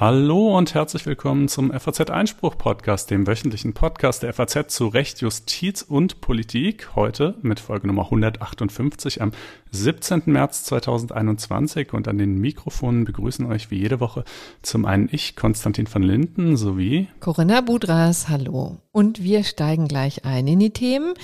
Hallo 0.00 0.56
und 0.56 0.74
herzlich 0.74 1.06
willkommen 1.06 1.48
zum 1.48 1.72
FAZ 1.72 2.10
Einspruch 2.10 2.58
Podcast, 2.58 3.10
dem 3.10 3.26
wöchentlichen 3.26 3.72
Podcast 3.72 4.22
der 4.22 4.34
FAZ 4.34 4.68
zu 4.68 4.88
Recht, 4.88 5.22
Justiz 5.22 5.80
und 5.80 6.20
Politik. 6.20 6.94
Heute 6.94 7.36
mit 7.40 7.58
Folge 7.58 7.86
Nummer 7.86 8.04
158 8.04 9.22
am 9.22 9.32
17. 9.70 10.22
März 10.26 10.64
2021 10.64 11.92
und 11.92 12.08
an 12.08 12.18
den 12.18 12.38
Mikrofonen 12.38 13.04
begrüßen 13.04 13.46
euch 13.46 13.70
wie 13.70 13.78
jede 13.78 14.00
Woche 14.00 14.24
zum 14.62 14.84
einen 14.84 15.08
ich, 15.12 15.36
Konstantin 15.36 15.86
van 15.92 16.02
Linden, 16.02 16.56
sowie 16.56 17.08
Corinna 17.20 17.60
Budras, 17.60 18.28
hallo. 18.28 18.78
Und 18.90 19.22
wir 19.22 19.44
steigen 19.44 19.86
gleich 19.86 20.24
ein 20.24 20.48
in 20.48 20.58
die 20.58 20.70
Themen, 20.70 21.14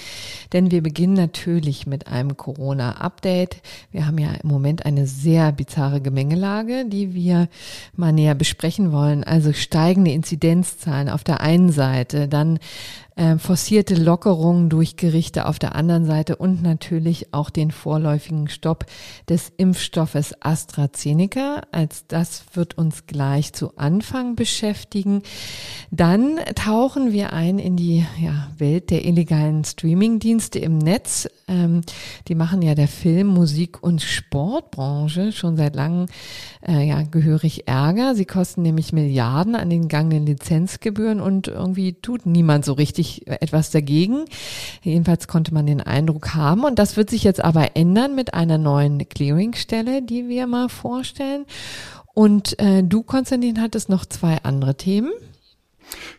denn 0.53 0.71
wir 0.71 0.83
beginnen 0.83 1.15
natürlich 1.15 1.87
mit 1.87 2.07
einem 2.07 2.37
Corona-Update. 2.37 3.63
Wir 3.91 4.07
haben 4.07 4.19
ja 4.19 4.33
im 4.35 4.49
Moment 4.49 4.87
eine 4.87 5.07
sehr 5.09 5.51
bizarre 5.51 6.01
Gemengelage, 6.01 6.85
die 6.87 7.15
wir 7.15 7.49
mal 7.97 8.13
näher 8.13 8.37
besprechen 8.37 8.93
wollen. 8.93 9.25
Also 9.25 9.53
steigende 9.53 10.13
Inzidenzzahlen 10.13 11.09
auf 11.09 11.25
der 11.25 11.41
einen 11.41 11.73
Seite, 11.73 12.29
dann 12.29 12.61
äh, 13.17 13.39
forcierte 13.39 13.95
Lockerungen 13.95 14.69
durch 14.69 14.97
Gerichte 14.97 15.47
auf 15.47 15.61
der 15.61 15.77
anderen 15.77 16.05
Seite 16.05 16.35
und 16.37 16.63
natürlich 16.63 17.33
auch 17.33 17.49
den 17.49 17.71
vorläufigen 17.71 18.49
Stopp 18.49 18.87
des 19.29 19.53
Impfstoffes 19.57 20.35
AstraZeneca. 20.41 21.63
Als 21.71 22.07
das 22.09 22.45
wird 22.55 22.77
uns 22.77 23.07
gleich 23.07 23.53
zu 23.53 23.77
Anfang 23.77 24.35
beschäftigen. 24.35 25.23
Dann 25.93 26.41
tauchen 26.57 27.13
wir 27.13 27.33
ein 27.33 27.61
in 27.61 27.77
die 27.77 28.05
ja, 28.21 28.49
Welt 28.59 28.91
der 28.91 29.05
illegalen 29.05 29.65
Streamingdienste 29.65 30.59
im 30.59 30.79
Netz. 30.79 31.29
Ähm, 31.47 31.83
die 32.27 32.35
machen 32.35 32.63
ja 32.63 32.75
der 32.75 32.89
Film, 32.89 33.29
Musik 33.29 33.81
und 33.83 34.03
Sportbranche 34.03 35.31
schon 35.31 35.57
seit 35.57 35.77
langem 35.77 36.07
äh, 36.67 36.85
ja, 36.87 37.03
gehörig 37.03 37.69
Ärger. 37.69 38.17
Sie 38.17 38.25
kosten 38.25 38.63
nämlich 38.63 38.93
Milliarden 38.93 39.55
an 39.55 39.71
den 39.71 39.89
gangenen 39.89 40.27
Lizenzgebühren 40.27 41.21
und 41.21 41.47
irgendwie 41.47 41.93
tut 41.93 42.27
niemand 42.27 42.65
so 42.65 42.73
richtig 42.73 43.04
sich 43.05 43.27
etwas 43.27 43.71
dagegen. 43.71 44.25
Jedenfalls 44.83 45.29
konnte 45.29 45.53
man 45.53 45.67
den 45.67 45.81
Eindruck 45.81 46.35
haben. 46.35 46.65
Und 46.65 46.79
das 46.79 46.97
wird 46.97 47.11
sich 47.11 47.25
jetzt 47.25 47.45
aber 47.45 47.77
ändern 47.77 48.15
mit 48.15 48.35
einer 48.35 48.59
neuen 48.59 49.09
Clearingstelle, 49.09 50.03
die 50.03 50.29
wir 50.29 50.47
mal 50.47 50.69
vorstellen. 50.69 51.47
Und 52.15 52.59
äh, 52.61 52.83
du, 52.83 53.03
Konstantin, 53.03 53.61
hattest 53.61 53.89
noch 53.89 54.07
zwei 54.07 54.39
andere 54.43 54.77
Themen. 54.77 55.13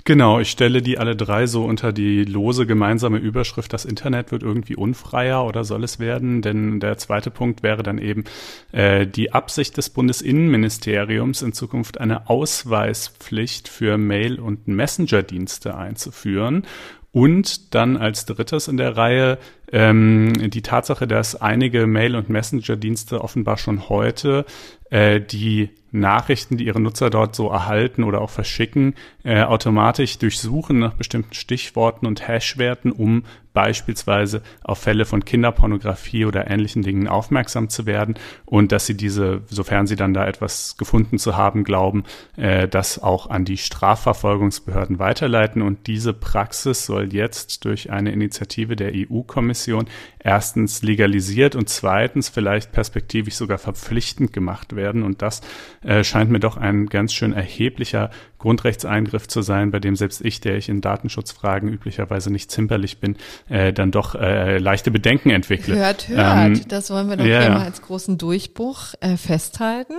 Genau, 0.03 0.39
ich 0.39 0.49
stelle 0.49 0.81
die 0.81 0.97
alle 0.97 1.15
drei 1.15 1.47
so 1.47 1.63
unter 1.65 1.91
die 1.91 2.23
lose 2.23 2.65
gemeinsame 2.65 3.17
Überschrift, 3.17 3.73
das 3.73 3.85
Internet 3.85 4.31
wird 4.31 4.43
irgendwie 4.43 4.75
unfreier 4.75 5.45
oder 5.45 5.63
soll 5.63 5.83
es 5.83 5.99
werden? 5.99 6.41
Denn 6.41 6.79
der 6.79 6.97
zweite 6.97 7.31
Punkt 7.31 7.63
wäre 7.63 7.83
dann 7.83 7.97
eben 7.97 8.23
äh, 8.71 9.07
die 9.07 9.33
Absicht 9.33 9.77
des 9.77 9.89
Bundesinnenministeriums, 9.89 11.41
in 11.41 11.53
Zukunft 11.53 11.99
eine 11.99 12.29
Ausweispflicht 12.29 13.67
für 13.67 13.97
Mail- 13.97 14.39
und 14.39 14.67
Messenger-Dienste 14.67 15.75
einzuführen. 15.75 16.65
Und 17.11 17.73
dann 17.73 17.95
als 17.95 18.25
drittes 18.25 18.67
in 18.67 18.75
der 18.75 18.97
Reihe 18.97 19.37
ähm, 19.71 20.33
die 20.49 20.61
Tatsache, 20.61 21.07
dass 21.07 21.39
einige 21.39 21.87
Mail- 21.87 22.17
und 22.17 22.29
Messenger-Dienste 22.29 23.21
offenbar 23.21 23.57
schon 23.57 23.87
heute 23.87 24.45
äh, 24.89 25.21
die 25.21 25.69
Nachrichten, 25.99 26.57
die 26.57 26.65
ihre 26.65 26.79
Nutzer 26.79 27.09
dort 27.09 27.35
so 27.35 27.49
erhalten 27.49 28.03
oder 28.03 28.21
auch 28.21 28.29
verschicken, 28.29 28.95
äh, 29.23 29.43
automatisch 29.43 30.17
durchsuchen 30.17 30.79
nach 30.79 30.93
bestimmten 30.93 31.33
Stichworten 31.33 32.05
und 32.05 32.27
Hashwerten, 32.27 32.91
um 32.91 33.23
beispielsweise 33.55 34.43
auf 34.63 34.79
Fälle 34.79 35.05
von 35.05 35.25
Kinderpornografie 35.25 36.25
oder 36.25 36.51
ähnlichen 36.51 36.83
Dingen 36.83 37.07
aufmerksam 37.07 37.69
zu 37.69 37.87
werden 37.87 38.15
und 38.45 38.71
dass 38.71 38.85
sie 38.85 38.95
diese, 38.95 39.41
sofern 39.47 39.87
sie 39.87 39.95
dann 39.95 40.13
da 40.13 40.27
etwas 40.27 40.77
gefunden 40.77 41.17
zu 41.17 41.35
haben 41.35 41.63
glauben, 41.63 42.03
äh, 42.35 42.67
das 42.67 43.01
auch 43.01 43.29
an 43.29 43.45
die 43.45 43.57
Strafverfolgungsbehörden 43.57 44.99
weiterleiten. 44.99 45.61
Und 45.61 45.87
diese 45.87 46.13
Praxis 46.13 46.85
soll 46.85 47.13
jetzt 47.13 47.65
durch 47.65 47.89
eine 47.89 48.11
Initiative 48.11 48.75
der 48.75 48.91
EU-Kommission 48.93 49.85
erstens 50.19 50.83
legalisiert 50.83 51.55
und 51.55 51.69
zweitens 51.69 52.29
vielleicht 52.29 52.73
perspektivisch 52.73 53.35
sogar 53.35 53.57
verpflichtend 53.57 54.33
gemacht 54.33 54.75
werden. 54.75 55.03
Und 55.03 55.21
das 55.21 55.41
äh, 55.81 56.03
scheint 56.03 56.29
mir 56.29 56.41
doch 56.41 56.57
ein 56.57 56.87
ganz 56.87 57.13
schön 57.13 57.31
erheblicher 57.31 58.11
Grundrechtseingriff 58.37 59.27
zu 59.27 59.41
sein, 59.41 59.71
bei 59.71 59.79
dem 59.79 59.95
selbst 59.95 60.21
ich, 60.23 60.41
der 60.41 60.57
ich 60.57 60.69
in 60.69 60.81
Datenschutzfragen 60.81 61.69
üblicherweise 61.69 62.31
nicht 62.31 62.51
zimperlich 62.51 62.99
bin, 62.99 63.15
äh, 63.49 63.73
dann 63.73 63.91
doch 63.91 64.15
äh, 64.15 64.57
leichte 64.57 64.91
Bedenken 64.91 65.29
entwickle. 65.29 65.75
Hört, 65.75 66.09
hört. 66.09 66.45
Ähm, 66.45 66.61
das 66.67 66.89
wollen 66.89 67.09
wir 67.09 67.17
doch 67.17 67.25
ja, 67.25 67.49
mal 67.49 67.65
als 67.65 67.81
großen 67.81 68.17
Durchbruch 68.17 68.93
äh, 68.99 69.17
festhalten. 69.17 69.95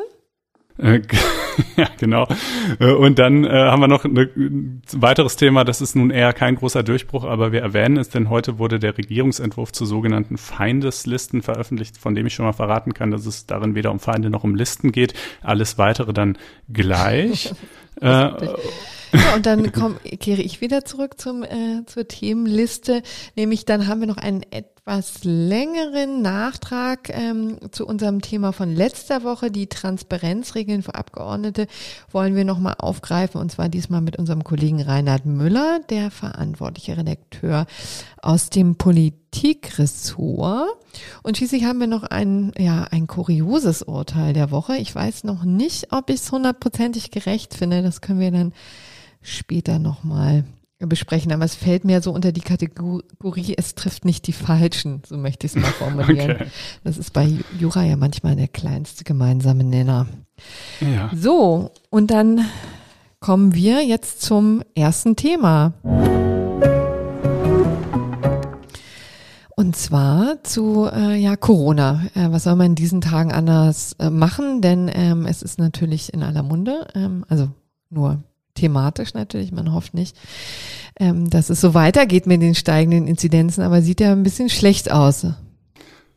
Äh, 0.78 1.00
ja, 1.76 1.88
genau. 1.98 2.26
Äh, 2.78 2.92
und 2.92 3.18
dann 3.18 3.44
äh, 3.44 3.48
haben 3.48 3.80
wir 3.80 3.88
noch 3.88 4.04
ein 4.04 4.82
weiteres 4.92 5.36
Thema, 5.36 5.64
das 5.64 5.80
ist 5.80 5.96
nun 5.96 6.10
eher 6.10 6.32
kein 6.32 6.56
großer 6.56 6.82
Durchbruch, 6.82 7.24
aber 7.24 7.52
wir 7.52 7.62
erwähnen 7.62 7.96
es, 7.96 8.10
denn 8.10 8.28
heute 8.28 8.58
wurde 8.58 8.78
der 8.78 8.96
Regierungsentwurf 8.96 9.72
zu 9.72 9.86
sogenannten 9.86 10.36
Feindeslisten 10.36 11.42
veröffentlicht, 11.42 11.96
von 11.96 12.14
dem 12.14 12.26
ich 12.26 12.34
schon 12.34 12.44
mal 12.44 12.52
verraten 12.52 12.92
kann, 12.92 13.10
dass 13.10 13.26
es 13.26 13.46
darin 13.46 13.74
weder 13.74 13.90
um 13.90 14.00
Feinde 14.00 14.30
noch 14.30 14.44
um 14.44 14.54
Listen 14.54 14.92
geht. 14.92 15.14
Alles 15.42 15.78
weitere 15.78 16.12
dann 16.12 16.36
gleich. 16.72 17.52
äh, 18.00 18.06
ja, 18.06 19.34
und 19.34 19.46
dann 19.46 19.72
komm, 19.78 19.96
kehre 20.20 20.42
ich 20.42 20.60
wieder 20.60 20.84
zurück 20.84 21.20
zum, 21.20 21.42
äh, 21.42 21.84
zur 21.86 22.06
Themenliste. 22.08 23.02
Nämlich 23.34 23.64
dann 23.64 23.86
haben 23.86 24.00
wir 24.00 24.06
noch 24.06 24.16
einen 24.16 24.42
etwas 24.86 25.24
längeren 25.24 26.22
Nachtrag 26.22 27.08
ähm, 27.08 27.58
zu 27.72 27.84
unserem 27.88 28.20
Thema 28.20 28.52
von 28.52 28.72
letzter 28.72 29.24
Woche. 29.24 29.50
Die 29.50 29.66
Transparenzregeln 29.66 30.84
für 30.84 30.94
Abgeordnete 30.94 31.66
wollen 32.12 32.36
wir 32.36 32.44
nochmal 32.44 32.76
aufgreifen. 32.78 33.40
Und 33.40 33.50
zwar 33.50 33.68
diesmal 33.68 34.00
mit 34.00 34.16
unserem 34.16 34.44
Kollegen 34.44 34.80
Reinhard 34.80 35.26
Müller, 35.26 35.80
der 35.90 36.12
verantwortliche 36.12 36.96
Redakteur 36.96 37.66
aus 38.22 38.48
dem 38.48 38.76
Politikressort. 38.76 40.68
Und 41.24 41.36
schließlich 41.36 41.64
haben 41.64 41.80
wir 41.80 41.88
noch 41.88 42.04
ein, 42.04 42.52
ja, 42.56 42.84
ein 42.84 43.08
kurioses 43.08 43.82
Urteil 43.82 44.34
der 44.34 44.52
Woche. 44.52 44.76
Ich 44.76 44.94
weiß 44.94 45.24
noch 45.24 45.42
nicht, 45.42 45.90
ob 45.90 46.10
ich 46.10 46.20
es 46.20 46.30
hundertprozentig 46.30 47.10
gerecht 47.10 47.54
finde. 47.54 47.82
Das 47.82 48.00
können 48.02 48.20
wir 48.20 48.30
dann 48.30 48.52
später 49.20 49.80
nochmal 49.80 50.44
besprechen. 50.78 51.32
Aber 51.32 51.44
es 51.44 51.54
fällt 51.54 51.84
mir 51.84 52.02
so 52.02 52.12
unter 52.12 52.32
die 52.32 52.42
Kategorie, 52.42 53.54
es 53.56 53.74
trifft 53.74 54.04
nicht 54.04 54.26
die 54.26 54.32
Falschen, 54.32 55.02
so 55.06 55.16
möchte 55.16 55.46
ich 55.46 55.56
es 55.56 55.62
mal 55.62 55.70
formulieren. 55.72 56.32
Okay. 56.32 56.46
Das 56.84 56.98
ist 56.98 57.12
bei 57.12 57.32
Jura 57.58 57.84
ja 57.84 57.96
manchmal 57.96 58.36
der 58.36 58.48
kleinste 58.48 59.04
gemeinsame 59.04 59.64
Nenner. 59.64 60.06
Ja. 60.80 61.10
So, 61.14 61.70
und 61.88 62.10
dann 62.10 62.44
kommen 63.20 63.54
wir 63.54 63.82
jetzt 63.84 64.20
zum 64.20 64.62
ersten 64.74 65.16
Thema. 65.16 65.72
Und 69.58 69.74
zwar 69.74 70.44
zu 70.44 70.86
äh, 70.92 71.16
ja 71.16 71.34
Corona. 71.34 72.02
Äh, 72.14 72.30
was 72.30 72.44
soll 72.44 72.56
man 72.56 72.66
in 72.66 72.74
diesen 72.74 73.00
Tagen 73.00 73.32
anders 73.32 73.94
äh, 73.98 74.10
machen? 74.10 74.60
Denn 74.60 74.90
ähm, 74.92 75.24
es 75.24 75.40
ist 75.40 75.58
natürlich 75.58 76.12
in 76.12 76.22
aller 76.22 76.42
Munde. 76.42 76.86
Ähm, 76.94 77.24
also 77.28 77.48
nur 77.88 78.22
thematisch 78.56 79.14
natürlich, 79.14 79.52
man 79.52 79.72
hofft 79.72 79.94
nicht, 79.94 80.16
ähm, 80.98 81.30
dass 81.30 81.50
es 81.50 81.60
so 81.60 81.74
weitergeht 81.74 82.26
mit 82.26 82.42
den 82.42 82.54
steigenden 82.54 83.06
Inzidenzen, 83.06 83.62
aber 83.62 83.82
sieht 83.82 84.00
ja 84.00 84.12
ein 84.12 84.22
bisschen 84.22 84.48
schlecht 84.48 84.90
aus. 84.90 85.26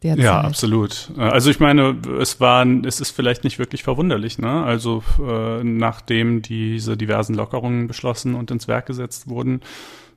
Derzeit. 0.01 0.23
Ja, 0.23 0.39
absolut. 0.39 1.11
Also 1.17 1.49
ich 1.49 1.59
meine, 1.59 1.97
es 2.21 2.39
war, 2.39 2.65
es 2.85 3.01
ist 3.01 3.11
vielleicht 3.11 3.43
nicht 3.43 3.59
wirklich 3.59 3.83
verwunderlich, 3.83 4.39
ne? 4.39 4.63
Also 4.63 5.03
äh, 5.21 5.61
nachdem 5.61 6.41
diese 6.41 6.95
diversen 6.95 7.35
Lockerungen 7.35 7.87
beschlossen 7.87 8.33
und 8.33 8.49
ins 8.49 8.69
Werk 8.69 8.85
gesetzt 8.85 9.27
wurden, 9.27 9.59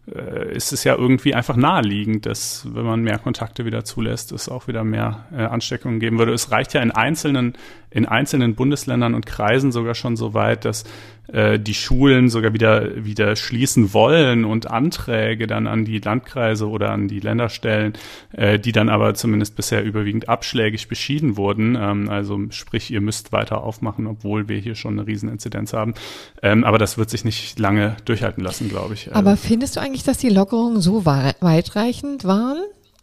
äh, 0.07 0.55
ist 0.55 0.73
es 0.73 0.85
ja 0.85 0.97
irgendwie 0.97 1.35
einfach 1.35 1.57
naheliegend, 1.57 2.27
dass 2.27 2.67
wenn 2.73 2.85
man 2.85 3.03
mehr 3.03 3.19
Kontakte 3.19 3.65
wieder 3.65 3.85
zulässt, 3.85 4.33
es 4.33 4.49
auch 4.49 4.69
wieder 4.69 4.85
mehr 4.85 5.27
äh, 5.33 5.43
Ansteckungen 5.43 6.01
geben 6.01 6.19
würde. 6.19 6.33
Es 6.33 6.51
reicht 6.51 6.75
ja 6.75 6.83
in 6.83 6.91
einzelnen 6.91 7.55
in 7.91 8.07
einzelnen 8.07 8.55
Bundesländern 8.55 9.15
und 9.15 9.27
Kreisen 9.27 9.71
sogar 9.71 9.95
schon 9.95 10.17
so 10.17 10.35
weit, 10.35 10.65
dass 10.65 10.83
äh, 10.83 10.87
die 11.29 11.75
Schulen 11.75 12.29
sogar 12.29 12.53
wieder, 12.53 13.05
wieder 13.05 13.37
schließen 13.37 13.95
wollen 13.95 14.45
und 14.45 14.71
Anträge 14.71 15.47
dann 15.47 15.67
an 15.67 15.85
die 15.85 15.99
Landkreise 15.99 16.69
oder 16.69 16.91
an 16.91 17.09
die 17.09 17.21
Länder 17.21 17.49
stellen, 17.49 17.95
äh, 18.33 18.59
die 18.59 18.73
dann 18.73 18.89
aber 18.89 19.15
zumindest 19.15 19.57
bisher 19.57 19.85
überwiegend 19.85 20.29
abschlägig 20.29 20.89
beschieden 20.89 21.37
wurden. 21.37 21.77
Ähm, 21.81 22.09
also 22.09 22.39
sprich, 22.51 22.91
ihr 22.91 23.01
müsst 23.01 23.33
weiter 23.33 23.63
aufmachen, 23.63 24.07
obwohl 24.07 24.49
wir 24.49 24.59
hier 24.59 24.75
schon 24.75 24.99
eine 24.99 25.07
Rieseninzidenz 25.07 25.73
haben. 25.73 25.95
Ähm, 26.43 26.65
aber 26.65 26.79
das 26.79 26.99
wird 26.99 27.11
sich 27.11 27.25
nicht 27.25 27.59
lange 27.59 27.97
durchhalten 28.05 28.43
lassen, 28.43 28.69
glaube 28.69 28.95
ich. 28.95 29.15
Aber 29.15 29.37
findest 29.37 29.77
du 29.77 29.81
eigentlich, 29.81 30.05
dass 30.05 30.19
die 30.19 30.29
Lockerungen 30.29 30.81
so 30.81 31.05
weitreichend 31.05 32.25
waren? 32.25 32.59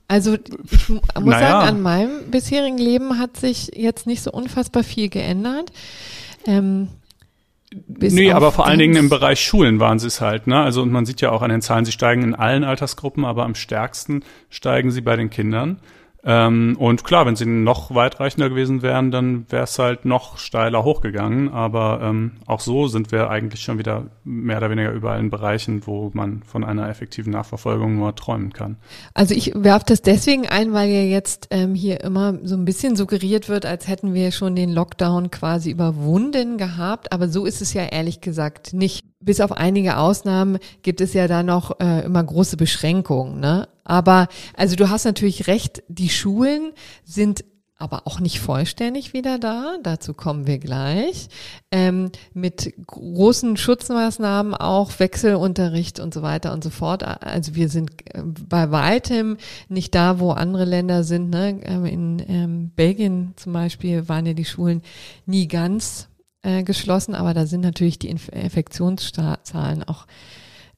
Also 0.08 0.36
ich 0.72 0.90
muss 0.90 1.02
naja. 1.14 1.62
sagen, 1.62 1.68
an 1.68 1.82
meinem 1.82 2.32
bisherigen 2.32 2.80
Leben 2.80 3.20
hat 3.20 3.38
sich 3.38 3.72
jetzt 3.76 4.08
nicht 4.08 4.24
so 4.24 4.32
unfassbar 4.32 4.84
viel 4.84 5.10
geändert. 5.10 5.72
Ähm, 6.48 6.88
nee, 7.76 8.32
aber 8.32 8.52
vor 8.52 8.66
allen 8.66 8.80
Dingen 8.80 8.96
im 8.96 9.10
Bereich 9.10 9.42
Schulen 9.42 9.80
waren 9.80 10.00
sie 10.00 10.08
es 10.08 10.22
halt. 10.22 10.48
Ne? 10.48 10.60
Also 10.60 10.82
und 10.82 10.92
man 10.92 11.06
sieht 11.06 11.22
ja 11.22 11.32
auch 11.32 11.42
an 11.42 11.50
den 11.50 11.62
Zahlen, 11.62 11.86
sie 11.86 11.92
steigen 11.92 12.24
in 12.24 12.36
allen 12.36 12.64
Altersgruppen, 12.64 13.26
aber 13.26 13.46
am 13.46 13.56
stärksten 13.56 14.24
steigen 14.50 14.92
sie 14.92 15.02
bei 15.02 15.16
den 15.16 15.30
Kindern. 15.30 15.80
Ähm, 16.24 16.76
und 16.78 17.04
klar, 17.04 17.26
wenn 17.26 17.36
sie 17.36 17.46
noch 17.46 17.96
weitreichender 17.96 18.50
gewesen 18.50 18.82
wären, 18.82 19.12
dann 19.12 19.46
wäre 19.50 19.64
es 19.64 19.80
halt 19.80 20.06
noch 20.06 20.38
steiler 20.38 20.84
hochgegangen. 20.84 21.50
Aber 21.50 22.02
ähm, 22.04 22.34
auch 22.46 22.60
so 22.60 22.88
sind 22.88 23.12
wir 23.12 23.30
eigentlich 23.30 23.62
schon 23.62 23.78
wieder 23.78 24.06
mehr 24.24 24.58
oder 24.58 24.70
weniger 24.70 24.92
überall 24.92 25.20
in 25.20 25.30
Bereichen, 25.30 25.88
wo 25.88 26.12
man 26.14 26.44
von 26.44 26.64
einer 26.64 26.90
effektiven 26.90 27.32
Nachverfolgung 27.32 27.96
nur 27.96 28.16
träumen 28.16 28.52
kann. 28.52 28.78
Also 29.14 29.34
ich 29.34 29.54
werfe 29.56 29.86
das 29.88 30.02
deswegen 30.02 30.48
ein, 30.48 30.74
weil 30.74 30.90
ja 30.90 31.04
jetzt 31.04 31.48
ähm, 31.52 31.74
hier 31.74 32.02
immer 32.02 32.38
so 32.44 32.56
ein 32.56 32.66
bisschen 32.66 32.96
suggeriert 32.96 33.48
wird, 33.48 33.66
als 33.66 33.88
hätten 33.88 34.14
wir 34.14 34.32
schon 34.32 34.56
den 34.56 34.72
Lockdown 34.72 35.32
quasi 35.32 35.72
überwunden 35.72 36.58
gehabt. 36.58 37.14
Aber 37.14 37.30
so 37.30 37.46
ist 37.46 37.62
es 37.62 37.74
ja 37.74 37.84
ehrlich 37.84 38.20
gesagt 38.20 38.74
nicht. 38.74 39.06
Bis 39.22 39.42
auf 39.42 39.52
einige 39.52 39.98
Ausnahmen 39.98 40.60
gibt 40.82 41.02
es 41.02 41.14
ja 41.14 41.28
da 41.28 41.44
noch 41.44 41.80
äh, 41.82 42.06
immer 42.06 42.24
große 42.24 42.56
Beschränkungen. 42.56 43.42
Ne? 43.42 43.68
Aber 43.84 44.28
also 44.56 44.76
du 44.76 44.90
hast 44.90 45.06
natürlich 45.06 45.48
recht, 45.48 45.84
die 45.88 46.10
Schulen 46.10 46.74
sind 47.04 47.44
aber 47.80 48.06
auch 48.06 48.20
nicht 48.20 48.42
vollständig 48.42 49.14
wieder 49.14 49.40
da. 49.40 49.78
Dazu 49.82 50.14
kommen 50.14 50.46
wir 50.46 50.60
gleich. 50.60 51.30
Ähm, 51.72 52.12
mit 52.34 52.74
großen 52.86 53.56
Schutzmaßnahmen 53.56 54.54
auch 54.54 55.00
Wechselunterricht 55.00 56.02
und 56.02 56.14
so 56.14 56.22
weiter 56.22 56.52
und 56.52 56.62
so 56.62 56.70
fort. 56.70 57.04
Also 57.04 57.56
wir 57.56 57.70
sind 57.70 57.92
äh, 58.14 58.22
bei 58.22 58.70
weitem 58.72 59.38
nicht 59.70 59.96
da, 59.96 60.20
wo 60.20 60.32
andere 60.32 60.66
Länder 60.66 61.06
sind. 61.06 61.30
Ne? 61.30 61.62
Ähm, 61.64 61.86
in 61.86 62.26
ähm, 62.28 62.72
Belgien 62.76 63.34
zum 63.38 63.54
Beispiel 63.54 64.10
waren 64.10 64.26
ja 64.26 64.34
die 64.34 64.46
Schulen 64.46 64.82
nie 65.26 65.48
ganz 65.48 66.10
äh, 66.42 66.64
geschlossen, 66.64 67.16
aber 67.16 67.34
da 67.34 67.46
sind 67.46 67.62
natürlich 67.62 67.98
die 67.98 68.10
Inf 68.10 68.28
Infektionszahlen 68.28 69.84
auch 69.84 70.06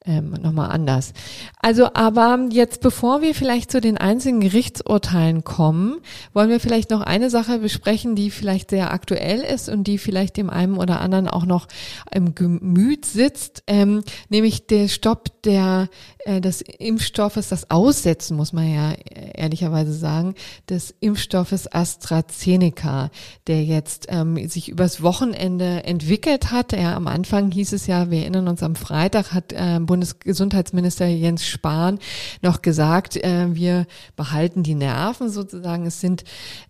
ähm, 0.05 0.31
nochmal 0.41 0.71
anders. 0.71 1.13
Also, 1.61 1.93
aber 1.93 2.47
jetzt, 2.51 2.81
bevor 2.81 3.21
wir 3.21 3.35
vielleicht 3.35 3.71
zu 3.71 3.81
den 3.81 3.97
einzelnen 3.97 4.41
Gerichtsurteilen 4.41 5.43
kommen, 5.43 5.97
wollen 6.33 6.49
wir 6.49 6.59
vielleicht 6.59 6.89
noch 6.89 7.01
eine 7.01 7.29
Sache 7.29 7.59
besprechen, 7.59 8.15
die 8.15 8.31
vielleicht 8.31 8.71
sehr 8.71 8.91
aktuell 8.91 9.41
ist 9.41 9.69
und 9.69 9.85
die 9.85 9.99
vielleicht 9.99 10.37
dem 10.37 10.49
einen 10.49 10.77
oder 10.77 11.01
anderen 11.01 11.27
auch 11.27 11.45
noch 11.45 11.67
im 12.11 12.33
Gemüt 12.33 13.05
sitzt, 13.05 13.63
ähm, 13.67 14.03
nämlich 14.29 14.65
der 14.65 14.87
Stopp 14.87 15.41
der 15.43 15.87
äh, 16.25 16.41
des 16.41 16.61
Impfstoffes, 16.61 17.49
das 17.49 17.71
Aussetzen, 17.71 18.37
muss 18.37 18.53
man 18.53 18.71
ja 18.71 18.93
ehrlicherweise 19.35 19.93
sagen, 19.93 20.35
des 20.69 20.93
Impfstoffes 20.99 21.71
AstraZeneca, 21.71 23.09
der 23.47 23.63
jetzt 23.63 24.07
ähm, 24.09 24.47
sich 24.47 24.69
übers 24.69 25.01
Wochenende 25.01 25.83
entwickelt 25.83 26.51
hat. 26.51 26.73
Ja, 26.73 26.95
am 26.95 27.07
Anfang 27.07 27.51
hieß 27.51 27.73
es 27.73 27.87
ja, 27.87 28.11
wir 28.11 28.19
erinnern 28.19 28.47
uns, 28.47 28.61
am 28.61 28.75
Freitag 28.75 29.33
hat 29.33 29.53
äh, 29.53 29.79
Bundesgesundheitsminister 29.91 31.05
Jens 31.05 31.45
Spahn 31.45 31.99
noch 32.41 32.61
gesagt, 32.61 33.17
äh, 33.17 33.53
wir 33.53 33.87
behalten 34.15 34.63
die 34.63 34.73
Nerven 34.73 35.29
sozusagen. 35.29 35.85
Es 35.85 35.99
sind 35.99 36.23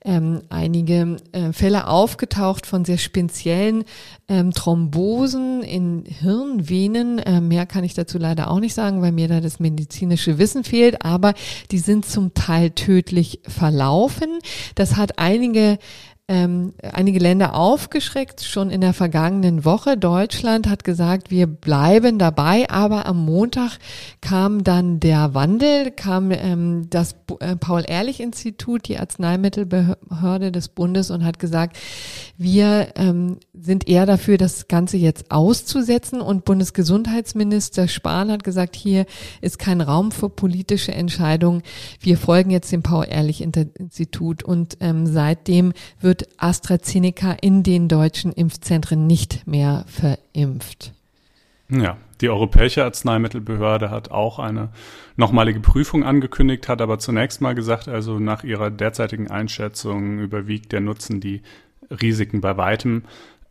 ähm, 0.03 0.41
einige 0.49 1.17
äh, 1.33 1.53
Fälle 1.53 1.85
aufgetaucht 1.85 2.65
von 2.65 2.83
sehr 2.83 2.97
speziellen 2.97 3.83
ähm, 4.27 4.53
Thrombosen 4.53 5.61
in 5.61 6.03
Hirnvenen. 6.03 7.19
Äh, 7.19 7.41
mehr 7.41 7.67
kann 7.67 7.83
ich 7.83 7.93
dazu 7.93 8.17
leider 8.17 8.49
auch 8.49 8.59
nicht 8.59 8.73
sagen, 8.73 9.03
weil 9.03 9.11
mir 9.11 9.27
da 9.27 9.39
das 9.39 9.59
medizinische 9.59 10.39
Wissen 10.39 10.63
fehlt, 10.63 11.05
aber 11.05 11.35
die 11.69 11.77
sind 11.77 12.07
zum 12.07 12.33
Teil 12.33 12.71
tödlich 12.71 13.41
verlaufen. 13.47 14.39
Das 14.73 14.95
hat 14.95 15.19
einige 15.19 15.77
ähm, 16.27 16.73
einige 16.93 17.19
Länder 17.19 17.55
aufgeschreckt, 17.55 18.41
schon 18.41 18.69
in 18.69 18.79
der 18.79 18.93
vergangenen 18.93 19.65
Woche. 19.65 19.97
Deutschland 19.97 20.69
hat 20.69 20.85
gesagt, 20.85 21.29
wir 21.29 21.45
bleiben 21.45 22.19
dabei, 22.19 22.69
aber 22.69 23.05
am 23.05 23.25
Montag 23.25 23.79
kam 24.21 24.63
dann 24.63 25.01
der 25.01 25.33
Wandel, 25.33 25.91
kam 25.91 26.31
ähm, 26.31 26.89
das 26.89 27.15
äh, 27.39 27.57
Paul-Ehrlich-Institut, 27.57 28.87
die 28.87 28.97
Arzneimittelbehörde 28.97 30.53
des 30.53 30.69
Bundes 30.69 31.11
und 31.11 31.25
hat 31.25 31.37
gesagt, 31.37 31.77
wir 32.37 32.93
ähm, 32.95 33.37
sind 33.53 33.89
eher 33.89 34.05
dafür, 34.05 34.37
das 34.37 34.69
Ganze 34.69 34.95
jetzt 34.95 35.31
auszusetzen 35.31 36.21
und 36.21 36.45
Bundesgesundheitsminister 36.45 37.89
Spahn 37.89 38.31
hat 38.31 38.45
gesagt, 38.45 38.77
hier 38.77 39.05
ist 39.41 39.59
kein 39.59 39.81
Raum 39.81 40.11
für 40.11 40.29
politische 40.29 40.93
Entscheidungen. 40.93 41.61
Wir 41.99 42.17
folgen 42.17 42.51
jetzt 42.51 42.71
dem 42.71 42.83
Paul-Ehrlich-Institut 42.83 44.43
und 44.43 44.77
ähm, 44.79 45.05
seitdem 45.07 45.73
wird 45.99 46.20
AstraZeneca 46.37 47.33
in 47.41 47.63
den 47.63 47.87
deutschen 47.87 48.31
Impfzentren 48.31 49.07
nicht 49.07 49.45
mehr 49.47 49.85
verimpft. 49.87 50.93
Ja, 51.69 51.97
die 52.19 52.29
Europäische 52.29 52.83
Arzneimittelbehörde 52.83 53.89
hat 53.89 54.11
auch 54.11 54.39
eine 54.39 54.69
nochmalige 55.15 55.61
Prüfung 55.61 56.03
angekündigt, 56.03 56.67
hat 56.67 56.81
aber 56.81 56.99
zunächst 56.99 57.39
mal 57.41 57.55
gesagt, 57.55 57.87
also 57.87 58.19
nach 58.19 58.43
ihrer 58.43 58.69
derzeitigen 58.69 59.31
Einschätzung 59.31 60.19
überwiegt 60.19 60.71
der 60.71 60.81
Nutzen 60.81 61.21
die 61.21 61.41
Risiken 61.89 62.41
bei 62.41 62.57
weitem. 62.57 63.03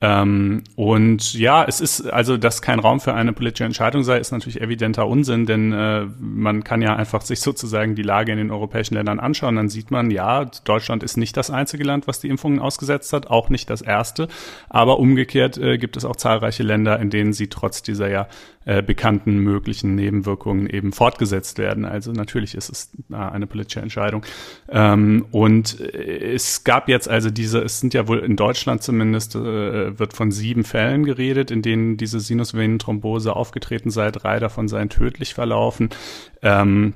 Ähm, 0.03 0.63
und 0.77 1.35
ja, 1.35 1.63
es 1.65 1.83
ist 1.83 2.07
also, 2.07 2.39
dass 2.39 2.63
kein 2.63 2.79
Raum 2.79 3.01
für 3.01 3.13
eine 3.13 3.35
politische 3.35 3.65
Entscheidung 3.65 4.03
sei, 4.03 4.19
ist 4.19 4.33
natürlich 4.33 4.61
evidenter 4.63 5.07
Unsinn, 5.07 5.45
denn 5.45 5.73
äh, 5.73 6.07
man 6.19 6.65
kann 6.65 6.81
ja 6.81 6.97
einfach 6.97 7.21
sich 7.21 7.41
sozusagen 7.41 7.95
die 7.95 8.03
Lage 8.03 8.33
in 8.33 8.39
den 8.39 8.51
europäischen 8.51 8.95
Ländern 8.95 9.21
anschauen. 9.21 9.57
Dann 9.57 9.69
sieht 9.69 9.91
man, 9.91 10.11
ja, 10.11 10.47
Deutschland 10.65 11.03
ist 11.03 11.19
nicht 11.19 11.37
das 11.37 11.51
einzige 11.51 11.85
Land, 11.85 12.07
was 12.07 12.19
die 12.19 12.29
Impfungen 12.29 12.61
ausgesetzt 12.61 13.13
hat, 13.13 13.27
auch 13.27 13.51
nicht 13.51 13.69
das 13.69 13.83
erste. 13.83 14.29
Aber 14.71 14.99
umgekehrt 14.99 15.59
äh, 15.59 15.77
gibt 15.77 15.99
es 15.99 16.07
auch 16.07 16.17
zahlreiche 16.17 16.63
Länder, 16.63 16.99
in 16.99 17.11
denen 17.11 17.35
sie 17.35 17.49
trotz 17.49 17.83
dieser 17.83 18.09
ja 18.09 18.27
äh, 18.67 18.83
bekannten 18.83 19.39
möglichen 19.39 19.95
Nebenwirkungen 19.95 20.69
eben 20.69 20.93
fortgesetzt 20.93 21.59
werden. 21.59 21.87
Also 21.87 22.13
natürlich 22.13 22.55
ist 22.55 22.69
es 22.69 22.91
äh, 23.11 23.17
eine 23.17 23.47
politische 23.47 23.81
Entscheidung. 23.81 24.25
Ähm, 24.69 25.25
und 25.31 25.81
äh, 25.81 26.35
es 26.35 26.63
gab 26.63 26.89
jetzt 26.89 27.09
also 27.09 27.31
diese, 27.31 27.61
es 27.61 27.81
sind 27.81 27.95
ja 27.95 28.07
wohl 28.07 28.19
in 28.19 28.37
Deutschland 28.37 28.83
zumindest, 28.83 29.35
äh, 29.35 29.90
wird 29.99 30.15
von 30.15 30.31
sieben 30.31 30.65
Fällen 30.65 31.05
geredet, 31.05 31.51
in 31.51 31.63
denen 31.63 31.97
diese 31.97 32.21
Sinusvenenthrombose 32.21 33.35
aufgetreten 33.35 33.91
sei. 33.91 34.11
Drei 34.11 34.39
davon 34.39 34.69
seien 34.69 34.89
tödlich 34.89 35.35
verlaufen. 35.35 35.91
Ähm, 36.43 36.95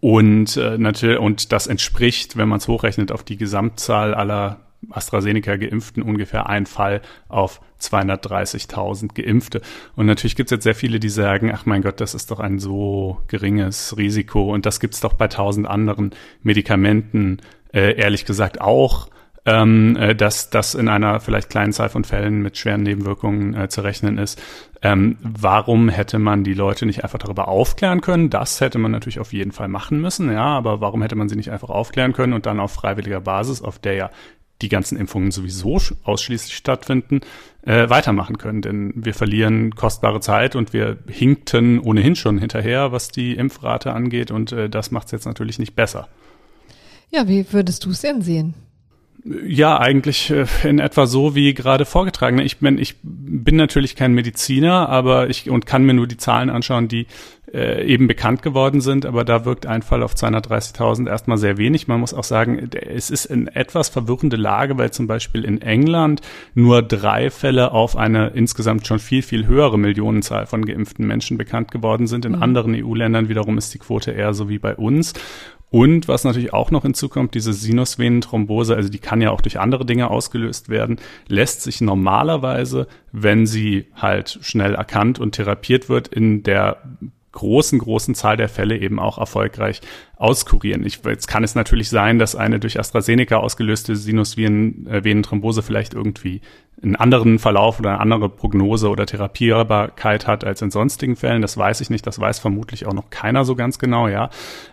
und 0.00 0.56
äh, 0.56 0.78
natürlich, 0.78 1.18
und 1.18 1.52
das 1.52 1.66
entspricht, 1.66 2.36
wenn 2.36 2.48
man 2.48 2.58
es 2.58 2.68
hochrechnet, 2.68 3.12
auf 3.12 3.22
die 3.22 3.36
Gesamtzahl 3.36 4.14
aller 4.14 4.60
AstraZeneca 4.90 5.56
Geimpften 5.56 6.02
ungefähr 6.02 6.48
ein 6.48 6.66
Fall 6.66 7.02
auf 7.28 7.60
230.000 7.80 9.14
Geimpfte. 9.14 9.60
Und 9.96 10.06
natürlich 10.06 10.36
gibt 10.36 10.48
es 10.48 10.56
jetzt 10.56 10.64
sehr 10.64 10.74
viele, 10.74 11.00
die 11.00 11.08
sagen, 11.08 11.50
ach 11.52 11.66
mein 11.66 11.82
Gott, 11.82 12.00
das 12.00 12.14
ist 12.14 12.30
doch 12.30 12.40
ein 12.40 12.58
so 12.58 13.20
geringes 13.28 13.96
Risiko 13.96 14.52
und 14.52 14.66
das 14.66 14.80
gibt 14.80 14.94
es 14.94 15.00
doch 15.00 15.14
bei 15.14 15.28
tausend 15.28 15.66
anderen 15.66 16.12
Medikamenten 16.42 17.38
äh, 17.72 17.94
ehrlich 17.96 18.24
gesagt 18.24 18.60
auch 18.60 19.08
ähm, 19.48 19.96
äh, 19.96 20.14
dass 20.14 20.50
das 20.50 20.74
in 20.74 20.88
einer 20.88 21.20
vielleicht 21.20 21.48
kleinen 21.48 21.72
Zahl 21.72 21.88
von 21.88 22.04
Fällen 22.04 22.42
mit 22.42 22.58
schweren 22.58 22.82
Nebenwirkungen 22.82 23.54
äh, 23.54 23.68
zu 23.68 23.80
rechnen 23.80 24.18
ist. 24.18 24.40
Ähm, 24.82 25.16
warum 25.22 25.88
hätte 25.88 26.18
man 26.18 26.44
die 26.44 26.52
Leute 26.52 26.84
nicht 26.84 27.02
einfach 27.02 27.18
darüber 27.18 27.48
aufklären 27.48 28.02
können? 28.02 28.28
Das 28.28 28.60
hätte 28.60 28.78
man 28.78 28.92
natürlich 28.92 29.20
auf 29.20 29.32
jeden 29.32 29.52
Fall 29.52 29.68
machen 29.68 30.00
müssen, 30.02 30.30
ja, 30.30 30.44
aber 30.44 30.82
warum 30.82 31.00
hätte 31.00 31.16
man 31.16 31.30
sie 31.30 31.36
nicht 31.36 31.50
einfach 31.50 31.70
aufklären 31.70 32.12
können 32.12 32.34
und 32.34 32.44
dann 32.44 32.60
auf 32.60 32.72
freiwilliger 32.72 33.22
Basis, 33.22 33.62
auf 33.62 33.78
der 33.78 33.94
ja 33.94 34.10
die 34.60 34.68
ganzen 34.68 34.98
Impfungen 34.98 35.30
sowieso 35.30 35.80
ausschließlich 36.02 36.54
stattfinden, 36.54 37.20
äh, 37.62 37.88
weitermachen 37.88 38.36
können. 38.38 38.60
Denn 38.60 38.92
wir 38.96 39.14
verlieren 39.14 39.74
kostbare 39.74 40.20
Zeit 40.20 40.56
und 40.56 40.72
wir 40.72 40.98
hinkten 41.08 41.78
ohnehin 41.78 42.16
schon 42.16 42.38
hinterher, 42.38 42.92
was 42.92 43.08
die 43.08 43.34
Impfrate 43.34 43.92
angeht. 43.92 44.30
Und 44.30 44.52
äh, 44.52 44.68
das 44.68 44.90
macht 44.90 45.06
es 45.06 45.12
jetzt 45.12 45.26
natürlich 45.26 45.58
nicht 45.58 45.74
besser. 45.74 46.08
Ja, 47.10 47.26
wie 47.28 47.50
würdest 47.52 47.84
du 47.84 47.90
es 47.90 48.02
denn 48.02 48.20
sehen? 48.20 48.54
Ja, 49.46 49.78
eigentlich 49.78 50.30
äh, 50.30 50.46
in 50.64 50.78
etwa 50.78 51.06
so 51.06 51.34
wie 51.34 51.52
gerade 51.52 51.84
vorgetragen. 51.84 52.38
Ich 52.38 52.58
bin, 52.58 52.78
ich 52.78 52.96
bin 53.02 53.56
natürlich 53.56 53.94
kein 53.94 54.14
Mediziner, 54.14 54.88
aber 54.88 55.28
ich 55.28 55.50
und 55.50 55.66
kann 55.66 55.84
mir 55.84 55.94
nur 55.94 56.06
die 56.06 56.16
Zahlen 56.16 56.48
anschauen, 56.48 56.88
die 56.88 57.06
äh, 57.52 57.84
eben 57.84 58.06
bekannt 58.06 58.42
geworden 58.42 58.80
sind. 58.80 59.04
Aber 59.04 59.24
da 59.24 59.44
wirkt 59.44 59.66
ein 59.66 59.82
Fall 59.82 60.02
auf 60.02 60.14
230.000 60.14 61.08
erstmal 61.08 61.36
sehr 61.36 61.58
wenig. 61.58 61.88
Man 61.88 62.00
muss 62.00 62.14
auch 62.14 62.24
sagen, 62.24 62.70
es 62.72 63.10
ist 63.10 63.30
eine 63.30 63.54
etwas 63.54 63.88
verwirrende 63.88 64.36
Lage, 64.36 64.78
weil 64.78 64.92
zum 64.92 65.06
Beispiel 65.06 65.44
in 65.44 65.60
England 65.60 66.22
nur 66.54 66.82
drei 66.82 67.30
Fälle 67.30 67.72
auf 67.72 67.96
eine 67.96 68.28
insgesamt 68.28 68.86
schon 68.86 68.98
viel, 68.98 69.22
viel 69.22 69.46
höhere 69.46 69.78
Millionenzahl 69.78 70.46
von 70.46 70.64
geimpften 70.64 71.06
Menschen 71.06 71.36
bekannt 71.36 71.70
geworden 71.70 72.06
sind. 72.06 72.24
In 72.24 72.32
mhm. 72.32 72.42
anderen 72.42 72.74
EU-Ländern 72.74 73.28
wiederum 73.28 73.58
ist 73.58 73.74
die 73.74 73.78
Quote 73.78 74.12
eher 74.12 74.32
so 74.32 74.48
wie 74.48 74.58
bei 74.58 74.74
uns. 74.74 75.12
Und 75.70 76.08
was 76.08 76.24
natürlich 76.24 76.52
auch 76.52 76.70
noch 76.70 76.82
hinzukommt, 76.82 77.34
diese 77.34 77.52
Sinusvenenthrombose, 77.52 78.74
also 78.74 78.88
die 78.88 78.98
kann 78.98 79.20
ja 79.20 79.30
auch 79.30 79.42
durch 79.42 79.60
andere 79.60 79.84
Dinge 79.84 80.10
ausgelöst 80.10 80.68
werden, 80.70 80.96
lässt 81.28 81.62
sich 81.62 81.80
normalerweise, 81.80 82.86
wenn 83.12 83.46
sie 83.46 83.86
halt 83.94 84.38
schnell 84.40 84.74
erkannt 84.74 85.18
und 85.18 85.32
therapiert 85.32 85.88
wird, 85.88 86.08
in 86.08 86.42
der 86.42 86.78
großen, 87.32 87.78
großen 87.78 88.14
Zahl 88.14 88.36
der 88.36 88.48
Fälle 88.48 88.78
eben 88.78 88.98
auch 88.98 89.18
erfolgreich 89.18 89.80
auskurieren. 90.16 90.84
Ich, 90.84 91.00
jetzt 91.04 91.28
kann 91.28 91.44
es 91.44 91.54
natürlich 91.54 91.90
sein, 91.90 92.18
dass 92.18 92.34
eine 92.34 92.58
durch 92.58 92.78
AstraZeneca 92.78 93.36
ausgelöste 93.36 93.94
Sinusvenenthrombose 93.94 95.62
vielleicht 95.62 95.94
irgendwie 95.94 96.40
einen 96.82 96.96
anderen 96.96 97.38
Verlauf 97.38 97.80
oder 97.80 97.90
eine 97.90 98.00
andere 98.00 98.28
Prognose 98.28 98.88
oder 98.88 99.04
Therapierbarkeit 99.04 100.26
hat 100.26 100.44
als 100.44 100.62
in 100.62 100.70
sonstigen 100.70 101.16
Fällen. 101.16 101.42
Das 101.42 101.56
weiß 101.56 101.80
ich 101.80 101.90
nicht. 101.90 102.06
Das 102.06 102.20
weiß 102.20 102.38
vermutlich 102.38 102.86
auch 102.86 102.92
noch 102.92 103.10
keiner 103.10 103.44
so 103.44 103.56
ganz 103.56 103.78
genau, 103.78 104.06
ja. 104.06 104.30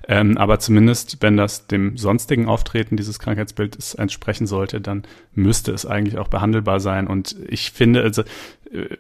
Ähm, 0.07 0.37
aber 0.37 0.59
zumindest, 0.59 1.17
wenn 1.21 1.35
das 1.35 1.67
dem 1.67 1.97
sonstigen 1.97 2.47
Auftreten 2.47 2.95
dieses 2.95 3.17
Krankheitsbildes 3.17 3.95
entsprechen 3.95 4.45
sollte, 4.45 4.81
dann 4.81 5.03
müsste 5.33 5.71
es 5.71 5.85
eigentlich 5.85 6.19
auch 6.19 6.27
behandelbar 6.27 6.79
sein. 6.79 7.07
Und 7.07 7.35
ich 7.47 7.71
finde, 7.71 8.03
also 8.03 8.23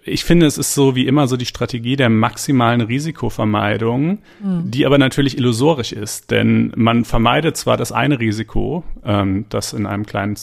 ich 0.03 0.23
finde, 0.23 0.45
es 0.45 0.57
ist 0.57 0.73
so 0.73 0.95
wie 0.95 1.07
immer 1.07 1.27
so 1.27 1.37
die 1.37 1.45
Strategie 1.45 1.95
der 1.95 2.09
maximalen 2.09 2.81
Risikovermeidung, 2.81 4.19
mhm. 4.41 4.71
die 4.71 4.85
aber 4.85 4.97
natürlich 4.97 5.37
illusorisch 5.37 5.91
ist, 5.91 6.31
denn 6.31 6.71
man 6.75 7.03
vermeidet 7.03 7.57
zwar 7.57 7.75
das 7.75 7.91
eine 7.91 8.19
Risiko, 8.19 8.83
ähm, 9.03 9.45
das 9.49 9.73
in 9.73 9.85
einem 9.85 10.05
kleinen 10.05 10.35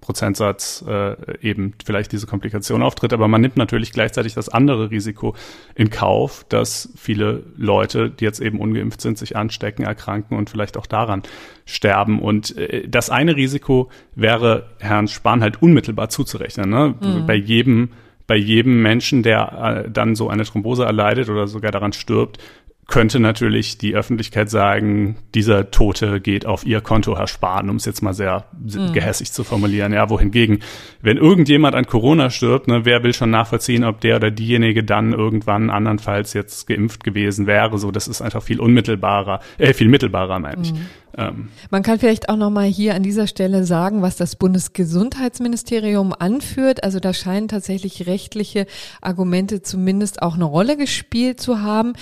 Prozentsatz 0.00 0.84
äh, 0.86 1.16
eben 1.40 1.74
vielleicht 1.84 2.12
diese 2.12 2.26
Komplikation 2.26 2.82
auftritt, 2.82 3.12
aber 3.12 3.28
man 3.28 3.40
nimmt 3.40 3.56
natürlich 3.56 3.92
gleichzeitig 3.92 4.34
das 4.34 4.48
andere 4.48 4.90
Risiko 4.90 5.34
in 5.74 5.90
Kauf, 5.90 6.44
dass 6.48 6.90
viele 6.96 7.42
Leute, 7.56 8.10
die 8.10 8.24
jetzt 8.24 8.40
eben 8.40 8.60
ungeimpft 8.60 9.00
sind, 9.00 9.18
sich 9.18 9.36
anstecken, 9.36 9.84
erkranken 9.84 10.36
und 10.36 10.50
vielleicht 10.50 10.76
auch 10.76 10.86
daran 10.86 11.22
sterben. 11.64 12.20
Und 12.20 12.56
äh, 12.56 12.86
das 12.88 13.10
eine 13.10 13.36
Risiko 13.36 13.90
wäre 14.14 14.70
Herrn 14.78 15.08
Spahn 15.08 15.42
halt 15.42 15.62
unmittelbar 15.62 16.08
zuzurechnen. 16.08 16.68
Ne? 16.68 16.94
Mhm. 17.00 17.26
Bei 17.26 17.34
jedem 17.34 17.90
bei 18.30 18.36
jedem 18.36 18.80
Menschen, 18.80 19.24
der 19.24 19.84
äh, 19.86 19.90
dann 19.90 20.14
so 20.14 20.28
eine 20.28 20.44
Thrombose 20.44 20.84
erleidet 20.84 21.28
oder 21.28 21.48
sogar 21.48 21.72
daran 21.72 21.92
stirbt, 21.92 22.38
könnte 22.86 23.18
natürlich 23.18 23.76
die 23.76 23.96
Öffentlichkeit 23.96 24.48
sagen, 24.48 25.16
dieser 25.34 25.72
Tote 25.72 26.20
geht 26.20 26.46
auf 26.46 26.64
ihr 26.64 26.80
Konto, 26.80 27.18
Herr 27.18 27.26
Spahn, 27.26 27.68
um 27.68 27.74
es 27.74 27.86
jetzt 27.86 28.02
mal 28.02 28.14
sehr 28.14 28.44
mhm. 28.52 28.92
gehässig 28.92 29.32
zu 29.32 29.42
formulieren. 29.42 29.92
Ja, 29.92 30.10
wohingegen, 30.10 30.60
wenn 31.02 31.16
irgendjemand 31.16 31.74
an 31.74 31.86
Corona 31.86 32.30
stirbt, 32.30 32.68
ne, 32.68 32.84
wer 32.84 33.02
will 33.02 33.14
schon 33.14 33.30
nachvollziehen, 33.30 33.82
ob 33.82 34.00
der 34.00 34.14
oder 34.14 34.30
diejenige 34.30 34.84
dann 34.84 35.12
irgendwann 35.12 35.70
andernfalls 35.70 36.32
jetzt 36.34 36.68
geimpft 36.68 37.02
gewesen 37.02 37.48
wäre? 37.48 37.78
So, 37.78 37.90
das 37.90 38.06
ist 38.06 38.22
einfach 38.22 38.44
viel 38.44 38.60
unmittelbarer, 38.60 39.40
äh, 39.58 39.74
viel 39.74 39.88
mittelbarer, 39.88 40.38
meine 40.38 40.62
ich. 40.62 40.72
Mhm. 40.72 40.86
Ähm. 41.16 41.48
Man 41.70 41.82
kann 41.82 41.98
vielleicht 41.98 42.28
auch 42.28 42.36
noch 42.36 42.50
mal 42.50 42.66
hier 42.66 42.94
an 42.94 43.02
dieser 43.02 43.26
Stelle 43.26 43.64
sagen, 43.64 44.02
was 44.02 44.16
das 44.16 44.36
Bundesgesundheitsministerium 44.36 46.14
anführt. 46.18 46.84
Also 46.84 47.00
da 47.00 47.12
scheinen 47.12 47.48
tatsächlich 47.48 48.06
rechtliche 48.06 48.66
Argumente 49.00 49.62
zumindest 49.62 50.22
auch 50.22 50.34
eine 50.34 50.44
Rolle 50.44 50.76
gespielt 50.76 51.40
zu 51.40 51.62
haben. 51.62 51.94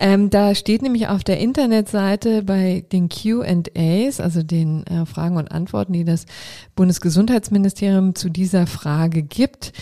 Ähm, 0.00 0.30
da 0.30 0.54
steht 0.54 0.82
nämlich 0.82 1.08
auf 1.08 1.24
der 1.24 1.38
Internetseite 1.38 2.42
bei 2.42 2.84
den 2.92 3.08
Q&As, 3.08 4.20
also 4.20 4.42
den 4.42 4.86
äh, 4.86 5.06
Fragen 5.06 5.36
und 5.36 5.52
Antworten, 5.52 5.92
die 5.92 6.04
das 6.04 6.26
Bundesgesundheitsministerium 6.74 8.14
zu 8.14 8.28
dieser 8.28 8.66
Frage 8.66 9.22
gibt, 9.22 9.72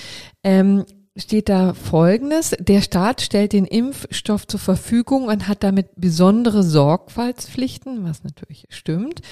ähm, 0.45 0.85
steht 1.17 1.49
da 1.49 1.75
Folgendes. 1.75 2.55
Der 2.59 2.83
Staat 2.83 3.21
stellt 3.21 3.53
den 3.53 3.65
Impfstoff 3.65 4.47
zur 4.47 4.61
Verfügung 4.61 5.25
und 5.27 5.49
hat 5.49 5.63
damit 5.63 5.89
besondere 5.97 6.63
Sorgfaltspflichten, 6.63 8.05
was 8.05 8.25
natürlich 8.25 8.67
stimmt. 8.71 9.23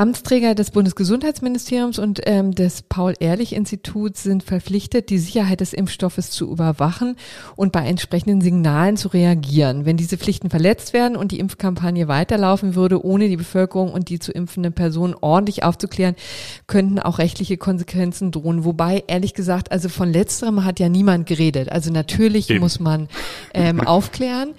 Amtsträger 0.00 0.54
des 0.54 0.70
Bundesgesundheitsministeriums 0.70 1.98
und 1.98 2.22
ähm, 2.24 2.54
des 2.54 2.80
Paul-Ehrlich-Instituts 2.80 4.22
sind 4.22 4.42
verpflichtet, 4.42 5.10
die 5.10 5.18
Sicherheit 5.18 5.60
des 5.60 5.74
Impfstoffes 5.74 6.30
zu 6.30 6.50
überwachen 6.50 7.16
und 7.54 7.70
bei 7.70 7.84
entsprechenden 7.86 8.40
Signalen 8.40 8.96
zu 8.96 9.08
reagieren. 9.08 9.84
Wenn 9.84 9.98
diese 9.98 10.16
Pflichten 10.16 10.48
verletzt 10.48 10.94
werden 10.94 11.18
und 11.18 11.32
die 11.32 11.38
Impfkampagne 11.38 12.08
weiterlaufen 12.08 12.74
würde, 12.74 13.04
ohne 13.04 13.28
die 13.28 13.36
Bevölkerung 13.36 13.92
und 13.92 14.08
die 14.08 14.18
zu 14.18 14.32
impfende 14.32 14.70
Person 14.70 15.14
ordentlich 15.20 15.64
aufzuklären, 15.64 16.14
könnten 16.66 16.98
auch 16.98 17.18
rechtliche 17.18 17.58
Konsequenzen 17.58 18.30
drohen. 18.30 18.64
Wobei, 18.64 19.04
ehrlich 19.06 19.34
gesagt, 19.34 19.70
also 19.70 19.90
von 19.90 20.10
letzterem 20.10 20.64
hat 20.64 20.80
ja 20.80 20.88
niemand 20.88 21.26
geredet. 21.26 21.70
Also 21.70 21.92
natürlich 21.92 22.48
Eben. 22.48 22.60
muss 22.60 22.80
man 22.80 23.08
ähm, 23.52 23.82
aufklären. 23.82 24.54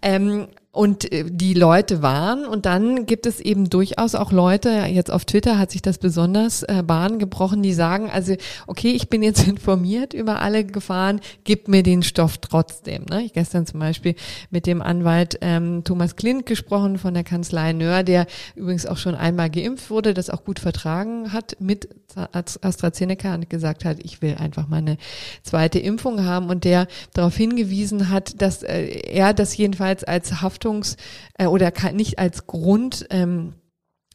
Ähm, 0.00 0.46
und 0.76 1.10
äh, 1.10 1.24
die 1.26 1.54
Leute 1.54 2.02
waren. 2.02 2.44
Und 2.44 2.66
dann 2.66 3.06
gibt 3.06 3.26
es 3.26 3.40
eben 3.40 3.70
durchaus 3.70 4.14
auch 4.14 4.30
Leute, 4.30 4.68
jetzt 4.88 5.10
auf 5.10 5.24
Twitter 5.24 5.58
hat 5.58 5.70
sich 5.70 5.82
das 5.82 5.98
besonders 5.98 6.62
äh, 6.62 6.82
Bahn 6.86 7.18
gebrochen, 7.18 7.62
die 7.62 7.72
sagen, 7.72 8.10
also 8.10 8.34
okay, 8.66 8.90
ich 8.90 9.08
bin 9.08 9.22
jetzt 9.22 9.46
informiert 9.48 10.12
über 10.12 10.42
alle 10.42 10.64
Gefahren, 10.64 11.20
gib 11.44 11.68
mir 11.68 11.82
den 11.82 12.02
Stoff 12.02 12.38
trotzdem. 12.38 13.04
Ne? 13.08 13.22
Ich 13.22 13.32
gestern 13.32 13.66
zum 13.66 13.80
Beispiel 13.80 14.14
mit 14.50 14.66
dem 14.66 14.82
Anwalt 14.82 15.38
ähm, 15.40 15.82
Thomas 15.82 16.16
Klint 16.16 16.46
gesprochen 16.46 16.98
von 16.98 17.14
der 17.14 17.24
Kanzlei 17.24 17.72
Nöhr, 17.72 18.02
der 18.02 18.26
übrigens 18.54 18.86
auch 18.86 18.98
schon 18.98 19.14
einmal 19.14 19.50
geimpft 19.50 19.90
wurde, 19.90 20.12
das 20.12 20.30
auch 20.30 20.44
gut 20.44 20.58
vertragen 20.58 21.32
hat 21.32 21.56
mit 21.58 21.88
AstraZeneca 22.32 23.34
und 23.34 23.50
gesagt 23.50 23.84
hat, 23.84 23.98
ich 24.02 24.22
will 24.22 24.36
einfach 24.38 24.68
mal 24.68 24.78
eine 24.78 24.96
zweite 25.42 25.78
Impfung 25.78 26.24
haben 26.24 26.48
und 26.48 26.64
der 26.64 26.86
darauf 27.12 27.36
hingewiesen 27.36 28.10
hat, 28.10 28.40
dass 28.40 28.62
äh, 28.62 28.86
er 28.86 29.34
das 29.34 29.56
jedenfalls 29.56 30.04
als 30.04 30.40
Haftungs- 30.66 30.96
äh, 31.38 31.46
oder 31.46 31.72
nicht 31.92 32.18
als 32.18 32.46
Grund 32.46 33.06
ähm, 33.10 33.54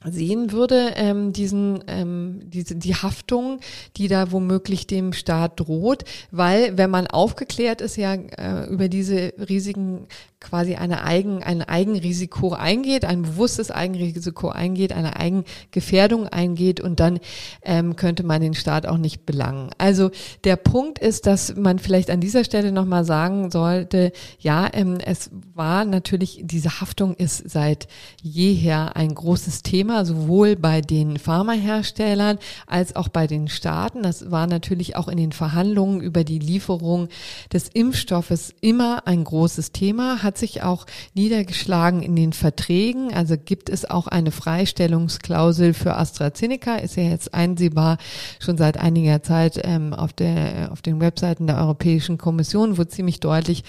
sehen 0.03 0.51
würde, 0.51 0.93
ähm, 0.95 1.31
diesen, 1.31 1.83
ähm, 1.87 2.41
diese, 2.45 2.75
die 2.75 2.95
Haftung, 2.95 3.59
die 3.97 4.07
da 4.07 4.31
womöglich 4.31 4.87
dem 4.87 5.13
Staat 5.13 5.59
droht, 5.59 6.05
weil 6.31 6.77
wenn 6.77 6.89
man 6.89 7.05
aufgeklärt 7.07 7.81
ist 7.81 7.97
ja 7.97 8.13
äh, 8.15 8.67
über 8.67 8.89
diese 8.89 9.33
Risiken 9.37 10.07
quasi 10.41 10.75
eine 10.75 11.03
Eigen, 11.03 11.43
ein 11.43 11.61
Eigenrisiko 11.61 12.53
eingeht, 12.53 13.05
ein 13.05 13.21
bewusstes 13.21 13.71
Eigenrisiko 13.71 14.49
eingeht, 14.49 14.91
eine 14.91 15.15
Eigengefährdung 15.15 16.27
eingeht 16.27 16.81
und 16.81 16.99
dann 16.99 17.19
ähm, 17.61 17.95
könnte 17.95 18.23
man 18.23 18.41
den 18.41 18.55
Staat 18.55 18.87
auch 18.87 18.97
nicht 18.97 19.25
belangen. 19.25 19.69
Also 19.77 20.09
der 20.43 20.55
Punkt 20.55 20.99
ist, 20.99 21.27
dass 21.27 21.55
man 21.55 21.77
vielleicht 21.77 22.09
an 22.09 22.19
dieser 22.19 22.43
Stelle 22.43 22.71
nochmal 22.71 23.05
sagen 23.05 23.51
sollte, 23.51 24.11
ja, 24.39 24.67
ähm, 24.73 24.97
es 25.05 25.29
war 25.53 25.85
natürlich, 25.85 26.41
diese 26.43 26.81
Haftung 26.81 27.13
ist 27.13 27.49
seit 27.49 27.87
jeher 28.21 28.95
ein 28.95 29.13
großes 29.13 29.61
Thema, 29.61 30.05
sowohl 30.05 30.55
bei 30.55 30.81
den 30.81 31.17
Pharmaherstellern 31.17 32.39
als 32.65 32.95
auch 32.95 33.09
bei 33.09 33.27
den 33.27 33.47
Staaten. 33.47 34.01
Das 34.01 34.31
war 34.31 34.47
natürlich 34.47 34.95
auch 34.95 35.07
in 35.07 35.17
den 35.17 35.33
Verhandlungen 35.33 36.01
über 36.01 36.23
die 36.23 36.39
Lieferung 36.39 37.09
des 37.53 37.67
Impfstoffes 37.67 38.53
immer 38.59 39.05
ein 39.05 39.23
großes 39.23 39.71
Thema, 39.71 40.23
hat 40.31 40.37
sich 40.37 40.63
auch 40.63 40.85
niedergeschlagen 41.13 42.01
in 42.01 42.15
den 42.15 42.31
Verträgen. 42.31 43.13
Also 43.13 43.35
gibt 43.37 43.69
es 43.69 43.83
auch 43.83 44.07
eine 44.07 44.31
Freistellungsklausel 44.31 45.73
für 45.73 45.97
AstraZeneca, 45.97 46.77
ist 46.77 46.95
ja 46.95 47.03
jetzt 47.03 47.33
einsehbar 47.33 47.97
schon 48.39 48.57
seit 48.57 48.77
einiger 48.77 49.21
Zeit 49.23 49.59
ähm, 49.65 49.93
auf, 49.93 50.13
der, 50.13 50.71
auf 50.71 50.81
den 50.81 51.01
Webseiten 51.01 51.47
der 51.47 51.57
Europäischen 51.57 52.17
Kommission, 52.17 52.77
wo 52.77 52.85
ziemlich 52.85 53.19
deutlich 53.19 53.65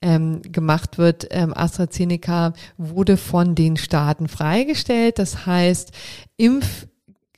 ähm, 0.00 0.42
gemacht 0.42 0.96
wird. 0.96 1.26
Ähm, 1.30 1.52
AstraZeneca 1.56 2.52
wurde 2.76 3.16
von 3.16 3.56
den 3.56 3.76
Staaten 3.76 4.28
freigestellt. 4.28 5.18
Das 5.18 5.44
heißt, 5.44 5.90
Impf 6.36 6.86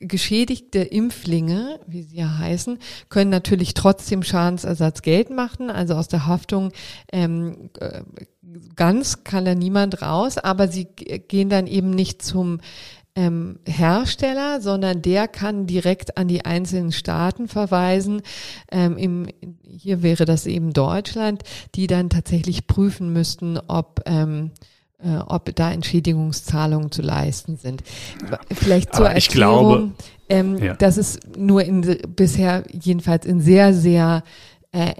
geschädigte 0.01 0.81
Impflinge, 0.81 1.81
wie 1.87 2.03
sie 2.03 2.17
ja 2.17 2.39
heißen, 2.39 2.79
können 3.09 3.31
natürlich 3.31 3.75
trotzdem 3.75 4.23
Schadensersatz 4.23 5.03
Geld 5.03 5.31
machen. 5.31 5.71
Also 5.71 5.95
aus 5.95 6.09
der 6.09 6.27
Haftung 6.27 6.73
ähm, 7.13 7.71
äh, 7.81 8.03
ganz 8.77 9.25
kann 9.25 9.45
da 9.45 9.55
niemand 9.55 10.03
raus, 10.03 10.39
aber 10.39 10.69
sie 10.69 10.87
gehen 10.87 11.49
dann 11.49 11.67
eben 11.67 11.91
nicht 11.91 12.23
zum 12.23 12.61
ähm, 13.19 13.59
Hersteller, 13.67 14.61
sondern 14.61 15.03
der 15.03 15.27
kann 15.27 15.67
direkt 15.67 16.17
an 16.17 16.29
die 16.29 16.45
einzelnen 16.45 16.93
Staaten 16.93 17.49
verweisen. 17.49 18.23
Ähm, 18.71 18.97
im, 18.97 19.27
hier 19.67 20.03
wäre 20.03 20.25
das 20.25 20.47
eben 20.47 20.73
Deutschland, 20.73 21.43
die 21.75 21.89
dann 21.89 22.11
tatsächlich 22.11 22.69
prüfen 22.69 23.13
müssten, 23.13 23.59
ob 23.67 24.03
ähm, 24.07 24.53
äh, 25.03 25.19
ob 25.19 25.55
da 25.55 25.73
Entschädigungszahlungen 25.73 26.91
zu 26.91 27.03
leisten 27.03 27.57
sind. 27.57 27.83
Vielleicht 28.53 28.95
zur 28.95 29.09
Erklärung, 29.09 29.69
glaube, 29.69 29.93
ähm, 30.29 30.59
ja. 30.59 30.75
das 30.75 30.99
ist 30.99 31.37
nur 31.37 31.65
in 31.65 31.99
bisher 32.15 32.65
jedenfalls 32.73 33.25
in 33.25 33.41
sehr, 33.41 33.73
sehr 33.75 34.23
äh, 34.73 34.95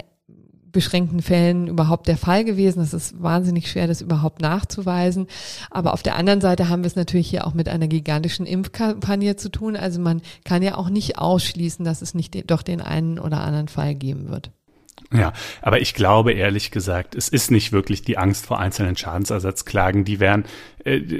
beschränkten 0.71 1.23
Fällen 1.23 1.67
überhaupt 1.67 2.07
der 2.07 2.17
Fall 2.17 2.45
gewesen. 2.45 2.81
Es 2.81 2.95
ist 2.95 3.21
wahnsinnig 3.21 3.71
schwer, 3.71 3.87
das 3.87 4.01
überhaupt 4.01 4.41
nachzuweisen. 4.41 5.27
Aber 5.71 5.93
auf 5.93 6.03
der 6.03 6.17
anderen 6.17 6.41
Seite 6.41 6.69
haben 6.69 6.83
wir 6.83 6.87
es 6.87 6.97
natürlich 6.97 7.29
hier 7.29 7.47
auch 7.47 7.55
mit 7.55 7.69
einer 7.69 7.89
gigantischen 7.89 8.47
Impfkampagne 8.47 9.37
zu 9.37 9.49
tun. 9.51 9.77
Also 9.77 10.01
man 10.01 10.23
kann 10.45 10.63
ja 10.63 10.77
auch 10.77 10.91
nicht 10.91 11.19
ausschließen, 11.19 11.85
dass 11.85 12.03
es 12.03 12.15
nicht 12.15 12.51
doch 12.51 12.63
den 12.63 12.81
einen 12.81 13.19
oder 13.19 13.41
anderen 13.41 13.69
Fall 13.69 13.95
geben 13.95 14.29
wird. 14.29 14.53
Ja, 15.13 15.33
aber 15.63 15.81
ich 15.81 15.95
glaube 15.95 16.33
ehrlich 16.33 16.71
gesagt, 16.71 17.15
es 17.15 17.29
ist 17.29 17.51
nicht 17.51 17.73
wirklich 17.73 18.03
die 18.03 18.19
Angst 18.19 18.45
vor 18.45 18.59
einzelnen 18.59 18.97
Schadensersatzklagen. 18.97 20.05
Die 20.05 20.21
wären 20.21 20.45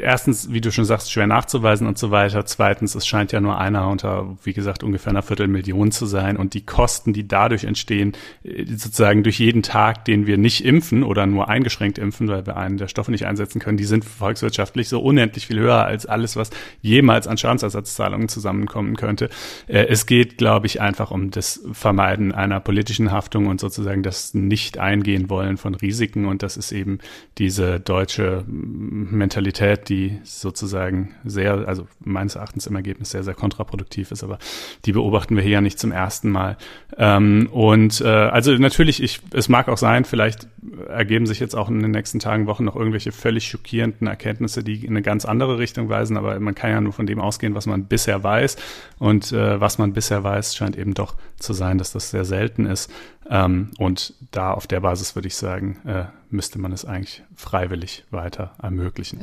erstens, 0.03 0.53
wie 0.53 0.61
du 0.61 0.71
schon 0.71 0.85
sagst, 0.85 1.13
schwer 1.13 1.27
nachzuweisen 1.27 1.87
und 1.87 1.99
so 1.99 2.11
weiter. 2.11 2.47
Zweitens, 2.47 2.95
es 2.95 3.07
scheint 3.07 3.33
ja 3.33 3.41
nur 3.41 3.59
einer 3.59 3.89
unter, 3.89 4.37
wie 4.45 4.53
gesagt, 4.53 4.83
ungefähr 4.83 5.11
einer 5.11 5.23
Viertelmillion 5.23 5.91
zu 5.91 6.07
sein. 6.07 6.37
Und 6.37 6.55
die 6.55 6.65
Kosten, 6.65 7.13
die 7.13 7.27
dadurch 7.27 7.65
entstehen, 7.65 8.13
äh, 8.45 8.65
sozusagen 8.67 9.23
durch 9.23 9.39
jeden 9.39 9.63
Tag, 9.63 10.05
den 10.05 10.27
wir 10.27 10.39
nicht 10.39 10.65
impfen 10.65 11.03
oder 11.03 11.27
nur 11.27 11.49
eingeschränkt 11.49 11.99
impfen, 11.99 12.29
weil 12.29 12.47
wir 12.47 12.57
einen 12.57 12.79
der 12.79 12.89
Stoffe 12.89 13.11
nicht 13.11 13.27
einsetzen 13.27 13.61
können, 13.61 13.79
die 13.79 13.85
sind 13.85 14.05
volkswirtschaftlich 14.05 14.89
so 14.89 15.01
unendlich 15.01 15.47
viel 15.47 15.59
höher 15.59 15.85
als 15.85 16.07
alles, 16.07 16.37
was 16.37 16.51
jemals 16.83 17.27
an 17.27 17.39
Schadensersatzzahlungen 17.39 18.29
zusammenkommen 18.29 18.97
könnte. 18.97 19.29
Äh, 19.67 19.87
es 19.87 20.07
geht, 20.07 20.39
glaube 20.39 20.67
ich, 20.67 20.81
einfach 20.81 21.11
um 21.11 21.31
das 21.31 21.63
Vermeiden 21.73 22.33
einer 22.33 22.61
politischen 22.61 23.11
Haftung 23.11 23.47
und 23.47 23.61
sozusagen 23.61 23.79
sozusagen 23.89 24.03
das 24.03 24.35
Nicht-Eingehen 24.35 25.31
wollen 25.31 25.57
von 25.57 25.75
Risiken. 25.75 26.27
Und 26.27 26.43
das 26.43 26.57
ist 26.57 26.73
eben 26.73 26.99
diese 27.39 27.81
deutsche 27.81 28.45
Mentalität, 28.47 29.58
die 29.61 30.19
sozusagen 30.25 31.15
sehr, 31.25 31.69
also 31.69 31.87
meines 32.01 32.37
Erachtens 32.37 32.67
im 32.67 32.77
Ergebnis 32.77 33.11
sehr, 33.11 33.23
sehr 33.23 33.35
kontraproduktiv 33.35 34.11
ist. 34.11 34.23
Aber 34.23 34.39
die 34.85 34.93
beobachten 34.93 35.37
wir 35.37 35.43
hier 35.43 35.53
ja 35.53 35.61
nicht 35.61 35.79
zum 35.79 35.93
ersten 35.93 36.31
Mal. 36.31 36.57
Ähm, 36.97 37.49
und 37.53 38.01
äh, 38.01 38.07
also 38.07 38.53
natürlich, 38.53 39.03
ich, 39.03 39.21
es 39.33 39.49
mag 39.49 39.69
auch 39.69 39.79
sein, 39.79 40.05
vielleicht 40.05 40.49
ergeben 40.89 41.27
sich 41.27 41.41
jetzt 41.41 41.55
auch 41.55 41.69
in 41.69 41.81
den 41.81 41.91
nächsten 41.91 42.19
Tagen, 42.19 42.47
Wochen 42.47 42.65
noch 42.65 42.77
irgendwelche 42.77 43.13
völlig 43.13 43.49
schockierenden 43.49 44.07
Erkenntnisse, 44.07 44.63
die 44.63 44.85
in 44.85 44.91
eine 44.91 45.03
ganz 45.03 45.25
andere 45.25 45.59
Richtung 45.59 45.89
weisen. 45.89 46.17
Aber 46.17 46.39
man 46.41 46.55
kann 46.55 46.71
ja 46.71 46.81
nur 46.81 46.93
von 46.93 47.07
dem 47.07 47.21
ausgehen, 47.21 47.55
was 47.55 47.67
man 47.67 47.87
bisher 47.87 48.23
weiß. 48.23 48.57
Und 48.99 49.33
äh, 49.33 49.61
was 49.61 49.79
man 49.79 49.93
bisher 49.93 50.25
weiß, 50.25 50.57
scheint 50.57 50.77
eben 50.77 50.95
doch 50.95 51.17
zu 51.39 51.53
sein, 51.53 51.79
dass 51.79 51.93
das 51.93 52.11
sehr 52.11 52.25
selten 52.25 52.67
ist. 52.67 52.91
Ähm, 53.31 53.71
und 53.79 54.15
da 54.31 54.53
auf 54.53 54.67
der 54.67 54.81
Basis 54.81 55.15
würde 55.15 55.29
ich 55.29 55.37
sagen, 55.37 55.79
äh, 55.87 56.05
müsste 56.31 56.59
man 56.59 56.73
es 56.73 56.85
eigentlich 56.85 57.23
freiwillig 57.35 58.05
weiter 58.11 58.55
ermöglichen. 58.63 59.21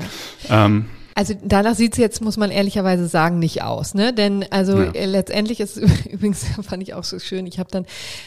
Ja. 0.47 0.65
Ähm, 0.65 0.85
also 1.17 1.34
danach 1.41 1.75
sieht 1.75 1.93
es 1.93 1.98
jetzt, 1.98 2.22
muss 2.22 2.36
man 2.36 2.51
ehrlicherweise 2.51 3.07
sagen, 3.07 3.39
nicht 3.39 3.63
aus. 3.63 3.93
Ne? 3.93 4.13
Denn 4.13 4.45
also 4.51 4.81
ja. 4.81 4.91
äh, 4.91 5.05
letztendlich 5.05 5.62
ist 5.62 5.77
übrigens, 6.12 6.45
fand 6.62 6.84
ich 6.84 6.93
auch 6.93 7.05
so 7.05 7.19
schön, 7.19 7.48
ich 7.48 7.57
habe 7.57 7.72
dann 7.72 7.86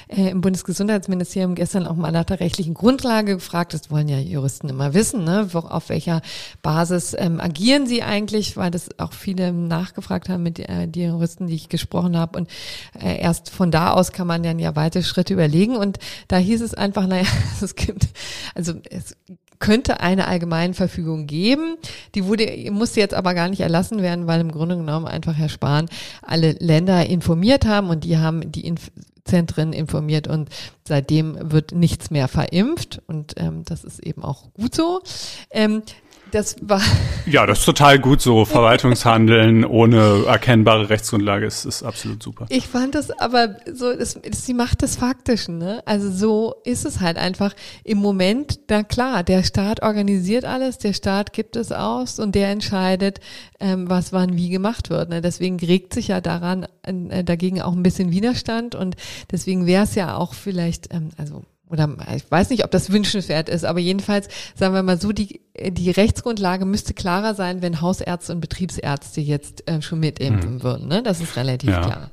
äh, 0.08 0.30
im 0.30 0.40
Bundesgesundheitsministerium 0.40 1.54
gestern 1.54 1.86
auch 1.86 1.96
mal 1.96 2.12
nach 2.12 2.24
der 2.24 2.40
rechtlichen 2.40 2.72
Grundlage 2.72 3.34
gefragt, 3.34 3.74
das 3.74 3.90
wollen 3.90 4.08
ja 4.08 4.18
Juristen 4.18 4.70
immer 4.70 4.94
wissen, 4.94 5.22
ne? 5.22 5.48
Wo, 5.52 5.58
auf 5.58 5.90
welcher 5.90 6.22
Basis 6.62 7.14
ähm, 7.18 7.40
agieren 7.40 7.86
sie 7.86 8.02
eigentlich, 8.02 8.56
weil 8.56 8.70
das 8.70 8.88
auch 8.98 9.12
viele 9.12 9.52
nachgefragt 9.52 10.30
haben 10.30 10.42
mit 10.42 10.58
äh, 10.58 10.88
die 10.88 11.02
Juristen, 11.02 11.46
die 11.46 11.56
ich 11.56 11.68
gesprochen 11.68 12.16
habe. 12.16 12.38
Und 12.38 12.50
äh, 12.98 13.20
erst 13.20 13.50
von 13.50 13.70
da 13.70 13.92
aus 13.92 14.12
kann 14.12 14.26
man 14.26 14.42
dann 14.42 14.58
ja 14.58 14.76
weitere 14.76 15.02
Schritte 15.02 15.34
überlegen. 15.34 15.76
Und 15.76 15.98
da 16.28 16.38
hieß 16.38 16.62
es 16.62 16.72
einfach, 16.72 17.06
naja, 17.06 17.26
es 17.60 17.74
gibt, 17.74 18.08
also 18.54 18.72
es 18.88 19.14
könnte 19.58 20.00
eine 20.00 20.28
Allgemeinverfügung 20.28 21.26
geben. 21.26 21.76
Die 22.14 22.26
wurde, 22.26 22.46
musste 22.70 23.00
jetzt 23.00 23.14
aber 23.14 23.34
gar 23.34 23.48
nicht 23.48 23.60
erlassen 23.60 24.02
werden, 24.02 24.26
weil 24.26 24.40
im 24.40 24.52
Grunde 24.52 24.76
genommen 24.76 25.06
einfach 25.06 25.34
Herr 25.36 25.48
Spahn 25.48 25.86
alle 26.22 26.52
Länder 26.52 27.06
informiert 27.06 27.66
haben 27.66 27.90
und 27.90 28.04
die 28.04 28.18
haben 28.18 28.50
die 28.52 28.66
Inf 28.66 28.90
Zentren 29.24 29.74
informiert 29.74 30.26
und 30.26 30.48
seitdem 30.84 31.52
wird 31.52 31.72
nichts 31.72 32.10
mehr 32.10 32.28
verimpft 32.28 33.02
und 33.06 33.34
ähm, 33.36 33.62
das 33.64 33.84
ist 33.84 33.98
eben 34.00 34.24
auch 34.24 34.52
gut 34.54 34.74
so. 34.74 35.02
Ähm, 35.50 35.82
das 36.30 36.56
war. 36.60 36.80
Ja, 37.26 37.44
das 37.44 37.58
ist 37.58 37.66
total 37.66 37.98
gut 37.98 38.22
so. 38.22 38.46
Verwaltungshandeln 38.46 39.66
ohne 39.66 40.24
erkennbare 40.26 40.88
Rechtsgrundlage 40.88 41.44
ist, 41.44 41.66
ist 41.66 41.82
absolut 41.82 42.22
super. 42.22 42.46
Ich 42.48 42.66
fand 42.66 42.94
das 42.94 43.10
aber 43.10 43.56
so, 43.70 43.94
das, 43.94 44.18
das 44.26 44.46
die 44.46 44.54
Macht 44.54 44.80
des 44.80 44.96
Faktischen, 44.96 45.58
ne? 45.58 45.82
Also 45.84 46.10
so 46.10 46.54
ist 46.64 46.86
es 46.86 47.00
halt 47.00 47.18
einfach 47.18 47.54
im 47.84 47.98
Moment, 47.98 48.60
da 48.68 48.82
klar, 48.82 49.24
der 49.24 49.42
Staat 49.42 49.82
organisiert 49.82 50.46
alles, 50.46 50.78
der 50.78 50.94
Staat 50.94 51.34
gibt 51.34 51.54
es 51.54 51.70
aus 51.70 52.18
und 52.18 52.34
der 52.34 52.48
entscheidet, 52.48 53.20
ähm, 53.60 53.90
was 53.90 54.14
wann 54.14 54.36
wie 54.36 54.48
gemacht 54.48 54.88
wird. 54.88 55.10
Ne? 55.10 55.20
Deswegen 55.20 55.58
regt 55.58 55.92
sich 55.92 56.08
ja 56.08 56.22
daran, 56.22 56.66
äh, 56.82 57.24
dagegen 57.24 57.60
auch 57.60 57.72
ein 57.72 57.82
bisschen 57.82 58.10
Widerstand 58.10 58.74
und 58.74 58.96
deswegen 59.30 59.66
wäre 59.66 59.84
es 59.84 59.94
ja 59.94 60.16
auch 60.16 60.32
vielleicht, 60.32 60.94
ähm, 60.94 61.10
also 61.18 61.42
oder 61.70 61.96
ich 62.14 62.30
weiß 62.30 62.50
nicht, 62.50 62.64
ob 62.64 62.70
das 62.70 62.92
wünschenswert 62.92 63.48
ist, 63.48 63.64
aber 63.64 63.78
jedenfalls 63.78 64.28
sagen 64.54 64.74
wir 64.74 64.82
mal 64.82 65.00
so, 65.00 65.12
die, 65.12 65.40
die 65.56 65.90
Rechtsgrundlage 65.90 66.64
müsste 66.64 66.94
klarer 66.94 67.34
sein, 67.34 67.62
wenn 67.62 67.80
Hausärzte 67.80 68.32
und 68.32 68.40
Betriebsärzte 68.40 69.20
jetzt 69.20 69.68
äh, 69.68 69.82
schon 69.82 70.00
mitimpfen 70.00 70.54
mhm. 70.54 70.62
würden. 70.62 70.88
Ne? 70.88 71.02
Das 71.02 71.20
ist 71.20 71.36
relativ 71.36 71.70
ja. 71.70 71.80
klar. 71.80 72.10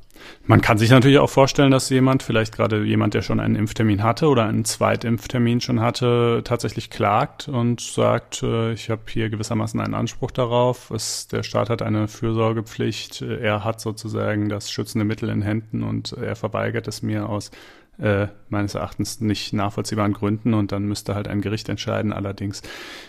Man 0.48 0.62
kann 0.62 0.78
sich 0.78 0.90
natürlich 0.90 1.18
auch 1.18 1.30
vorstellen, 1.30 1.72
dass 1.72 1.90
jemand, 1.90 2.24
vielleicht 2.24 2.56
gerade 2.56 2.84
jemand, 2.84 3.14
der 3.14 3.22
schon 3.22 3.40
einen 3.40 3.56
Impftermin 3.56 4.04
hatte 4.04 4.28
oder 4.28 4.46
einen 4.46 4.66
Zweitimpftermin 4.66 5.62
schon 5.62 5.82
hatte, 5.82 6.42
tatsächlich 6.44 6.90
klagt 6.90 7.48
und 7.48 7.82
sagt, 7.82 8.44
äh, 8.44 8.74
ich 8.74 8.90
habe 8.90 9.02
hier 9.08 9.30
gewissermaßen 9.30 9.80
einen 9.80 9.94
Anspruch 9.94 10.32
darauf. 10.32 10.92
Es, 10.92 11.28
der 11.28 11.44
Staat 11.44 11.70
hat 11.70 11.82
eine 11.82 12.08
Fürsorgepflicht. 12.08 13.22
Er 13.22 13.64
hat 13.64 13.82
sozusagen 13.82 14.50
das 14.50 14.72
schützende 14.72 15.06
Mittel 15.06 15.30
in 15.30 15.42
Händen 15.42 15.84
und 15.84 16.14
er 16.14 16.36
verweigert 16.36 16.88
es 16.88 17.02
mir 17.02 17.28
aus 17.28 17.52
äh, 17.98 18.28
meines 18.50 18.76
Erachtens 18.76 19.22
nicht 19.22 19.54
nachvollziehbaren 19.54 20.14
Gründen 20.14 20.54
und 20.54 20.72
dann 20.72 20.86
müsste 20.86 21.16
halt 21.16 21.28
ein 21.28 21.42
Gericht 21.42 21.68
entscheiden. 21.70 22.14
Allerdings, 22.14 22.62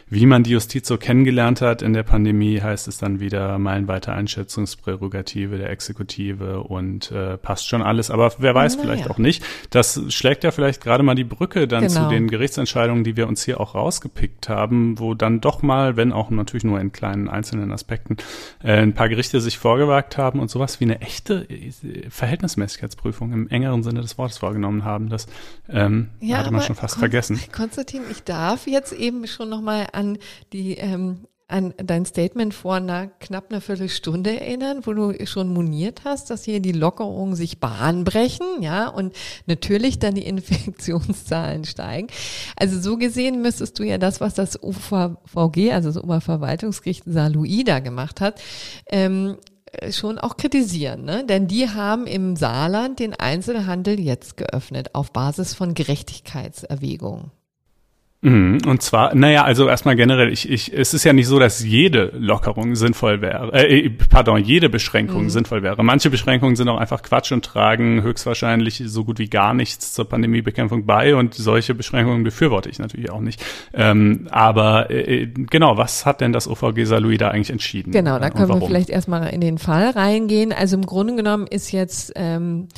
wie 0.09 0.27
man 0.27 0.43
die 0.43 0.51
Justiz 0.51 0.89
so 0.89 0.97
kennengelernt 0.97 1.61
hat 1.61 1.83
in 1.83 1.93
der 1.93 2.03
Pandemie, 2.03 2.61
heißt 2.61 2.89
es 2.89 2.99
dann 2.99 3.21
wieder 3.21 3.59
meilenweite 3.59 4.13
Einschätzungsprärogative 4.13 5.59
der 5.59 5.71
Exekutive 5.71 6.63
und 6.63 7.11
äh, 7.13 7.37
passt 7.37 7.69
schon 7.69 7.83
alles. 7.83 8.11
Aber 8.11 8.33
wer 8.39 8.55
weiß, 8.55 8.77
Na, 8.77 8.83
vielleicht 8.83 9.05
ja. 9.05 9.11
auch 9.11 9.19
nicht. 9.19 9.45
Das 9.71 10.01
schlägt 10.09 10.43
ja 10.45 10.51
vielleicht 10.51 10.83
gerade 10.83 11.03
mal 11.03 11.15
die 11.15 11.25
Brücke 11.25 11.69
dann 11.69 11.87
genau. 11.87 12.05
zu 12.05 12.09
den 12.09 12.29
Gerichtsentscheidungen, 12.29 13.05
die 13.05 13.17
wir 13.17 13.29
uns 13.29 13.45
hier 13.45 13.61
auch 13.61 13.75
rausgepickt 13.75 14.49
haben, 14.49 14.99
wo 14.99 15.15
dann 15.15 15.41
doch 15.41 15.63
mal, 15.63 15.97
wenn 15.97 16.13
auch 16.13 16.31
natürlich 16.31 16.65
nur 16.65 16.81
in 16.81 16.93
kleinen 16.93 17.29
einzelnen 17.29 17.73
Aspekten, 17.73 18.17
äh, 18.63 18.73
ein 18.73 18.95
paar 18.95 19.09
Gerichte 19.09 19.41
sich 19.41 19.59
vorgewagt 19.59 20.17
haben 20.17 20.41
und 20.41 20.51
sowas 20.51 20.81
wie 20.81 20.85
eine 20.85 21.01
echte 21.01 21.47
äh, 21.51 21.71
Verhältnismäßigkeitsprüfung 22.09 23.33
im 23.33 23.49
engeren 23.49 23.83
Sinne 23.83 24.01
des 24.01 24.19
Wortes 24.19 24.39
vorgenommen 24.39 24.76
haben. 24.85 25.09
Das 25.09 25.27
ähm, 25.69 26.11
ja, 26.21 26.39
hatte 26.39 26.51
man 26.51 26.63
schon 26.63 26.77
fast 26.77 26.95
Kon 26.95 27.01
vergessen. 27.01 27.41
Konstantin, 27.53 28.03
ich 28.11 28.23
darf 28.23 28.67
jetzt 28.67 28.93
eben 28.93 29.27
schon 29.27 29.49
nochmal 29.49 29.87
an 29.93 30.19
die 30.53 30.75
ähm, 30.75 31.27
an 31.49 31.75
dein 31.77 32.05
Statement 32.05 32.53
vor 32.55 32.75
einer 32.75 33.07
knapp 33.07 33.51
einer 33.51 33.61
Viertelstunde 33.61 34.41
erinnern, 34.41 34.81
wo 34.85 34.93
du 34.93 35.15
schon 35.27 35.53
moniert 35.53 36.03
hast, 36.05 36.29
dass 36.31 36.45
hier 36.45 36.59
die 36.59 36.73
Lockerungen 36.73 37.37
sich 37.37 37.61
Bahn 37.61 38.03
brechen, 38.03 38.47
ja, 38.63 38.89
und 38.89 39.15
natürlich 39.47 40.01
dann 40.01 40.17
die 40.17 40.23
Infektionszahlen 40.27 41.65
steigen. 41.65 42.09
Also 42.57 42.81
so 42.81 42.97
gesehen 42.97 43.43
müsstest 43.43 43.79
du 43.79 43.85
ja 43.85 43.99
das, 43.99 44.21
was 44.21 44.35
das 44.35 44.61
UVG, 44.61 45.73
also 45.73 45.93
das 45.93 46.03
Oberverwaltungsgericht 46.03 47.05
Saarlouis 47.07 47.65
gemacht 47.65 48.21
hat, 48.21 48.41
ähm, 48.91 49.37
äh, 49.39 49.56
schon 49.91 50.19
auch 50.19 50.37
kritisieren, 50.37 51.05
ne? 51.05 51.25
denn 51.25 51.47
die 51.49 51.69
haben 51.69 52.07
im 52.07 52.37
Saarland 52.37 52.99
den 52.99 53.15
Einzelhandel 53.15 54.01
jetzt 54.01 54.37
geöffnet 54.37 54.95
auf 54.95 55.13
Basis 55.13 55.55
von 55.55 55.75
Gerechtigkeitserwägungen. 55.75 57.31
Mhm. 58.23 58.59
Und 58.67 58.83
zwar, 58.83 59.15
naja, 59.15 59.45
also 59.45 59.69
erstmal 59.69 59.95
generell, 59.95 60.33
ich, 60.33 60.51
ich, 60.51 60.73
es 60.73 60.95
ist 60.95 61.05
ja 61.05 61.13
nicht 61.13 61.27
so, 61.27 61.39
dass 61.39 61.63
jede 61.63 62.13
Lockerung 62.19 62.75
sinnvoll 62.75 63.21
wäre, 63.21 63.53
äh, 63.53 63.87
äh, 63.87 63.91
pardon, 63.91 64.43
jede 64.43 64.69
Beschränkung 64.69 65.25
mhm. 65.25 65.31
sinnvoll 65.31 65.63
wäre. 65.63 65.83
Manche 65.85 66.11
Beschränkungen 66.11 66.57
sind 66.57 66.69
auch 66.69 66.79
einfach 66.79 67.03
Quatsch 67.03 67.33
und 67.33 67.45
tragen 67.45 68.03
höchstwahrscheinlich 68.03 68.83
so 68.87 69.05
gut 69.05 69.19
wie 69.19 69.29
gar 69.29 69.55
nichts 69.55 69.93
zur 69.93 70.09
Pandemiebekämpfung 70.09 70.87
bei 70.87 71.15
und 71.15 71.35
solche 71.35 71.75
Beschränkungen 71.75 72.25
befürworte 72.25 72.71
ich 72.71 72.79
natürlich 72.79 73.11
auch 73.11 73.21
nicht. 73.21 73.45
Ähm, 73.75 74.29
aber 74.31 74.91
äh, 74.91 75.23
äh 75.23 75.27
genau, 75.27 75.77
was 75.77 76.07
hat 76.07 76.21
denn 76.21 76.33
das 76.33 76.49
OVG 76.49 76.85
Saarlouis 76.85 77.19
da 77.19 77.29
eigentlich 77.29 77.51
entschieden? 77.51 77.93
Genau, 77.93 78.19
da 78.19 78.31
können 78.31 78.49
wir 78.49 78.67
vielleicht 78.67 78.91
erstmal 78.91 79.29
in 79.29 79.41
den 79.41 79.59
Fall 79.59 79.91
reingehen. 79.91 80.53
Also 80.53 80.77
im 80.77 80.87
Grunde 80.87 81.17
genommen 81.17 81.47
ist 81.47 81.71
jetzt 81.71 82.13
ähm, 82.17 82.69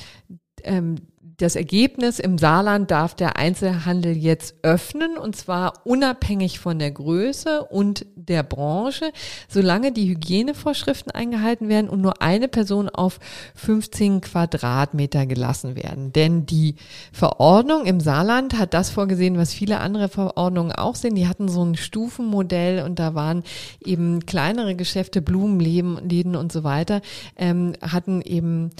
ähm, 0.65 0.97
das 1.39 1.55
Ergebnis 1.55 2.19
im 2.19 2.37
Saarland 2.37 2.91
darf 2.91 3.15
der 3.15 3.37
Einzelhandel 3.37 4.17
jetzt 4.17 4.57
öffnen 4.63 5.17
und 5.17 5.37
zwar 5.37 5.87
unabhängig 5.87 6.59
von 6.59 6.81
der 6.81 6.91
Größe 6.91 7.63
und 7.63 8.07
der 8.17 8.43
Branche, 8.43 9.13
solange 9.49 9.93
die 9.93 10.09
Hygienevorschriften 10.09 11.13
eingehalten 11.13 11.69
werden 11.69 11.89
und 11.89 12.01
nur 12.01 12.21
eine 12.23 12.49
Person 12.49 12.89
auf 12.89 13.21
15 13.55 14.21
Quadratmeter 14.21 15.27
gelassen 15.27 15.77
werden. 15.77 16.13
Denn 16.13 16.45
die 16.45 16.75
Verordnung 17.13 17.87
im 17.87 18.01
Saarland 18.01 18.59
hat 18.59 18.75
das 18.75 18.91
vorgesehen, 18.91 19.39
was 19.39 19.55
viele 19.55 19.79
andere 19.79 20.09
Verordnungen 20.09 20.73
auch 20.73 20.97
sind. 20.97 21.15
Die 21.15 21.29
hatten 21.29 21.49
so 21.49 21.65
ein 21.65 21.77
Stufenmodell 21.77 22.85
und 22.85 22.99
da 22.99 23.15
waren 23.15 23.45
eben 23.85 24.27
kleinere 24.27 24.75
Geschäfte, 24.75 25.23
Blumenläden 25.23 26.35
und 26.35 26.51
so 26.51 26.65
weiter, 26.65 27.01
ähm, 27.37 27.75
hatten 27.81 28.23
eben 28.23 28.71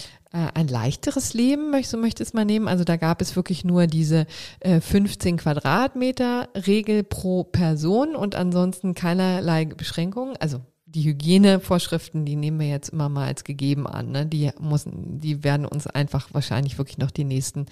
ein 0.55 0.69
leichteres 0.69 1.35
Leben, 1.35 1.71
so 1.83 1.97
möchte 1.97 2.23
es 2.23 2.35
mal 2.35 2.45
nehmen. 2.45 2.69
Also 2.69 2.85
da 2.85 2.97
gab 2.97 3.23
es 3.23 3.37
wirklich 3.37 3.65
nur 3.65 3.87
diese 3.87 4.27
äh, 4.61 4.81
15 4.81 5.39
Quadratmeter 5.39 6.49
Regel 6.55 7.03
pro 7.03 7.45
Person 7.45 8.15
und 8.15 8.35
ansonsten 8.35 8.95
keinerlei 8.95 9.65
Beschränkungen. 9.65 10.37
Also 10.37 10.61
die 10.95 11.03
Hygienevorschriften, 11.03 12.25
die 12.25 12.37
nehmen 12.37 12.61
wir 12.61 12.69
jetzt 12.69 12.89
immer 12.91 13.09
mal 13.09 13.27
als 13.27 13.45
gegeben 13.45 13.87
an. 13.87 14.11
Ne? 14.11 14.27
Die, 14.27 14.51
müssen, 14.59 15.21
die 15.21 15.45
werden 15.45 15.67
uns 15.67 15.87
einfach 15.87 16.29
wahrscheinlich 16.33 16.79
wirklich 16.79 16.99
noch 16.99 17.11
die 17.11 17.25
nächsten 17.25 17.67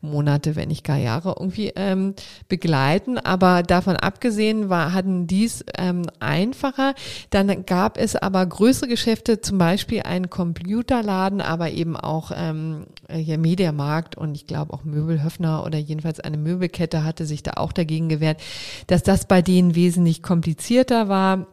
Monate, 0.00 0.56
wenn 0.56 0.68
nicht 0.68 0.84
gar 0.84 0.96
Jahre 0.96 1.36
irgendwie 1.38 1.72
ähm, 1.76 2.14
begleiten. 2.48 3.18
Aber 3.18 3.62
davon 3.62 3.96
abgesehen 3.96 4.68
war, 4.68 4.92
hatten 4.92 5.26
dies 5.26 5.64
ähm, 5.76 6.02
einfacher. 6.18 6.94
Dann 7.30 7.64
gab 7.64 7.96
es 7.96 8.16
aber 8.16 8.44
größere 8.44 8.88
Geschäfte, 8.88 9.40
zum 9.40 9.58
Beispiel 9.58 10.02
einen 10.02 10.28
Computerladen, 10.28 11.40
aber 11.40 11.70
eben 11.70 11.96
auch 11.96 12.32
ähm, 12.34 12.86
hier 13.08 13.38
Mediamarkt 13.38 14.16
und 14.16 14.34
ich 14.34 14.46
glaube 14.46 14.72
auch 14.72 14.84
Möbelhöfner 14.84 15.64
oder 15.64 15.78
jedenfalls 15.78 16.20
eine 16.20 16.38
Möbelkette 16.38 17.04
hatte 17.04 17.24
sich 17.24 17.42
da 17.42 17.52
auch 17.56 17.72
dagegen 17.72 18.08
gewehrt, 18.08 18.40
dass 18.88 19.02
das 19.02 19.26
bei 19.26 19.42
denen 19.42 19.74
wesentlich 19.74 20.22
komplizierter 20.22 21.08
war 21.08 21.46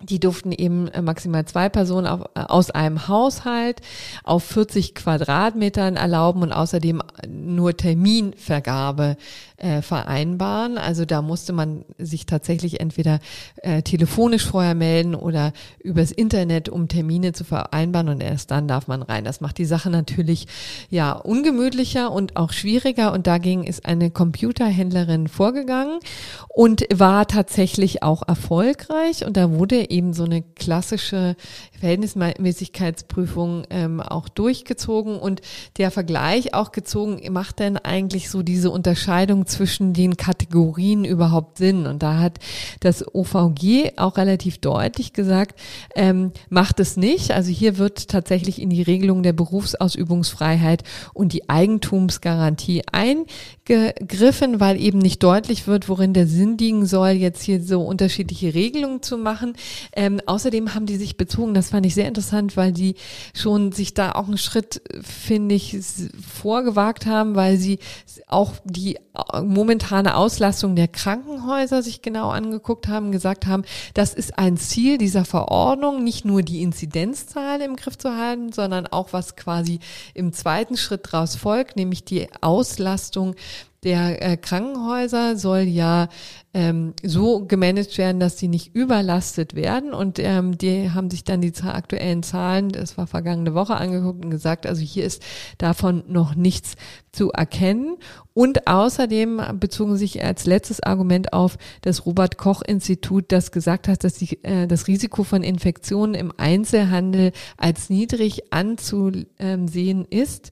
die 0.00 0.20
durften 0.20 0.52
eben 0.52 0.88
äh, 0.88 1.02
maximal 1.02 1.44
zwei 1.44 1.68
Personen 1.68 2.06
auf, 2.06 2.22
äh, 2.34 2.40
aus 2.40 2.70
einem 2.70 3.08
Haushalt 3.08 3.80
auf 4.22 4.44
40 4.44 4.94
Quadratmetern 4.94 5.96
erlauben 5.96 6.42
und 6.42 6.52
außerdem 6.52 7.02
nur 7.28 7.76
Terminvergabe 7.76 9.16
äh, 9.58 9.82
vereinbaren. 9.82 10.78
Also 10.78 11.04
da 11.04 11.20
musste 11.20 11.52
man 11.52 11.84
sich 11.98 12.26
tatsächlich 12.26 12.80
entweder 12.80 13.18
äh, 13.56 13.82
telefonisch 13.82 14.46
vorher 14.46 14.74
melden 14.74 15.14
oder 15.14 15.52
übers 15.82 16.12
Internet, 16.12 16.68
um 16.68 16.86
Termine 16.88 17.32
zu 17.32 17.42
vereinbaren 17.44 18.08
und 18.08 18.22
erst 18.22 18.50
dann 18.52 18.68
darf 18.68 18.86
man 18.86 19.02
rein. 19.02 19.24
Das 19.24 19.40
macht 19.40 19.58
die 19.58 19.64
Sache 19.64 19.90
natürlich 19.90 20.46
ja 20.90 21.12
ungemütlicher 21.12 22.12
und 22.12 22.36
auch 22.36 22.52
schwieriger 22.52 23.12
und 23.12 23.26
dagegen 23.26 23.64
ist 23.64 23.84
eine 23.84 24.10
Computerhändlerin 24.10 25.26
vorgegangen 25.26 25.98
und 26.48 26.84
war 26.94 27.26
tatsächlich 27.26 28.02
auch 28.04 28.22
erfolgreich 28.26 29.26
und 29.26 29.36
da 29.36 29.50
wurde 29.50 29.90
eben 29.90 30.12
so 30.12 30.24
eine 30.24 30.42
klassische 30.42 31.34
Verhältnismäßigkeitsprüfung 31.80 33.64
ähm, 33.70 34.00
auch 34.00 34.28
durchgezogen 34.28 35.18
und 35.18 35.40
der 35.78 35.90
Vergleich 35.90 36.54
auch 36.54 36.70
gezogen, 36.70 37.20
macht 37.32 37.58
denn 37.58 37.76
eigentlich 37.76 38.30
so 38.30 38.42
diese 38.42 38.70
Unterscheidung 38.70 39.47
zwischen 39.48 39.92
den 39.92 40.16
Kategorien 40.16 41.04
überhaupt 41.04 41.58
Sinn? 41.58 41.86
Und 41.86 42.02
da 42.02 42.18
hat 42.18 42.38
das 42.80 43.04
OVG 43.14 43.92
auch 43.96 44.16
relativ 44.16 44.58
deutlich 44.58 45.12
gesagt, 45.12 45.58
ähm, 45.94 46.32
macht 46.48 46.80
es 46.80 46.96
nicht. 46.96 47.32
Also 47.32 47.50
hier 47.50 47.78
wird 47.78 48.08
tatsächlich 48.08 48.60
in 48.60 48.70
die 48.70 48.82
Regelung 48.82 49.22
der 49.22 49.32
Berufsausübungsfreiheit 49.32 50.84
und 51.14 51.32
die 51.32 51.48
Eigentumsgarantie 51.48 52.82
eingegriffen, 52.92 54.60
weil 54.60 54.80
eben 54.80 54.98
nicht 54.98 55.22
deutlich 55.22 55.66
wird, 55.66 55.88
worin 55.88 56.12
der 56.12 56.26
Sinn 56.26 56.58
liegen 56.58 56.86
soll, 56.86 57.10
jetzt 57.10 57.42
hier 57.42 57.62
so 57.62 57.82
unterschiedliche 57.82 58.54
Regelungen 58.54 59.02
zu 59.02 59.18
machen. 59.18 59.54
Ähm, 59.94 60.20
außerdem 60.26 60.74
haben 60.74 60.86
die 60.86 60.96
sich 60.96 61.16
bezogen, 61.16 61.54
das 61.54 61.70
fand 61.70 61.86
ich 61.86 61.94
sehr 61.94 62.08
interessant, 62.08 62.56
weil 62.56 62.72
die 62.72 62.94
schon 63.34 63.72
sich 63.72 63.94
da 63.94 64.12
auch 64.12 64.28
einen 64.28 64.38
Schritt, 64.38 64.82
finde 65.00 65.54
ich, 65.54 65.76
vorgewagt 66.26 67.06
haben, 67.06 67.34
weil 67.34 67.56
sie 67.56 67.78
auch 68.26 68.54
die 68.64 68.98
momentane 69.42 70.16
Auslastung 70.16 70.76
der 70.76 70.88
Krankenhäuser 70.88 71.82
sich 71.82 72.02
genau 72.02 72.30
angeguckt 72.30 72.88
haben, 72.88 73.12
gesagt 73.12 73.46
haben, 73.46 73.64
das 73.94 74.14
ist 74.14 74.38
ein 74.38 74.56
Ziel 74.56 74.98
dieser 74.98 75.24
Verordnung, 75.24 76.04
nicht 76.04 76.24
nur 76.24 76.42
die 76.42 76.62
Inzidenzzahlen 76.62 77.62
im 77.62 77.76
Griff 77.76 77.98
zu 77.98 78.16
halten, 78.16 78.52
sondern 78.52 78.86
auch 78.86 79.12
was 79.12 79.36
quasi 79.36 79.80
im 80.14 80.32
zweiten 80.32 80.76
Schritt 80.76 81.12
daraus 81.12 81.36
folgt, 81.36 81.76
nämlich 81.76 82.04
die 82.04 82.28
Auslastung 82.40 83.34
der 83.84 84.22
äh, 84.22 84.36
Krankenhäuser 84.36 85.36
soll 85.36 85.60
ja 85.60 86.08
ähm, 86.52 86.94
so 87.04 87.46
gemanagt 87.46 87.96
werden, 87.96 88.18
dass 88.18 88.36
sie 88.36 88.48
nicht 88.48 88.74
überlastet 88.74 89.54
werden. 89.54 89.94
Und 89.94 90.18
ähm, 90.18 90.58
die 90.58 90.90
haben 90.90 91.10
sich 91.10 91.22
dann 91.22 91.40
die 91.40 91.52
aktuellen 91.62 92.24
Zahlen, 92.24 92.70
das 92.70 92.98
war 92.98 93.06
vergangene 93.06 93.54
Woche, 93.54 93.76
angeguckt 93.76 94.24
und 94.24 94.30
gesagt, 94.30 94.66
also 94.66 94.82
hier 94.82 95.04
ist 95.04 95.22
davon 95.58 96.02
noch 96.08 96.34
nichts 96.34 96.74
zu 97.12 97.30
erkennen. 97.30 97.96
Und 98.34 98.66
außerdem 98.66 99.40
bezogen 99.60 99.96
sich 99.96 100.24
als 100.24 100.44
letztes 100.46 100.82
Argument 100.82 101.32
auf 101.32 101.56
das 101.82 102.04
Robert 102.04 102.36
Koch 102.36 102.62
Institut, 102.62 103.26
das 103.28 103.52
gesagt 103.52 103.86
hat, 103.86 104.02
dass 104.02 104.14
die, 104.14 104.42
äh, 104.42 104.66
das 104.66 104.88
Risiko 104.88 105.22
von 105.22 105.44
Infektionen 105.44 106.14
im 106.14 106.32
Einzelhandel 106.36 107.30
als 107.56 107.90
niedrig 107.90 108.52
anzusehen 108.52 110.04
ist 110.10 110.50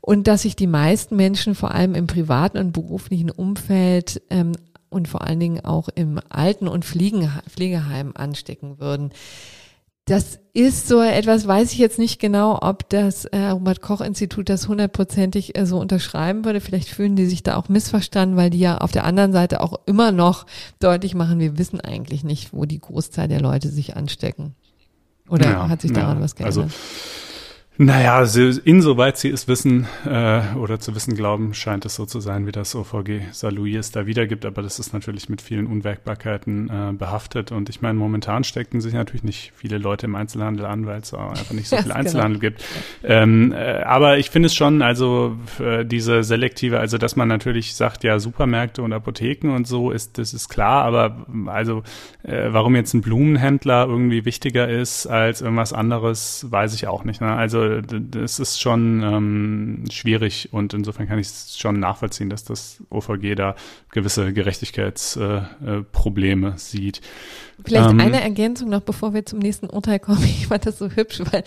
und 0.00 0.26
dass 0.26 0.42
sich 0.42 0.56
die 0.56 0.66
meisten 0.66 1.16
Menschen 1.16 1.54
vor 1.54 1.74
allem 1.74 1.94
im 1.94 2.06
privaten 2.06 2.58
und 2.58 2.72
beruflichen 2.72 3.30
Umfeld 3.30 4.22
ähm, 4.30 4.52
und 4.88 5.08
vor 5.08 5.22
allen 5.22 5.40
Dingen 5.40 5.64
auch 5.64 5.88
im 5.94 6.20
Alten- 6.28 6.68
und 6.68 6.84
Pflegeheim 6.84 8.12
anstecken 8.14 8.80
würden. 8.80 9.10
Das 10.06 10.40
ist 10.54 10.88
so 10.88 11.00
etwas, 11.00 11.46
weiß 11.46 11.70
ich 11.70 11.78
jetzt 11.78 12.00
nicht 12.00 12.18
genau, 12.18 12.58
ob 12.60 12.88
das 12.88 13.26
äh, 13.26 13.50
Robert 13.50 13.80
Koch 13.80 14.00
Institut 14.00 14.48
das 14.48 14.66
hundertprozentig 14.66 15.56
äh, 15.56 15.66
so 15.66 15.78
unterschreiben 15.78 16.44
würde. 16.44 16.60
Vielleicht 16.60 16.88
fühlen 16.88 17.14
die 17.14 17.26
sich 17.26 17.44
da 17.44 17.54
auch 17.54 17.68
missverstanden, 17.68 18.36
weil 18.36 18.50
die 18.50 18.58
ja 18.58 18.78
auf 18.78 18.90
der 18.90 19.04
anderen 19.04 19.32
Seite 19.32 19.60
auch 19.60 19.78
immer 19.86 20.10
noch 20.10 20.46
deutlich 20.80 21.14
machen, 21.14 21.38
wir 21.38 21.58
wissen 21.58 21.80
eigentlich 21.80 22.24
nicht, 22.24 22.52
wo 22.52 22.64
die 22.64 22.80
Großteil 22.80 23.28
der 23.28 23.40
Leute 23.40 23.68
sich 23.68 23.96
anstecken. 23.96 24.56
Oder 25.28 25.48
ja, 25.48 25.68
hat 25.68 25.82
sich 25.82 25.92
daran 25.92 26.18
ja, 26.18 26.24
was 26.24 26.34
geändert? 26.34 26.58
Also 26.58 26.70
naja, 27.82 28.22
insoweit 28.64 29.16
sie 29.16 29.30
es 29.30 29.48
wissen 29.48 29.86
äh, 30.04 30.42
oder 30.54 30.80
zu 30.80 30.94
wissen 30.94 31.14
glauben, 31.14 31.54
scheint 31.54 31.86
es 31.86 31.94
so 31.94 32.04
zu 32.04 32.20
sein, 32.20 32.46
wie 32.46 32.52
das 32.52 32.74
OVG 32.74 33.22
Salui 33.32 33.74
es 33.74 33.90
da 33.90 34.04
wiedergibt. 34.04 34.44
Aber 34.44 34.60
das 34.60 34.78
ist 34.78 34.92
natürlich 34.92 35.30
mit 35.30 35.40
vielen 35.40 35.66
Unwägbarkeiten 35.66 36.68
äh, 36.68 36.92
behaftet. 36.92 37.52
Und 37.52 37.70
ich 37.70 37.80
meine, 37.80 37.98
momentan 37.98 38.44
stecken 38.44 38.82
sich 38.82 38.92
natürlich 38.92 39.22
nicht 39.22 39.52
viele 39.56 39.78
Leute 39.78 40.04
im 40.04 40.14
Einzelhandel 40.14 40.66
an, 40.66 40.84
weil 40.84 41.00
es 41.00 41.14
einfach 41.14 41.52
nicht 41.52 41.68
so 41.68 41.76
viel 41.82 41.92
Einzelhandel 41.92 42.38
genau. 42.38 42.50
gibt. 42.50 42.64
Ähm, 43.02 43.52
äh, 43.52 43.82
aber 43.82 44.18
ich 44.18 44.28
finde 44.28 44.48
es 44.48 44.54
schon, 44.54 44.82
also 44.82 45.36
diese 45.84 46.22
selektive, 46.22 46.80
also 46.80 46.98
dass 46.98 47.16
man 47.16 47.28
natürlich 47.28 47.74
sagt, 47.74 48.04
ja, 48.04 48.18
Supermärkte 48.18 48.82
und 48.82 48.92
Apotheken 48.92 49.54
und 49.54 49.66
so 49.66 49.90
ist, 49.90 50.18
das 50.18 50.34
ist 50.34 50.50
klar. 50.50 50.84
Aber 50.84 51.24
also 51.46 51.82
äh, 52.24 52.48
warum 52.50 52.76
jetzt 52.76 52.92
ein 52.92 53.00
Blumenhändler 53.00 53.86
irgendwie 53.86 54.26
wichtiger 54.26 54.68
ist 54.68 55.06
als 55.06 55.40
irgendwas 55.40 55.72
anderes, 55.72 56.46
weiß 56.50 56.74
ich 56.74 56.86
auch 56.86 57.04
nicht. 57.04 57.22
Ne? 57.22 57.34
Also 57.34 57.69
das 57.82 58.38
ist 58.38 58.60
schon 58.60 59.02
ähm, 59.02 59.84
schwierig 59.90 60.50
und 60.52 60.74
insofern 60.74 61.08
kann 61.08 61.18
ich 61.18 61.28
es 61.28 61.58
schon 61.58 61.80
nachvollziehen, 61.80 62.28
dass 62.30 62.44
das 62.44 62.82
OVG 62.90 63.34
da 63.34 63.56
gewisse 63.90 64.32
Gerechtigkeitsprobleme 64.32 66.48
äh, 66.48 66.54
äh, 66.54 66.58
sieht. 66.58 67.00
Vielleicht 67.64 67.90
ähm, 67.90 68.00
eine 68.00 68.22
Ergänzung 68.22 68.70
noch, 68.70 68.82
bevor 68.82 69.14
wir 69.14 69.24
zum 69.26 69.38
nächsten 69.38 69.70
Urteil 69.70 69.98
kommen. 69.98 70.24
Ich 70.40 70.46
fand 70.46 70.64
das 70.66 70.78
so 70.78 70.88
hübsch, 70.88 71.20
weil 71.30 71.44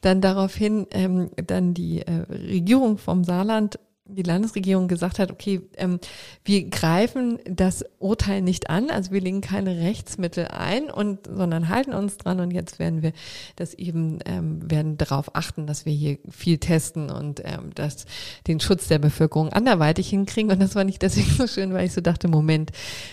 dann 0.00 0.20
daraufhin 0.20 0.86
ähm, 0.90 1.30
dann 1.36 1.74
die 1.74 2.02
äh, 2.02 2.24
Regierung 2.30 2.98
vom 2.98 3.24
Saarland 3.24 3.78
die 4.14 4.22
Landesregierung 4.22 4.88
gesagt 4.88 5.18
hat, 5.18 5.30
okay, 5.30 5.60
ähm, 5.76 5.98
wir 6.44 6.64
greifen 6.68 7.38
das 7.44 7.84
Urteil 7.98 8.42
nicht 8.42 8.70
an, 8.70 8.90
also 8.90 9.12
wir 9.12 9.20
legen 9.20 9.40
keine 9.40 9.78
Rechtsmittel 9.78 10.48
ein 10.48 10.90
und 10.90 11.26
sondern 11.26 11.68
halten 11.68 11.92
uns 11.92 12.16
dran 12.16 12.40
und 12.40 12.50
jetzt 12.50 12.78
werden 12.78 13.02
wir 13.02 13.12
das 13.56 13.74
eben 13.74 14.18
ähm, 14.24 14.70
werden 14.70 14.96
darauf 14.96 15.34
achten, 15.34 15.66
dass 15.66 15.86
wir 15.86 15.92
hier 15.92 16.18
viel 16.30 16.58
testen 16.58 17.10
und 17.10 17.40
ähm, 17.44 17.74
dass 17.74 18.06
den 18.46 18.60
Schutz 18.60 18.88
der 18.88 18.98
Bevölkerung 18.98 19.52
anderweitig 19.52 20.08
hinkriegen 20.08 20.50
und 20.50 20.60
das 20.60 20.74
war 20.74 20.84
nicht 20.84 21.02
deswegen 21.02 21.30
so 21.30 21.46
schön, 21.46 21.72
weil 21.72 21.86
ich 21.86 21.92
so 21.92 22.00
dachte, 22.00 22.28
Moment, 22.28 22.72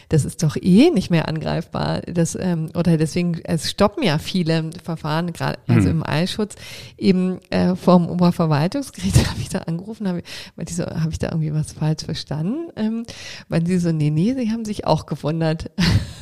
das 0.09 0.25
ist 0.25 0.43
doch 0.43 0.55
eh 0.55 0.89
nicht 0.91 1.09
mehr 1.09 1.27
angreifbar, 1.27 2.01
das 2.01 2.35
ähm, 2.35 2.69
oder 2.75 2.97
deswegen 2.97 3.39
es 3.43 3.69
stoppen 3.69 4.03
ja 4.03 4.17
viele 4.17 4.69
Verfahren 4.83 5.33
gerade 5.33 5.59
also 5.67 5.89
mhm. 5.89 6.01
im 6.01 6.07
Eilschutz 6.07 6.55
eben 6.97 7.39
äh, 7.49 7.75
vom 7.75 8.09
Oberverwaltungsgericht 8.09 9.17
habe 9.29 9.39
ich 9.39 9.49
da 9.49 9.59
angerufen, 9.59 10.07
habe 10.07 10.23
weil 10.55 10.65
diese 10.65 10.90
habe 10.99 11.11
ich 11.11 11.19
da 11.19 11.27
irgendwie 11.27 11.53
was 11.53 11.73
falsch 11.73 12.03
verstanden? 12.03 12.69
Ähm, 12.75 13.05
weil 13.49 13.65
sie 13.65 13.77
so, 13.77 13.91
nee, 13.91 14.09
nee, 14.09 14.33
sie 14.33 14.51
haben 14.51 14.65
sich 14.65 14.85
auch 14.85 15.05
gewundert, 15.05 15.71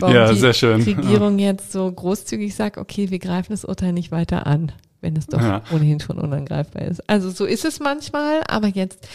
warum 0.00 0.14
ja, 0.14 0.32
die 0.32 0.90
Regierung 0.90 1.38
jetzt 1.38 1.72
so 1.72 1.90
großzügig 1.90 2.54
sagt, 2.54 2.78
okay, 2.78 3.10
wir 3.10 3.18
greifen 3.18 3.52
das 3.52 3.64
Urteil 3.64 3.92
nicht 3.92 4.10
weiter 4.10 4.46
an, 4.46 4.72
wenn 5.00 5.16
es 5.16 5.26
doch 5.26 5.40
ja. 5.40 5.62
ohnehin 5.72 6.00
schon 6.00 6.18
unangreifbar 6.18 6.82
ist. 6.82 7.08
Also 7.08 7.30
so 7.30 7.44
ist 7.44 7.64
es 7.64 7.80
manchmal, 7.80 8.42
aber 8.48 8.68
jetzt 8.68 9.06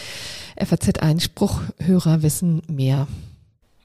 FAZ-Einspruch, 0.56 1.60
wissen 1.78 2.62
mehr. 2.68 3.06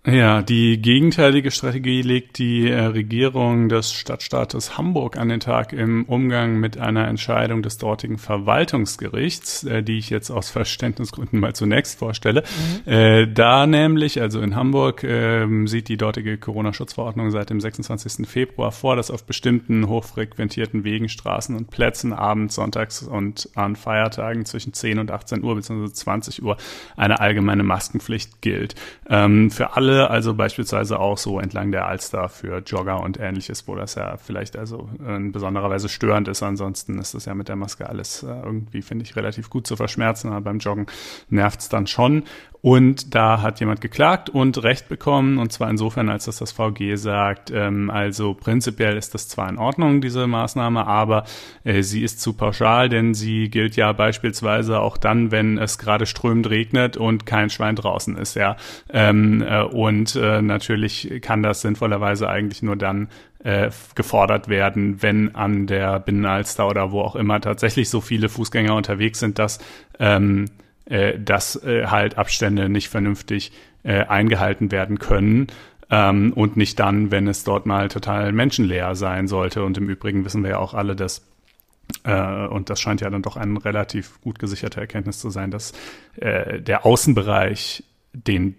Ja, 0.07 0.41
die 0.41 0.81
gegenteilige 0.81 1.51
Strategie 1.51 2.01
legt 2.01 2.37
die 2.37 2.69
äh, 2.69 2.85
Regierung 2.85 3.67
des 3.67 3.91
Stadtstaates 3.91 4.77
Hamburg 4.77 5.17
an 5.17 5.27
den 5.27 5.41
Tag 5.41 5.73
im 5.73 6.05
Umgang 6.05 6.57
mit 6.57 6.77
einer 6.77 7.05
Entscheidung 7.09 7.61
des 7.63 7.79
dortigen 7.79 8.17
Verwaltungsgerichts, 8.17 9.65
äh, 9.65 9.83
die 9.83 9.97
ich 9.97 10.09
jetzt 10.09 10.31
aus 10.31 10.51
Verständnisgründen 10.51 11.41
mal 11.41 11.53
zunächst 11.53 11.99
vorstelle. 11.99 12.43
Mhm. 12.85 12.91
Äh, 12.91 13.27
da 13.27 13.67
nämlich, 13.67 14.21
also 14.21 14.39
in 14.39 14.55
Hamburg, 14.55 15.03
ähm, 15.03 15.67
sieht 15.67 15.89
die 15.89 15.97
dortige 15.97 16.37
Corona-Schutzverordnung 16.37 17.29
seit 17.29 17.49
dem 17.49 17.59
26. 17.59 18.25
Februar 18.25 18.71
vor, 18.71 18.95
dass 18.95 19.11
auf 19.11 19.25
bestimmten 19.25 19.89
hochfrequentierten 19.89 20.85
Wegen, 20.85 21.09
Straßen 21.09 21.57
und 21.57 21.71
Plätzen 21.71 22.13
abends, 22.13 22.55
sonntags 22.55 23.03
und 23.03 23.49
an 23.53 23.75
Feiertagen 23.75 24.45
zwischen 24.45 24.71
10 24.71 24.97
und 24.97 25.11
18 25.11 25.43
Uhr 25.43 25.55
bzw. 25.55 25.91
20 25.91 26.41
Uhr 26.41 26.55
eine 26.95 27.19
allgemeine 27.19 27.63
Maskenpflicht 27.63 28.41
gilt. 28.41 28.75
Ähm, 29.09 29.51
für 29.51 29.75
alle 29.75 29.88
Intervalle, 29.89 30.09
also 30.09 30.33
beispielsweise 30.33 30.99
auch 30.99 31.17
so 31.17 31.39
entlang 31.39 31.71
der 31.71 31.87
Alster 31.87 32.29
für 32.29 32.59
Jogger 32.59 33.01
und 33.01 33.19
ähnliches, 33.19 33.67
wo 33.67 33.75
das 33.75 33.95
ja 33.95 34.17
vielleicht 34.17 34.57
also 34.57 34.89
in 35.05 35.31
besonderer 35.31 35.69
Weise 35.69 35.89
störend 35.89 36.27
ist. 36.27 36.43
Ansonsten 36.43 36.99
ist 36.99 37.13
das 37.13 37.25
ja 37.25 37.33
mit 37.33 37.47
der 37.47 37.55
Maske 37.55 37.89
alles 37.89 38.23
äh, 38.23 38.27
irgendwie, 38.27 38.81
finde 38.81 39.05
ich, 39.05 39.15
relativ 39.15 39.49
gut 39.49 39.67
zu 39.67 39.75
verschmerzen, 39.75 40.29
aber 40.29 40.41
beim 40.41 40.59
Joggen 40.59 40.87
nervt 41.29 41.61
es 41.61 41.69
dann 41.69 41.87
schon. 41.87 42.23
Und 42.61 43.15
da 43.15 43.41
hat 43.41 43.59
jemand 43.61 43.79
geklagt 43.79 44.29
und 44.29 44.61
Recht 44.63 44.89
bekommen, 44.89 45.37
und 45.37 45.53
zwar 45.53 45.69
insofern, 45.69 46.09
als 46.09 46.25
dass 46.25 46.37
das 46.37 46.51
VG 46.51 46.95
sagt, 46.95 47.51
ähm, 47.51 47.89
also 47.89 48.33
prinzipiell 48.33 48.97
ist 48.97 49.13
das 49.13 49.29
zwar 49.29 49.47
in 49.49 49.57
Ordnung, 49.57 50.01
diese 50.01 50.27
Maßnahme, 50.27 50.85
aber 50.85 51.23
äh, 51.63 51.83
sie 51.83 52.03
ist 52.03 52.19
zu 52.19 52.33
pauschal, 52.33 52.89
denn 52.89 53.13
sie 53.13 53.49
gilt 53.49 53.77
ja 53.77 53.93
beispielsweise 53.93 54.81
auch 54.81 54.97
dann, 54.97 55.31
wenn 55.31 55.57
es 55.57 55.77
gerade 55.77 56.05
strömend 56.05 56.49
regnet 56.49 56.97
und 56.97 57.25
kein 57.25 57.49
Schwein 57.49 57.77
draußen 57.77 58.17
ist, 58.17 58.35
ja. 58.35 58.57
Ähm, 58.89 59.41
äh, 59.41 59.61
und 59.61 60.15
äh, 60.15 60.41
natürlich 60.41 61.21
kann 61.21 61.43
das 61.43 61.61
sinnvollerweise 61.61 62.27
eigentlich 62.27 62.61
nur 62.61 62.75
dann 62.75 63.07
äh, 63.41 63.69
gefordert 63.95 64.49
werden, 64.49 65.01
wenn 65.01 65.33
an 65.33 65.65
der 65.65 65.99
Binnenalster 65.99 66.67
oder 66.67 66.91
wo 66.91 67.01
auch 67.01 67.15
immer 67.15 67.39
tatsächlich 67.39 67.89
so 67.89 68.01
viele 68.01 68.27
Fußgänger 68.27 68.75
unterwegs 68.75 69.19
sind, 69.19 69.39
dass 69.39 69.59
ähm, 69.97 70.45
äh, 70.89 71.19
dass 71.19 71.55
äh, 71.63 71.85
halt 71.87 72.17
Abstände 72.17 72.69
nicht 72.69 72.89
vernünftig 72.89 73.51
äh, 73.83 74.05
eingehalten 74.05 74.71
werden 74.71 74.99
können. 74.99 75.47
Ähm, 75.91 76.33
und 76.33 76.55
nicht 76.57 76.79
dann, 76.79 77.09
wenn 77.09 77.27
es 77.27 77.43
dort 77.43 77.65
mal 77.65 77.87
total 77.87 78.31
menschenleer 78.31 78.95
sein 78.95 79.27
sollte. 79.27 79.63
Und 79.63 79.77
im 79.77 79.89
Übrigen 79.89 80.23
wissen 80.25 80.43
wir 80.43 80.51
ja 80.51 80.57
auch 80.59 80.73
alle, 80.73 80.95
dass 80.95 81.25
äh, 82.03 82.47
und 82.47 82.69
das 82.69 82.79
scheint 82.79 83.01
ja 83.01 83.09
dann 83.09 83.23
doch 83.23 83.37
eine 83.37 83.63
relativ 83.63 84.21
gut 84.21 84.39
gesicherte 84.39 84.79
Erkenntnis 84.79 85.19
zu 85.19 85.29
sein, 85.29 85.51
dass 85.51 85.73
äh, 86.17 86.61
der 86.61 86.85
Außenbereich 86.85 87.83
den 88.13 88.55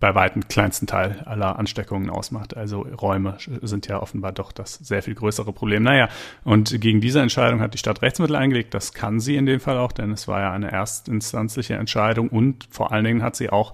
bei 0.00 0.14
weitem 0.14 0.48
kleinsten 0.48 0.86
Teil 0.86 1.22
aller 1.24 1.58
Ansteckungen 1.58 2.10
ausmacht. 2.10 2.56
Also 2.56 2.82
Räume 2.82 3.36
sind 3.62 3.86
ja 3.86 4.00
offenbar 4.00 4.32
doch 4.32 4.52
das 4.52 4.74
sehr 4.74 5.02
viel 5.02 5.14
größere 5.14 5.52
Problem. 5.52 5.82
Naja, 5.82 6.08
und 6.44 6.80
gegen 6.80 7.00
diese 7.00 7.20
Entscheidung 7.20 7.60
hat 7.60 7.74
die 7.74 7.78
Stadt 7.78 8.02
Rechtsmittel 8.02 8.36
eingelegt. 8.36 8.74
Das 8.74 8.92
kann 8.92 9.20
sie 9.20 9.36
in 9.36 9.46
dem 9.46 9.60
Fall 9.60 9.78
auch, 9.78 9.92
denn 9.92 10.10
es 10.12 10.28
war 10.28 10.40
ja 10.40 10.52
eine 10.52 10.70
erstinstanzliche 10.70 11.74
Entscheidung 11.74 12.28
und 12.28 12.66
vor 12.70 12.92
allen 12.92 13.04
Dingen 13.04 13.22
hat 13.22 13.36
sie 13.36 13.50
auch 13.50 13.72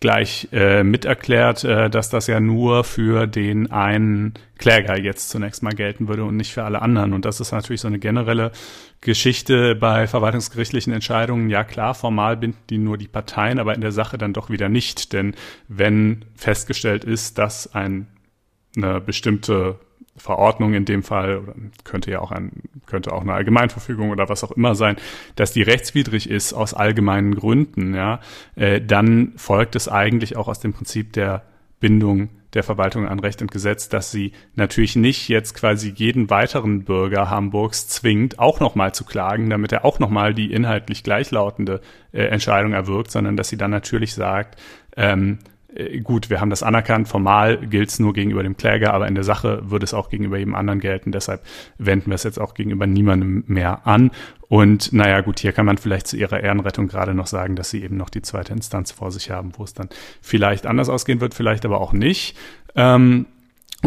gleich 0.00 0.48
äh, 0.52 0.82
miterklärt, 0.82 1.64
äh, 1.64 1.88
dass 1.88 2.10
das 2.10 2.26
ja 2.26 2.40
nur 2.40 2.84
für 2.84 3.26
den 3.26 3.70
einen 3.70 4.34
Kläger 4.58 4.98
jetzt 4.98 5.30
zunächst 5.30 5.62
mal 5.62 5.74
gelten 5.74 6.08
würde 6.08 6.24
und 6.24 6.36
nicht 6.36 6.52
für 6.52 6.64
alle 6.64 6.82
anderen. 6.82 7.12
Und 7.12 7.24
das 7.24 7.40
ist 7.40 7.52
natürlich 7.52 7.80
so 7.80 7.88
eine 7.88 7.98
generelle 7.98 8.52
Geschichte 9.00 9.74
bei 9.74 10.06
verwaltungsgerichtlichen 10.06 10.92
Entscheidungen. 10.92 11.50
Ja 11.50 11.64
klar, 11.64 11.94
formal 11.94 12.36
binden 12.36 12.58
die 12.70 12.78
nur 12.78 12.98
die 12.98 13.08
Parteien, 13.08 13.58
aber 13.58 13.74
in 13.74 13.80
der 13.80 13.92
Sache 13.92 14.18
dann 14.18 14.32
doch 14.32 14.50
wieder 14.50 14.68
nicht. 14.68 15.12
Denn 15.12 15.34
wenn 15.68 16.24
festgestellt 16.34 17.04
ist, 17.04 17.38
dass 17.38 17.74
ein, 17.74 18.06
eine 18.76 19.00
bestimmte 19.00 19.78
Verordnung 20.16 20.74
in 20.74 20.84
dem 20.84 21.02
Fall, 21.02 21.38
oder 21.38 21.54
könnte 21.84 22.10
ja 22.10 22.20
auch 22.20 22.32
ein, 22.32 22.50
könnte 22.86 23.12
auch 23.12 23.22
eine 23.22 23.32
Allgemeinverfügung 23.32 24.10
oder 24.10 24.28
was 24.28 24.44
auch 24.44 24.52
immer 24.52 24.74
sein, 24.74 24.96
dass 25.34 25.52
die 25.52 25.62
rechtswidrig 25.62 26.28
ist 26.30 26.52
aus 26.52 26.74
allgemeinen 26.74 27.34
Gründen, 27.34 27.94
ja, 27.94 28.20
äh, 28.54 28.80
dann 28.80 29.32
folgt 29.36 29.76
es 29.76 29.88
eigentlich 29.88 30.36
auch 30.36 30.48
aus 30.48 30.60
dem 30.60 30.72
Prinzip 30.72 31.12
der 31.12 31.42
Bindung 31.80 32.30
der 32.54 32.62
Verwaltung 32.62 33.06
an 33.06 33.20
Recht 33.20 33.42
und 33.42 33.50
Gesetz, 33.50 33.90
dass 33.90 34.10
sie 34.10 34.32
natürlich 34.54 34.96
nicht 34.96 35.28
jetzt 35.28 35.54
quasi 35.54 35.92
jeden 35.94 36.30
weiteren 36.30 36.84
Bürger 36.84 37.28
Hamburgs 37.28 37.86
zwingt, 37.86 38.38
auch 38.38 38.60
nochmal 38.60 38.94
zu 38.94 39.04
klagen, 39.04 39.50
damit 39.50 39.72
er 39.72 39.84
auch 39.84 39.98
nochmal 39.98 40.32
die 40.32 40.50
inhaltlich 40.52 41.02
gleichlautende 41.02 41.82
äh, 42.12 42.22
Entscheidung 42.22 42.72
erwirkt, 42.72 43.10
sondern 43.10 43.36
dass 43.36 43.50
sie 43.50 43.58
dann 43.58 43.70
natürlich 43.70 44.14
sagt, 44.14 44.58
ähm, 44.96 45.38
äh, 45.38 45.55
gut, 46.02 46.30
wir 46.30 46.40
haben 46.40 46.50
das 46.50 46.62
anerkannt, 46.62 47.08
formal 47.08 47.58
gilt 47.58 47.90
es 47.90 47.98
nur 47.98 48.12
gegenüber 48.12 48.42
dem 48.42 48.56
Kläger, 48.56 48.94
aber 48.94 49.08
in 49.08 49.14
der 49.14 49.24
Sache 49.24 49.62
würde 49.70 49.84
es 49.84 49.94
auch 49.94 50.08
gegenüber 50.08 50.38
jedem 50.38 50.54
anderen 50.54 50.80
gelten. 50.80 51.12
Deshalb 51.12 51.42
wenden 51.78 52.10
wir 52.10 52.14
es 52.14 52.22
jetzt 52.22 52.40
auch 52.40 52.54
gegenüber 52.54 52.86
niemandem 52.86 53.44
mehr 53.46 53.86
an. 53.86 54.10
Und 54.48 54.92
naja, 54.92 55.20
gut, 55.20 55.40
hier 55.40 55.52
kann 55.52 55.66
man 55.66 55.78
vielleicht 55.78 56.06
zu 56.06 56.16
ihrer 56.16 56.40
Ehrenrettung 56.40 56.88
gerade 56.88 57.14
noch 57.14 57.26
sagen, 57.26 57.56
dass 57.56 57.70
sie 57.70 57.82
eben 57.82 57.96
noch 57.96 58.10
die 58.10 58.22
zweite 58.22 58.52
Instanz 58.52 58.92
vor 58.92 59.10
sich 59.10 59.30
haben, 59.30 59.52
wo 59.56 59.64
es 59.64 59.74
dann 59.74 59.88
vielleicht 60.20 60.66
anders 60.66 60.88
ausgehen 60.88 61.20
wird, 61.20 61.34
vielleicht 61.34 61.64
aber 61.64 61.80
auch 61.80 61.92
nicht. 61.92 62.36
Ähm, 62.74 63.26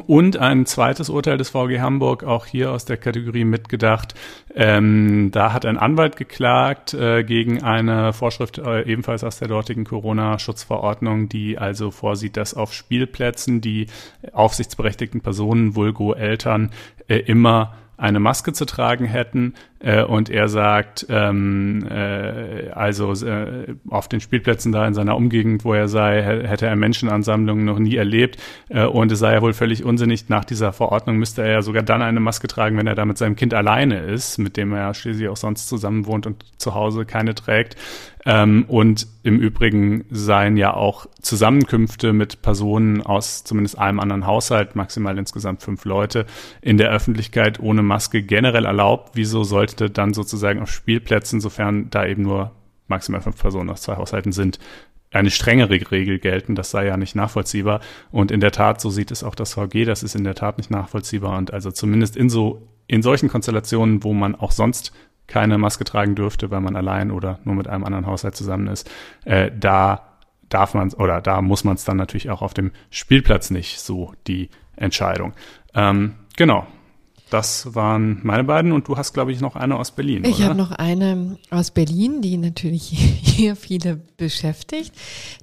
und 0.06 0.38
ein 0.38 0.65
zweites 0.65 1.10
Urteil 1.10 1.38
des 1.38 1.49
VG 1.49 1.80
Hamburg, 1.80 2.23
auch 2.23 2.45
hier 2.45 2.71
aus 2.71 2.86
der 2.86 2.97
Kategorie 2.97 3.43
mitgedacht. 3.43 4.13
Ähm, 4.54 5.30
da 5.32 5.52
hat 5.52 5.65
ein 5.65 5.78
Anwalt 5.78 6.15
geklagt 6.15 6.93
äh, 6.93 7.23
gegen 7.23 7.63
eine 7.63 8.13
Vorschrift 8.13 8.60
äh, 8.60 8.84
ebenfalls 8.84 9.23
aus 9.23 9.39
der 9.39 9.47
dortigen 9.47 9.86
Corona-Schutzverordnung, 9.86 11.28
die 11.28 11.58
also 11.58 11.91
vorsieht, 11.91 12.38
dass 12.38 12.54
auf 12.54 12.73
Spielplätzen 12.73 13.62
die 13.62 13.88
aufsichtsberechtigten 14.32 15.21
Personen, 15.21 15.75
vulgo 15.75 16.13
Eltern, 16.13 16.71
äh, 17.08 17.17
immer 17.17 17.73
eine 17.97 18.19
Maske 18.19 18.54
zu 18.54 18.65
tragen 18.65 19.06
hätten. 19.06 19.56
Äh, 19.80 20.04
und 20.04 20.30
er 20.30 20.50
sagt, 20.50 21.06
ähm, 21.10 21.88
äh, 21.89 22.70
also 22.72 23.13
äh, 23.26 23.76
auf 23.89 24.08
den 24.10 24.20
Spielplätzen 24.20 24.72
da 24.72 24.86
in 24.86 24.94
seiner 24.94 25.15
Umgegend, 25.15 25.63
wo 25.63 25.74
er 25.74 25.88
sei, 25.88 26.22
hätte 26.22 26.65
er 26.68 26.76
Menschenansammlungen 26.76 27.65
noch 27.65 27.80
nie 27.80 27.96
erlebt. 27.96 28.38
Äh, 28.68 28.86
und 28.86 29.12
es 29.12 29.20
sei 29.20 29.34
ja 29.34 29.42
wohl 29.42 29.54
völlig 29.54 29.84
unsinnig. 29.84 30.30
Nach 30.30 30.46
dieser 30.46 30.74
Verordnung 30.74 31.18
müsste 31.18 31.44
er 31.44 31.52
ja 31.52 31.62
sogar 31.62 31.84
dann 31.84 32.02
eine 32.02 32.20
Maske 32.20 32.48
tragen, 32.48 32.78
wenn 32.78 32.88
er 32.88 32.96
da 32.96 33.06
mit 33.06 33.18
seinem 33.18 33.36
Kind 33.36 33.54
alleine 33.54 34.00
ist, 34.00 34.38
mit 34.38 34.58
dem 34.58 34.74
er 34.74 34.94
schließlich 34.94 35.30
auch 35.30 35.38
sonst 35.38 35.70
zusammen 35.70 36.06
wohnt 36.06 36.28
und 36.28 36.44
zu 36.58 36.76
Hause 36.76 37.06
keine 37.06 37.34
trägt. 37.36 37.78
Ähm, 38.26 38.65
und 38.68 39.08
im 39.24 39.39
Übrigen 39.39 40.06
seien 40.10 40.58
ja 40.58 40.74
auch 40.74 41.06
Zusammenkünfte 41.22 42.12
mit 42.12 42.42
Personen 42.42 43.02
aus 43.02 43.44
zumindest 43.44 43.80
einem 43.80 44.00
anderen 44.00 44.28
Haushalt, 44.28 44.76
maximal 44.76 45.18
insgesamt 45.18 45.63
fünf 45.63 45.86
Leute, 45.86 46.26
in 46.62 46.78
der 46.78 46.92
Öffentlichkeit 46.92 47.60
ohne 47.60 47.82
Maske 47.82 48.22
generell 48.22 48.65
erlaubt. 48.65 49.12
Wieso 49.13 49.44
sollte 49.44 49.68
dann 49.75 50.13
sozusagen 50.13 50.62
auf 50.62 50.71
Spielplätzen, 50.71 51.41
sofern 51.41 51.89
da 51.89 52.05
eben 52.05 52.23
nur 52.23 52.51
maximal 52.88 53.21
fünf 53.21 53.39
Personen 53.39 53.69
aus 53.69 53.82
zwei 53.82 53.95
Haushalten 53.95 54.32
sind, 54.32 54.60
eine 55.12 55.32
strengere 55.32 55.91
Regel 55.91 56.19
gelten, 56.19 56.55
das 56.55 56.71
sei 56.71 56.86
ja 56.86 56.97
nicht 56.97 57.15
nachvollziehbar. 57.15 57.82
Und 58.12 58.32
in 58.32 58.39
der 58.39 58.51
Tat, 58.51 58.79
so 58.79 58.89
sieht 58.89 59.12
es 59.12 59.23
auch 59.23 59.36
das 59.36 59.53
VG, 59.53 59.86
das 59.86 60.03
ist 60.03 60.15
in 60.15 60.23
der 60.23 60.36
Tat 60.36 60.58
nicht 60.58 60.69
nachvollziehbar. 60.69 61.38
Und 61.38 61.51
also 61.51 61.71
zumindest 61.71 62.15
in 62.15 62.29
so, 62.29 62.67
in 62.88 63.01
solchen 63.01 63.29
Konstellationen, 63.29 64.03
wo 64.03 64.13
man 64.13 64.36
auch 64.36 64.51
sonst 64.51 64.93
keine 65.25 65.58
Maske 65.58 65.84
tragen 65.84 66.15
dürfte, 66.15 66.51
weil 66.51 66.62
man 66.62 66.75
allein 66.75 67.12
oder 67.12 67.39
nur 67.43 67.55
mit 67.55 67.67
einem 67.67 67.84
anderen 67.84 68.05
Haushalt 68.05 68.36
zusammen 68.36 68.67
ist, 68.67 68.89
äh, 69.25 69.51
da 69.58 70.10
darf 70.49 70.73
man 70.73 70.91
oder 70.93 71.21
da 71.21 71.41
muss 71.41 71.63
man 71.63 71.75
es 71.75 71.86
dann 71.86 71.97
natürlich 71.97 72.29
auch 72.29 72.41
auf 72.41 72.53
dem 72.53 72.71
Spielplatz 72.89 73.51
nicht 73.51 73.79
so 73.79 74.13
die 74.27 74.49
Entscheidung. 74.75 75.34
Ähm, 75.75 76.15
genau. 76.36 76.67
Das 77.30 77.76
waren 77.76 78.20
meine 78.24 78.44
beiden 78.44 78.72
und 78.72 78.88
du 78.88 78.98
hast, 78.98 79.13
glaube 79.13 79.32
ich, 79.32 79.39
noch 79.39 79.56
eine 79.56 79.78
aus 79.78 79.92
Berlin. 79.92 80.24
Ich 80.26 80.42
habe 80.42 80.56
noch 80.56 80.72
eine 80.72 81.38
aus 81.52 81.72
Berlin, 81.72 82.22
die 82.22 82.38
natürlich 82.38 82.89
hier 83.22 83.56
viele 83.56 83.98
beschäftigt, 84.18 84.94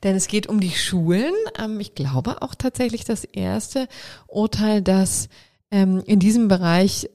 denn 0.02 0.16
es 0.16 0.26
geht 0.26 0.48
um 0.48 0.60
die 0.60 0.72
Schulen. 0.72 1.34
Ähm, 1.58 1.78
ich 1.78 1.94
glaube 1.94 2.42
auch 2.42 2.54
tatsächlich 2.54 3.04
das 3.04 3.24
erste 3.24 3.88
Urteil, 4.26 4.82
das 4.82 5.28
ähm, 5.70 6.02
in 6.06 6.20
diesem 6.20 6.48
Bereich 6.48 7.08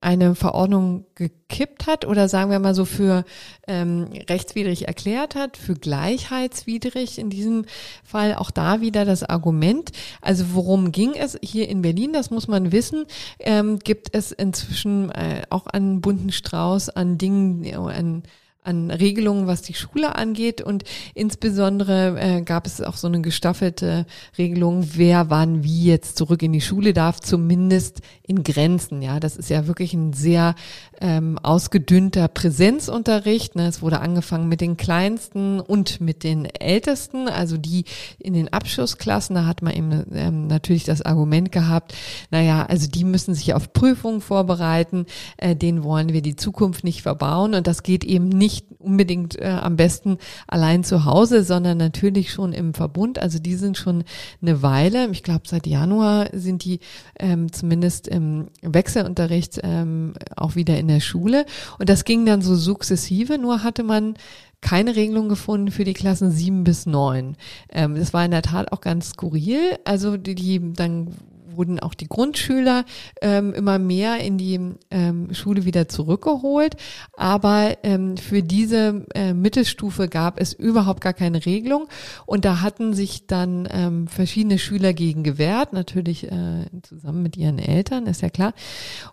eine 0.00 0.34
Verordnung 0.34 1.06
gekippt 1.16 1.86
hat 1.86 2.04
oder 2.04 2.28
sagen 2.28 2.50
wir 2.50 2.58
mal 2.60 2.74
so 2.74 2.84
für 2.84 3.24
ähm, 3.66 4.08
rechtswidrig 4.28 4.86
erklärt 4.86 5.34
hat, 5.34 5.56
für 5.56 5.74
gleichheitswidrig 5.74 7.18
in 7.18 7.30
diesem 7.30 7.64
Fall 8.04 8.36
auch 8.36 8.50
da 8.50 8.80
wieder 8.80 9.04
das 9.04 9.24
Argument. 9.24 9.90
Also 10.20 10.54
worum 10.54 10.92
ging 10.92 11.14
es 11.14 11.36
hier 11.42 11.68
in 11.68 11.82
Berlin, 11.82 12.12
das 12.12 12.30
muss 12.30 12.46
man 12.46 12.70
wissen, 12.72 13.06
ähm, 13.40 13.80
gibt 13.80 14.14
es 14.14 14.30
inzwischen 14.32 15.10
äh, 15.10 15.42
auch 15.50 15.66
einen 15.66 16.00
bunten 16.00 16.30
Strauß 16.30 16.90
an 16.90 17.18
Dingen, 17.18 17.64
äh, 17.64 17.74
an 17.74 18.22
an 18.66 18.90
Regelungen, 18.90 19.46
was 19.46 19.62
die 19.62 19.74
Schule 19.74 20.16
angeht. 20.16 20.60
Und 20.60 20.84
insbesondere 21.14 22.18
äh, 22.20 22.42
gab 22.42 22.66
es 22.66 22.80
auch 22.80 22.96
so 22.96 23.06
eine 23.06 23.20
gestaffelte 23.20 24.06
Regelung, 24.36 24.88
wer 24.94 25.30
wann 25.30 25.62
wie 25.62 25.84
jetzt 25.84 26.18
zurück 26.18 26.42
in 26.42 26.52
die 26.52 26.60
Schule 26.60 26.92
darf, 26.92 27.20
zumindest 27.20 28.00
in 28.26 28.42
Grenzen. 28.42 29.02
Ja, 29.02 29.20
das 29.20 29.36
ist 29.36 29.50
ja 29.50 29.66
wirklich 29.66 29.94
ein 29.94 30.12
sehr 30.12 30.54
ähm, 31.00 31.38
ausgedünnter 31.42 32.28
Präsenzunterricht. 32.28 33.54
Ne? 33.54 33.68
Es 33.68 33.82
wurde 33.82 34.00
angefangen 34.00 34.48
mit 34.48 34.60
den 34.60 34.76
Kleinsten 34.76 35.60
und 35.60 36.00
mit 36.00 36.24
den 36.24 36.44
Ältesten, 36.44 37.28
also 37.28 37.56
die 37.56 37.84
in 38.18 38.34
den 38.34 38.52
Abschlussklassen. 38.52 39.36
Da 39.36 39.46
hat 39.46 39.62
man 39.62 39.74
eben 39.74 40.04
ähm, 40.12 40.46
natürlich 40.48 40.84
das 40.84 41.02
Argument 41.02 41.52
gehabt, 41.52 41.94
naja, 42.30 42.66
also 42.66 42.88
die 42.88 43.04
müssen 43.04 43.34
sich 43.34 43.54
auf 43.54 43.72
Prüfungen 43.72 44.20
vorbereiten, 44.20 45.06
äh, 45.36 45.54
denen 45.54 45.84
wollen 45.84 46.12
wir 46.12 46.22
die 46.22 46.36
Zukunft 46.36 46.82
nicht 46.82 47.02
verbauen. 47.02 47.54
Und 47.54 47.66
das 47.66 47.82
geht 47.82 48.04
eben 48.04 48.28
nicht 48.28 48.66
unbedingt 48.78 49.38
äh, 49.38 49.46
am 49.46 49.76
besten 49.76 50.18
allein 50.48 50.82
zu 50.82 51.04
Hause, 51.04 51.44
sondern 51.44 51.78
natürlich 51.78 52.32
schon 52.32 52.52
im 52.52 52.74
Verbund. 52.74 53.20
Also 53.20 53.38
die 53.38 53.54
sind 53.54 53.76
schon 53.76 54.04
eine 54.42 54.62
Weile. 54.62 55.08
Ich 55.10 55.22
glaube, 55.22 55.42
seit 55.46 55.66
Januar 55.66 56.28
sind 56.32 56.64
die 56.64 56.80
ähm, 57.18 57.52
zumindest 57.52 58.08
im 58.16 58.46
Wechselunterricht 58.62 59.60
ähm, 59.62 60.14
auch 60.36 60.56
wieder 60.56 60.78
in 60.78 60.88
der 60.88 61.00
Schule. 61.00 61.46
Und 61.78 61.88
das 61.88 62.04
ging 62.04 62.26
dann 62.26 62.42
so 62.42 62.56
sukzessive, 62.56 63.38
nur 63.38 63.62
hatte 63.62 63.82
man 63.82 64.14
keine 64.60 64.96
Regelung 64.96 65.28
gefunden 65.28 65.70
für 65.70 65.84
die 65.84 65.92
Klassen 65.92 66.30
sieben 66.30 66.64
bis 66.64 66.86
neun. 66.86 67.36
Ähm, 67.70 67.94
das 67.94 68.12
war 68.12 68.24
in 68.24 68.30
der 68.30 68.42
Tat 68.42 68.72
auch 68.72 68.80
ganz 68.80 69.10
skurril. 69.10 69.78
Also 69.84 70.16
die, 70.16 70.34
die 70.34 70.72
dann 70.72 71.08
wurden 71.56 71.80
auch 71.80 71.94
die 71.94 72.08
Grundschüler 72.08 72.84
ähm, 73.20 73.54
immer 73.54 73.78
mehr 73.78 74.18
in 74.20 74.38
die 74.38 74.60
ähm, 74.90 75.32
Schule 75.34 75.64
wieder 75.64 75.88
zurückgeholt. 75.88 76.76
Aber 77.16 77.76
ähm, 77.82 78.16
für 78.16 78.42
diese 78.42 79.06
äh, 79.14 79.34
Mittelstufe 79.34 80.08
gab 80.08 80.40
es 80.40 80.52
überhaupt 80.52 81.00
gar 81.00 81.14
keine 81.14 81.44
Regelung. 81.44 81.88
Und 82.26 82.44
da 82.44 82.60
hatten 82.60 82.94
sich 82.94 83.26
dann 83.26 83.68
ähm, 83.70 84.08
verschiedene 84.08 84.58
Schüler 84.58 84.92
gegen 84.92 85.22
gewehrt, 85.22 85.72
natürlich 85.72 86.30
äh, 86.30 86.66
zusammen 86.82 87.22
mit 87.22 87.36
ihren 87.36 87.58
Eltern, 87.58 88.06
ist 88.06 88.22
ja 88.22 88.30
klar. 88.30 88.52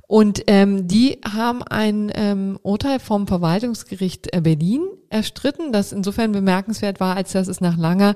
Und 0.07 0.43
ähm, 0.47 0.87
die 0.87 1.19
haben 1.25 1.63
ein 1.63 2.11
ähm, 2.13 2.59
Urteil 2.61 2.99
vom 2.99 3.27
Verwaltungsgericht 3.27 4.33
äh, 4.33 4.41
Berlin 4.41 4.81
erstritten, 5.13 5.71
das 5.71 5.91
insofern 5.91 6.31
bemerkenswert 6.31 6.99
war, 6.99 7.15
als 7.15 7.31
dass 7.31 7.47
es 7.47 7.61
nach 7.61 7.77
langer, 7.77 8.15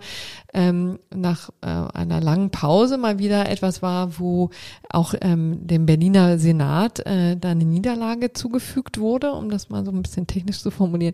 ähm, 0.54 1.00
nach 1.14 1.52
äh, 1.62 1.68
einer 1.68 2.20
langen 2.20 2.50
Pause 2.50 2.98
mal 2.98 3.20
wieder 3.20 3.50
etwas 3.50 3.82
war, 3.82 4.17
wo 4.20 4.50
auch 4.90 5.14
ähm, 5.22 5.66
dem 5.66 5.86
Berliner 5.86 6.38
Senat 6.40 7.06
äh, 7.06 7.38
da 7.38 7.52
eine 7.52 7.66
Niederlage 7.66 8.34
zugefügt 8.34 9.00
wurde, 9.00 9.32
um 9.32 9.50
das 9.50 9.70
mal 9.70 9.86
so 9.86 9.92
ein 9.92 10.02
bisschen 10.02 10.28
technisch 10.28 10.60
zu 10.60 10.72
formulieren. 10.72 11.14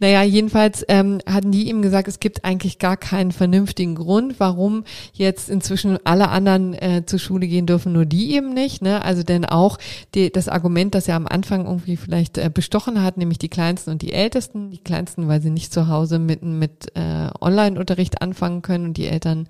Naja, 0.00 0.22
jedenfalls 0.22 0.84
ähm, 0.88 1.20
hatten 1.26 1.50
die 1.50 1.68
ihm 1.68 1.82
gesagt, 1.82 2.08
es 2.08 2.20
gibt 2.20 2.44
eigentlich 2.44 2.78
gar 2.78 2.96
keinen 2.96 3.32
vernünftigen 3.32 3.94
Grund, 3.94 4.38
warum 4.38 4.84
jetzt 5.12 5.50
inzwischen 5.50 5.98
alle 6.04 6.28
anderen 6.28 6.74
äh, 6.74 7.02
zur 7.06 7.18
Schule 7.18 7.46
gehen 7.46 7.66
dürfen, 7.66 7.92
nur 7.92 8.06
die 8.06 8.34
eben 8.34 8.54
nicht. 8.54 8.82
Ne? 8.82 9.04
Also 9.04 9.22
denn 9.22 9.44
auch 9.44 9.78
die, 10.14 10.30
das 10.30 10.48
Argument, 10.48 10.94
das 10.94 11.08
er 11.08 11.16
am 11.16 11.26
Anfang 11.26 11.66
irgendwie 11.66 11.96
vielleicht 11.96 12.38
äh, 12.38 12.50
bestochen 12.52 13.02
hat, 13.02 13.16
nämlich 13.16 13.38
die 13.38 13.48
Kleinsten 13.48 13.90
und 13.90 14.02
die 14.02 14.12
Ältesten, 14.12 14.70
die 14.70 14.78
Kleinsten 14.78 15.28
weil 15.28 15.40
sie 15.40 15.50
nicht 15.50 15.72
zu 15.72 15.88
Hause 15.88 16.18
mit, 16.18 16.42
mit 16.42 16.92
äh, 16.94 17.28
Online-Unterricht 17.40 18.22
anfangen 18.22 18.62
können 18.62 18.86
und 18.86 18.96
die 18.96 19.06
Eltern 19.06 19.48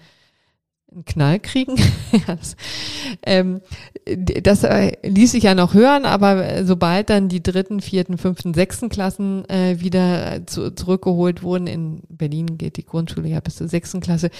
einen 0.92 1.04
Knall 1.04 1.40
kriegen. 1.40 1.76
das, 2.26 2.56
ähm, 3.24 3.60
das 4.42 4.64
äh, 4.64 4.92
ließ 5.02 5.32
sich 5.32 5.44
ja 5.44 5.54
noch 5.54 5.74
hören, 5.74 6.04
aber 6.04 6.64
sobald 6.64 7.10
dann 7.10 7.28
die 7.28 7.42
dritten, 7.42 7.80
vierten, 7.80 8.18
fünften, 8.18 8.54
sechsten 8.54 8.88
Klassen 8.88 9.48
äh, 9.48 9.80
wieder 9.80 10.46
zu, 10.46 10.74
zurückgeholt 10.74 11.42
wurden, 11.42 11.66
in 11.66 12.02
Berlin 12.08 12.58
geht 12.58 12.76
die 12.76 12.86
Grundschule 12.86 13.28
ja 13.28 13.40
bis 13.40 13.56
zur 13.56 13.68
sechsten 13.68 14.00
Klasse, 14.00 14.30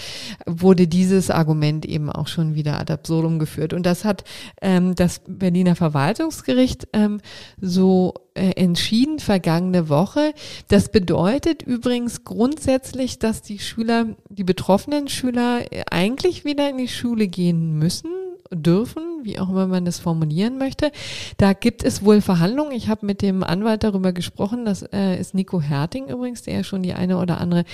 wurde 0.46 0.86
dieses 0.86 1.30
Argument 1.30 1.84
eben 1.86 2.10
auch 2.10 2.28
schon 2.28 2.54
wieder 2.54 2.78
ad 2.78 2.92
absurdum 2.92 3.38
geführt. 3.38 3.72
Und 3.72 3.86
das 3.86 4.04
hat 4.04 4.24
ähm, 4.60 4.94
das 4.94 5.20
Berliner 5.26 5.76
Verwaltungsgericht 5.76 6.88
ähm, 6.92 7.20
so 7.60 8.14
äh, 8.31 8.31
entschieden 8.34 9.18
vergangene 9.18 9.88
Woche. 9.88 10.32
Das 10.68 10.90
bedeutet 10.90 11.62
übrigens 11.62 12.24
grundsätzlich, 12.24 13.18
dass 13.18 13.42
die 13.42 13.58
Schüler, 13.58 14.16
die 14.28 14.44
betroffenen 14.44 15.08
Schüler 15.08 15.60
äh, 15.70 15.82
eigentlich 15.90 16.44
wieder 16.44 16.70
in 16.70 16.78
die 16.78 16.88
Schule 16.88 17.28
gehen 17.28 17.78
müssen 17.78 18.21
dürfen, 18.52 19.02
wie 19.22 19.38
auch 19.38 19.48
immer 19.48 19.66
man 19.66 19.84
das 19.84 19.98
formulieren 19.98 20.58
möchte. 20.58 20.92
Da 21.36 21.52
gibt 21.52 21.84
es 21.84 22.04
wohl 22.04 22.20
Verhandlungen. 22.20 22.72
Ich 22.72 22.88
habe 22.88 23.06
mit 23.06 23.22
dem 23.22 23.42
Anwalt 23.42 23.84
darüber 23.84 24.12
gesprochen. 24.12 24.64
Das 24.64 24.82
äh, 24.82 25.18
ist 25.18 25.34
Nico 25.34 25.60
Herting 25.60 26.08
übrigens, 26.08 26.42
der 26.42 26.54
ja 26.54 26.64
schon 26.64 26.82
die 26.82 26.94
eine 26.94 27.18
oder 27.18 27.40
andere 27.40 27.64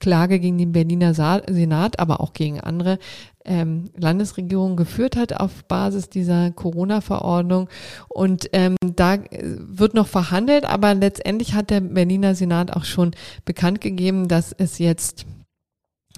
Klage 0.00 0.40
gegen 0.40 0.58
den 0.58 0.72
Berliner 0.72 1.14
Sa 1.14 1.42
Senat, 1.48 1.98
aber 1.98 2.20
auch 2.20 2.32
gegen 2.32 2.60
andere 2.60 2.98
ähm, 3.44 3.90
Landesregierung 3.96 4.76
geführt 4.76 5.16
hat 5.16 5.38
auf 5.38 5.64
Basis 5.64 6.08
dieser 6.08 6.50
Corona-Verordnung. 6.50 7.68
Und 8.08 8.48
ähm, 8.52 8.76
da 8.80 9.18
wird 9.30 9.94
noch 9.94 10.06
verhandelt, 10.06 10.64
aber 10.64 10.94
letztendlich 10.94 11.54
hat 11.54 11.70
der 11.70 11.80
Berliner 11.80 12.34
Senat 12.34 12.72
auch 12.72 12.84
schon 12.84 13.12
bekannt 13.44 13.80
gegeben, 13.80 14.28
dass 14.28 14.52
es 14.52 14.78
jetzt 14.78 15.26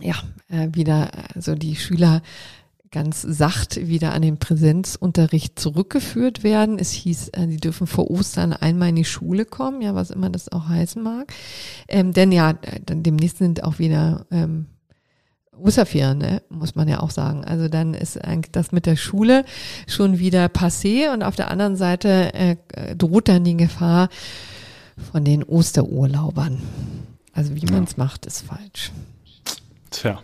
ja 0.00 0.14
äh, 0.48 0.68
wieder 0.72 1.10
also 1.34 1.54
die 1.54 1.76
Schüler 1.76 2.22
ganz 2.90 3.22
sacht 3.22 3.76
wieder 3.88 4.12
an 4.12 4.22
den 4.22 4.38
Präsenzunterricht 4.38 5.58
zurückgeführt 5.58 6.42
werden. 6.42 6.78
Es 6.78 6.90
hieß, 6.92 7.28
äh, 7.30 7.46
die 7.46 7.58
dürfen 7.58 7.86
vor 7.86 8.10
Ostern 8.10 8.52
einmal 8.52 8.90
in 8.90 8.96
die 8.96 9.04
Schule 9.04 9.44
kommen, 9.44 9.82
ja, 9.82 9.94
was 9.94 10.10
immer 10.10 10.30
das 10.30 10.50
auch 10.50 10.68
heißen 10.68 11.02
mag. 11.02 11.32
Ähm, 11.88 12.12
denn 12.12 12.32
ja, 12.32 12.54
dann 12.84 13.02
demnächst 13.02 13.38
sind 13.38 13.64
auch 13.64 13.78
wieder 13.78 14.26
ähm, 14.30 14.66
Osterferien, 15.58 16.18
ne? 16.18 16.42
muss 16.48 16.74
man 16.74 16.88
ja 16.88 17.00
auch 17.00 17.10
sagen. 17.10 17.44
Also 17.44 17.68
dann 17.68 17.94
ist 17.94 18.22
eigentlich 18.22 18.52
das 18.52 18.72
mit 18.72 18.86
der 18.86 18.96
Schule 18.96 19.44
schon 19.86 20.18
wieder 20.18 20.46
passé 20.46 21.12
und 21.12 21.22
auf 21.22 21.36
der 21.36 21.50
anderen 21.50 21.76
Seite 21.76 22.34
äh, 22.34 22.56
droht 22.96 23.28
dann 23.28 23.44
die 23.44 23.56
Gefahr 23.56 24.08
von 25.12 25.24
den 25.24 25.42
Osterurlaubern. 25.42 26.62
Also 27.32 27.54
wie 27.54 27.66
man 27.66 27.84
es 27.84 27.96
macht, 27.96 28.26
ist 28.26 28.42
falsch. 28.42 28.92
Tja. 29.90 30.20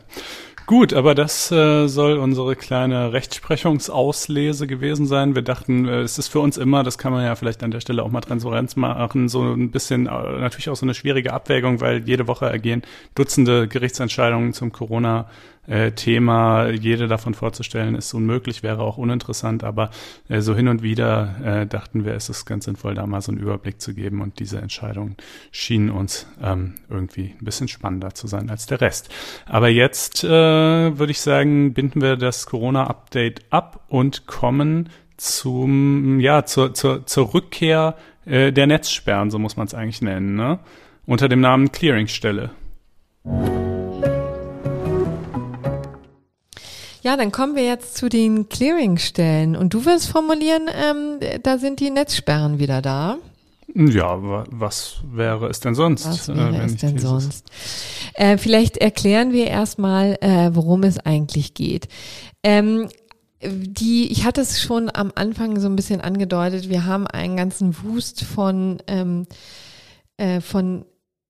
Gut, 0.66 0.92
aber 0.92 1.14
das 1.14 1.50
äh, 1.50 1.88
soll 1.88 2.18
unsere 2.18 2.54
kleine 2.54 3.12
Rechtsprechungsauslese 3.12 4.66
gewesen 4.66 5.06
sein. 5.06 5.34
Wir 5.34 5.42
dachten, 5.42 5.88
äh, 5.88 6.00
es 6.02 6.18
ist 6.18 6.28
für 6.28 6.40
uns 6.40 6.56
immer, 6.56 6.84
das 6.84 6.98
kann 6.98 7.12
man 7.12 7.24
ja 7.24 7.34
vielleicht 7.34 7.62
an 7.64 7.72
der 7.72 7.80
Stelle 7.80 8.02
auch 8.02 8.10
mal 8.10 8.20
Transparenz 8.20 8.76
machen, 8.76 9.28
so 9.28 9.42
ein 9.42 9.70
bisschen 9.70 10.06
äh, 10.06 10.10
natürlich 10.10 10.70
auch 10.70 10.76
so 10.76 10.86
eine 10.86 10.94
schwierige 10.94 11.32
Abwägung, 11.32 11.80
weil 11.80 12.06
jede 12.06 12.28
Woche 12.28 12.46
ergehen 12.46 12.82
Dutzende 13.14 13.66
Gerichtsentscheidungen 13.66 14.52
zum 14.52 14.70
Corona 14.72 15.28
äh, 15.66 15.92
Thema, 15.92 16.68
jede 16.70 17.06
davon 17.08 17.34
vorzustellen, 17.34 17.94
ist 17.94 18.12
unmöglich, 18.14 18.62
wäre 18.62 18.82
auch 18.82 18.98
uninteressant, 18.98 19.62
aber 19.62 19.90
äh, 20.28 20.40
so 20.40 20.56
hin 20.56 20.68
und 20.68 20.82
wieder 20.82 21.36
äh, 21.44 21.66
dachten 21.66 22.04
wir, 22.04 22.14
es 22.14 22.28
ist 22.28 22.46
ganz 22.46 22.64
sinnvoll, 22.64 22.94
da 22.94 23.06
mal 23.06 23.20
so 23.20 23.32
einen 23.32 23.40
Überblick 23.40 23.80
zu 23.80 23.94
geben 23.94 24.20
und 24.20 24.40
diese 24.40 24.58
Entscheidungen 24.58 25.16
schienen 25.50 25.90
uns 25.90 26.26
ähm, 26.42 26.74
irgendwie 26.88 27.34
ein 27.38 27.44
bisschen 27.44 27.68
spannender 27.68 28.14
zu 28.14 28.26
sein 28.26 28.50
als 28.50 28.66
der 28.66 28.80
Rest. 28.80 29.08
Aber 29.46 29.68
jetzt 29.68 30.24
äh, 30.24 30.28
würde 30.28 31.12
ich 31.12 31.20
sagen, 31.20 31.74
binden 31.74 32.00
wir 32.00 32.16
das 32.16 32.46
Corona-Update 32.46 33.42
ab 33.50 33.84
und 33.88 34.26
kommen 34.26 34.88
zum, 35.16 36.18
ja, 36.18 36.44
zur, 36.44 36.74
zur, 36.74 37.06
zur 37.06 37.34
Rückkehr 37.34 37.96
äh, 38.24 38.52
der 38.52 38.66
Netzsperren, 38.66 39.30
so 39.30 39.38
muss 39.38 39.56
man 39.56 39.66
es 39.68 39.74
eigentlich 39.74 40.02
nennen, 40.02 40.34
ne? 40.34 40.58
unter 41.06 41.28
dem 41.28 41.40
Namen 41.40 41.70
Clearingstelle. 41.70 42.50
Ja, 47.02 47.16
dann 47.16 47.32
kommen 47.32 47.56
wir 47.56 47.64
jetzt 47.64 47.96
zu 47.96 48.08
den 48.08 48.48
Clearingstellen. 48.48 49.56
Und 49.56 49.74
du 49.74 49.84
wirst 49.84 50.08
formulieren, 50.08 50.68
ähm, 50.72 51.18
da 51.42 51.58
sind 51.58 51.80
die 51.80 51.90
Netzsperren 51.90 52.60
wieder 52.60 52.80
da. 52.80 53.18
Ja, 53.74 54.18
was 54.50 54.98
wäre 55.10 55.48
es 55.48 55.58
denn 55.60 55.74
sonst? 55.74 56.06
Was 56.06 56.28
äh, 56.28 56.36
wäre 56.36 56.62
äh, 56.62 56.66
es 56.66 56.76
denn 56.76 56.98
sonst? 56.98 57.50
Äh, 58.14 58.38
vielleicht 58.38 58.76
erklären 58.76 59.32
wir 59.32 59.48
erstmal, 59.48 60.16
äh, 60.20 60.50
worum 60.52 60.84
es 60.84 60.98
eigentlich 60.98 61.54
geht. 61.54 61.88
Ähm, 62.44 62.88
die, 63.42 64.12
ich 64.12 64.24
hatte 64.24 64.40
es 64.40 64.60
schon 64.60 64.88
am 64.92 65.10
Anfang 65.16 65.58
so 65.58 65.68
ein 65.68 65.74
bisschen 65.74 66.00
angedeutet, 66.00 66.68
wir 66.68 66.84
haben 66.84 67.08
einen 67.08 67.36
ganzen 67.36 67.74
Wust 67.82 68.22
von, 68.22 68.80
ähm, 68.86 69.26
äh, 70.18 70.40
von 70.40 70.84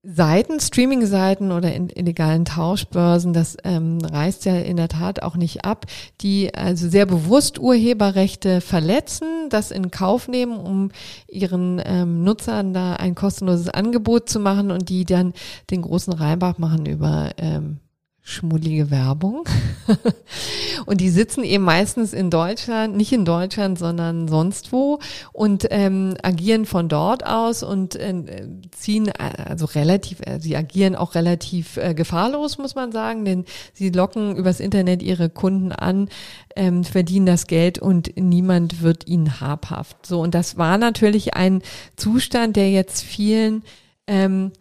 Seiten, 0.04 0.58
Streaming-Seiten 0.58 1.52
oder 1.52 1.72
in 1.72 1.88
illegalen 1.88 2.44
Tauschbörsen, 2.44 3.32
das 3.32 3.56
ähm, 3.62 3.98
reißt 3.98 4.44
ja 4.46 4.56
in 4.56 4.76
der 4.76 4.88
Tat 4.88 5.22
auch 5.22 5.36
nicht 5.36 5.64
ab, 5.64 5.86
die 6.20 6.52
also 6.52 6.88
sehr 6.88 7.06
bewusst 7.06 7.60
Urheberrechte 7.60 8.60
verletzen, 8.60 9.48
das 9.48 9.70
in 9.70 9.92
Kauf 9.92 10.26
nehmen, 10.26 10.58
um 10.58 10.90
ihren 11.28 11.80
ähm, 11.84 12.24
Nutzern 12.24 12.74
da 12.74 12.94
ein 12.94 13.14
kostenloses 13.14 13.68
Angebot 13.68 14.28
zu 14.28 14.40
machen 14.40 14.72
und 14.72 14.88
die 14.88 15.04
dann 15.04 15.34
den 15.70 15.82
großen 15.82 16.12
Reinbach 16.12 16.58
machen 16.58 16.84
über 16.86 17.30
ähm, 17.36 17.78
schmuddelige 18.24 18.90
Werbung. 18.90 19.44
und 20.86 21.00
die 21.00 21.10
sitzen 21.10 21.42
eben 21.42 21.64
meistens 21.64 22.12
in 22.12 22.30
Deutschland, 22.30 22.96
nicht 22.96 23.12
in 23.12 23.24
Deutschland, 23.24 23.78
sondern 23.78 24.28
sonst 24.28 24.72
wo 24.72 25.00
und 25.32 25.66
ähm, 25.70 26.14
agieren 26.22 26.64
von 26.64 26.88
dort 26.88 27.26
aus 27.26 27.64
und 27.64 27.96
äh, 27.96 28.48
ziehen 28.70 29.10
also 29.10 29.66
relativ, 29.66 30.20
äh, 30.20 30.38
sie 30.38 30.56
agieren 30.56 30.94
auch 30.94 31.16
relativ 31.16 31.76
äh, 31.78 31.94
gefahrlos, 31.94 32.58
muss 32.58 32.76
man 32.76 32.92
sagen, 32.92 33.24
denn 33.24 33.44
sie 33.72 33.90
locken 33.90 34.36
übers 34.36 34.60
Internet 34.60 35.02
ihre 35.02 35.28
Kunden 35.28 35.72
an, 35.72 36.08
ähm, 36.54 36.84
verdienen 36.84 37.26
das 37.26 37.48
Geld 37.48 37.80
und 37.80 38.16
niemand 38.16 38.82
wird 38.82 39.08
ihnen 39.08 39.40
habhaft. 39.40 40.06
So, 40.06 40.20
und 40.20 40.34
das 40.34 40.56
war 40.56 40.78
natürlich 40.78 41.34
ein 41.34 41.60
Zustand, 41.96 42.54
der 42.54 42.70
jetzt 42.70 43.02
vielen 43.02 43.64
ähm, 44.06 44.52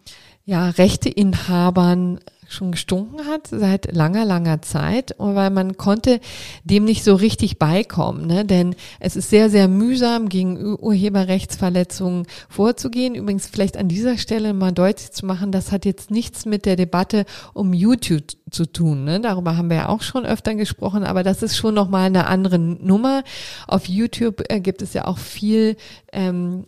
ja, 0.44 0.68
Rechteinhabern 0.70 2.18
schon 2.52 2.72
gestunken 2.72 3.26
hat 3.26 3.48
seit 3.48 3.94
langer, 3.94 4.24
langer 4.24 4.62
Zeit, 4.62 5.14
weil 5.18 5.50
man 5.50 5.76
konnte 5.76 6.20
dem 6.64 6.84
nicht 6.84 7.04
so 7.04 7.14
richtig 7.14 7.58
beikommen, 7.58 8.26
ne? 8.26 8.44
denn 8.44 8.74
es 9.00 9.16
ist 9.16 9.30
sehr, 9.30 9.50
sehr 9.50 9.68
mühsam, 9.68 10.28
gegen 10.28 10.76
Urheberrechtsverletzungen 10.78 12.26
vorzugehen. 12.48 13.14
Übrigens 13.14 13.46
vielleicht 13.46 13.76
an 13.76 13.88
dieser 13.88 14.18
Stelle 14.18 14.54
mal 14.54 14.72
deutlich 14.72 15.12
zu 15.12 15.26
machen, 15.26 15.52
das 15.52 15.72
hat 15.72 15.84
jetzt 15.84 16.10
nichts 16.10 16.44
mit 16.46 16.66
der 16.66 16.76
Debatte 16.76 17.24
um 17.54 17.72
YouTube 17.72 18.24
zu 18.50 18.66
tun. 18.66 19.04
Ne? 19.04 19.20
Darüber 19.20 19.56
haben 19.56 19.70
wir 19.70 19.76
ja 19.76 19.88
auch 19.88 20.02
schon 20.02 20.26
öfter 20.26 20.54
gesprochen, 20.54 21.04
aber 21.04 21.22
das 21.22 21.42
ist 21.42 21.56
schon 21.56 21.74
nochmal 21.74 22.06
eine 22.06 22.26
andere 22.26 22.58
Nummer. 22.58 23.24
Auf 23.66 23.88
YouTube 23.88 24.42
äh, 24.48 24.60
gibt 24.60 24.82
es 24.82 24.92
ja 24.92 25.06
auch 25.06 25.18
viel 25.18 25.76
ähm, 26.12 26.64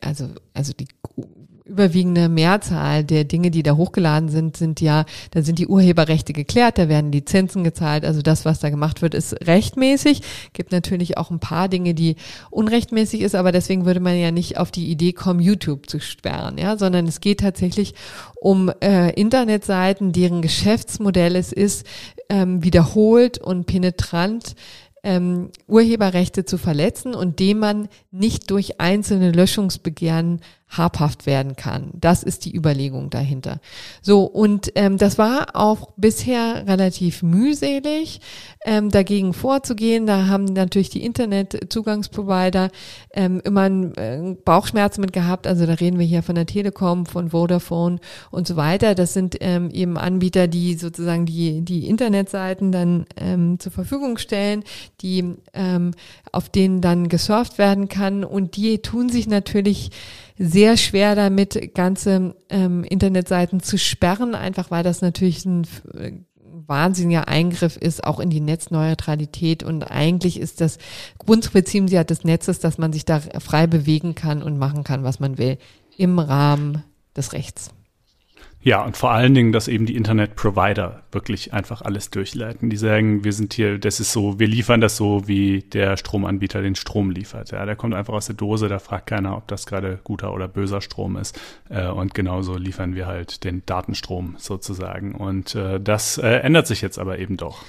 also, 0.00 0.28
also 0.54 0.72
die 0.72 0.88
überwiegende 1.64 2.28
Mehrzahl 2.28 3.04
der 3.04 3.24
Dinge, 3.24 3.50
die 3.50 3.62
da 3.62 3.76
hochgeladen 3.76 4.28
sind, 4.28 4.56
sind 4.56 4.80
ja, 4.80 5.04
da 5.30 5.42
sind 5.42 5.58
die 5.58 5.66
Urheberrechte 5.66 6.32
geklärt, 6.32 6.78
da 6.78 6.88
werden 6.88 7.12
Lizenzen 7.12 7.64
gezahlt, 7.64 8.04
also 8.04 8.22
das, 8.22 8.44
was 8.44 8.60
da 8.60 8.70
gemacht 8.70 9.02
wird, 9.02 9.14
ist 9.14 9.46
rechtmäßig. 9.46 10.22
Gibt 10.52 10.72
natürlich 10.72 11.18
auch 11.18 11.30
ein 11.30 11.38
paar 11.38 11.68
Dinge, 11.68 11.94
die 11.94 12.16
unrechtmäßig 12.50 13.20
ist, 13.20 13.34
aber 13.34 13.52
deswegen 13.52 13.84
würde 13.84 14.00
man 14.00 14.18
ja 14.18 14.30
nicht 14.30 14.58
auf 14.58 14.70
die 14.70 14.90
Idee 14.90 15.12
kommen, 15.12 15.40
YouTube 15.40 15.88
zu 15.88 16.00
sperren, 16.00 16.58
ja, 16.58 16.76
sondern 16.76 17.06
es 17.06 17.20
geht 17.20 17.40
tatsächlich 17.40 17.94
um 18.40 18.70
äh, 18.80 19.12
Internetseiten, 19.12 20.12
deren 20.12 20.42
Geschäftsmodell 20.42 21.36
es 21.36 21.52
ist, 21.52 21.86
ähm, 22.28 22.64
wiederholt 22.64 23.38
und 23.38 23.66
penetrant 23.66 24.56
ähm, 25.04 25.50
Urheberrechte 25.66 26.44
zu 26.44 26.58
verletzen 26.58 27.14
und 27.14 27.40
dem 27.40 27.58
man 27.58 27.88
nicht 28.10 28.50
durch 28.50 28.80
einzelne 28.80 29.32
Löschungsbegehren 29.32 30.40
habhaft 30.72 31.26
werden 31.26 31.54
kann. 31.56 31.90
Das 31.94 32.22
ist 32.22 32.44
die 32.44 32.56
Überlegung 32.56 33.10
dahinter. 33.10 33.60
So, 34.00 34.24
und 34.24 34.72
ähm, 34.74 34.96
das 34.96 35.18
war 35.18 35.54
auch 35.54 35.90
bisher 35.96 36.66
relativ 36.66 37.22
mühselig, 37.22 38.20
ähm, 38.64 38.90
dagegen 38.90 39.34
vorzugehen. 39.34 40.06
Da 40.06 40.26
haben 40.26 40.44
natürlich 40.44 40.88
die 40.88 41.04
Internetzugangsprovider 41.04 42.70
ähm, 43.12 43.40
immer 43.44 43.66
äh, 43.66 44.34
Bauchschmerzen 44.44 45.02
mit 45.02 45.12
gehabt. 45.12 45.46
Also 45.46 45.66
da 45.66 45.74
reden 45.74 45.98
wir 45.98 46.06
hier 46.06 46.22
von 46.22 46.34
der 46.34 46.46
Telekom, 46.46 47.04
von 47.06 47.30
Vodafone 47.30 47.98
und 48.30 48.46
so 48.46 48.56
weiter. 48.56 48.94
Das 48.94 49.12
sind 49.12 49.36
ähm, 49.40 49.70
eben 49.70 49.98
Anbieter, 49.98 50.48
die 50.48 50.74
sozusagen 50.74 51.26
die, 51.26 51.62
die 51.62 51.86
Internetseiten 51.86 52.72
dann 52.72 53.04
ähm, 53.16 53.58
zur 53.58 53.72
Verfügung 53.72 54.16
stellen, 54.16 54.64
die 55.02 55.34
ähm, 55.52 55.92
auf 56.32 56.48
denen 56.48 56.80
dann 56.80 57.08
gesurft 57.08 57.58
werden 57.58 57.88
kann. 57.88 58.24
Und 58.24 58.56
die 58.56 58.78
tun 58.78 59.10
sich 59.10 59.26
natürlich 59.26 59.90
sehr 60.42 60.76
schwer 60.76 61.14
damit, 61.14 61.72
ganze 61.74 62.34
ähm, 62.48 62.82
Internetseiten 62.82 63.60
zu 63.60 63.78
sperren, 63.78 64.34
einfach 64.34 64.72
weil 64.72 64.82
das 64.82 65.00
natürlich 65.00 65.44
ein 65.44 65.66
äh, 65.94 66.12
wahnsinniger 66.66 67.28
Eingriff 67.28 67.76
ist, 67.76 68.02
auch 68.02 68.18
in 68.18 68.28
die 68.28 68.40
Netzneutralität. 68.40 69.62
Und 69.62 69.84
eigentlich 69.84 70.40
ist 70.40 70.60
das 70.60 70.78
Grundprinzip 71.18 71.90
ja 71.90 72.02
des 72.02 72.24
Netzes, 72.24 72.58
dass 72.58 72.76
man 72.76 72.92
sich 72.92 73.04
da 73.04 73.20
frei 73.20 73.68
bewegen 73.68 74.14
kann 74.16 74.42
und 74.42 74.58
machen 74.58 74.82
kann, 74.82 75.04
was 75.04 75.20
man 75.20 75.38
will, 75.38 75.58
im 75.96 76.18
Rahmen 76.18 76.82
des 77.16 77.32
Rechts. 77.32 77.70
Ja, 78.64 78.84
und 78.84 78.96
vor 78.96 79.10
allen 79.10 79.34
Dingen, 79.34 79.50
dass 79.50 79.66
eben 79.66 79.86
die 79.86 79.96
Internet-Provider 79.96 81.02
wirklich 81.10 81.52
einfach 81.52 81.82
alles 81.82 82.10
durchleiten. 82.10 82.70
Die 82.70 82.76
sagen, 82.76 83.24
wir 83.24 83.32
sind 83.32 83.54
hier, 83.54 83.78
das 83.78 83.98
ist 83.98 84.12
so, 84.12 84.38
wir 84.38 84.46
liefern 84.46 84.80
das 84.80 84.96
so, 84.96 85.26
wie 85.26 85.62
der 85.62 85.96
Stromanbieter 85.96 86.62
den 86.62 86.76
Strom 86.76 87.10
liefert. 87.10 87.50
Ja, 87.50 87.66
der 87.66 87.74
kommt 87.74 87.94
einfach 87.94 88.14
aus 88.14 88.26
der 88.26 88.36
Dose, 88.36 88.68
da 88.68 88.78
fragt 88.78 89.08
keiner, 89.08 89.36
ob 89.36 89.48
das 89.48 89.66
gerade 89.66 89.98
guter 90.04 90.32
oder 90.32 90.46
böser 90.46 90.80
Strom 90.80 91.16
ist. 91.16 91.38
Äh, 91.70 91.88
und 91.88 92.14
genauso 92.14 92.56
liefern 92.56 92.94
wir 92.94 93.06
halt 93.06 93.42
den 93.42 93.66
Datenstrom 93.66 94.36
sozusagen. 94.38 95.16
Und 95.16 95.56
äh, 95.56 95.80
das 95.80 96.18
äh, 96.18 96.28
ändert 96.28 96.68
sich 96.68 96.82
jetzt 96.82 97.00
aber 97.00 97.18
eben 97.18 97.36
doch. 97.36 97.64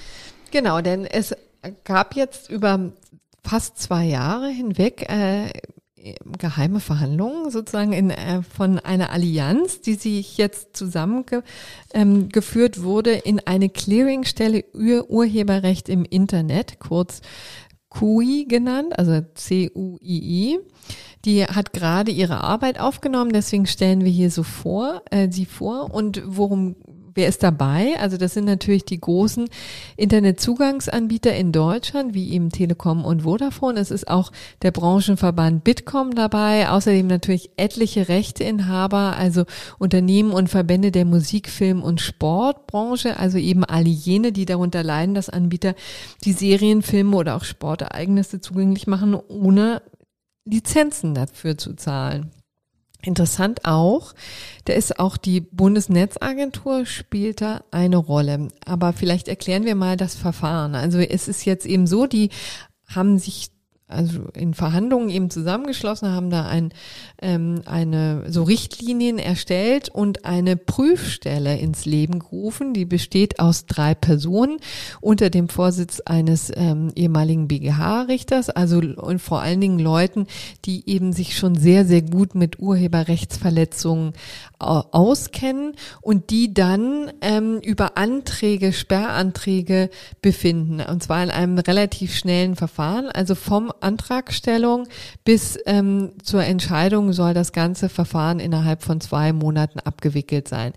Genau, 0.52 0.80
denn 0.80 1.06
es 1.06 1.34
gab 1.82 2.14
jetzt 2.14 2.48
über 2.48 2.92
fast 3.42 3.78
zwei 3.78 4.04
Jahre 4.04 4.48
hinweg 4.48 5.10
äh, 5.10 5.50
geheime 6.38 6.80
Verhandlungen 6.80 7.50
sozusagen 7.50 7.92
in, 7.92 8.10
äh, 8.10 8.42
von 8.42 8.78
einer 8.78 9.10
Allianz, 9.10 9.80
die 9.80 9.94
sich 9.94 10.36
jetzt 10.36 10.76
zusammengeführt 10.76 11.44
ähm, 11.94 12.82
wurde 12.82 13.12
in 13.12 13.40
eine 13.40 13.68
Clearingstelle 13.68 14.64
Ur 14.74 15.10
Urheberrecht 15.10 15.88
im 15.88 16.04
Internet, 16.04 16.78
kurz 16.78 17.22
CUI 17.88 18.46
genannt, 18.48 18.98
also 18.98 19.20
C-U-I-I. 19.34 20.58
Die 21.24 21.44
hat 21.44 21.72
gerade 21.72 22.10
ihre 22.10 22.42
Arbeit 22.42 22.78
aufgenommen, 22.78 23.32
deswegen 23.32 23.66
stellen 23.66 24.04
wir 24.04 24.10
hier 24.10 24.30
so 24.30 24.42
vor, 24.42 25.02
äh, 25.10 25.30
sie 25.30 25.46
vor. 25.46 25.94
Und 25.94 26.22
worum 26.26 26.76
Wer 27.14 27.28
ist 27.28 27.44
dabei? 27.44 27.94
Also 28.00 28.16
das 28.16 28.34
sind 28.34 28.44
natürlich 28.44 28.84
die 28.84 29.00
großen 29.00 29.48
Internetzugangsanbieter 29.96 31.34
in 31.34 31.52
Deutschland, 31.52 32.12
wie 32.12 32.32
eben 32.32 32.50
Telekom 32.50 33.04
und 33.04 33.22
Vodafone. 33.22 33.78
Es 33.78 33.92
ist 33.92 34.08
auch 34.08 34.32
der 34.62 34.72
Branchenverband 34.72 35.62
Bitkom 35.62 36.16
dabei, 36.16 36.68
außerdem 36.68 37.06
natürlich 37.06 37.50
etliche 37.56 38.08
Rechteinhaber, 38.08 39.16
also 39.16 39.44
Unternehmen 39.78 40.32
und 40.32 40.48
Verbände 40.48 40.90
der 40.90 41.04
Musik, 41.04 41.48
Film 41.48 41.82
und 41.82 42.00
Sportbranche, 42.00 43.16
also 43.16 43.38
eben 43.38 43.64
alle 43.64 43.88
jene, 43.88 44.32
die 44.32 44.44
darunter 44.44 44.82
leiden, 44.82 45.14
dass 45.14 45.30
Anbieter 45.30 45.74
die 46.24 46.32
Serien, 46.32 46.82
Filme 46.82 47.16
oder 47.16 47.36
auch 47.36 47.44
Sportereignisse 47.44 48.40
zugänglich 48.40 48.88
machen, 48.88 49.14
ohne 49.14 49.82
Lizenzen 50.44 51.14
dafür 51.14 51.56
zu 51.56 51.74
zahlen. 51.74 52.30
Interessant 53.04 53.64
auch, 53.64 54.14
da 54.64 54.72
ist 54.72 54.98
auch 54.98 55.16
die 55.16 55.40
Bundesnetzagentur 55.40 56.86
spielt 56.86 57.40
da 57.40 57.62
eine 57.70 57.96
Rolle. 57.96 58.48
Aber 58.64 58.92
vielleicht 58.92 59.28
erklären 59.28 59.64
wir 59.64 59.74
mal 59.74 59.96
das 59.96 60.14
Verfahren. 60.14 60.74
Also 60.74 60.98
es 60.98 61.28
ist 61.28 61.44
jetzt 61.44 61.66
eben 61.66 61.86
so, 61.86 62.06
die 62.06 62.30
haben 62.86 63.18
sich 63.18 63.53
also 63.86 64.28
in 64.32 64.54
Verhandlungen 64.54 65.10
eben 65.10 65.28
zusammengeschlossen, 65.28 66.10
haben 66.10 66.30
da 66.30 66.46
ein, 66.46 66.72
ähm, 67.20 67.60
eine 67.66 68.24
so 68.28 68.42
Richtlinien 68.42 69.18
erstellt 69.18 69.90
und 69.90 70.24
eine 70.24 70.56
Prüfstelle 70.56 71.58
ins 71.58 71.84
Leben 71.84 72.18
gerufen, 72.18 72.72
die 72.72 72.86
besteht 72.86 73.40
aus 73.40 73.66
drei 73.66 73.94
Personen 73.94 74.56
unter 75.02 75.28
dem 75.28 75.50
Vorsitz 75.50 76.00
eines 76.00 76.50
ähm, 76.54 76.92
ehemaligen 76.96 77.46
BGH-Richters, 77.46 78.48
also 78.48 78.78
und 78.78 79.20
vor 79.20 79.42
allen 79.42 79.60
Dingen 79.60 79.78
Leuten, 79.78 80.28
die 80.64 80.88
eben 80.88 81.12
sich 81.12 81.36
schon 81.36 81.54
sehr, 81.54 81.84
sehr 81.84 82.02
gut 82.02 82.34
mit 82.34 82.60
Urheberrechtsverletzungen 82.60 84.14
äh, 84.60 84.64
auskennen 84.64 85.74
und 86.00 86.30
die 86.30 86.54
dann 86.54 87.12
ähm, 87.20 87.58
über 87.58 87.98
Anträge, 87.98 88.72
Sperranträge 88.72 89.90
befinden, 90.22 90.80
und 90.80 91.02
zwar 91.02 91.22
in 91.22 91.30
einem 91.30 91.58
relativ 91.58 92.16
schnellen 92.16 92.56
Verfahren, 92.56 93.08
also 93.08 93.34
vom 93.34 93.73
Antragstellung 93.80 94.86
bis 95.24 95.58
ähm, 95.66 96.12
zur 96.22 96.44
Entscheidung 96.44 97.12
soll 97.12 97.34
das 97.34 97.52
ganze 97.52 97.88
Verfahren 97.88 98.40
innerhalb 98.40 98.82
von 98.82 99.00
zwei 99.00 99.32
Monaten 99.32 99.80
abgewickelt 99.80 100.48
sein. 100.48 100.72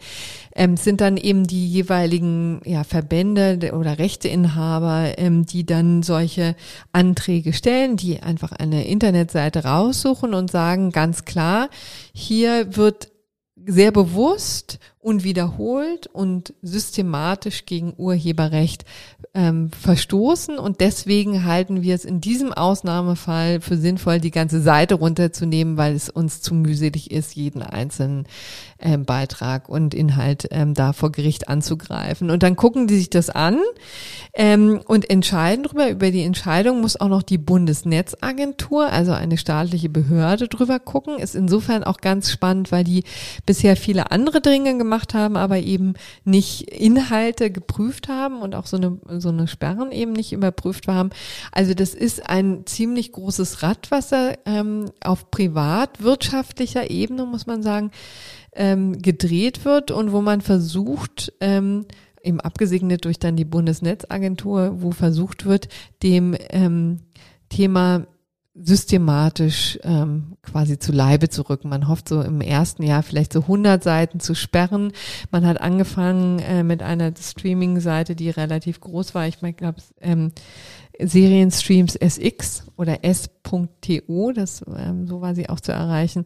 Ähm, 0.56 0.78
sind 0.78 1.02
dann 1.02 1.18
eben 1.18 1.46
die 1.46 1.68
jeweiligen 1.68 2.62
ja, 2.66 2.84
Verbände 2.84 3.72
oder 3.74 4.00
Rechteinhaber, 4.00 5.18
ähm, 5.18 5.46
die 5.46 5.66
dann 5.66 6.04
solche 6.04 6.56
Anträge 6.92 7.54
stellen, 7.54 7.98
die 7.98 8.22
einfach 8.22 8.52
eine 8.52 8.88
Internetseite 8.88 9.64
raussuchen 9.64 10.34
und 10.34 10.52
sagen 10.52 10.92
ganz 10.92 11.26
klar, 11.26 11.70
hier 12.14 12.76
wird 12.76 13.10
sehr 13.66 13.92
bewusst 13.92 14.80
und 15.08 15.24
wiederholt 15.24 16.08
und 16.08 16.54
systematisch 16.62 17.66
gegen 17.66 17.94
Urheberrecht 17.96 18.84
ähm, 19.34 19.72
verstoßen. 19.72 20.60
Und 20.60 20.82
deswegen 20.82 21.46
halten 21.46 21.82
wir 21.82 21.96
es 21.96 22.04
in 22.04 22.20
diesem 22.20 22.52
Ausnahmefall 22.52 23.62
für 23.62 23.78
sinnvoll, 23.78 24.20
die 24.20 24.32
ganze 24.32 24.60
Seite 24.60 24.96
runterzunehmen, 24.96 25.78
weil 25.78 25.96
es 25.96 26.10
uns 26.10 26.42
zu 26.42 26.54
mühselig 26.54 27.10
ist, 27.10 27.38
jeden 27.38 27.62
einzelnen 27.62 28.28
ähm, 28.80 29.06
Beitrag 29.06 29.70
und 29.70 29.94
Inhalt 29.94 30.48
ähm, 30.52 30.74
da 30.74 30.94
vor 30.94 31.12
Gericht 31.12 31.48
anzugreifen. 31.48 32.30
Und 32.30 32.44
dann 32.44 32.56
gucken 32.56 32.88
die 32.88 32.98
sich 32.98 33.10
das 33.10 33.30
an 33.30 33.60
ähm, 34.34 34.82
und 34.86 35.10
entscheiden 35.10 35.64
drüber. 35.64 35.90
Über 35.90 36.12
die 36.12 36.24
Entscheidung 36.24 36.82
muss 36.82 37.00
auch 37.00 37.08
noch 37.08 37.24
die 37.24 37.38
Bundesnetzagentur, 37.38 38.92
also 38.92 39.14
eine 39.14 39.38
staatliche 39.38 39.90
Behörde, 39.90 40.48
drüber 40.48 40.80
gucken. 40.80 41.18
Ist 41.18 41.36
insofern 41.36 41.84
auch 41.84 41.98
ganz 41.98 42.32
spannend, 42.32 42.72
weil 42.72 42.84
die 42.84 43.04
bisher 43.46 43.76
viele 43.76 44.12
andere 44.12 44.42
Dinge 44.42 44.78
gemacht 44.78 45.14
haben, 45.14 45.38
aber 45.38 45.58
eben 45.58 45.94
nicht 46.24 46.70
Inhalte 46.70 47.50
geprüft 47.52 48.08
haben 48.08 48.42
und 48.42 48.56
auch 48.56 48.68
so 48.68 48.78
eine, 48.78 48.98
so 49.18 49.30
eine 49.30 49.48
Sperren 49.48 49.92
eben 49.92 50.14
nicht 50.14 50.34
überprüft 50.34 50.88
haben. 50.88 51.10
Also 51.52 51.74
das 51.74 51.94
ist 51.94 52.30
ein 52.30 52.66
ziemlich 52.66 53.12
großes 53.12 53.64
Radwasser 53.64 54.38
ähm, 54.46 54.92
auf 55.02 55.32
privatwirtschaftlicher 55.32 56.90
Ebene, 56.90 57.26
muss 57.26 57.48
man 57.48 57.64
sagen, 57.64 57.92
ähm, 58.58 59.02
gedreht 59.02 59.64
wird 59.66 59.92
und 59.92 60.12
wo 60.12 60.22
man 60.22 60.42
versucht, 60.42 61.34
ähm, 61.40 61.86
eben 62.22 62.42
abgesegnet 62.42 63.06
durch 63.06 63.20
dann 63.20 63.36
die 63.36 63.46
Bundesnetzagentur, 63.46 64.82
wo 64.82 64.92
versucht 64.92 65.46
wird, 65.46 65.70
dem 66.04 66.36
ähm, 66.50 67.00
Thema 67.50 68.08
systematisch 68.60 69.78
ähm, 69.84 70.36
quasi 70.42 70.80
zu 70.80 70.92
Leibe 70.92 71.30
zu 71.30 71.44
rücken. 71.44 71.70
Man 71.70 71.88
hofft 71.88 72.10
so 72.10 72.22
im 72.22 72.42
ersten 72.42 72.82
Jahr 72.82 73.04
vielleicht 73.04 73.32
so 73.32 73.42
100 73.42 73.84
Seiten 73.84 74.20
zu 74.20 74.34
sperren. 74.34 74.94
Man 75.32 75.46
hat 75.46 75.62
angefangen 75.62 76.40
äh, 76.40 76.64
mit 76.64 76.82
einer 76.82 77.14
Streaming-Seite, 77.16 78.16
die 78.16 78.32
relativ 78.32 78.80
groß 78.82 79.14
war. 79.14 79.28
Ich 79.28 79.42
meine, 79.42 79.54
glaube 79.54 79.82
ähm, 80.02 80.32
Serienstreams 81.00 81.96
SX 81.96 82.66
oder 82.76 83.04
S.to, 83.04 84.32
das 84.32 84.66
ähm, 84.76 85.06
so 85.06 85.22
war 85.22 85.36
sie 85.36 85.50
auch 85.50 85.60
zu 85.60 85.72
erreichen. 85.72 86.26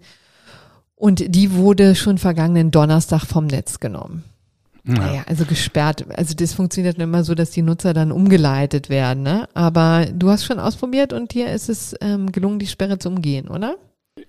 Und 1.02 1.34
die 1.34 1.54
wurde 1.54 1.96
schon 1.96 2.20
vergangenen 2.20 2.70
Donnerstag 2.70 3.26
vom 3.26 3.48
Netz 3.48 3.80
genommen. 3.80 4.24
Ja. 4.84 4.94
Naja, 4.94 5.24
also 5.26 5.46
gesperrt. 5.46 6.06
Also 6.16 6.36
das 6.36 6.54
funktioniert 6.54 7.00
immer 7.00 7.24
so, 7.24 7.34
dass 7.34 7.50
die 7.50 7.64
Nutzer 7.64 7.96
dann 7.96 8.12
umgeleitet 8.12 8.88
werden. 8.90 9.24
Ne? 9.24 9.50
Aber 9.56 10.06
du 10.14 10.30
hast 10.30 10.46
schon 10.46 10.60
ausprobiert 10.60 11.12
und 11.12 11.34
dir 11.34 11.52
ist 11.52 11.70
es 11.70 11.96
ähm, 12.02 12.32
gelungen, 12.32 12.60
die 12.60 12.68
Sperre 12.68 13.00
zu 13.00 13.10
umgehen, 13.10 13.48
oder? 13.48 13.78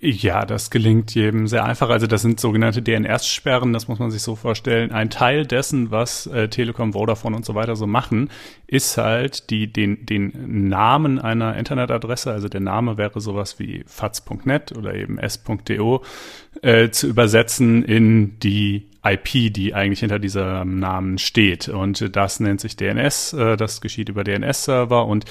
Ja, 0.01 0.45
das 0.45 0.71
gelingt 0.71 1.15
jedem 1.15 1.47
sehr 1.47 1.65
einfach. 1.65 1.89
Also 1.91 2.07
das 2.07 2.23
sind 2.23 2.41
sogenannte 2.41 2.83
DNS-Sperren, 2.83 3.73
das 3.73 3.89
muss 3.89 3.99
man 3.99 4.11
sich 4.11 4.23
so 4.23 4.37
vorstellen. 4.37 4.93
Ein 4.93 5.11
Teil 5.11 5.47
dessen, 5.47 5.91
was 5.91 6.27
äh, 6.27 6.49
Telekom, 6.49 6.93
Vodafone 6.93 7.37
und 7.37 7.45
so 7.45 7.55
weiter 7.55 7.77
so 7.77 7.87
machen, 7.87 8.31
ist 8.67 8.97
halt 8.97 9.51
die, 9.51 9.73
den, 9.73 10.07
den 10.07 10.69
Namen 10.69 11.19
einer 11.19 11.57
Internetadresse, 11.57 12.33
also 12.33 12.49
der 12.49 12.61
Name 12.61 12.97
wäre 12.97 13.21
sowas 13.21 13.59
wie 13.59 13.85
faz.net 13.87 14.77
oder 14.77 14.95
eben 14.95 15.19
s.do, 15.19 16.03
äh, 16.63 16.91
zu 16.91 17.09
übersetzen 17.09 17.85
in 17.85 18.39
die 18.41 18.89
IP, 19.05 19.53
die 19.53 19.75
eigentlich 19.75 20.01
hinter 20.01 20.19
diesem 20.19 20.79
Namen 20.79 21.19
steht. 21.19 21.69
Und 21.69 22.15
das 22.17 22.41
nennt 22.41 22.61
sich 22.61 22.77
DNS, 22.77 23.33
äh, 23.33 23.57
das 23.57 23.81
geschieht 23.81 24.09
über 24.09 24.25
DNS-Server 24.25 25.07
und 25.07 25.25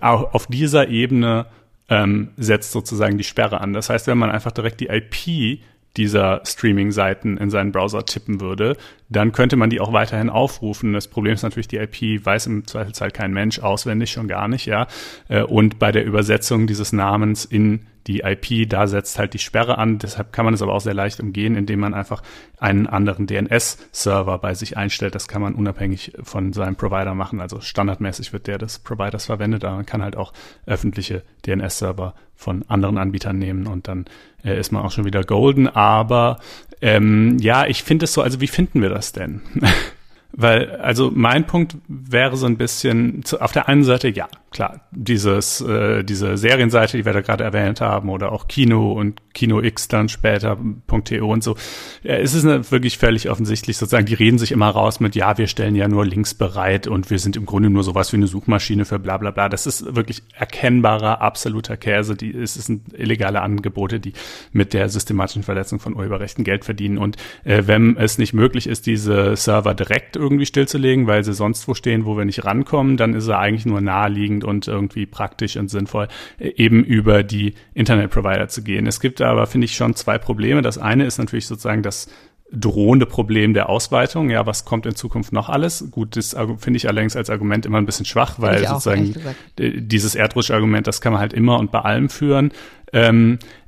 auch 0.00 0.34
auf 0.34 0.46
dieser 0.46 0.88
Ebene 0.88 1.46
ähm, 1.88 2.30
setzt 2.36 2.72
sozusagen 2.72 3.18
die 3.18 3.24
Sperre 3.24 3.60
an. 3.60 3.72
Das 3.72 3.90
heißt, 3.90 4.06
wenn 4.06 4.18
man 4.18 4.30
einfach 4.30 4.52
direkt 4.52 4.80
die 4.80 4.88
IP 4.88 5.60
dieser 5.98 6.40
Streaming-Seiten 6.46 7.36
in 7.36 7.50
seinen 7.50 7.72
Browser 7.72 8.06
tippen 8.06 8.40
würde, 8.40 8.76
dann 9.08 9.32
könnte 9.32 9.56
man 9.56 9.68
die 9.68 9.80
auch 9.80 9.92
weiterhin 9.92 10.30
aufrufen. 10.30 10.92
Das 10.92 11.08
Problem 11.08 11.34
ist 11.34 11.42
natürlich, 11.42 11.68
die 11.68 11.76
IP 11.76 12.24
weiß 12.24 12.46
im 12.46 12.66
Zweifelsfall 12.66 13.10
kein 13.10 13.32
Mensch 13.32 13.58
auswendig, 13.58 14.12
schon 14.12 14.28
gar 14.28 14.48
nicht, 14.48 14.66
ja. 14.66 14.86
Äh, 15.28 15.42
und 15.42 15.78
bei 15.78 15.92
der 15.92 16.04
Übersetzung 16.04 16.66
dieses 16.66 16.92
Namens 16.92 17.44
in 17.44 17.86
die 18.06 18.20
IP, 18.20 18.68
da 18.68 18.86
setzt 18.86 19.18
halt 19.18 19.34
die 19.34 19.38
Sperre 19.38 19.76
an. 19.76 19.98
Deshalb 19.98 20.32
kann 20.32 20.46
man 20.46 20.54
es 20.54 20.62
aber 20.62 20.72
auch 20.72 20.80
sehr 20.80 20.94
leicht 20.94 21.20
umgehen, 21.20 21.56
indem 21.56 21.80
man 21.80 21.92
einfach 21.92 22.22
einen 22.56 22.86
anderen 22.86 23.26
DNS-Server 23.26 24.38
bei 24.38 24.54
sich 24.54 24.78
einstellt. 24.78 25.14
Das 25.14 25.28
kann 25.28 25.42
man 25.42 25.54
unabhängig 25.54 26.12
von 26.22 26.54
seinem 26.54 26.76
Provider 26.76 27.14
machen. 27.14 27.40
Also 27.40 27.60
standardmäßig 27.60 28.32
wird 28.32 28.46
der 28.46 28.56
des 28.56 28.78
Providers 28.78 29.26
verwendet, 29.26 29.64
aber 29.64 29.76
man 29.76 29.86
kann 29.86 30.02
halt 30.02 30.16
auch 30.16 30.32
öffentliche 30.64 31.22
DNS-Server 31.46 32.14
von 32.38 32.64
anderen 32.68 32.98
Anbietern 32.98 33.36
nehmen 33.36 33.66
und 33.66 33.88
dann 33.88 34.06
äh, 34.44 34.58
ist 34.58 34.70
man 34.70 34.84
auch 34.84 34.92
schon 34.92 35.04
wieder 35.04 35.24
golden. 35.24 35.66
Aber 35.66 36.38
ähm, 36.80 37.36
ja, 37.40 37.66
ich 37.66 37.82
finde 37.82 38.04
es 38.04 38.14
so, 38.14 38.22
also 38.22 38.40
wie 38.40 38.46
finden 38.46 38.80
wir 38.80 38.88
das 38.88 39.12
denn? 39.12 39.42
Weil, 40.32 40.76
also 40.76 41.10
mein 41.12 41.46
Punkt 41.46 41.76
wäre 41.88 42.36
so 42.36 42.46
ein 42.46 42.56
bisschen, 42.56 43.24
zu, 43.24 43.40
auf 43.40 43.50
der 43.50 43.68
einen 43.68 43.82
Seite, 43.82 44.08
ja, 44.08 44.28
klar, 44.50 44.80
dieses, 44.92 45.60
äh, 45.60 46.04
diese 46.04 46.36
Serienseite, 46.36 46.96
die 46.96 47.04
wir 47.04 47.12
da 47.12 47.20
gerade 47.20 47.44
erwähnt 47.44 47.80
haben, 47.80 48.08
oder 48.08 48.32
auch 48.32 48.48
Kino 48.48 48.92
und 48.92 49.20
Kino 49.34 49.60
X 49.60 49.88
dann 49.88 50.08
später, 50.08 50.58
und 50.58 51.44
so, 51.44 51.56
es 52.02 52.34
ist 52.34 52.44
wirklich 52.72 52.98
völlig 52.98 53.30
offensichtlich 53.30 53.76
sozusagen, 53.76 54.06
die 54.06 54.14
reden 54.14 54.38
sich 54.38 54.52
immer 54.52 54.68
raus 54.68 55.00
mit, 55.00 55.14
ja, 55.14 55.38
wir 55.38 55.46
stellen 55.46 55.74
ja 55.74 55.86
nur 55.88 56.04
Links 56.04 56.34
bereit 56.34 56.86
und 56.86 57.10
wir 57.10 57.18
sind 57.18 57.36
im 57.36 57.46
Grunde 57.46 57.70
nur 57.70 57.84
sowas 57.84 58.12
wie 58.12 58.16
eine 58.16 58.26
Suchmaschine 58.26 58.84
für 58.84 58.98
bla 58.98 59.16
bla 59.16 59.30
bla. 59.30 59.48
Das 59.48 59.66
ist 59.66 59.94
wirklich 59.94 60.22
erkennbarer, 60.34 61.20
absoluter 61.20 61.76
Käse. 61.76 62.16
Die, 62.16 62.34
es 62.34 62.54
sind 62.54 62.92
illegale 62.98 63.42
Angebote, 63.42 64.00
die 64.00 64.12
mit 64.52 64.72
der 64.72 64.88
systematischen 64.88 65.42
Verletzung 65.42 65.78
von 65.78 65.94
Urheberrechten 65.94 66.44
Geld 66.44 66.64
verdienen. 66.64 66.98
Und 66.98 67.16
äh, 67.44 67.62
wenn 67.66 67.96
es 67.96 68.18
nicht 68.18 68.32
möglich 68.32 68.66
ist, 68.66 68.86
diese 68.86 69.36
Server 69.36 69.74
direkt 69.74 70.16
irgendwie 70.16 70.46
stillzulegen, 70.46 71.06
weil 71.06 71.24
sie 71.24 71.34
sonst 71.34 71.68
wo 71.68 71.74
stehen, 71.74 72.04
wo 72.04 72.16
wir 72.16 72.24
nicht 72.24 72.44
rankommen, 72.44 72.96
dann 72.96 73.14
ist 73.14 73.28
er 73.28 73.38
eigentlich 73.38 73.66
nur 73.66 73.80
naheliegend 73.80 74.37
naheliegend 74.38 74.44
und 74.44 74.68
irgendwie 74.68 75.06
praktisch 75.06 75.56
und 75.56 75.68
sinnvoll, 75.68 76.08
äh, 76.38 76.52
eben 76.56 76.84
über 76.84 77.22
die 77.22 77.54
Internetprovider 77.74 78.48
zu 78.48 78.62
gehen. 78.62 78.86
Es 78.86 79.00
gibt 79.00 79.20
aber, 79.20 79.46
finde 79.46 79.66
ich, 79.66 79.74
schon 79.74 79.94
zwei 79.94 80.18
Probleme. 80.18 80.62
Das 80.62 80.78
eine 80.78 81.04
ist 81.04 81.18
natürlich 81.18 81.46
sozusagen 81.46 81.82
das 81.82 82.08
drohende 82.50 83.04
Problem 83.04 83.52
der 83.52 83.68
Ausweitung. 83.68 84.30
Ja, 84.30 84.46
was 84.46 84.64
kommt 84.64 84.86
in 84.86 84.94
Zukunft 84.94 85.32
noch 85.32 85.50
alles? 85.50 85.90
Gut, 85.90 86.16
das 86.16 86.34
finde 86.58 86.78
ich 86.78 86.88
allerdings 86.88 87.14
als 87.14 87.28
Argument 87.28 87.66
immer 87.66 87.76
ein 87.76 87.84
bisschen 87.84 88.06
schwach, 88.06 88.36
weil 88.38 88.66
sozusagen 88.66 89.14
dieses 89.58 90.14
Erdrutsch-Argument, 90.14 90.86
das 90.86 91.02
kann 91.02 91.12
man 91.12 91.20
halt 91.20 91.34
immer 91.34 91.58
und 91.58 91.70
bei 91.70 91.80
allem 91.80 92.08
führen. 92.08 92.52
Ähm, 92.94 93.38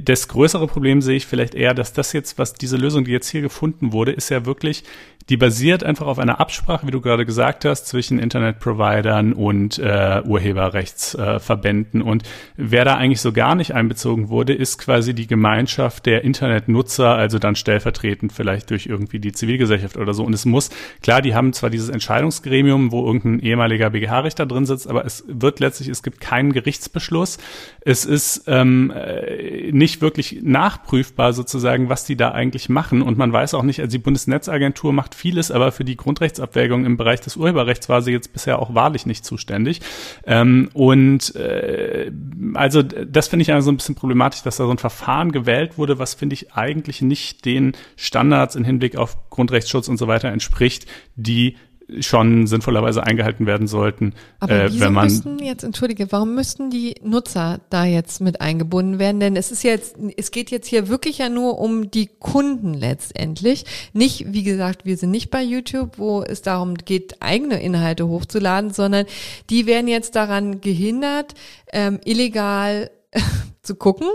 das 0.00 0.28
größere 0.28 0.66
Problem 0.66 1.00
sehe 1.00 1.16
ich 1.16 1.26
vielleicht 1.26 1.54
eher, 1.54 1.74
dass 1.74 1.92
das 1.92 2.12
jetzt, 2.12 2.38
was 2.38 2.54
diese 2.54 2.76
Lösung, 2.76 3.04
die 3.04 3.12
jetzt 3.12 3.28
hier 3.28 3.42
gefunden 3.42 3.92
wurde, 3.92 4.12
ist 4.12 4.28
ja 4.30 4.46
wirklich 4.46 4.84
die 5.28 5.36
basiert 5.36 5.82
einfach 5.82 6.06
auf 6.06 6.18
einer 6.18 6.38
Absprache, 6.38 6.86
wie 6.86 6.92
du 6.92 7.00
gerade 7.00 7.26
gesagt 7.26 7.64
hast, 7.64 7.86
zwischen 7.86 8.18
Internetprovidern 8.18 9.32
und 9.32 9.78
äh, 9.78 10.22
Urheberrechtsverbänden. 10.24 12.00
Äh, 12.00 12.04
und 12.04 12.22
wer 12.56 12.84
da 12.84 12.96
eigentlich 12.96 13.20
so 13.20 13.32
gar 13.32 13.56
nicht 13.56 13.74
einbezogen 13.74 14.28
wurde, 14.28 14.54
ist 14.54 14.78
quasi 14.78 15.14
die 15.14 15.26
Gemeinschaft 15.26 16.06
der 16.06 16.22
Internetnutzer, 16.22 17.16
also 17.16 17.38
dann 17.40 17.56
stellvertretend 17.56 18.32
vielleicht 18.32 18.70
durch 18.70 18.86
irgendwie 18.86 19.18
die 19.18 19.32
Zivilgesellschaft 19.32 19.96
oder 19.96 20.14
so. 20.14 20.22
Und 20.22 20.32
es 20.32 20.44
muss, 20.44 20.70
klar, 21.02 21.22
die 21.22 21.34
haben 21.34 21.52
zwar 21.52 21.70
dieses 21.70 21.88
Entscheidungsgremium, 21.88 22.92
wo 22.92 23.04
irgendein 23.04 23.40
ehemaliger 23.40 23.90
BGH-Richter 23.90 24.46
drin 24.46 24.64
sitzt, 24.64 24.88
aber 24.88 25.04
es 25.04 25.24
wird 25.26 25.58
letztlich, 25.58 25.88
es 25.88 26.04
gibt 26.04 26.20
keinen 26.20 26.52
Gerichtsbeschluss. 26.52 27.38
Es 27.80 28.04
ist 28.04 28.44
ähm, 28.46 28.92
äh, 28.94 29.35
nicht 29.72 30.00
wirklich 30.00 30.40
nachprüfbar 30.42 31.32
sozusagen, 31.32 31.88
was 31.88 32.04
die 32.04 32.16
da 32.16 32.32
eigentlich 32.32 32.68
machen. 32.68 33.02
Und 33.02 33.18
man 33.18 33.32
weiß 33.32 33.54
auch 33.54 33.62
nicht, 33.62 33.80
also 33.80 33.90
die 33.90 34.02
Bundesnetzagentur 34.02 34.92
macht 34.92 35.14
vieles, 35.14 35.50
aber 35.50 35.72
für 35.72 35.84
die 35.84 35.96
Grundrechtsabwägung 35.96 36.84
im 36.84 36.96
Bereich 36.96 37.20
des 37.20 37.36
Urheberrechts 37.36 37.88
war 37.88 38.02
sie 38.02 38.12
jetzt 38.12 38.32
bisher 38.32 38.58
auch 38.58 38.74
wahrlich 38.74 39.06
nicht 39.06 39.24
zuständig. 39.24 39.80
Ähm, 40.26 40.70
und 40.72 41.34
äh, 41.36 42.10
also 42.54 42.82
das 42.82 43.28
finde 43.28 43.42
ich 43.42 43.52
also 43.52 43.70
ein 43.70 43.76
bisschen 43.76 43.94
problematisch, 43.94 44.42
dass 44.42 44.56
da 44.56 44.64
so 44.64 44.70
ein 44.70 44.78
Verfahren 44.78 45.32
gewählt 45.32 45.78
wurde, 45.78 45.98
was 45.98 46.14
finde 46.14 46.34
ich 46.34 46.52
eigentlich 46.54 47.02
nicht 47.02 47.44
den 47.44 47.72
Standards 47.96 48.56
im 48.56 48.64
Hinblick 48.64 48.96
auf 48.96 49.30
Grundrechtsschutz 49.30 49.88
und 49.88 49.96
so 49.96 50.06
weiter 50.08 50.28
entspricht, 50.28 50.86
die 51.16 51.56
schon 52.00 52.46
sinnvollerweise 52.46 53.04
eingehalten 53.04 53.46
werden 53.46 53.66
sollten, 53.68 54.14
Aber 54.40 54.64
äh, 54.64 54.80
wenn 54.80 54.92
man 54.92 55.04
müssten 55.04 55.38
jetzt 55.38 55.62
entschuldige, 55.62 56.10
warum 56.10 56.34
müssten 56.34 56.68
die 56.68 56.96
Nutzer 57.02 57.60
da 57.70 57.84
jetzt 57.84 58.20
mit 58.20 58.40
eingebunden 58.40 58.98
werden? 58.98 59.20
Denn 59.20 59.36
es 59.36 59.52
ist 59.52 59.62
jetzt, 59.62 59.96
es 60.16 60.30
geht 60.30 60.50
jetzt 60.50 60.66
hier 60.66 60.88
wirklich 60.88 61.18
ja 61.18 61.28
nur 61.28 61.58
um 61.58 61.90
die 61.90 62.06
Kunden 62.06 62.74
letztendlich. 62.74 63.64
Nicht, 63.92 64.32
wie 64.32 64.42
gesagt, 64.42 64.84
wir 64.84 64.96
sind 64.96 65.12
nicht 65.12 65.30
bei 65.30 65.42
YouTube, 65.42 65.98
wo 65.98 66.22
es 66.22 66.42
darum 66.42 66.74
geht, 66.74 67.22
eigene 67.22 67.62
Inhalte 67.62 68.08
hochzuladen, 68.08 68.72
sondern 68.72 69.06
die 69.48 69.66
werden 69.66 69.86
jetzt 69.86 70.16
daran 70.16 70.60
gehindert, 70.60 71.34
ähm, 71.72 72.00
illegal 72.04 72.90
zu 73.62 73.76
gucken. 73.76 74.08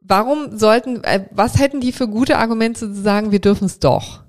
Warum 0.00 0.56
sollten, 0.56 1.02
äh, 1.02 1.26
was 1.32 1.58
hätten 1.58 1.80
die 1.80 1.90
für 1.90 2.06
gute 2.06 2.38
Argumente 2.38 2.92
zu 2.92 2.94
sagen, 2.94 3.32
wir 3.32 3.40
dürfen 3.40 3.64
es 3.64 3.80
doch? 3.80 4.25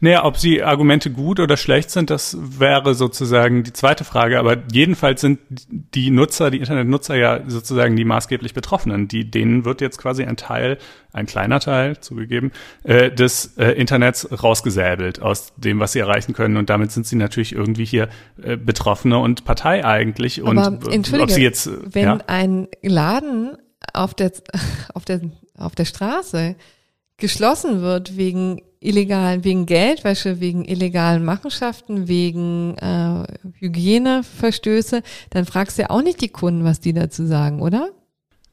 Naja, 0.00 0.24
ob 0.24 0.36
sie 0.36 0.62
Argumente 0.62 1.10
gut 1.10 1.40
oder 1.40 1.56
schlecht 1.56 1.90
sind, 1.90 2.10
das 2.10 2.36
wäre 2.40 2.94
sozusagen 2.94 3.62
die 3.62 3.72
zweite 3.72 4.04
Frage. 4.04 4.38
Aber 4.38 4.56
jedenfalls 4.72 5.20
sind 5.20 5.38
die 5.50 6.10
Nutzer, 6.10 6.50
die 6.50 6.58
Internetnutzer 6.58 7.16
ja 7.16 7.40
sozusagen 7.46 7.96
die 7.96 8.04
maßgeblich 8.04 8.54
Betroffenen. 8.54 9.08
Die, 9.08 9.30
denen 9.30 9.64
wird 9.64 9.80
jetzt 9.80 9.98
quasi 9.98 10.24
ein 10.24 10.36
Teil, 10.36 10.78
ein 11.12 11.26
kleiner 11.26 11.60
Teil 11.60 11.98
zugegeben, 12.00 12.52
äh, 12.84 13.10
des 13.10 13.56
äh, 13.58 13.72
Internets 13.72 14.28
rausgesäbelt 14.42 15.20
aus 15.20 15.52
dem, 15.56 15.80
was 15.80 15.92
sie 15.92 15.98
erreichen 15.98 16.32
können. 16.32 16.56
Und 16.56 16.70
damit 16.70 16.92
sind 16.92 17.06
sie 17.06 17.16
natürlich 17.16 17.54
irgendwie 17.54 17.84
hier 17.84 18.08
äh, 18.42 18.56
Betroffene 18.56 19.18
und 19.18 19.44
Partei 19.44 19.84
eigentlich. 19.84 20.42
Und 20.42 20.58
Aber, 20.58 20.78
ob 21.20 21.30
sie 21.30 21.42
jetzt, 21.42 21.70
wenn 21.94 22.04
ja? 22.04 22.18
ein 22.26 22.68
Laden 22.82 23.56
auf 23.92 24.14
der, 24.14 24.32
auf 24.94 25.04
der, 25.04 25.20
auf 25.56 25.74
der 25.74 25.84
Straße 25.84 26.56
geschlossen 27.16 27.82
wird 27.82 28.16
wegen 28.16 28.62
illegalen, 28.80 29.44
wegen 29.44 29.66
Geldwäsche, 29.66 30.40
wegen 30.40 30.64
illegalen 30.64 31.24
Machenschaften, 31.24 32.08
wegen 32.08 32.76
äh, 32.78 33.24
Hygieneverstöße, 33.58 35.02
dann 35.30 35.44
fragst 35.44 35.78
du 35.78 35.82
ja 35.82 35.90
auch 35.90 36.02
nicht 36.02 36.20
die 36.20 36.30
Kunden, 36.30 36.64
was 36.64 36.80
die 36.80 36.94
dazu 36.94 37.26
sagen, 37.26 37.60
oder? 37.60 37.90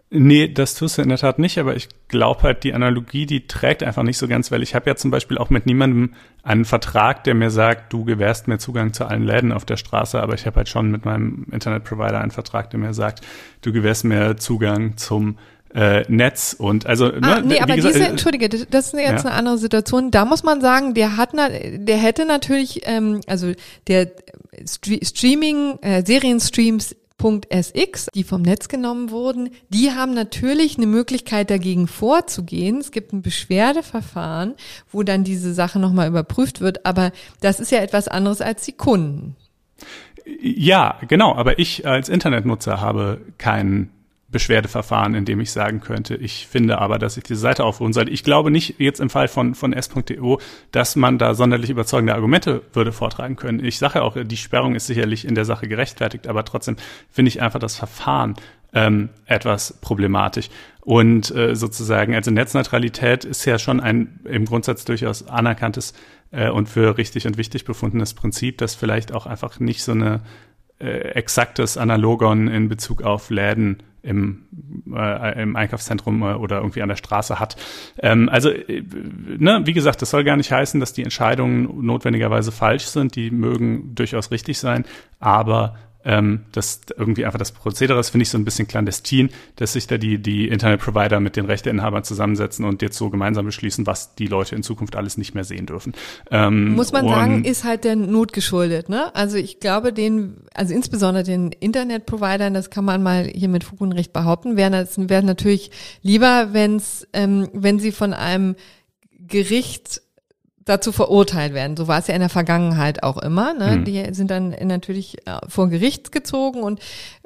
Nee, 0.10 0.48
das 0.48 0.74
tust 0.74 0.98
du 0.98 1.02
in 1.02 1.10
der 1.10 1.18
Tat 1.18 1.38
nicht, 1.38 1.58
aber 1.58 1.76
ich 1.76 1.90
glaube 2.08 2.44
halt, 2.44 2.64
die 2.64 2.74
Analogie, 2.74 3.26
die 3.26 3.46
trägt 3.46 3.84
einfach 3.84 4.04
nicht 4.04 4.18
so 4.18 4.30
ganz, 4.30 4.52
weil 4.52 4.64
ich 4.64 4.74
habe 4.74 4.90
ja 4.90 4.96
zum 4.96 5.12
Beispiel 5.12 5.38
auch 5.38 5.50
mit 5.50 5.66
niemandem 5.66 6.14
einen 6.44 6.64
Vertrag, 6.64 7.26
der 7.26 7.34
mir 7.34 7.52
sagt, 7.52 7.92
du 7.92 8.06
gewährst 8.06 8.48
mir 8.48 8.58
Zugang 8.58 8.94
zu 8.94 9.06
allen 9.06 9.26
Läden 9.26 9.52
auf 9.52 9.66
der 9.66 9.76
Straße, 9.76 10.22
aber 10.22 10.34
ich 10.34 10.46
habe 10.46 10.58
halt 10.58 10.70
schon 10.70 10.92
mit 10.92 11.04
meinem 11.04 11.48
Internetprovider 11.52 12.22
einen 12.22 12.32
Vertrag, 12.32 12.70
der 12.70 12.80
mir 12.80 12.94
sagt, 12.94 13.20
du 13.62 13.74
gewährst 13.74 14.06
mir 14.06 14.38
Zugang 14.38 14.96
zum 14.96 15.38
äh, 15.74 16.04
Netz 16.08 16.56
und 16.58 16.86
also 16.86 17.06
ah, 17.06 17.40
ne, 17.40 17.44
nee, 17.46 17.60
aber 17.60 17.76
gesagt, 17.76 17.96
diese 17.96 18.06
äh, 18.06 18.10
entschuldige, 18.10 18.50
das 18.50 18.62
ist 18.62 18.94
jetzt 18.94 18.96
ja. 18.96 19.30
eine 19.30 19.34
andere 19.34 19.58
Situation. 19.58 20.12
Da 20.12 20.26
muss 20.26 20.44
man 20.44 20.62
sagen, 20.62 20.94
der 20.94 21.18
hat 21.18 21.32
na, 21.34 21.50
der 21.50 21.98
hätte 21.98 22.26
natürlich 22.26 22.82
ähm, 22.86 23.22
also 23.28 23.54
der 23.88 24.12
Streaming 24.66 25.80
äh, 25.82 26.04
Serienstreams 26.06 26.96
SX, 27.50 28.08
die 28.14 28.24
vom 28.24 28.44
Netz 28.44 28.68
genommen 28.68 29.10
wurden, 29.10 29.50
die 29.70 29.92
haben 29.92 30.14
natürlich 30.14 30.78
eine 30.78 30.86
Möglichkeit 30.86 31.50
dagegen 31.50 31.88
vorzugehen. 31.88 32.78
Es 32.78 32.92
gibt 32.92 33.12
ein 33.12 33.24
Beschwerdeverfahren, 33.24 34.54
wo 34.92 35.02
dann 35.02 35.24
diese 35.24 35.54
Sache 35.54 35.80
nochmal 35.80 36.08
überprüft 36.08 36.62
wird, 36.62 36.86
aber 36.86 37.12
das 37.42 37.60
ist 37.60 37.72
ja 37.72 37.80
etwas 37.80 38.08
anderes 38.08 38.42
als 38.42 38.64
die 38.64 38.74
Kunden. 38.74 39.36
Ja, 40.42 41.00
genau, 41.08 41.34
aber 41.36 41.58
ich 41.58 41.88
als 41.88 42.10
Internetnutzer 42.10 42.82
habe 42.82 43.22
keinen 43.38 43.92
Beschwerdeverfahren, 44.30 45.16
in 45.16 45.24
dem 45.24 45.40
ich 45.40 45.52
sagen 45.52 45.80
könnte, 45.80 46.16
ich 46.16 46.48
finde 46.48 46.80
aber, 46.80 47.00
dass 47.00 47.16
ich 47.16 47.24
diese 47.24 47.40
Seite 47.40 47.64
aufrufen 47.64 47.94
sollte. 47.94 48.12
Ich 48.12 48.26
glaube 48.26 48.52
nicht 48.52 48.76
jetzt 48.78 49.00
im 49.00 49.10
Fall 49.10 49.30
von, 49.30 49.56
von 49.56 49.72
S.deo, 49.72 50.42
dass 50.72 50.98
man 50.98 51.18
da 51.18 51.34
sonderlich 51.34 51.70
überzeugende 51.70 52.14
Argumente 52.14 52.62
würde 52.74 52.92
vortragen 52.92 53.38
können. 53.38 53.64
Ich 53.64 53.78
sage 53.78 54.02
auch, 54.02 54.18
die 54.22 54.38
Sperrung 54.38 54.76
ist 54.76 54.88
sicherlich 54.88 55.26
in 55.26 55.34
der 55.34 55.46
Sache 55.46 55.70
gerechtfertigt, 55.70 56.28
aber 56.28 56.44
trotzdem 56.44 56.76
finde 57.10 57.30
ich 57.30 57.42
einfach 57.42 57.60
das 57.60 57.78
Verfahren 57.78 58.36
ähm, 58.74 59.10
etwas 59.26 59.78
problematisch. 59.80 60.50
Und 60.82 61.34
äh, 61.34 61.56
sozusagen, 61.56 62.14
also 62.14 62.30
Netzneutralität 62.30 63.24
ist 63.24 63.46
ja 63.46 63.58
schon 63.60 63.80
ein 63.80 64.20
im 64.26 64.44
Grundsatz 64.44 64.84
durchaus 64.84 65.28
anerkanntes 65.28 65.94
äh, 66.32 66.50
und 66.50 66.68
für 66.68 66.98
richtig 66.98 67.28
und 67.28 67.38
wichtig 67.38 67.64
befundenes 67.64 68.14
Prinzip, 68.14 68.58
das 68.58 68.76
vielleicht 68.76 69.14
auch 69.14 69.26
einfach 69.26 69.62
nicht 69.62 69.84
so 69.84 69.94
eine 69.94 70.20
äh, 70.80 71.12
exaktes 71.12 71.78
Analogon 71.78 72.50
in 72.50 72.70
Bezug 72.70 73.04
auf 73.04 73.30
Läden 73.30 73.84
im, 74.04 74.46
äh, 74.94 75.42
im 75.42 75.56
Einkaufszentrum 75.56 76.22
äh, 76.22 76.34
oder 76.34 76.58
irgendwie 76.58 76.82
an 76.82 76.90
der 76.90 76.96
Straße 76.96 77.40
hat. 77.40 77.56
Ähm, 78.00 78.30
also, 78.30 78.50
äh, 78.50 78.84
ne, 79.38 79.62
wie 79.66 79.74
gesagt, 79.74 80.02
das 80.02 80.10
soll 80.10 80.24
gar 80.24 80.38
nicht 80.38 80.52
heißen, 80.52 80.80
dass 80.80 80.94
die 80.94 81.04
Entscheidungen 81.04 81.86
notwendigerweise 81.86 82.52
falsch 82.52 82.86
sind. 82.86 83.16
Die 83.16 83.32
mögen 83.32 83.96
durchaus 83.96 84.32
richtig 84.32 84.60
sein, 84.60 84.86
aber 85.20 85.76
ähm, 86.04 86.46
das 86.52 86.82
irgendwie 86.96 87.26
einfach 87.26 87.40
das 87.40 87.52
Prozedere 87.52 88.00
ist, 88.00 88.10
finde 88.10 88.24
ich 88.24 88.30
so 88.30 88.38
ein 88.38 88.46
bisschen 88.46 88.68
clandestin, 88.68 89.30
dass 89.58 89.74
sich 89.74 89.88
da 89.88 89.98
die, 89.98 90.20
die 90.20 90.48
Internetprovider 90.48 91.20
mit 91.20 91.36
den 91.36 91.46
Rechteinhabern 91.46 92.04
zusammensetzen 92.04 92.66
und 92.66 92.82
jetzt 92.82 92.98
so 92.98 93.10
gemeinsam 93.10 93.46
beschließen, 93.46 93.86
was 93.86 94.16
die 94.16 94.28
Leute 94.28 94.56
in 94.56 94.64
Zukunft 94.64 94.96
alles 94.96 95.18
nicht 95.18 95.36
mehr 95.36 95.44
sehen 95.44 95.66
dürfen. 95.66 95.94
Ähm, 96.32 96.76
Muss 96.76 96.92
man 96.92 97.08
sagen, 97.08 97.44
ist 97.44 97.64
halt 97.64 97.84
der 97.84 97.96
Not 97.96 98.34
geschuldet, 98.34 98.90
ne? 98.90 99.14
Also 99.16 99.38
ich 99.38 99.60
glaube, 99.60 99.92
den, 99.94 100.38
also 100.54 100.74
insbesondere 100.74 101.24
den 101.24 101.52
Internetprovidern, 101.52 102.54
das 102.54 102.70
kann 102.70 102.86
man 102.86 103.04
mal 103.04 103.26
hier 103.26 103.50
mit 103.50 103.64
Fug 103.64 103.82
und 103.82 103.92
Recht 103.92 104.14
behaupten, 104.14 104.56
wäre 104.56 104.88
wär 104.96 105.22
natürlich 105.22 105.72
lieber, 106.02 106.50
wenn's, 106.52 107.08
ähm, 107.14 107.50
wenn 107.54 107.80
sie 107.80 107.92
von 107.92 108.14
einem 108.14 108.56
Gericht 109.20 110.02
dazu 110.68 110.92
verurteilt 110.92 111.54
werden. 111.54 111.78
So 111.78 111.88
war 111.88 112.00
es 112.00 112.08
ja 112.08 112.14
in 112.14 112.20
der 112.20 112.30
Vergangenheit 112.30 113.04
auch 113.04 113.18
immer. 113.18 113.54
Ne? 113.54 113.78
Mhm. 113.78 113.86
Die 113.86 114.14
sind 114.14 114.30
dann 114.30 114.56
natürlich 114.64 115.18
äh, 115.26 115.40
vor 115.48 115.70
Gericht 115.70 116.12
gezogen 116.12 116.62
und 116.62 116.80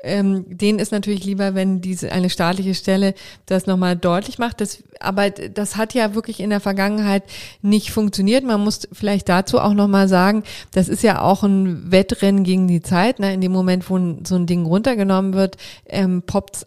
ähm, 0.03 0.45
denen 0.47 0.79
ist 0.79 0.91
natürlich 0.91 1.25
lieber, 1.25 1.55
wenn 1.55 1.81
diese 1.81 2.11
eine 2.11 2.29
staatliche 2.29 2.75
Stelle 2.75 3.13
das 3.45 3.65
nochmal 3.65 3.95
deutlich 3.95 4.39
macht. 4.39 4.61
Das, 4.61 4.83
aber 4.99 5.29
das 5.29 5.75
hat 5.75 5.93
ja 5.93 6.15
wirklich 6.15 6.39
in 6.39 6.49
der 6.49 6.59
Vergangenheit 6.59 7.23
nicht 7.61 7.91
funktioniert. 7.91 8.43
Man 8.43 8.63
muss 8.63 8.87
vielleicht 8.91 9.27
dazu 9.29 9.59
auch 9.59 9.73
nochmal 9.73 10.07
sagen, 10.07 10.43
das 10.71 10.87
ist 10.87 11.03
ja 11.03 11.21
auch 11.21 11.43
ein 11.43 11.91
Wettrennen 11.91 12.43
gegen 12.43 12.67
die 12.67 12.81
Zeit. 12.81 13.19
Ne? 13.19 13.33
In 13.33 13.41
dem 13.41 13.51
Moment, 13.51 13.89
wo 13.89 13.97
so 14.23 14.35
ein 14.35 14.45
Ding 14.45 14.65
runtergenommen 14.65 15.33
wird, 15.33 15.57
ähm, 15.87 16.23
poppt 16.25 16.65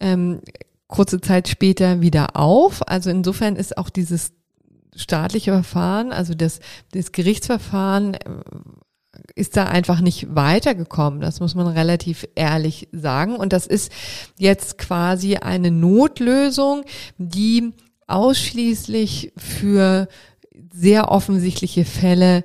ähm, 0.00 0.40
kurze 0.88 1.20
Zeit 1.20 1.48
später 1.48 2.00
wieder 2.00 2.36
auf. 2.36 2.86
Also 2.88 3.10
insofern 3.10 3.56
ist 3.56 3.78
auch 3.78 3.90
dieses 3.90 4.32
staatliche 4.94 5.52
Verfahren, 5.52 6.12
also 6.12 6.34
das, 6.34 6.60
das 6.92 7.12
Gerichtsverfahren 7.12 8.14
äh, 8.14 8.18
ist 9.34 9.56
da 9.56 9.64
einfach 9.64 10.00
nicht 10.00 10.34
weitergekommen. 10.34 11.20
Das 11.20 11.40
muss 11.40 11.54
man 11.54 11.66
relativ 11.66 12.26
ehrlich 12.34 12.88
sagen. 12.92 13.36
Und 13.36 13.52
das 13.52 13.66
ist 13.66 13.92
jetzt 14.38 14.78
quasi 14.78 15.36
eine 15.36 15.70
Notlösung, 15.70 16.84
die 17.18 17.72
ausschließlich 18.06 19.32
für 19.36 20.08
sehr 20.72 21.10
offensichtliche 21.10 21.84
Fälle 21.84 22.44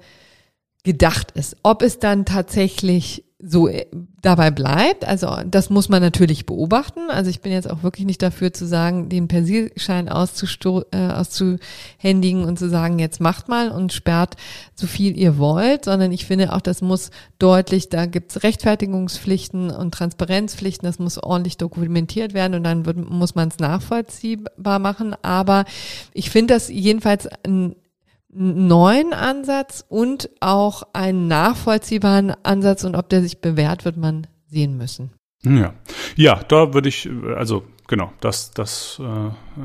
gedacht 0.83 1.31
ist. 1.31 1.57
Ob 1.63 1.81
es 1.81 1.99
dann 1.99 2.25
tatsächlich 2.25 3.24
so 3.39 3.67
äh, 3.67 3.85
dabei 4.21 4.49
bleibt. 4.49 5.05
Also 5.05 5.29
das 5.45 5.69
muss 5.69 5.89
man 5.89 6.01
natürlich 6.01 6.45
beobachten. 6.45 7.09
Also 7.09 7.29
ich 7.29 7.41
bin 7.41 7.51
jetzt 7.51 7.69
auch 7.69 7.83
wirklich 7.83 8.05
nicht 8.05 8.21
dafür 8.21 8.53
zu 8.53 8.65
sagen, 8.65 9.09
den 9.09 9.27
Persilschein 9.27 10.07
auszusto 10.07 10.83
äh, 10.91 11.09
auszuhändigen 11.09 12.45
und 12.45 12.57
zu 12.57 12.69
sagen, 12.69 12.97
jetzt 12.97 13.19
macht 13.19 13.49
mal 13.49 13.71
und 13.71 13.91
sperrt 13.91 14.35
so 14.73 14.87
viel 14.87 15.17
ihr 15.17 15.37
wollt, 15.37 15.85
sondern 15.85 16.11
ich 16.11 16.25
finde 16.25 16.53
auch, 16.53 16.61
das 16.61 16.81
muss 16.81 17.11
deutlich, 17.37 17.89
da 17.89 18.05
gibt's 18.05 18.43
Rechtfertigungspflichten 18.43 19.69
und 19.69 19.93
Transparenzpflichten, 19.93 20.87
das 20.87 20.99
muss 20.99 21.17
ordentlich 21.17 21.57
dokumentiert 21.57 22.33
werden 22.33 22.55
und 22.55 22.63
dann 22.63 22.85
wird, 22.85 22.97
muss 22.97 23.35
man 23.35 23.49
es 23.49 23.59
nachvollziehbar 23.59 24.79
machen. 24.79 25.13
Aber 25.21 25.65
ich 26.13 26.29
finde 26.29 26.53
das 26.53 26.69
jedenfalls 26.69 27.27
ein 27.45 27.75
neuen 28.35 29.13
Ansatz 29.13 29.83
und 29.87 30.29
auch 30.41 30.83
einen 30.93 31.27
nachvollziehbaren 31.27 32.33
Ansatz 32.43 32.83
und 32.83 32.95
ob 32.95 33.09
der 33.09 33.21
sich 33.21 33.41
bewährt, 33.41 33.85
wird 33.85 33.97
man 33.97 34.27
sehen 34.47 34.77
müssen. 34.77 35.11
Ja, 35.43 35.73
ja, 36.15 36.39
da 36.47 36.73
würde 36.73 36.89
ich, 36.89 37.09
also 37.35 37.63
genau, 37.87 38.11
das, 38.19 38.51
das 38.51 38.99
äh, 38.99 39.61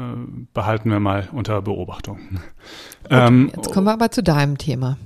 behalten 0.53 0.91
wir 0.91 1.01
mal 1.01 1.29
unter 1.33 1.63
Beobachtung. 1.63 2.19
Gut, 2.29 2.41
ähm, 3.11 3.51
jetzt 3.57 3.73
kommen 3.73 3.87
wir 3.87 3.93
aber 3.93 4.11
zu 4.11 4.23
deinem 4.23 4.59
Thema. 4.59 4.99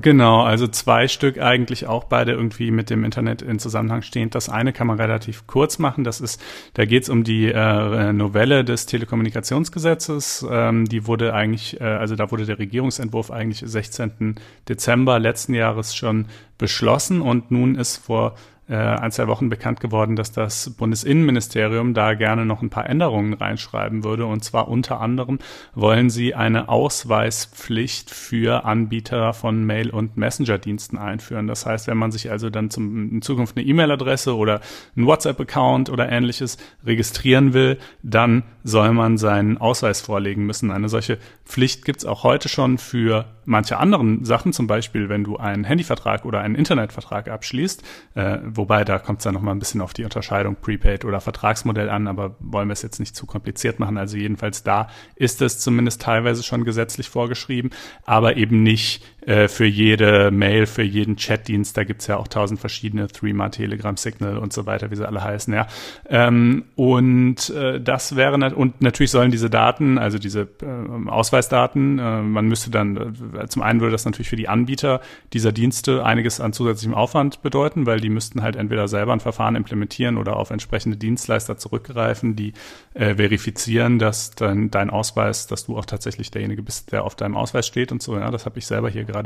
Genau, 0.00 0.42
also 0.42 0.68
zwei 0.68 1.08
Stück 1.08 1.40
eigentlich 1.40 1.86
auch 1.86 2.04
beide 2.04 2.32
irgendwie 2.32 2.70
mit 2.70 2.90
dem 2.90 3.04
Internet 3.04 3.42
in 3.42 3.58
Zusammenhang 3.58 4.02
stehend. 4.02 4.34
Das 4.34 4.48
eine 4.48 4.72
kann 4.72 4.86
man 4.86 5.00
relativ 5.00 5.46
kurz 5.46 5.78
machen. 5.78 6.04
Das 6.04 6.20
ist, 6.20 6.40
da 6.74 6.84
geht 6.84 7.04
es 7.04 7.08
um 7.08 7.24
die 7.24 7.46
äh, 7.46 8.12
Novelle 8.12 8.64
des 8.64 8.86
Telekommunikationsgesetzes. 8.86 10.46
Ähm, 10.50 10.84
die 10.86 11.06
wurde 11.06 11.34
eigentlich, 11.34 11.80
äh, 11.80 11.84
also 11.84 12.16
da 12.16 12.30
wurde 12.30 12.46
der 12.46 12.58
Regierungsentwurf 12.58 13.30
eigentlich 13.30 13.62
16. 13.64 14.36
Dezember 14.68 15.18
letzten 15.18 15.54
Jahres 15.54 15.96
schon 15.96 16.26
beschlossen 16.58 17.20
und 17.22 17.50
nun 17.50 17.74
ist 17.74 17.96
vor 17.96 18.34
äh, 18.68 18.74
ein, 18.74 19.10
zwei 19.12 19.26
Wochen 19.28 19.48
bekannt 19.48 19.80
geworden, 19.80 20.16
dass 20.16 20.32
das 20.32 20.70
Bundesinnenministerium 20.70 21.94
da 21.94 22.14
gerne 22.14 22.44
noch 22.44 22.62
ein 22.62 22.70
paar 22.70 22.88
Änderungen 22.88 23.32
reinschreiben 23.32 24.04
würde. 24.04 24.26
Und 24.26 24.44
zwar 24.44 24.68
unter 24.68 25.00
anderem 25.00 25.38
wollen 25.74 26.10
sie 26.10 26.34
eine 26.34 26.68
Ausweispflicht 26.68 28.10
für 28.10 28.64
Anbieter 28.64 29.32
von 29.32 29.64
Mail- 29.64 29.90
und 29.90 30.16
Messenger-Diensten 30.16 30.98
einführen. 30.98 31.46
Das 31.46 31.66
heißt, 31.66 31.86
wenn 31.86 31.96
man 31.96 32.12
sich 32.12 32.30
also 32.30 32.50
dann 32.50 32.70
zum, 32.70 33.10
in 33.10 33.22
Zukunft 33.22 33.56
eine 33.56 33.66
E-Mail-Adresse 33.66 34.36
oder 34.36 34.60
einen 34.96 35.06
WhatsApp-Account 35.06 35.90
oder 35.90 36.10
ähnliches 36.10 36.58
registrieren 36.84 37.54
will, 37.54 37.78
dann 38.02 38.42
soll 38.68 38.92
man 38.92 39.16
seinen 39.16 39.58
Ausweis 39.58 40.00
vorlegen 40.00 40.44
müssen. 40.44 40.70
Eine 40.70 40.88
solche 40.88 41.18
Pflicht 41.44 41.84
gibt's 41.84 42.04
auch 42.04 42.22
heute 42.22 42.48
schon 42.48 42.78
für 42.78 43.24
manche 43.46 43.78
anderen 43.78 44.24
Sachen, 44.24 44.52
zum 44.52 44.66
Beispiel 44.66 45.08
wenn 45.08 45.24
du 45.24 45.38
einen 45.38 45.64
Handyvertrag 45.64 46.26
oder 46.26 46.40
einen 46.40 46.54
Internetvertrag 46.54 47.28
abschließt, 47.28 47.82
äh, 48.14 48.38
wobei 48.44 48.84
da 48.84 48.98
kommt 48.98 49.20
es 49.20 49.24
dann 49.24 49.32
nochmal 49.32 49.54
ein 49.54 49.58
bisschen 49.58 49.80
auf 49.80 49.94
die 49.94 50.04
Unterscheidung 50.04 50.56
Prepaid 50.60 51.06
oder 51.06 51.20
Vertragsmodell 51.20 51.88
an, 51.88 52.06
aber 52.06 52.36
wollen 52.40 52.68
wir 52.68 52.74
es 52.74 52.82
jetzt 52.82 53.00
nicht 53.00 53.16
zu 53.16 53.24
kompliziert 53.24 53.80
machen. 53.80 53.96
Also 53.96 54.18
jedenfalls 54.18 54.62
da 54.62 54.88
ist 55.16 55.40
es 55.40 55.58
zumindest 55.60 56.02
teilweise 56.02 56.42
schon 56.42 56.64
gesetzlich 56.64 57.08
vorgeschrieben, 57.08 57.70
aber 58.04 58.36
eben 58.36 58.62
nicht 58.62 59.02
äh, 59.28 59.46
für 59.48 59.66
jede 59.66 60.30
Mail, 60.30 60.64
für 60.64 60.82
jeden 60.82 61.16
Chatdienst. 61.16 61.76
Da 61.76 61.84
gibt's 61.84 62.06
ja 62.06 62.16
auch 62.16 62.28
tausend 62.28 62.60
verschiedene, 62.60 63.08
Threema, 63.08 63.50
Telegram, 63.50 63.94
Signal 63.94 64.38
und 64.38 64.54
so 64.54 64.64
weiter, 64.64 64.90
wie 64.90 64.96
sie 64.96 65.06
alle 65.06 65.22
heißen, 65.22 65.52
ja. 65.52 65.66
Ähm, 66.08 66.64
und 66.76 67.50
äh, 67.50 67.78
das 67.78 68.16
wäre, 68.16 68.54
und 68.54 68.80
natürlich 68.80 69.10
sollen 69.10 69.30
diese 69.30 69.50
Daten, 69.50 69.98
also 69.98 70.18
diese 70.18 70.48
äh, 70.62 71.08
Ausweisdaten, 71.10 71.98
äh, 71.98 72.22
man 72.22 72.46
müsste 72.46 72.70
dann, 72.70 73.14
äh, 73.36 73.48
zum 73.48 73.60
einen 73.60 73.80
würde 73.80 73.92
das 73.92 74.06
natürlich 74.06 74.30
für 74.30 74.36
die 74.36 74.48
Anbieter 74.48 75.02
dieser 75.34 75.52
Dienste 75.52 76.06
einiges 76.06 76.40
an 76.40 76.54
zusätzlichem 76.54 76.94
Aufwand 76.94 77.42
bedeuten, 77.42 77.84
weil 77.84 78.00
die 78.00 78.08
müssten 78.08 78.40
halt 78.40 78.56
entweder 78.56 78.88
selber 78.88 79.12
ein 79.12 79.20
Verfahren 79.20 79.56
implementieren 79.56 80.16
oder 80.16 80.36
auf 80.36 80.48
entsprechende 80.48 80.96
Dienstleister 80.96 81.58
zurückgreifen, 81.58 82.34
die 82.34 82.54
äh, 82.94 83.16
verifizieren, 83.16 83.98
dass 83.98 84.30
dein, 84.30 84.70
dein 84.70 84.88
Ausweis, 84.88 85.46
dass 85.46 85.66
du 85.66 85.76
auch 85.76 85.84
tatsächlich 85.84 86.30
derjenige 86.30 86.62
bist, 86.62 86.92
der 86.92 87.04
auf 87.04 87.14
deinem 87.14 87.36
Ausweis 87.36 87.66
steht 87.66 87.92
und 87.92 88.02
so. 88.02 88.16
Ja, 88.16 88.30
das 88.30 88.46
habe 88.46 88.58
ich 88.58 88.66
selber 88.66 88.88
hier 88.88 89.04
gerade 89.04 89.17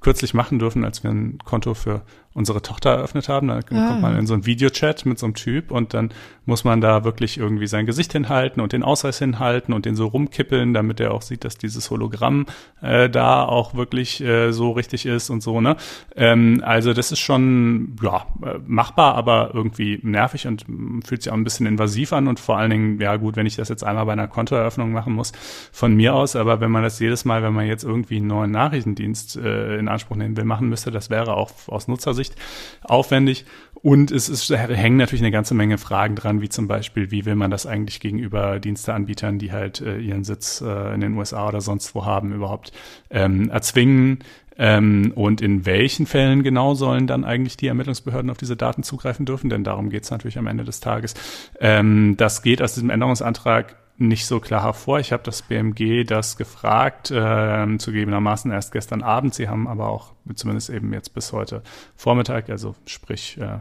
kürzlich 0.00 0.34
machen 0.34 0.58
dürfen, 0.58 0.84
als 0.84 1.02
wir 1.02 1.10
ein 1.10 1.38
Konto 1.44 1.74
für 1.74 2.02
unsere 2.34 2.60
Tochter 2.62 2.90
eröffnet 2.90 3.28
haben. 3.28 3.48
Da 3.48 3.58
ah. 3.58 3.62
kommt 3.62 4.02
man 4.02 4.18
in 4.18 4.26
so 4.26 4.34
einen 4.34 4.44
Videochat 4.44 5.06
mit 5.06 5.18
so 5.18 5.26
einem 5.26 5.34
Typ 5.34 5.70
und 5.70 5.94
dann 5.94 6.10
muss 6.46 6.64
man 6.64 6.80
da 6.80 7.04
wirklich 7.04 7.38
irgendwie 7.38 7.68
sein 7.68 7.86
Gesicht 7.86 8.12
hinhalten 8.12 8.60
und 8.60 8.72
den 8.72 8.82
Ausweis 8.82 9.18
hinhalten 9.18 9.72
und 9.72 9.86
den 9.86 9.94
so 9.94 10.08
rumkippeln, 10.08 10.74
damit 10.74 11.00
er 11.00 11.14
auch 11.14 11.22
sieht, 11.22 11.44
dass 11.44 11.56
dieses 11.56 11.90
Hologramm 11.90 12.46
äh, 12.82 13.08
da 13.08 13.44
auch 13.44 13.74
wirklich 13.74 14.20
äh, 14.20 14.52
so 14.52 14.72
richtig 14.72 15.06
ist 15.06 15.30
und 15.30 15.42
so, 15.42 15.60
ne? 15.60 15.76
Ähm, 16.16 16.60
also 16.64 16.92
das 16.92 17.12
ist 17.12 17.20
schon 17.20 17.96
ja, 18.02 18.26
machbar, 18.66 19.14
aber 19.14 19.52
irgendwie 19.54 20.00
nervig 20.02 20.46
und 20.48 20.66
fühlt 21.06 21.22
sich 21.22 21.32
auch 21.32 21.36
ein 21.36 21.44
bisschen 21.44 21.66
invasiv 21.66 22.12
an 22.12 22.26
und 22.26 22.40
vor 22.40 22.58
allen 22.58 22.70
Dingen, 22.70 23.00
ja 23.00 23.16
gut, 23.16 23.36
wenn 23.36 23.46
ich 23.46 23.56
das 23.56 23.68
jetzt 23.68 23.84
einmal 23.84 24.06
bei 24.06 24.12
einer 24.12 24.28
Kontoeröffnung 24.28 24.92
machen 24.92 25.12
muss, 25.12 25.32
von 25.72 25.94
mir 25.94 26.14
aus, 26.14 26.34
aber 26.34 26.60
wenn 26.60 26.72
man 26.72 26.82
das 26.82 26.98
jedes 26.98 27.24
Mal, 27.24 27.42
wenn 27.44 27.54
man 27.54 27.66
jetzt 27.66 27.84
irgendwie 27.84 28.16
einen 28.16 28.26
neuen 28.26 28.50
Nachrichtendienst 28.50 29.36
äh, 29.36 29.78
in 29.78 29.86
Anspruch 29.86 30.16
nehmen 30.16 30.36
will, 30.36 30.44
machen 30.44 30.68
müsste, 30.68 30.90
das 30.90 31.10
wäre 31.10 31.36
auch 31.36 31.52
aus 31.68 31.86
Nutzersicht 31.86 32.23
Sicht 32.24 32.36
aufwendig. 32.82 33.44
Und 33.74 34.10
es 34.10 34.30
ist, 34.30 34.48
hängen 34.48 34.96
natürlich 34.96 35.20
eine 35.20 35.30
ganze 35.30 35.52
Menge 35.52 35.76
Fragen 35.76 36.16
dran, 36.16 36.40
wie 36.40 36.48
zum 36.48 36.68
Beispiel, 36.68 37.10
wie 37.10 37.26
will 37.26 37.34
man 37.34 37.50
das 37.50 37.66
eigentlich 37.66 38.00
gegenüber 38.00 38.58
Diensteanbietern, 38.58 39.38
die 39.38 39.52
halt 39.52 39.82
äh, 39.82 39.98
ihren 39.98 40.24
Sitz 40.24 40.62
äh, 40.62 40.94
in 40.94 41.02
den 41.02 41.14
USA 41.18 41.48
oder 41.48 41.60
sonst 41.60 41.94
wo 41.94 42.06
haben, 42.06 42.32
überhaupt 42.32 42.72
ähm, 43.10 43.50
erzwingen. 43.50 44.20
Ähm, 44.56 45.12
und 45.14 45.42
in 45.42 45.66
welchen 45.66 46.06
Fällen 46.06 46.42
genau 46.42 46.74
sollen 46.74 47.06
dann 47.06 47.24
eigentlich 47.24 47.58
die 47.58 47.66
Ermittlungsbehörden 47.66 48.30
auf 48.30 48.38
diese 48.38 48.56
Daten 48.56 48.84
zugreifen 48.84 49.26
dürfen? 49.26 49.50
Denn 49.50 49.64
darum 49.64 49.90
geht 49.90 50.04
es 50.04 50.10
natürlich 50.10 50.38
am 50.38 50.46
Ende 50.46 50.64
des 50.64 50.80
Tages. 50.80 51.12
Ähm, 51.60 52.14
das 52.16 52.40
geht 52.40 52.62
aus 52.62 52.72
diesem 52.72 52.88
Änderungsantrag 52.88 53.76
nicht 53.96 54.26
so 54.26 54.40
klar 54.40 54.62
hervor. 54.62 54.98
Ich 54.98 55.12
habe 55.12 55.22
das 55.22 55.42
BMG 55.42 56.04
das 56.04 56.36
gefragt, 56.36 57.10
äh, 57.10 57.78
zugegebenermaßen 57.78 58.50
erst 58.50 58.72
gestern 58.72 59.02
Abend. 59.02 59.34
Sie 59.34 59.48
haben 59.48 59.68
aber 59.68 59.88
auch 59.88 60.12
zumindest 60.34 60.70
eben 60.70 60.92
jetzt 60.92 61.14
bis 61.14 61.32
heute 61.32 61.62
Vormittag, 61.94 62.50
also 62.50 62.74
sprich 62.86 63.38
äh, 63.38 63.58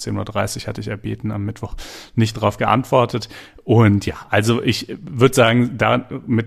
10.30 0.00 0.62
Uhr 0.62 0.66
hatte 0.68 0.80
ich 0.80 0.88
erbeten, 0.88 1.32
am 1.32 1.44
Mittwoch 1.44 1.74
nicht 2.14 2.36
darauf 2.36 2.56
geantwortet. 2.56 3.28
Und 3.64 4.06
ja, 4.06 4.14
also 4.30 4.62
ich 4.62 4.96
würde 5.00 5.34
sagen, 5.34 5.76
da 5.76 6.08
mit 6.26 6.46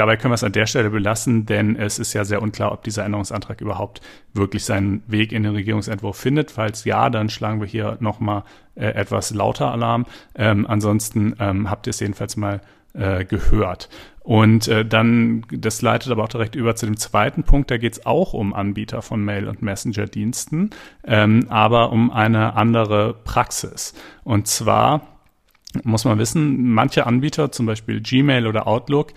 Dabei 0.00 0.16
können 0.16 0.30
wir 0.30 0.36
es 0.36 0.44
an 0.44 0.52
der 0.52 0.64
Stelle 0.64 0.88
belassen, 0.88 1.44
denn 1.44 1.76
es 1.76 1.98
ist 1.98 2.14
ja 2.14 2.24
sehr 2.24 2.40
unklar, 2.40 2.72
ob 2.72 2.82
dieser 2.84 3.04
Änderungsantrag 3.04 3.60
überhaupt 3.60 4.00
wirklich 4.32 4.64
seinen 4.64 5.02
Weg 5.06 5.30
in 5.30 5.42
den 5.42 5.52
Regierungsentwurf 5.52 6.16
findet. 6.16 6.50
Falls 6.50 6.86
ja, 6.86 7.10
dann 7.10 7.28
schlagen 7.28 7.60
wir 7.60 7.68
hier 7.68 7.98
nochmal 8.00 8.44
äh, 8.76 8.86
etwas 8.86 9.34
lauter 9.34 9.70
Alarm. 9.70 10.06
Ähm, 10.34 10.66
ansonsten 10.66 11.36
ähm, 11.38 11.68
habt 11.68 11.86
ihr 11.86 11.90
es 11.90 12.00
jedenfalls 12.00 12.38
mal 12.38 12.62
äh, 12.94 13.26
gehört. 13.26 13.90
Und 14.20 14.68
äh, 14.68 14.86
dann, 14.86 15.44
das 15.50 15.82
leitet 15.82 16.10
aber 16.10 16.24
auch 16.24 16.28
direkt 16.28 16.56
über 16.56 16.74
zu 16.76 16.86
dem 16.86 16.96
zweiten 16.96 17.42
Punkt, 17.42 17.70
da 17.70 17.76
geht 17.76 17.92
es 17.92 18.06
auch 18.06 18.32
um 18.32 18.54
Anbieter 18.54 19.02
von 19.02 19.22
Mail- 19.22 19.48
und 19.48 19.60
Messenger-Diensten, 19.60 20.70
ähm, 21.06 21.44
aber 21.50 21.92
um 21.92 22.10
eine 22.10 22.56
andere 22.56 23.12
Praxis. 23.12 23.92
Und 24.24 24.48
zwar 24.48 25.02
muss 25.84 26.04
man 26.04 26.18
wissen, 26.18 26.72
manche 26.72 27.06
Anbieter, 27.06 27.52
zum 27.52 27.66
Beispiel 27.66 28.00
Gmail 28.00 28.46
oder 28.46 28.66
Outlook, 28.66 29.12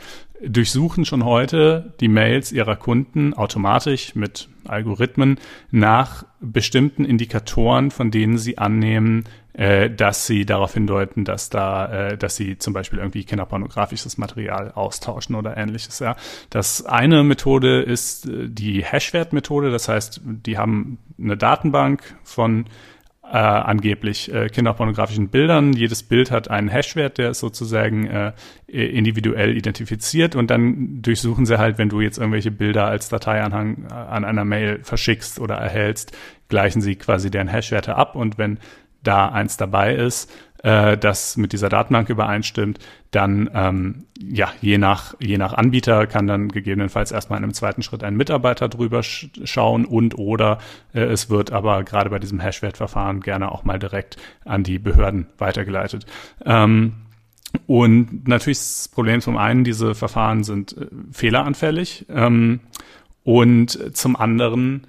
durchsuchen 0.47 1.05
schon 1.05 1.23
heute 1.23 1.93
die 1.99 2.07
Mails 2.07 2.51
ihrer 2.51 2.75
Kunden 2.75 3.33
automatisch 3.33 4.15
mit 4.15 4.49
Algorithmen 4.65 5.39
nach 5.71 6.25
bestimmten 6.39 7.05
Indikatoren, 7.05 7.91
von 7.91 8.11
denen 8.11 8.37
sie 8.37 8.57
annehmen, 8.57 9.25
äh, 9.53 9.89
dass 9.89 10.25
sie 10.25 10.45
darauf 10.45 10.73
hindeuten, 10.73 11.25
dass 11.25 11.49
da, 11.49 12.09
äh, 12.09 12.17
dass 12.17 12.35
sie 12.35 12.57
zum 12.57 12.73
Beispiel 12.73 12.99
irgendwie 12.99 13.23
kinderpornografisches 13.23 14.17
Material 14.17 14.71
austauschen 14.71 15.35
oder 15.35 15.55
ähnliches. 15.57 15.99
Ja, 15.99 16.15
das 16.49 16.85
eine 16.85 17.23
Methode 17.23 17.81
ist 17.81 18.27
äh, 18.27 18.49
die 18.49 18.83
Hashwert-Methode. 18.83 19.71
Das 19.71 19.87
heißt, 19.87 20.21
die 20.23 20.57
haben 20.57 20.97
eine 21.19 21.37
Datenbank 21.37 22.15
von 22.23 22.65
äh, 23.23 23.37
angeblich 23.37 24.33
äh, 24.33 24.49
kinderpornografischen 24.49 25.29
Bildern. 25.29 25.73
Jedes 25.73 26.03
Bild 26.03 26.29
hat 26.29 26.49
einen 26.49 26.67
Hashwert, 26.67 27.17
der 27.17 27.31
ist 27.31 27.39
sozusagen 27.39 28.07
äh, 28.07 28.33
individuell 28.67 29.55
identifiziert 29.55 30.35
und 30.35 30.49
dann 30.49 31.01
durchsuchen 31.01 31.45
sie 31.45 31.57
halt, 31.57 31.77
wenn 31.77 31.89
du 31.89 32.01
jetzt 32.01 32.17
irgendwelche 32.17 32.51
Bilder 32.51 32.85
als 32.85 33.09
Dateianhang 33.09 33.87
äh, 33.89 33.93
an 33.93 34.25
einer 34.25 34.45
Mail 34.45 34.83
verschickst 34.83 35.39
oder 35.39 35.55
erhältst, 35.55 36.15
gleichen 36.49 36.81
sie 36.81 36.95
quasi 36.95 37.31
deren 37.31 37.47
Hashwerte 37.47 37.95
ab 37.95 38.15
und 38.15 38.37
wenn 38.37 38.59
da 39.03 39.29
eins 39.29 39.57
dabei 39.57 39.95
ist, 39.95 40.31
äh, 40.63 40.97
das 40.97 41.37
mit 41.37 41.53
dieser 41.53 41.69
Datenbank 41.69 42.09
übereinstimmt, 42.09 42.79
dann 43.11 43.49
ähm, 43.53 44.05
ja 44.19 44.51
je 44.61 44.77
nach 44.77 45.13
je 45.19 45.37
nach 45.37 45.53
Anbieter 45.53 46.07
kann 46.07 46.25
dann 46.25 46.47
gegebenenfalls 46.49 47.11
erstmal 47.11 47.37
in 47.37 47.43
einem 47.43 47.53
zweiten 47.53 47.83
Schritt 47.83 48.03
ein 48.03 48.15
Mitarbeiter 48.15 48.69
drüber 48.69 49.03
sch 49.03 49.29
schauen 49.43 49.85
und 49.85 50.17
oder 50.17 50.57
äh, 50.93 51.01
es 51.01 51.29
wird 51.29 51.51
aber 51.51 51.83
gerade 51.83 52.09
bei 52.09 52.17
diesem 52.17 52.39
Hashwert-Verfahren 52.39 53.19
gerne 53.19 53.51
auch 53.51 53.65
mal 53.65 53.77
direkt 53.77 54.17
an 54.45 54.63
die 54.63 54.79
Behörden 54.79 55.27
weitergeleitet. 55.37 56.05
Ähm, 56.45 56.93
und 57.67 58.27
natürlich 58.27 58.57
ist 58.57 58.85
das 58.85 58.87
Problem 58.87 59.21
zum 59.21 59.37
einen, 59.37 59.63
diese 59.63 59.93
Verfahren 59.93 60.43
sind 60.43 60.75
äh, 60.77 60.87
fehleranfällig 61.11 62.05
ähm, 62.09 62.61
und 63.23 63.95
zum 63.95 64.15
anderen 64.15 64.87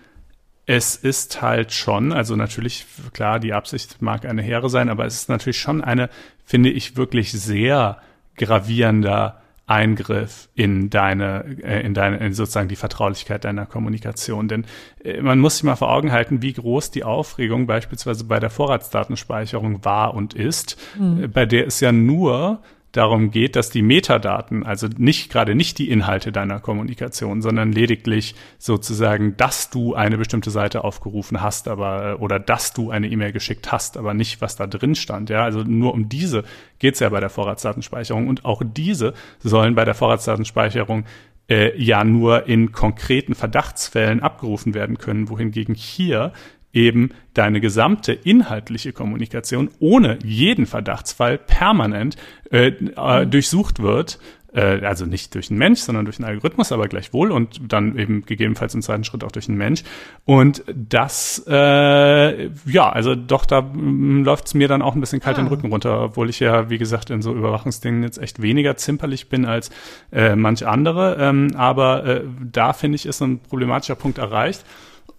es 0.66 0.96
ist 0.96 1.42
halt 1.42 1.72
schon, 1.72 2.12
also 2.12 2.36
natürlich, 2.36 2.86
klar, 3.12 3.38
die 3.38 3.52
Absicht 3.52 4.00
mag 4.00 4.24
eine 4.24 4.42
hehre 4.42 4.70
sein, 4.70 4.88
aber 4.88 5.04
es 5.04 5.14
ist 5.14 5.28
natürlich 5.28 5.60
schon 5.60 5.84
eine, 5.84 6.08
finde 6.44 6.70
ich, 6.70 6.96
wirklich 6.96 7.32
sehr 7.32 7.98
gravierender 8.36 9.40
Eingriff 9.66 10.48
in 10.54 10.90
deine, 10.90 11.44
äh, 11.62 11.80
in 11.84 11.94
deine, 11.94 12.18
in 12.18 12.34
sozusagen 12.34 12.68
die 12.68 12.76
Vertraulichkeit 12.76 13.44
deiner 13.44 13.64
Kommunikation. 13.64 14.46
Denn 14.46 14.66
äh, 15.02 15.22
man 15.22 15.38
muss 15.38 15.56
sich 15.56 15.64
mal 15.64 15.76
vor 15.76 15.90
Augen 15.90 16.12
halten, 16.12 16.42
wie 16.42 16.52
groß 16.52 16.90
die 16.90 17.04
Aufregung 17.04 17.66
beispielsweise 17.66 18.24
bei 18.24 18.40
der 18.40 18.50
Vorratsdatenspeicherung 18.50 19.84
war 19.84 20.14
und 20.14 20.34
ist, 20.34 20.76
mhm. 20.98 21.30
bei 21.30 21.46
der 21.46 21.66
es 21.66 21.80
ja 21.80 21.92
nur 21.92 22.60
darum 22.96 23.30
geht, 23.30 23.56
dass 23.56 23.70
die 23.70 23.82
Metadaten, 23.82 24.64
also 24.64 24.86
nicht 24.96 25.30
gerade 25.30 25.54
nicht 25.54 25.78
die 25.78 25.90
Inhalte 25.90 26.32
deiner 26.32 26.60
Kommunikation, 26.60 27.42
sondern 27.42 27.72
lediglich 27.72 28.34
sozusagen, 28.58 29.36
dass 29.36 29.70
du 29.70 29.94
eine 29.94 30.16
bestimmte 30.16 30.50
Seite 30.50 30.84
aufgerufen 30.84 31.42
hast, 31.42 31.68
aber 31.68 32.12
äh, 32.12 32.14
oder 32.14 32.38
dass 32.38 32.72
du 32.72 32.90
eine 32.90 33.08
E-Mail 33.08 33.32
geschickt 33.32 33.72
hast, 33.72 33.96
aber 33.96 34.14
nicht, 34.14 34.40
was 34.40 34.56
da 34.56 34.66
drin 34.66 34.94
stand. 34.94 35.30
Ja, 35.30 35.44
also 35.44 35.62
nur 35.62 35.92
um 35.92 36.08
diese 36.08 36.44
geht's 36.78 37.00
ja 37.00 37.08
bei 37.08 37.20
der 37.20 37.30
Vorratsdatenspeicherung 37.30 38.28
und 38.28 38.44
auch 38.44 38.62
diese 38.64 39.14
sollen 39.40 39.74
bei 39.74 39.84
der 39.84 39.94
Vorratsdatenspeicherung 39.94 41.04
äh, 41.48 41.76
ja 41.80 42.04
nur 42.04 42.46
in 42.46 42.72
konkreten 42.72 43.34
Verdachtsfällen 43.34 44.20
abgerufen 44.20 44.74
werden 44.74 44.98
können, 44.98 45.28
wohingegen 45.28 45.74
hier 45.74 46.32
eben 46.74 47.10
deine 47.32 47.60
gesamte 47.60 48.12
inhaltliche 48.12 48.92
Kommunikation 48.92 49.70
ohne 49.78 50.18
jeden 50.22 50.66
Verdachtsfall 50.66 51.38
permanent 51.38 52.16
äh, 52.50 52.68
äh, 52.68 53.26
durchsucht 53.26 53.80
wird. 53.80 54.18
Äh, 54.54 54.84
also 54.84 55.04
nicht 55.04 55.34
durch 55.34 55.50
einen 55.50 55.58
Mensch, 55.58 55.80
sondern 55.80 56.04
durch 56.04 56.18
einen 56.18 56.28
Algorithmus, 56.28 56.70
aber 56.70 56.86
gleichwohl 56.86 57.32
und 57.32 57.60
dann 57.72 57.98
eben 57.98 58.24
gegebenenfalls 58.24 58.74
im 58.74 58.82
zweiten 58.82 59.04
Schritt 59.04 59.24
auch 59.24 59.32
durch 59.32 59.48
einen 59.48 59.58
Mensch. 59.58 59.82
Und 60.24 60.64
das, 60.68 61.44
äh, 61.48 62.46
ja, 62.66 62.88
also 62.90 63.14
doch, 63.14 63.46
da 63.46 63.62
mm, 63.62 64.22
läuft 64.24 64.46
es 64.46 64.54
mir 64.54 64.68
dann 64.68 64.82
auch 64.82 64.94
ein 64.94 65.00
bisschen 65.00 65.20
kalt 65.20 65.38
ah. 65.38 65.42
den 65.42 65.48
Rücken 65.48 65.68
runter, 65.70 66.00
obwohl 66.02 66.30
ich 66.30 66.40
ja, 66.40 66.70
wie 66.70 66.78
gesagt, 66.78 67.10
in 67.10 67.20
so 67.20 67.34
Überwachungsdingen 67.34 68.04
jetzt 68.04 68.18
echt 68.18 68.40
weniger 68.42 68.76
zimperlich 68.76 69.28
bin 69.28 69.44
als 69.44 69.70
äh, 70.12 70.36
manch 70.36 70.66
andere. 70.66 71.16
Ähm, 71.18 71.50
aber 71.56 72.04
äh, 72.04 72.22
da 72.52 72.72
finde 72.72 72.96
ich, 72.96 73.06
ist 73.06 73.20
ein 73.22 73.40
problematischer 73.40 73.96
Punkt 73.96 74.18
erreicht. 74.18 74.64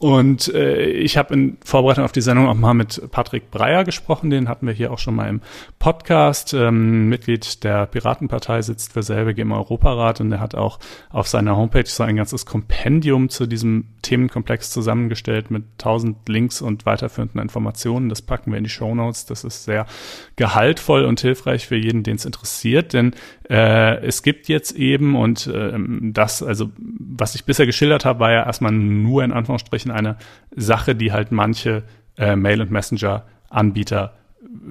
Und 0.05 0.53
äh, 0.53 0.85
ich 0.85 1.17
habe 1.17 1.33
in 1.33 1.57
Vorbereitung 1.65 2.05
auf 2.05 2.11
die 2.11 2.21
Sendung 2.21 2.47
auch 2.47 2.53
mal 2.53 2.75
mit 2.75 3.09
Patrick 3.09 3.49
Breyer 3.49 3.83
gesprochen, 3.83 4.29
den 4.29 4.47
hatten 4.47 4.67
wir 4.67 4.73
hier 4.75 4.91
auch 4.91 4.99
schon 4.99 5.15
mal 5.15 5.27
im 5.27 5.41
Podcast. 5.79 6.53
Ähm, 6.53 7.09
Mitglied 7.09 7.63
der 7.63 7.87
Piratenpartei 7.87 8.61
sitzt 8.61 8.93
für 8.93 9.01
selbige 9.01 9.41
im 9.41 9.51
Europarat 9.51 10.21
und 10.21 10.31
er 10.31 10.41
hat 10.41 10.53
auch 10.53 10.77
auf 11.09 11.27
seiner 11.27 11.57
Homepage 11.57 11.87
so 11.87 12.03
ein 12.03 12.17
ganzes 12.17 12.45
Kompendium 12.45 13.29
zu 13.29 13.47
diesem 13.47 13.95
Themenkomplex 14.03 14.69
zusammengestellt 14.69 15.49
mit 15.49 15.63
tausend 15.79 16.29
Links 16.29 16.61
und 16.61 16.85
weiterführenden 16.85 17.41
Informationen. 17.41 18.07
Das 18.09 18.21
packen 18.21 18.51
wir 18.51 18.59
in 18.59 18.63
die 18.63 18.69
Show 18.69 18.93
Notes. 18.93 19.25
Das 19.25 19.43
ist 19.43 19.63
sehr 19.63 19.87
gehaltvoll 20.35 21.05
und 21.05 21.19
hilfreich 21.19 21.65
für 21.65 21.77
jeden, 21.77 22.03
den 22.03 22.17
es 22.17 22.25
interessiert, 22.25 22.93
denn 22.93 23.15
äh, 23.49 24.05
es 24.05 24.21
gibt 24.21 24.49
jetzt 24.49 24.73
eben 24.73 25.15
und 25.15 25.47
äh, 25.47 25.73
das, 26.11 26.43
also 26.43 26.71
was 26.77 27.33
ich 27.33 27.45
bisher 27.45 27.65
geschildert 27.65 28.05
habe, 28.05 28.19
war 28.19 28.31
ja 28.31 28.45
erstmal 28.45 28.71
nur 28.71 29.23
in 29.23 29.31
Anführungsstrichen 29.31 29.94
eine 29.95 30.17
Sache, 30.55 30.95
die 30.95 31.11
halt 31.11 31.31
manche 31.31 31.83
äh, 32.17 32.35
Mail- 32.35 32.61
und 32.61 32.71
Messenger-Anbieter 32.71 34.13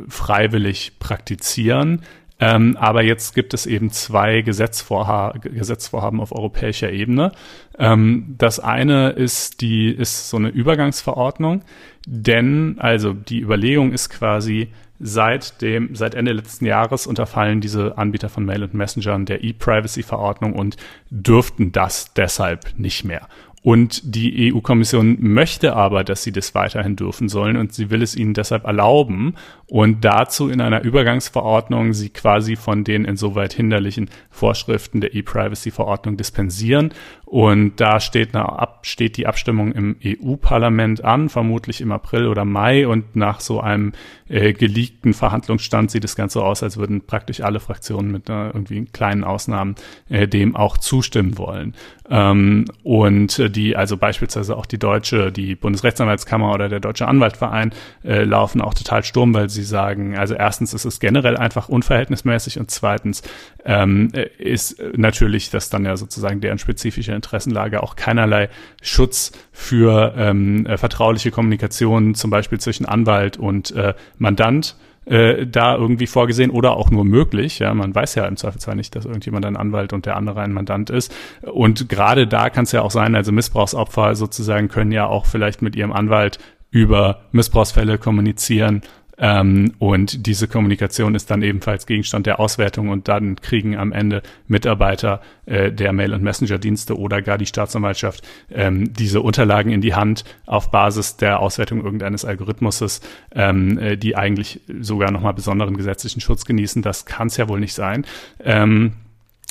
freiwillig 0.08 0.98
praktizieren. 0.98 2.02
Ähm, 2.40 2.76
aber 2.80 3.02
jetzt 3.02 3.34
gibt 3.34 3.54
es 3.54 3.64
eben 3.64 3.90
zwei 3.90 4.40
Gesetzvorha 4.40 5.34
Gesetzvorhaben 5.40 6.20
auf 6.20 6.32
europäischer 6.32 6.90
Ebene. 6.90 7.32
Ähm, 7.78 8.34
das 8.38 8.58
eine 8.58 9.10
ist 9.10 9.60
die, 9.60 9.90
ist 9.90 10.30
so 10.30 10.36
eine 10.36 10.48
Übergangsverordnung, 10.48 11.62
denn 12.06 12.76
also 12.78 13.12
die 13.12 13.40
Überlegung 13.40 13.92
ist 13.92 14.10
quasi, 14.10 14.72
seit 14.98 15.60
dem, 15.62 15.94
seit 15.94 16.14
Ende 16.14 16.32
letzten 16.32 16.66
Jahres 16.66 17.06
unterfallen 17.06 17.60
diese 17.60 17.98
Anbieter 17.98 18.28
von 18.28 18.44
Mail 18.44 18.64
und 18.64 18.74
Messengern 18.74 19.26
der 19.26 19.44
E-Privacy-Verordnung 19.44 20.54
und 20.54 20.76
dürften 21.10 21.72
das 21.72 22.14
deshalb 22.14 22.78
nicht 22.78 23.04
mehr. 23.04 23.28
Und 23.64 24.02
die 24.14 24.52
EU-Kommission 24.52 25.16
möchte 25.20 25.74
aber, 25.74 26.04
dass 26.04 26.22
sie 26.22 26.32
das 26.32 26.54
weiterhin 26.54 26.96
dürfen 26.96 27.30
sollen 27.30 27.56
und 27.56 27.72
sie 27.72 27.88
will 27.88 28.02
es 28.02 28.14
ihnen 28.14 28.34
deshalb 28.34 28.66
erlauben 28.66 29.36
und 29.66 30.04
dazu 30.04 30.50
in 30.50 30.60
einer 30.60 30.82
Übergangsverordnung 30.82 31.94
sie 31.94 32.10
quasi 32.10 32.56
von 32.56 32.84
den 32.84 33.06
insoweit 33.06 33.54
hinderlichen 33.54 34.10
Vorschriften 34.28 35.00
der 35.00 35.14
E-Privacy-Verordnung 35.14 36.18
dispensieren. 36.18 36.92
Und 37.34 37.80
da 37.80 37.98
steht, 37.98 38.32
eine, 38.36 38.68
steht 38.82 39.16
die 39.16 39.26
Abstimmung 39.26 39.72
im 39.72 39.96
EU-Parlament 40.04 41.02
an, 41.02 41.28
vermutlich 41.28 41.80
im 41.80 41.90
April 41.90 42.28
oder 42.28 42.44
Mai. 42.44 42.86
Und 42.86 43.16
nach 43.16 43.40
so 43.40 43.58
einem 43.60 43.90
äh, 44.28 44.52
geleakten 44.52 45.14
Verhandlungsstand 45.14 45.90
sieht 45.90 46.04
das 46.04 46.14
Ganze 46.14 46.44
aus, 46.44 46.62
als 46.62 46.76
würden 46.76 47.04
praktisch 47.04 47.40
alle 47.40 47.58
Fraktionen 47.58 48.12
mit 48.12 48.28
äh, 48.28 48.50
irgendwie 48.50 48.84
kleinen 48.84 49.24
Ausnahmen 49.24 49.74
äh, 50.08 50.28
dem 50.28 50.54
auch 50.54 50.78
zustimmen 50.78 51.36
wollen. 51.36 51.74
Ähm, 52.08 52.66
und 52.82 53.38
äh, 53.38 53.50
die, 53.50 53.76
also 53.76 53.96
beispielsweise 53.96 54.56
auch 54.56 54.66
die 54.66 54.78
deutsche, 54.78 55.32
die 55.32 55.56
Bundesrechtsanwaltskammer 55.56 56.52
oder 56.52 56.68
der 56.68 56.80
Deutsche 56.80 57.08
Anwaltverein 57.08 57.72
äh, 58.04 58.24
laufen 58.24 58.60
auch 58.60 58.74
total 58.74 59.02
Sturm, 59.02 59.34
weil 59.34 59.48
sie 59.48 59.64
sagen, 59.64 60.16
also 60.16 60.34
erstens 60.34 60.72
ist 60.72 60.84
es 60.84 61.00
generell 61.00 61.36
einfach 61.36 61.68
unverhältnismäßig 61.68 62.60
und 62.60 62.70
zweitens 62.70 63.22
ähm, 63.64 64.10
ist 64.38 64.80
natürlich 64.96 65.50
das 65.50 65.70
dann 65.70 65.84
ja 65.84 65.96
sozusagen 65.96 66.40
deren 66.40 66.58
spezifische 66.58 67.12
Interessenlage 67.24 67.82
auch 67.82 67.96
keinerlei 67.96 68.48
Schutz 68.82 69.32
für 69.52 70.14
ähm, 70.16 70.66
äh, 70.66 70.76
vertrauliche 70.76 71.30
Kommunikation, 71.30 72.14
zum 72.14 72.30
Beispiel 72.30 72.60
zwischen 72.60 72.86
Anwalt 72.86 73.36
und 73.36 73.70
äh, 73.72 73.94
Mandant 74.18 74.76
äh, 75.06 75.46
da 75.46 75.74
irgendwie 75.74 76.06
vorgesehen 76.06 76.50
oder 76.50 76.76
auch 76.76 76.90
nur 76.90 77.04
möglich. 77.04 77.58
Ja, 77.58 77.74
man 77.74 77.94
weiß 77.94 78.14
ja 78.14 78.26
im 78.26 78.36
Zweifelsfall 78.36 78.76
nicht, 78.76 78.94
dass 78.94 79.04
irgendjemand 79.04 79.44
ein 79.46 79.56
Anwalt 79.56 79.92
und 79.92 80.06
der 80.06 80.16
andere 80.16 80.40
ein 80.40 80.52
Mandant 80.52 80.90
ist. 80.90 81.14
Und 81.42 81.88
gerade 81.88 82.26
da 82.26 82.50
kann 82.50 82.64
es 82.64 82.72
ja 82.72 82.82
auch 82.82 82.90
sein, 82.90 83.14
also 83.14 83.32
Missbrauchsopfer 83.32 84.14
sozusagen 84.14 84.68
können 84.68 84.92
ja 84.92 85.06
auch 85.06 85.26
vielleicht 85.26 85.62
mit 85.62 85.76
ihrem 85.76 85.92
Anwalt 85.92 86.38
über 86.70 87.20
Missbrauchsfälle 87.30 87.98
kommunizieren 87.98 88.82
ähm, 89.18 89.74
und 89.78 90.26
diese 90.26 90.48
Kommunikation 90.48 91.14
ist 91.14 91.30
dann 91.30 91.42
ebenfalls 91.42 91.86
Gegenstand 91.86 92.26
der 92.26 92.40
Auswertung 92.40 92.88
und 92.88 93.08
dann 93.08 93.36
kriegen 93.36 93.76
am 93.76 93.92
Ende 93.92 94.22
Mitarbeiter 94.48 95.20
äh, 95.46 95.70
der 95.70 95.92
Mail- 95.92 96.14
und 96.14 96.22
Messenger-Dienste 96.22 96.98
oder 96.98 97.22
gar 97.22 97.38
die 97.38 97.46
Staatsanwaltschaft 97.46 98.26
ähm, 98.50 98.92
diese 98.92 99.20
Unterlagen 99.20 99.70
in 99.70 99.80
die 99.80 99.94
Hand 99.94 100.24
auf 100.46 100.70
Basis 100.70 101.16
der 101.16 101.40
Auswertung 101.40 101.84
irgendeines 101.84 102.24
Algorithmuses, 102.24 103.00
ähm, 103.34 103.78
äh, 103.78 103.96
die 103.96 104.16
eigentlich 104.16 104.60
sogar 104.80 105.10
nochmal 105.10 105.34
besonderen 105.34 105.76
gesetzlichen 105.76 106.20
Schutz 106.20 106.44
genießen. 106.44 106.82
Das 106.82 107.06
kann 107.06 107.28
es 107.28 107.36
ja 107.36 107.48
wohl 107.48 107.60
nicht 107.60 107.74
sein. 107.74 108.04
Ähm, 108.42 108.94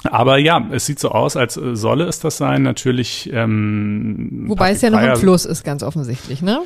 aber 0.03 0.37
ja, 0.37 0.67
es 0.71 0.85
sieht 0.85 0.99
so 0.99 1.11
aus, 1.11 1.37
als 1.37 1.53
solle 1.53 2.05
es 2.05 2.19
das 2.19 2.37
sein. 2.37 2.63
Natürlich. 2.63 3.29
Ähm, 3.31 4.43
Wobei 4.47 4.71
es 4.71 4.81
ja 4.81 4.89
noch 4.89 5.01
im 5.01 5.15
Fluss 5.15 5.45
ist, 5.45 5.63
ganz 5.63 5.83
offensichtlich, 5.83 6.41
ne? 6.41 6.59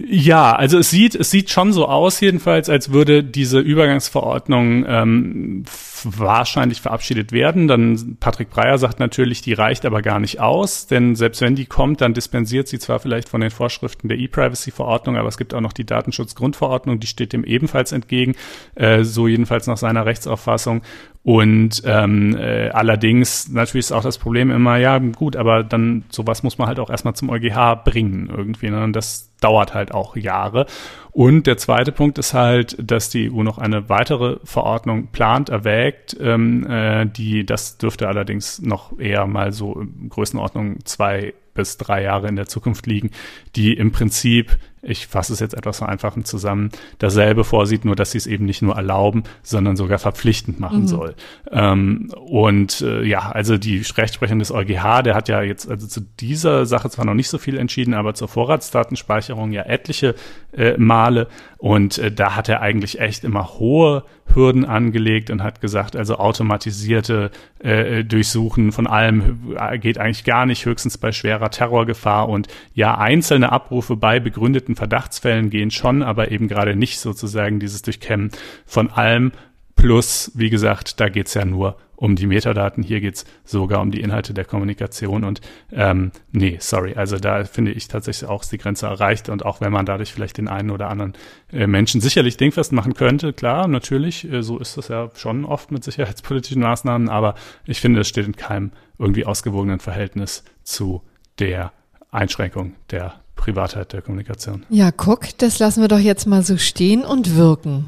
Ja, 0.00 0.54
also 0.54 0.78
es 0.78 0.90
sieht, 0.90 1.16
es 1.16 1.32
sieht 1.32 1.50
schon 1.50 1.72
so 1.72 1.88
aus, 1.88 2.20
jedenfalls, 2.20 2.68
als 2.68 2.92
würde 2.92 3.24
diese 3.24 3.58
Übergangsverordnung 3.58 4.84
ähm, 4.86 5.64
wahrscheinlich 6.04 6.80
verabschiedet 6.80 7.32
werden. 7.32 7.66
Dann 7.66 8.16
Patrick 8.20 8.48
Breyer 8.48 8.78
sagt 8.78 9.00
natürlich, 9.00 9.42
die 9.42 9.54
reicht 9.54 9.84
aber 9.84 10.00
gar 10.00 10.20
nicht 10.20 10.38
aus, 10.38 10.86
denn 10.86 11.16
selbst 11.16 11.40
wenn 11.40 11.56
die 11.56 11.66
kommt, 11.66 12.00
dann 12.00 12.14
dispensiert 12.14 12.68
sie 12.68 12.78
zwar 12.78 13.00
vielleicht 13.00 13.28
von 13.28 13.40
den 13.40 13.50
Vorschriften 13.50 14.08
der 14.08 14.18
E-Privacy-Verordnung, 14.18 15.16
aber 15.16 15.28
es 15.28 15.36
gibt 15.36 15.52
auch 15.52 15.60
noch 15.60 15.72
die 15.72 15.86
Datenschutzgrundverordnung, 15.86 17.00
die 17.00 17.08
steht 17.08 17.32
dem 17.32 17.42
ebenfalls 17.42 17.90
entgegen, 17.90 18.36
äh, 18.76 19.02
so 19.02 19.26
jedenfalls 19.26 19.66
nach 19.66 19.78
seiner 19.78 20.06
Rechtsauffassung. 20.06 20.82
Und 21.24 21.82
ähm, 21.84 22.36
äh, 22.36 22.70
allerdings 22.70 23.48
natürlich 23.48 23.86
ist 23.86 23.92
auch 23.92 24.02
das 24.02 24.18
Problem 24.18 24.50
immer, 24.50 24.76
ja 24.76 24.98
gut, 24.98 25.36
aber 25.36 25.62
dann 25.62 26.04
sowas 26.10 26.42
muss 26.42 26.58
man 26.58 26.68
halt 26.68 26.78
auch 26.80 26.90
erstmal 26.90 27.14
zum 27.14 27.28
EuGH 27.28 27.84
bringen 27.84 28.30
irgendwie. 28.34 28.70
Ne? 28.70 28.82
Und 28.82 28.94
das 28.94 29.30
dauert 29.40 29.74
halt 29.74 29.92
auch 29.92 30.16
Jahre. 30.16 30.66
Und 31.10 31.46
der 31.46 31.56
zweite 31.56 31.92
Punkt 31.92 32.18
ist 32.18 32.34
halt, 32.34 32.76
dass 32.80 33.10
die 33.10 33.30
EU 33.30 33.42
noch 33.42 33.58
eine 33.58 33.88
weitere 33.88 34.38
Verordnung 34.44 35.08
plant, 35.08 35.48
erwägt, 35.48 36.16
ähm, 36.20 36.66
äh, 36.66 37.06
die, 37.06 37.44
das 37.44 37.78
dürfte 37.78 38.08
allerdings 38.08 38.62
noch 38.62 38.98
eher 38.98 39.26
mal 39.26 39.52
so 39.52 39.80
in 39.80 40.08
Größenordnung 40.08 40.84
zwei 40.84 41.34
bis 41.58 41.76
drei 41.76 42.02
Jahre 42.02 42.28
in 42.28 42.36
der 42.36 42.46
Zukunft 42.46 42.86
liegen, 42.86 43.10
die 43.56 43.74
im 43.74 43.92
Prinzip 43.92 44.56
ich 44.82 45.06
fasse 45.06 45.32
es 45.32 45.40
jetzt 45.40 45.54
etwas 45.54 45.78
vereinfachend 45.78 46.26
zusammen, 46.26 46.70
dasselbe 46.98 47.44
vorsieht, 47.44 47.84
nur 47.84 47.96
dass 47.96 48.12
sie 48.12 48.18
es 48.18 48.26
eben 48.26 48.44
nicht 48.44 48.62
nur 48.62 48.76
erlauben, 48.76 49.24
sondern 49.42 49.76
sogar 49.76 49.98
verpflichtend 49.98 50.60
machen 50.60 50.82
mhm. 50.82 50.88
soll. 50.88 51.14
Ähm, 51.50 52.12
und 52.16 52.80
äh, 52.80 53.02
ja, 53.04 53.30
also 53.30 53.58
die 53.58 53.78
Rechtsprechung 53.78 54.38
des 54.38 54.52
EuGH, 54.52 55.02
der 55.02 55.14
hat 55.14 55.28
ja 55.28 55.42
jetzt 55.42 55.68
also 55.68 55.86
zu 55.86 56.00
dieser 56.20 56.66
Sache 56.66 56.90
zwar 56.90 57.04
noch 57.04 57.14
nicht 57.14 57.28
so 57.28 57.38
viel 57.38 57.58
entschieden, 57.58 57.94
aber 57.94 58.14
zur 58.14 58.28
Vorratsdatenspeicherung 58.28 59.52
ja 59.52 59.62
etliche 59.62 60.14
äh, 60.56 60.76
Male. 60.78 61.28
Und 61.58 61.98
äh, 61.98 62.12
da 62.12 62.36
hat 62.36 62.48
er 62.48 62.60
eigentlich 62.60 63.00
echt 63.00 63.24
immer 63.24 63.58
hohe 63.58 64.04
Hürden 64.34 64.64
angelegt 64.64 65.30
und 65.30 65.42
hat 65.42 65.60
gesagt, 65.60 65.96
also 65.96 66.16
automatisierte 66.16 67.30
äh, 67.58 68.04
Durchsuchen 68.04 68.72
von 68.72 68.86
allem 68.86 69.56
äh, 69.58 69.78
geht 69.78 69.98
eigentlich 69.98 70.24
gar 70.24 70.46
nicht, 70.46 70.64
höchstens 70.64 70.98
bei 70.98 71.12
schwerer 71.12 71.50
Terrorgefahr. 71.50 72.28
Und 72.28 72.48
ja, 72.74 72.96
einzelne 72.98 73.52
Abrufe 73.52 73.96
bei 73.96 74.20
begründeten 74.20 74.76
Verdachtsfällen 74.76 75.50
gehen 75.50 75.70
schon, 75.70 76.02
aber 76.02 76.30
eben 76.30 76.48
gerade 76.48 76.76
nicht 76.76 77.00
sozusagen 77.00 77.60
dieses 77.60 77.82
Durchkämmen 77.82 78.30
von 78.66 78.90
allem. 78.90 79.32
Plus, 79.78 80.32
wie 80.34 80.50
gesagt, 80.50 80.98
da 80.98 81.08
geht's 81.08 81.34
ja 81.34 81.44
nur 81.44 81.76
um 81.94 82.16
die 82.16 82.26
Metadaten. 82.26 82.82
Hier 82.82 83.00
geht's 83.00 83.24
sogar 83.44 83.80
um 83.80 83.92
die 83.92 84.00
Inhalte 84.00 84.34
der 84.34 84.44
Kommunikation. 84.44 85.22
Und 85.22 85.40
ähm, 85.70 86.10
nee, 86.32 86.56
sorry, 86.60 86.94
also 86.94 87.16
da 87.18 87.44
finde 87.44 87.70
ich 87.70 87.86
tatsächlich 87.86 88.28
auch 88.28 88.44
die 88.44 88.58
Grenze 88.58 88.86
erreicht. 88.86 89.28
Und 89.28 89.46
auch 89.46 89.60
wenn 89.60 89.72
man 89.72 89.86
dadurch 89.86 90.12
vielleicht 90.12 90.38
den 90.38 90.48
einen 90.48 90.70
oder 90.70 90.90
anderen 90.90 91.14
äh, 91.52 91.68
Menschen 91.68 92.00
sicherlich 92.00 92.36
dingfest 92.36 92.72
machen 92.72 92.94
könnte, 92.94 93.32
klar, 93.32 93.68
natürlich, 93.68 94.28
äh, 94.28 94.42
so 94.42 94.58
ist 94.58 94.76
das 94.76 94.88
ja 94.88 95.10
schon 95.14 95.44
oft 95.44 95.70
mit 95.70 95.84
sicherheitspolitischen 95.84 96.60
Maßnahmen, 96.60 97.08
aber 97.08 97.36
ich 97.64 97.80
finde, 97.80 98.00
es 98.00 98.08
steht 98.08 98.26
in 98.26 98.34
keinem 98.34 98.72
irgendwie 98.98 99.26
ausgewogenen 99.26 99.78
Verhältnis 99.78 100.42
zu 100.64 101.02
der 101.38 101.72
Einschränkung 102.10 102.74
der 102.90 103.14
Privatheit 103.36 103.92
der 103.92 104.02
Kommunikation. 104.02 104.66
Ja, 104.70 104.90
guck, 104.90 105.38
das 105.38 105.60
lassen 105.60 105.82
wir 105.82 105.88
doch 105.88 106.00
jetzt 106.00 106.26
mal 106.26 106.42
so 106.42 106.56
stehen 106.56 107.04
und 107.04 107.36
wirken. 107.36 107.86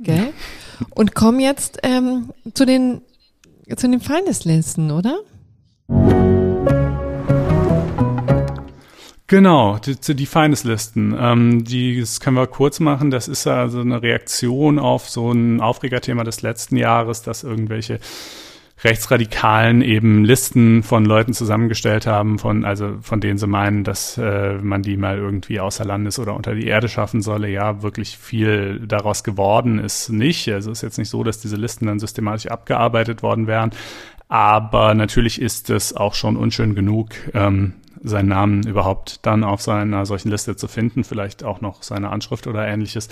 Gell? 0.00 0.32
Und 0.90 1.14
kommen 1.14 1.40
jetzt 1.40 1.78
ähm, 1.82 2.32
zu 2.54 2.66
den 2.66 3.02
zu 3.76 3.88
den 3.88 4.00
Feindeslisten, 4.00 4.92
oder? 4.92 5.18
Genau, 9.28 9.78
die, 9.78 9.96
die 10.14 10.26
Feindeslisten. 10.26 11.16
Ähm, 11.18 11.64
die, 11.64 11.98
das 11.98 12.20
können 12.20 12.36
wir 12.36 12.46
kurz 12.46 12.78
machen. 12.78 13.10
Das 13.10 13.26
ist 13.26 13.46
also 13.46 13.80
eine 13.80 14.00
Reaktion 14.00 14.78
auf 14.78 15.08
so 15.08 15.32
ein 15.32 15.60
Aufregerthema 15.60 16.22
des 16.22 16.42
letzten 16.42 16.76
Jahres, 16.76 17.22
dass 17.22 17.42
irgendwelche 17.42 17.98
Rechtsradikalen 18.86 19.82
eben 19.82 20.24
Listen 20.24 20.82
von 20.82 21.04
Leuten 21.04 21.32
zusammengestellt 21.32 22.06
haben, 22.06 22.38
von, 22.38 22.64
also 22.64 22.96
von 23.02 23.20
denen 23.20 23.36
sie 23.36 23.46
meinen, 23.46 23.84
dass 23.84 24.16
äh, 24.16 24.54
man 24.62 24.82
die 24.82 24.96
mal 24.96 25.18
irgendwie 25.18 25.60
außer 25.60 25.84
Landes 25.84 26.18
oder 26.18 26.34
unter 26.34 26.54
die 26.54 26.66
Erde 26.66 26.88
schaffen 26.88 27.20
solle. 27.20 27.48
Ja, 27.48 27.82
wirklich 27.82 28.16
viel 28.16 28.80
daraus 28.86 29.24
geworden 29.24 29.78
ist 29.78 30.10
nicht. 30.10 30.48
Also 30.48 30.70
ist 30.70 30.82
jetzt 30.82 30.98
nicht 30.98 31.10
so, 31.10 31.24
dass 31.24 31.40
diese 31.40 31.56
Listen 31.56 31.86
dann 31.86 31.98
systematisch 31.98 32.46
abgearbeitet 32.46 33.22
worden 33.22 33.46
wären. 33.46 33.70
Aber 34.28 34.94
natürlich 34.94 35.40
ist 35.40 35.70
es 35.70 35.94
auch 35.94 36.14
schon 36.14 36.36
unschön 36.36 36.74
genug, 36.74 37.10
ähm, 37.34 37.74
seinen 38.06 38.28
Namen 38.28 38.66
überhaupt 38.66 39.26
dann 39.26 39.42
auf 39.42 39.60
seiner 39.60 40.06
solchen 40.06 40.30
Liste 40.30 40.56
zu 40.56 40.68
finden, 40.68 41.04
vielleicht 41.04 41.44
auch 41.44 41.60
noch 41.60 41.82
seine 41.82 42.10
Anschrift 42.10 42.46
oder 42.46 42.66
ähnliches. 42.66 43.08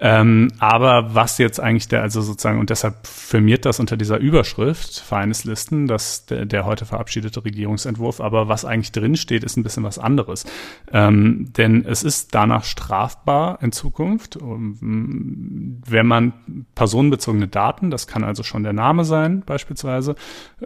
Ähm, 0.00 0.50
aber 0.58 1.14
was 1.14 1.38
jetzt 1.38 1.60
eigentlich 1.60 1.88
der, 1.88 2.02
also 2.02 2.20
sozusagen, 2.20 2.58
und 2.58 2.70
deshalb 2.70 3.06
firmiert 3.06 3.64
das 3.64 3.78
unter 3.78 3.96
dieser 3.96 4.18
Überschrift, 4.18 4.98
Feindeslisten, 5.00 5.86
das 5.86 6.26
der, 6.26 6.46
der 6.46 6.66
heute 6.66 6.84
verabschiedete 6.84 7.44
Regierungsentwurf, 7.44 8.20
aber 8.20 8.48
was 8.48 8.64
eigentlich 8.64 8.92
drin 8.92 9.16
steht, 9.16 9.44
ist 9.44 9.56
ein 9.56 9.62
bisschen 9.62 9.84
was 9.84 9.98
anderes. 9.98 10.44
Ähm, 10.92 11.52
denn 11.56 11.84
es 11.86 12.02
ist 12.02 12.34
danach 12.34 12.64
strafbar 12.64 13.58
in 13.62 13.70
Zukunft, 13.70 14.38
wenn 14.40 16.06
man 16.06 16.32
personenbezogene 16.74 17.46
Daten, 17.46 17.90
das 17.90 18.06
kann 18.08 18.24
also 18.24 18.42
schon 18.42 18.64
der 18.64 18.72
Name 18.72 19.04
sein, 19.04 19.42
beispielsweise, 19.46 20.16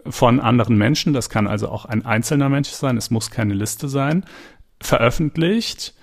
von 0.07 0.39
anderen 0.39 0.77
Menschen, 0.77 1.13
das 1.13 1.29
kann 1.29 1.45
also 1.45 1.69
auch 1.69 1.85
ein 1.85 2.05
einzelner 2.05 2.49
Mensch 2.49 2.69
sein, 2.69 2.97
es 2.97 3.11
muss 3.11 3.29
keine 3.29 3.53
Liste 3.59 3.87
sein, 3.87 4.25
veröffentlicht 4.81 5.93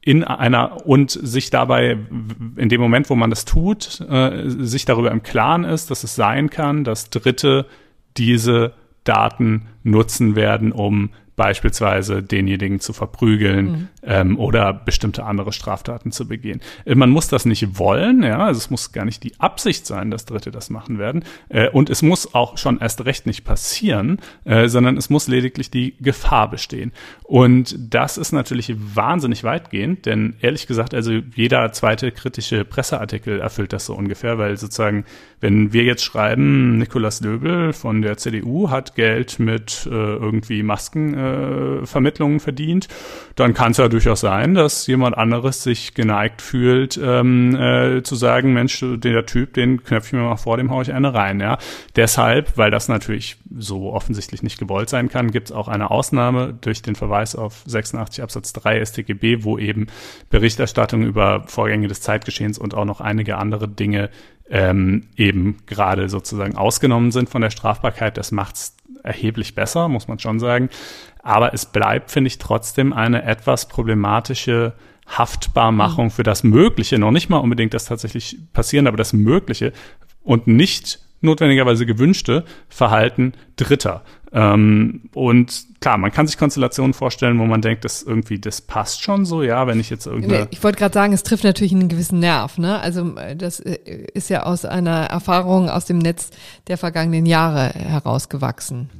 in 0.00 0.22
einer 0.22 0.86
und 0.86 1.10
sich 1.10 1.50
dabei 1.50 1.98
in 2.56 2.68
dem 2.68 2.80
Moment, 2.80 3.10
wo 3.10 3.16
man 3.16 3.30
das 3.30 3.44
tut, 3.44 4.00
äh, 4.08 4.44
sich 4.46 4.84
darüber 4.84 5.10
im 5.10 5.24
Klaren 5.24 5.64
ist, 5.64 5.90
dass 5.90 6.04
es 6.04 6.14
sein 6.14 6.48
kann, 6.48 6.84
dass 6.84 7.10
Dritte 7.10 7.66
diese 8.16 8.72
Daten 9.02 9.66
nutzen 9.82 10.36
werden, 10.36 10.70
um 10.70 11.10
beispielsweise 11.36 12.22
denjenigen 12.22 12.80
zu 12.80 12.94
verprügeln 12.94 13.66
mhm. 13.66 13.88
ähm, 14.02 14.38
oder 14.38 14.72
bestimmte 14.72 15.24
andere 15.24 15.52
Straftaten 15.52 16.10
zu 16.10 16.26
begehen. 16.26 16.60
Äh, 16.86 16.94
man 16.94 17.10
muss 17.10 17.28
das 17.28 17.44
nicht 17.44 17.78
wollen, 17.78 18.22
ja, 18.22 18.38
also 18.38 18.58
es 18.58 18.70
muss 18.70 18.92
gar 18.92 19.04
nicht 19.04 19.22
die 19.22 19.38
Absicht 19.38 19.86
sein, 19.86 20.10
dass 20.10 20.24
Dritte 20.24 20.50
das 20.50 20.70
machen 20.70 20.98
werden. 20.98 21.24
Äh, 21.50 21.68
und 21.68 21.90
es 21.90 22.00
muss 22.02 22.34
auch 22.34 22.56
schon 22.56 22.80
erst 22.80 23.04
recht 23.04 23.26
nicht 23.26 23.44
passieren, 23.44 24.18
äh, 24.44 24.68
sondern 24.68 24.96
es 24.96 25.10
muss 25.10 25.28
lediglich 25.28 25.70
die 25.70 25.94
Gefahr 26.00 26.50
bestehen. 26.50 26.92
Und 27.22 27.76
das 27.78 28.16
ist 28.16 28.32
natürlich 28.32 28.74
wahnsinnig 28.78 29.44
weitgehend, 29.44 30.06
denn 30.06 30.36
ehrlich 30.40 30.66
gesagt, 30.66 30.94
also 30.94 31.12
jeder 31.34 31.70
zweite 31.72 32.12
kritische 32.12 32.64
Presseartikel 32.64 33.40
erfüllt 33.40 33.74
das 33.74 33.84
so 33.84 33.94
ungefähr, 33.94 34.38
weil 34.38 34.56
sozusagen, 34.56 35.04
wenn 35.40 35.74
wir 35.74 35.84
jetzt 35.84 36.02
schreiben, 36.02 36.78
Nikolaus 36.78 37.20
Löbel 37.20 37.74
von 37.74 38.00
der 38.00 38.16
CDU 38.16 38.70
hat 38.70 38.94
Geld 38.94 39.38
mit 39.38 39.86
äh, 39.86 39.90
irgendwie 39.90 40.62
Masken 40.62 41.14
äh, 41.82 41.86
Vermittlungen 41.86 42.40
verdient, 42.40 42.88
dann 43.34 43.54
kann 43.54 43.72
es 43.72 43.78
ja 43.78 43.88
durchaus 43.88 44.20
sein, 44.20 44.54
dass 44.54 44.86
jemand 44.86 45.16
anderes 45.16 45.62
sich 45.62 45.94
geneigt 45.94 46.42
fühlt, 46.42 46.98
ähm, 47.02 47.54
äh, 47.54 48.02
zu 48.02 48.14
sagen, 48.14 48.52
Mensch, 48.52 48.82
der 48.82 49.26
Typ, 49.26 49.54
den 49.54 49.82
knöpfe 49.82 50.08
ich 50.08 50.12
mir 50.12 50.28
mal 50.28 50.36
vor, 50.36 50.56
dem 50.56 50.70
haue 50.70 50.82
ich 50.82 50.92
eine 50.92 51.14
rein. 51.14 51.40
Ja, 51.40 51.58
deshalb, 51.96 52.56
weil 52.56 52.70
das 52.70 52.88
natürlich 52.88 53.36
so 53.56 53.92
offensichtlich 53.92 54.42
nicht 54.42 54.58
gewollt 54.58 54.88
sein 54.88 55.08
kann, 55.08 55.30
gibt 55.30 55.50
es 55.50 55.56
auch 55.56 55.68
eine 55.68 55.90
Ausnahme 55.90 56.56
durch 56.60 56.82
den 56.82 56.94
Verweis 56.94 57.36
auf 57.36 57.62
86 57.66 58.22
Absatz 58.22 58.52
3 58.52 58.84
StGB, 58.84 59.44
wo 59.44 59.58
eben 59.58 59.86
Berichterstattung 60.30 61.02
über 61.02 61.44
Vorgänge 61.46 61.88
des 61.88 62.00
Zeitgeschehens 62.00 62.58
und 62.58 62.74
auch 62.74 62.84
noch 62.84 63.00
einige 63.00 63.38
andere 63.38 63.68
Dinge 63.68 64.10
ähm, 64.48 65.08
eben 65.16 65.58
gerade 65.66 66.08
sozusagen 66.08 66.56
ausgenommen 66.56 67.10
sind 67.10 67.28
von 67.28 67.42
der 67.42 67.50
Strafbarkeit. 67.50 68.16
Das 68.16 68.32
macht's 68.32 68.76
erheblich 69.02 69.54
besser, 69.54 69.88
muss 69.88 70.08
man 70.08 70.18
schon 70.18 70.38
sagen. 70.38 70.68
Aber 71.26 71.52
es 71.52 71.66
bleibt, 71.66 72.12
finde 72.12 72.28
ich, 72.28 72.38
trotzdem 72.38 72.92
eine 72.92 73.24
etwas 73.24 73.66
problematische 73.66 74.74
Haftbarmachung 75.08 76.10
für 76.10 76.22
das 76.22 76.44
Mögliche, 76.44 77.00
noch 77.00 77.10
nicht 77.10 77.28
mal 77.28 77.38
unbedingt 77.38 77.74
das 77.74 77.86
tatsächlich 77.86 78.38
passieren, 78.52 78.86
aber 78.86 78.96
das 78.96 79.12
Mögliche 79.12 79.72
und 80.22 80.46
nicht 80.46 81.00
notwendigerweise 81.22 81.84
gewünschte 81.84 82.44
Verhalten 82.68 83.32
Dritter. 83.56 84.04
Ähm, 84.32 85.10
und 85.14 85.66
klar, 85.80 85.98
man 85.98 86.12
kann 86.12 86.28
sich 86.28 86.38
Konstellationen 86.38 86.94
vorstellen, 86.94 87.40
wo 87.40 87.44
man 87.44 87.60
denkt, 87.60 87.84
dass 87.84 88.04
irgendwie 88.04 88.38
das 88.38 88.60
passt 88.60 89.02
schon 89.02 89.24
so, 89.24 89.42
ja, 89.42 89.66
wenn 89.66 89.80
ich 89.80 89.90
jetzt 89.90 90.06
irgendwie. 90.06 90.46
Ich 90.50 90.62
wollte 90.62 90.78
gerade 90.78 90.94
sagen, 90.94 91.12
es 91.12 91.24
trifft 91.24 91.42
natürlich 91.42 91.72
einen 91.72 91.88
gewissen 91.88 92.20
Nerv, 92.20 92.56
ne? 92.58 92.78
Also 92.78 93.14
das 93.36 93.58
äh, 93.58 94.06
ist 94.14 94.30
ja 94.30 94.44
aus 94.44 94.64
einer 94.64 95.06
Erfahrung 95.06 95.70
aus 95.70 95.86
dem 95.86 95.98
Netz 95.98 96.30
der 96.68 96.78
vergangenen 96.78 97.26
Jahre 97.26 97.70
herausgewachsen. 97.70 98.90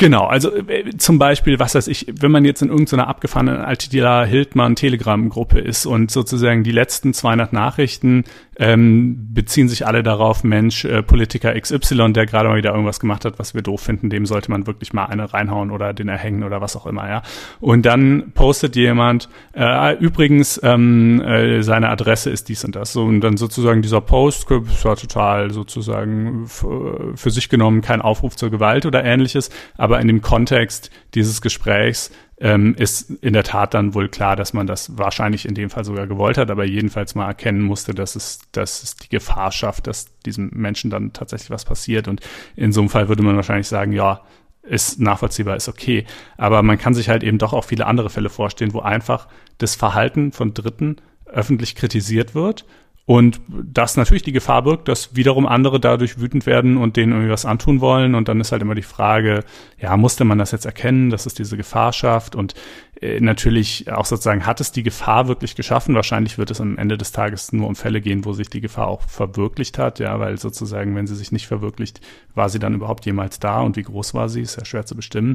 Genau, 0.00 0.24
also 0.24 0.56
äh, 0.56 0.96
zum 0.96 1.18
Beispiel, 1.18 1.58
was 1.58 1.74
weiß 1.74 1.86
ich, 1.86 2.06
wenn 2.10 2.30
man 2.30 2.46
jetzt 2.46 2.62
in 2.62 2.70
irgendeiner 2.70 3.06
abgefahrenen 3.06 3.58
Altidila 3.58 4.24
Hildmann 4.24 4.74
Telegram-Gruppe 4.74 5.60
ist 5.60 5.84
und 5.84 6.10
sozusagen 6.10 6.64
die 6.64 6.72
letzten 6.72 7.12
200 7.12 7.52
Nachrichten 7.52 8.24
ähm, 8.60 9.28
beziehen 9.34 9.68
sich 9.68 9.86
alle 9.86 10.02
darauf, 10.02 10.44
Mensch, 10.44 10.84
äh, 10.84 11.02
Politiker 11.02 11.58
XY, 11.58 12.12
der 12.12 12.26
gerade 12.26 12.48
mal 12.48 12.56
wieder 12.56 12.70
irgendwas 12.70 13.00
gemacht 13.00 13.24
hat, 13.24 13.38
was 13.38 13.54
wir 13.54 13.62
doof 13.62 13.80
finden, 13.80 14.10
dem 14.10 14.26
sollte 14.26 14.50
man 14.50 14.66
wirklich 14.66 14.92
mal 14.92 15.06
eine 15.06 15.32
reinhauen 15.32 15.70
oder 15.70 15.94
den 15.94 16.08
erhängen 16.08 16.44
oder 16.44 16.60
was 16.60 16.76
auch 16.76 16.86
immer, 16.86 17.08
ja. 17.08 17.22
Und 17.60 17.86
dann 17.86 18.32
postet 18.34 18.76
jemand, 18.76 19.28
äh, 19.54 19.96
übrigens, 19.96 20.60
ähm, 20.62 21.22
äh, 21.22 21.62
seine 21.62 21.88
Adresse 21.88 22.28
ist 22.28 22.48
dies 22.50 22.64
und 22.64 22.76
das. 22.76 22.92
So, 22.92 23.04
und 23.04 23.22
dann 23.22 23.38
sozusagen 23.38 23.80
dieser 23.80 24.02
Post 24.02 24.50
war 24.50 24.96
total 24.96 25.50
sozusagen 25.50 26.46
für 26.46 27.30
sich 27.30 27.48
genommen 27.48 27.80
kein 27.80 28.02
Aufruf 28.02 28.36
zur 28.36 28.50
Gewalt 28.50 28.84
oder 28.84 29.04
ähnliches, 29.04 29.50
aber 29.78 29.89
in 29.98 30.06
dem 30.06 30.20
Kontext 30.20 30.90
dieses 31.14 31.40
Gesprächs 31.40 32.10
ähm, 32.38 32.74
ist 32.76 33.10
in 33.22 33.32
der 33.32 33.42
Tat 33.42 33.74
dann 33.74 33.94
wohl 33.94 34.08
klar, 34.08 34.36
dass 34.36 34.52
man 34.52 34.66
das 34.66 34.96
wahrscheinlich 34.96 35.46
in 35.46 35.54
dem 35.54 35.70
Fall 35.70 35.84
sogar 35.84 36.06
gewollt 36.06 36.38
hat, 36.38 36.50
aber 36.50 36.64
jedenfalls 36.64 37.14
mal 37.14 37.26
erkennen 37.26 37.62
musste, 37.62 37.94
dass 37.94 38.16
es, 38.16 38.40
dass 38.52 38.82
es 38.82 38.96
die 38.96 39.08
Gefahr 39.08 39.52
schafft, 39.52 39.86
dass 39.86 40.18
diesem 40.20 40.50
Menschen 40.52 40.90
dann 40.90 41.12
tatsächlich 41.12 41.50
was 41.50 41.64
passiert. 41.64 42.08
Und 42.08 42.20
in 42.56 42.72
so 42.72 42.80
einem 42.80 42.88
Fall 42.88 43.08
würde 43.08 43.22
man 43.22 43.36
wahrscheinlich 43.36 43.68
sagen, 43.68 43.92
ja, 43.92 44.22
ist 44.62 45.00
nachvollziehbar, 45.00 45.56
ist 45.56 45.68
okay. 45.68 46.04
Aber 46.36 46.62
man 46.62 46.78
kann 46.78 46.94
sich 46.94 47.08
halt 47.08 47.22
eben 47.22 47.38
doch 47.38 47.52
auch 47.52 47.64
viele 47.64 47.86
andere 47.86 48.10
Fälle 48.10 48.28
vorstellen, 48.28 48.72
wo 48.72 48.80
einfach 48.80 49.26
das 49.58 49.74
Verhalten 49.74 50.32
von 50.32 50.54
Dritten 50.54 50.96
öffentlich 51.26 51.74
kritisiert 51.74 52.34
wird 52.34 52.64
und 53.10 53.40
das 53.48 53.96
natürlich 53.96 54.22
die 54.22 54.30
Gefahr 54.30 54.62
birgt, 54.62 54.86
dass 54.86 55.16
wiederum 55.16 55.44
andere 55.44 55.80
dadurch 55.80 56.20
wütend 56.20 56.46
werden 56.46 56.76
und 56.76 56.96
denen 56.96 57.10
irgendwie 57.10 57.32
was 57.32 57.44
antun 57.44 57.80
wollen. 57.80 58.14
Und 58.14 58.28
dann 58.28 58.40
ist 58.40 58.52
halt 58.52 58.62
immer 58.62 58.76
die 58.76 58.82
Frage, 58.82 59.42
ja, 59.80 59.96
musste 59.96 60.24
man 60.24 60.38
das 60.38 60.52
jetzt 60.52 60.64
erkennen, 60.64 61.10
dass 61.10 61.26
es 61.26 61.34
diese 61.34 61.56
Gefahr 61.56 61.92
schafft? 61.92 62.36
Und 62.36 62.54
äh, 63.00 63.18
natürlich 63.18 63.90
auch 63.90 64.04
sozusagen, 64.04 64.46
hat 64.46 64.60
es 64.60 64.70
die 64.70 64.84
Gefahr 64.84 65.26
wirklich 65.26 65.56
geschaffen? 65.56 65.96
Wahrscheinlich 65.96 66.38
wird 66.38 66.52
es 66.52 66.60
am 66.60 66.78
Ende 66.78 66.96
des 66.96 67.10
Tages 67.10 67.52
nur 67.52 67.66
um 67.66 67.74
Fälle 67.74 68.00
gehen, 68.00 68.24
wo 68.24 68.32
sich 68.32 68.48
die 68.48 68.60
Gefahr 68.60 68.86
auch 68.86 69.02
verwirklicht 69.02 69.76
hat. 69.76 69.98
Ja, 69.98 70.20
weil 70.20 70.38
sozusagen, 70.38 70.94
wenn 70.94 71.08
sie 71.08 71.16
sich 71.16 71.32
nicht 71.32 71.48
verwirklicht, 71.48 72.00
war 72.36 72.48
sie 72.48 72.60
dann 72.60 72.74
überhaupt 72.74 73.06
jemals 73.06 73.40
da? 73.40 73.60
Und 73.60 73.76
wie 73.76 73.82
groß 73.82 74.14
war 74.14 74.28
sie? 74.28 74.42
Ist 74.42 74.56
ja 74.56 74.64
schwer 74.64 74.86
zu 74.86 74.94
bestimmen. 74.94 75.34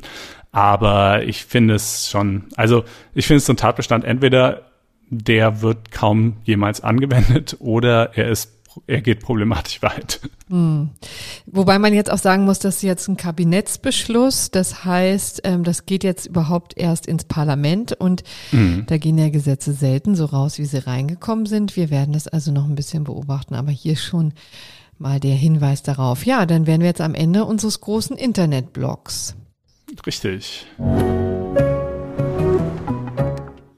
Aber 0.54 1.24
ich 1.26 1.44
finde 1.44 1.74
es 1.74 2.10
schon, 2.10 2.46
also 2.56 2.86
ich 3.14 3.28
finde 3.28 3.40
es 3.40 3.46
so 3.46 3.52
ein 3.52 3.58
Tatbestand, 3.58 4.06
entweder 4.06 4.62
der 5.24 5.62
wird 5.62 5.92
kaum 5.92 6.38
jemals 6.44 6.82
angewendet 6.82 7.58
oder 7.60 8.16
er 8.18 8.30
ist 8.30 8.52
er 8.88 9.02
geht 9.02 9.22
problematisch 9.22 9.82
weit. 9.82 10.20
Hm. 10.50 10.90
Wobei 11.46 11.80
man 11.80 11.94
jetzt 11.94 12.12
auch 12.12 12.18
sagen 12.18 12.46
muss, 12.46 12.60
das 12.60 12.78
ist 12.78 12.82
jetzt 12.82 13.08
ein 13.08 13.18
Kabinettsbeschluss. 13.18 14.52
Das 14.52 14.84
heißt, 14.86 15.42
ähm, 15.44 15.64
das 15.64 15.86
geht 15.86 16.04
jetzt 16.04 16.26
überhaupt 16.26 16.78
erst 16.78 17.06
ins 17.06 17.24
Parlament 17.24 17.94
und 17.94 18.24
mhm. 18.52 18.84
da 18.88 18.98
gehen 18.98 19.18
ja 19.18 19.30
Gesetze 19.30 19.74
selten 19.74 20.16
so 20.16 20.26
raus, 20.26 20.60
wie 20.60 20.66
sie 20.66 20.86
reingekommen 20.86 21.46
sind. 21.46 21.76
Wir 21.76 21.90
werden 21.90 22.14
das 22.14 22.28
also 22.28 22.52
noch 22.52 22.66
ein 22.66 22.76
bisschen 22.76 23.06
beobachten, 23.06 23.56
aber 23.56 23.72
hier 23.72 23.96
schon 23.96 24.34
mal 24.98 25.20
der 25.20 25.36
Hinweis 25.36 25.84
darauf. 25.84 26.26
Ja, 26.26 26.46
dann 26.46 26.68
wären 26.68 26.82
wir 26.82 26.88
jetzt 26.88 27.02
am 27.02 27.16
Ende 27.16 27.46
unseres 27.46 27.82
großen 27.82 28.18
Internetblogs. 28.18 29.36
Richtig. 30.06 30.66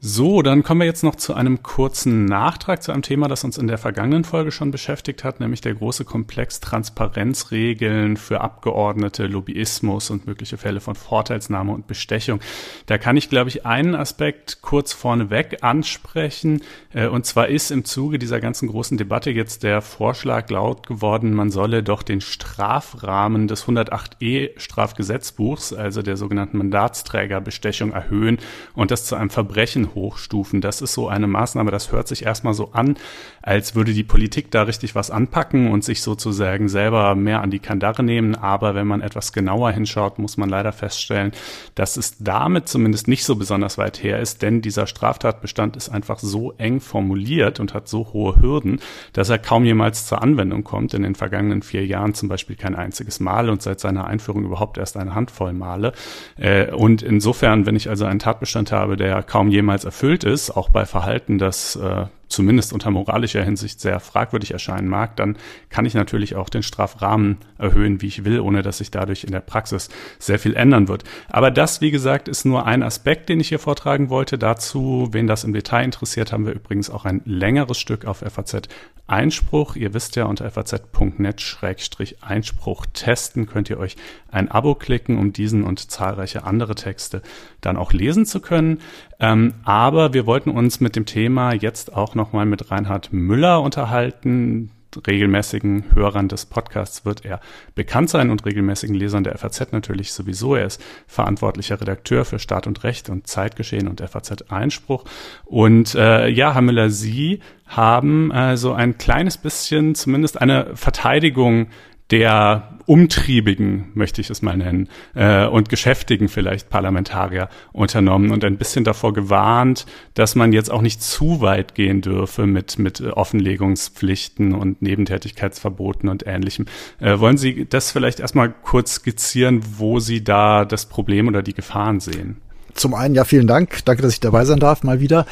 So, 0.10 0.41
dann 0.41 0.64
kommen 0.64 0.80
wir 0.80 0.86
jetzt 0.86 1.03
noch 1.03 1.18
zu 1.18 1.34
einem 1.34 1.64
kurzen 1.64 2.24
Nachtrag 2.24 2.82
zu 2.82 2.93
einem 2.93 3.01
Thema, 3.01 3.28
das 3.28 3.43
uns 3.43 3.58
in 3.58 3.68
der 3.68 3.78
vergangenen 3.78 4.24
Folge 4.24 4.53
schon 4.53 4.72
beschäftigt 4.72 5.26
hat, 5.26 5.41
nämlich 5.41 5.60
der 5.60 5.74
große 5.74 6.05
Komplex 6.05 6.62
Transparenzregeln 6.62 8.16
für 8.16 8.39
Abgeordnete, 8.39 9.28
Lobbyismus 9.28 10.10
und 10.10 10.26
mögliche 10.26 10.55
Fälle 10.55 10.80
von 10.80 10.95
Vorteilsnahme 10.95 11.74
und 11.74 11.88
Bestechung. 11.88 12.39
Da 12.86 12.97
kann 12.97 13.18
ich, 13.18 13.30
glaube 13.30 13.49
ich, 13.49 13.66
einen 13.66 13.95
Aspekt 13.95 14.62
kurz 14.62 14.93
vorneweg 14.93 15.58
ansprechen. 15.62 16.62
Äh, 16.93 17.08
und 17.08 17.26
zwar 17.26 17.49
ist 17.49 17.70
im 17.70 17.84
Zuge 17.84 18.18
dieser 18.18 18.39
ganzen 18.39 18.70
großen 18.70 18.97
Debatte 18.97 19.32
jetzt 19.32 19.64
der 19.64 19.82
Vorschlag 19.82 20.49
laut 20.49 20.88
geworden, 20.88 21.34
man 21.34 21.51
solle 21.51 21.84
doch 21.84 22.01
den 22.01 22.22
Strafrahmen 22.22 23.49
des 23.49 23.66
108e 23.66 24.58
Strafgesetzbuchs, 24.58 25.74
also 25.74 26.01
der 26.01 26.16
sogenannten 26.16 26.60
Mandatsträgerbestechung, 26.60 27.91
erhöhen 27.91 28.38
und 28.74 28.89
das 28.89 29.03
zu 29.03 29.18
einem 29.18 29.32
Verbrechen 29.32 29.97
hochstufen. 29.98 30.62
Das 30.62 30.82
ist 30.82 30.93
so 30.93 31.08
eine 31.08 31.28
Maßnahme, 31.28 31.72
das 31.72 31.91
hört 31.91 32.08
sich 32.08 32.26
erstmal 32.26 32.54
so 32.54 32.72
an, 32.72 32.95
als 33.41 33.76
würde 33.76 33.93
die 33.93 34.04
Politik 34.04 34.52
da 34.52 34.64
richtig 34.64 34.95
was 34.95 35.12
anpacken 35.12 35.72
und 35.72 35.84
sich 35.84 36.02
sozusagen 36.02 36.70
selber 36.70 37.16
mehr 37.16 37.41
an 37.41 37.52
die 37.52 37.60
Kandare 37.60 38.04
nehmen. 38.04 38.36
Aber 38.36 38.76
wenn 38.76 38.88
man 38.88 39.02
etwas 39.02 39.34
genauer 39.34 39.72
hinschaut, 39.72 40.20
muss 40.20 40.38
man 40.38 40.50
leider 40.50 40.72
feststellen, 40.72 41.32
dass 41.76 41.98
es 41.98 42.18
damit 42.20 42.70
zumindest 42.70 43.08
nicht 43.08 43.26
so 43.26 43.36
besonders 43.36 43.78
weit 43.78 44.02
her 44.04 44.20
ist, 44.20 44.41
denn 44.41 44.62
dieser 44.62 44.88
Straftatbestand 44.88 45.76
ist 45.76 45.89
einfach 45.89 46.20
so 46.20 46.54
eng 46.58 46.80
formuliert 46.80 47.60
und 47.60 47.74
hat 47.74 47.88
so 47.88 48.14
hohe 48.14 48.39
Hürden, 48.41 48.80
dass 49.14 49.30
er 49.30 49.39
kaum 49.39 49.66
jemals 49.66 50.08
zur 50.08 50.22
Anwendung 50.22 50.64
kommt. 50.64 50.93
In 50.93 51.04
den 51.04 51.16
vergangenen 51.16 51.62
vier 51.62 51.86
Jahren 51.86 52.14
zum 52.14 52.30
Beispiel 52.30 52.56
kein 52.56 52.76
einziges 52.76 53.20
Mal 53.20 53.50
und 53.50 53.62
seit 53.62 53.80
seiner 53.80 54.06
Einführung 54.06 54.45
überhaupt 54.45 54.78
erst 54.78 54.98
eine 54.98 55.16
Handvoll 55.16 55.54
Male. 55.54 55.93
Äh, 56.38 56.72
und 56.72 57.02
insofern, 57.02 57.66
wenn 57.66 57.76
ich 57.76 57.89
also 57.89 58.06
einen 58.06 58.20
Tatbestand 58.20 58.72
habe, 58.72 58.98
der 58.98 59.24
kaum 59.24 59.50
jemals 59.50 59.86
erfüllt 59.88 60.23
ist, 60.23 60.51
auch 60.51 60.69
bei 60.69 60.85
Verhalten, 60.85 61.39
das 61.39 61.75
äh, 61.75 62.05
zumindest 62.27 62.73
unter 62.73 62.91
moralischer 62.91 63.43
Hinsicht 63.43 63.79
sehr 63.79 63.99
fragwürdig 63.99 64.51
erscheinen 64.51 64.88
mag, 64.88 65.15
dann 65.15 65.38
kann 65.69 65.85
ich 65.85 65.93
natürlich 65.93 66.35
auch 66.35 66.49
den 66.49 66.63
Strafrahmen 66.63 67.38
erhöhen, 67.57 68.01
wie 68.01 68.07
ich 68.07 68.25
will, 68.25 68.39
ohne 68.39 68.61
dass 68.61 68.79
sich 68.79 68.91
dadurch 68.91 69.23
in 69.23 69.31
der 69.31 69.39
Praxis 69.39 69.89
sehr 70.19 70.39
viel 70.39 70.55
ändern 70.55 70.88
wird. 70.88 71.03
Aber 71.29 71.51
das, 71.51 71.81
wie 71.81 71.91
gesagt, 71.91 72.27
ist 72.27 72.45
nur 72.45 72.65
ein 72.65 72.83
Aspekt, 72.83 73.29
den 73.29 73.39
ich 73.39 73.49
hier 73.49 73.59
vortragen 73.59 74.09
wollte. 74.09 74.38
Dazu, 74.38 75.09
wen 75.11 75.27
das 75.27 75.43
im 75.43 75.53
Detail 75.53 75.85
interessiert, 75.85 76.31
haben 76.31 76.45
wir 76.45 76.53
übrigens 76.53 76.89
auch 76.89 77.05
ein 77.05 77.21
längeres 77.25 77.77
Stück 77.77 78.05
auf 78.05 78.19
FAZ 78.19 78.67
Einspruch. 79.07 79.77
Ihr 79.77 79.93
wisst 79.93 80.17
ja, 80.17 80.25
unter 80.25 80.51
faz.net-einspruch 80.51 82.85
testen 82.93 83.47
könnt 83.47 83.69
ihr 83.69 83.79
euch 83.79 83.95
ein 84.29 84.51
Abo 84.51 84.75
klicken, 84.75 85.17
um 85.17 85.33
diesen 85.33 85.63
und 85.63 85.89
zahlreiche 85.89 86.43
andere 86.43 86.75
Texte 86.75 87.21
dann 87.62 87.78
auch 87.78 87.93
lesen 87.93 88.26
zu 88.26 88.39
können. 88.39 88.80
Ähm, 89.20 89.55
aber 89.64 90.14
wir 90.14 90.26
wollten 90.26 90.49
uns 90.49 90.80
mit 90.80 90.95
dem 90.95 91.05
Thema 91.05 91.53
jetzt 91.53 91.93
auch 91.93 92.16
nochmal 92.16 92.45
mit 92.45 92.72
Reinhard 92.72 93.12
Müller 93.12 93.62
unterhalten. 93.62 94.72
Regelmäßigen 95.05 95.93
Hörern 95.93 96.28
des 96.28 96.45
Podcasts 96.45 97.05
wird 97.05 97.26
er 97.26 97.39
bekannt 97.76 98.10
sein 98.10 98.32
und 98.32 98.45
regelmäßigen 98.45 98.95
Lesern 98.95 99.24
der 99.24 99.38
FAZ 99.38 99.72
natürlich 99.72 100.14
sowieso. 100.14 100.55
Er 100.55 100.66
ist 100.66 100.82
verantwortlicher 101.08 101.80
Redakteur 101.80 102.26
für 102.26 102.39
Staat 102.39 102.68
und 102.68 102.84
Recht 102.84 103.10
und 103.10 103.28
Zeitgeschehen 103.28 103.88
und 103.88 104.01
FAZ 104.01 104.49
Einspruch. 104.49 105.03
Und 105.45 105.93
äh, 105.93 106.30
ja, 106.30 106.53
Herr 106.53 106.62
Müller, 106.62 106.89
Sie 106.89 107.41
haben 107.68 108.32
äh, 108.32 108.58
so 108.58 108.74
ein 108.74 108.97
kleines 108.97 109.38
bisschen 109.38 109.93
zumindest 109.93 110.41
eine 110.41 110.76
Verteidigung 110.76 111.68
der 112.12 112.70
umtriebigen, 112.86 113.91
möchte 113.95 114.22
ich 114.22 114.30
es 114.30 114.41
mal 114.41 114.55
nennen, 114.55 114.88
äh, 115.14 115.45
und 115.45 115.68
geschäftigen 115.68 116.30
vielleicht 116.30 116.70
Parlamentarier 116.70 117.49
unternommen 117.74 118.32
und 118.32 118.45
ein 118.45 118.58
bisschen 118.58 118.86
davor 118.86 119.14
gewarnt, 119.14 119.86
dass 120.14 120.36
man 120.36 120.53
jetzt 120.53 120.72
auch 120.72 120.82
nicht 120.82 121.03
zu 121.03 121.41
weit 121.41 121.76
gehen 121.76 122.01
dürfe 122.01 122.45
mit, 122.45 122.80
mit 122.80 123.01
Offenlegungspflichten 123.01 124.53
und 124.53 124.82
Nebentätigkeitsverboten 124.82 126.08
und 126.08 126.26
ähnlichem. 126.26 126.66
Äh, 126.99 127.20
wollen 127.20 127.38
Sie 127.38 127.66
das 127.66 127.91
vielleicht 127.91 128.22
erstmal 128.22 128.51
kurz 128.51 128.95
skizzieren, 128.95 129.62
wo 129.78 129.99
Sie 129.99 130.24
da 130.24 130.64
das 130.64 130.86
Problem 130.86 131.28
oder 131.28 131.43
die 131.43 131.53
Gefahren 131.53 131.99
sehen? 131.99 132.38
zum 132.78 132.93
einen, 132.93 133.16
ja, 133.16 133.26
vielen 133.26 133.47
Dank. 133.47 133.84
Danke, 133.86 134.01
dass 134.01 134.14
ich 134.14 134.20
dabei 134.20 134.45
sein 134.45 134.60
darf, 134.60 134.84
mal 134.84 134.99
wieder. 134.99 135.26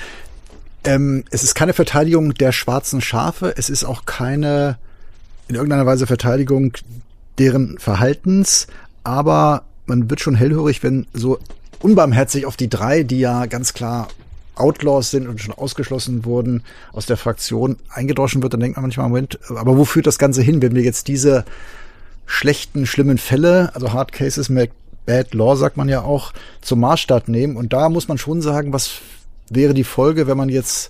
Ähm, 0.84 1.24
es 1.32 1.44
ist 1.44 1.56
keine 1.56 1.74
Verteidigung 1.74 2.34
der 2.34 2.52
schwarzen 2.52 3.02
Schafe. 3.02 3.54
Es 3.58 3.70
ist 3.70 3.84
auch 3.84 4.06
keine 4.06 4.78
in 5.48 5.56
irgendeiner 5.56 5.86
Weise 5.86 6.08
Verteidigung 6.08 6.74
deren 7.38 7.78
Verhaltens. 7.78 8.68
Aber 9.04 9.64
man 9.86 10.10
wird 10.10 10.20
schon 10.20 10.36
hellhörig, 10.36 10.84
wenn 10.84 11.08
so 11.14 11.40
unbarmherzig 11.82 12.46
auf 12.46 12.58
die 12.58 12.70
drei, 12.70 13.04
die 13.04 13.20
ja 13.20 13.46
ganz 13.46 13.74
klar 13.74 14.08
Outlaws 14.56 15.12
sind 15.12 15.28
und 15.28 15.42
schon 15.42 15.54
ausgeschlossen 15.54 16.26
wurden 16.26 16.64
aus 16.94 17.06
der 17.06 17.18
Fraktion 17.18 17.78
eingedroschen 17.90 18.42
wird, 18.42 18.54
dann 18.54 18.62
denkt 18.62 18.78
man 18.78 18.84
manchmal, 18.84 19.10
Moment, 19.10 19.40
aber 19.50 19.78
wo 19.78 19.86
führt 19.86 20.08
das 20.08 20.18
Ganze 20.18 20.42
hin, 20.42 20.62
wenn 20.62 20.76
wir 20.76 20.82
jetzt 20.82 21.08
diese 21.08 21.46
schlechten, 22.26 22.86
schlimmen 22.86 23.18
Fälle, 23.18 23.72
also 23.76 23.94
Hard 23.94 24.12
Cases, 24.12 24.50
Bad 25.06 25.34
Law 25.34 25.56
sagt 25.56 25.78
man 25.78 25.90
ja 25.90 26.02
auch, 26.02 26.34
zum 26.62 26.80
Maßstab 26.80 27.28
nehmen. 27.28 27.58
Und 27.58 27.74
da 27.74 27.90
muss 27.90 28.08
man 28.08 28.18
schon 28.18 28.42
sagen, 28.42 28.74
was 28.74 28.94
wäre 29.50 29.74
die 29.74 29.84
Folge, 29.84 30.26
wenn 30.26 30.38
man 30.38 30.50
jetzt 30.50 30.90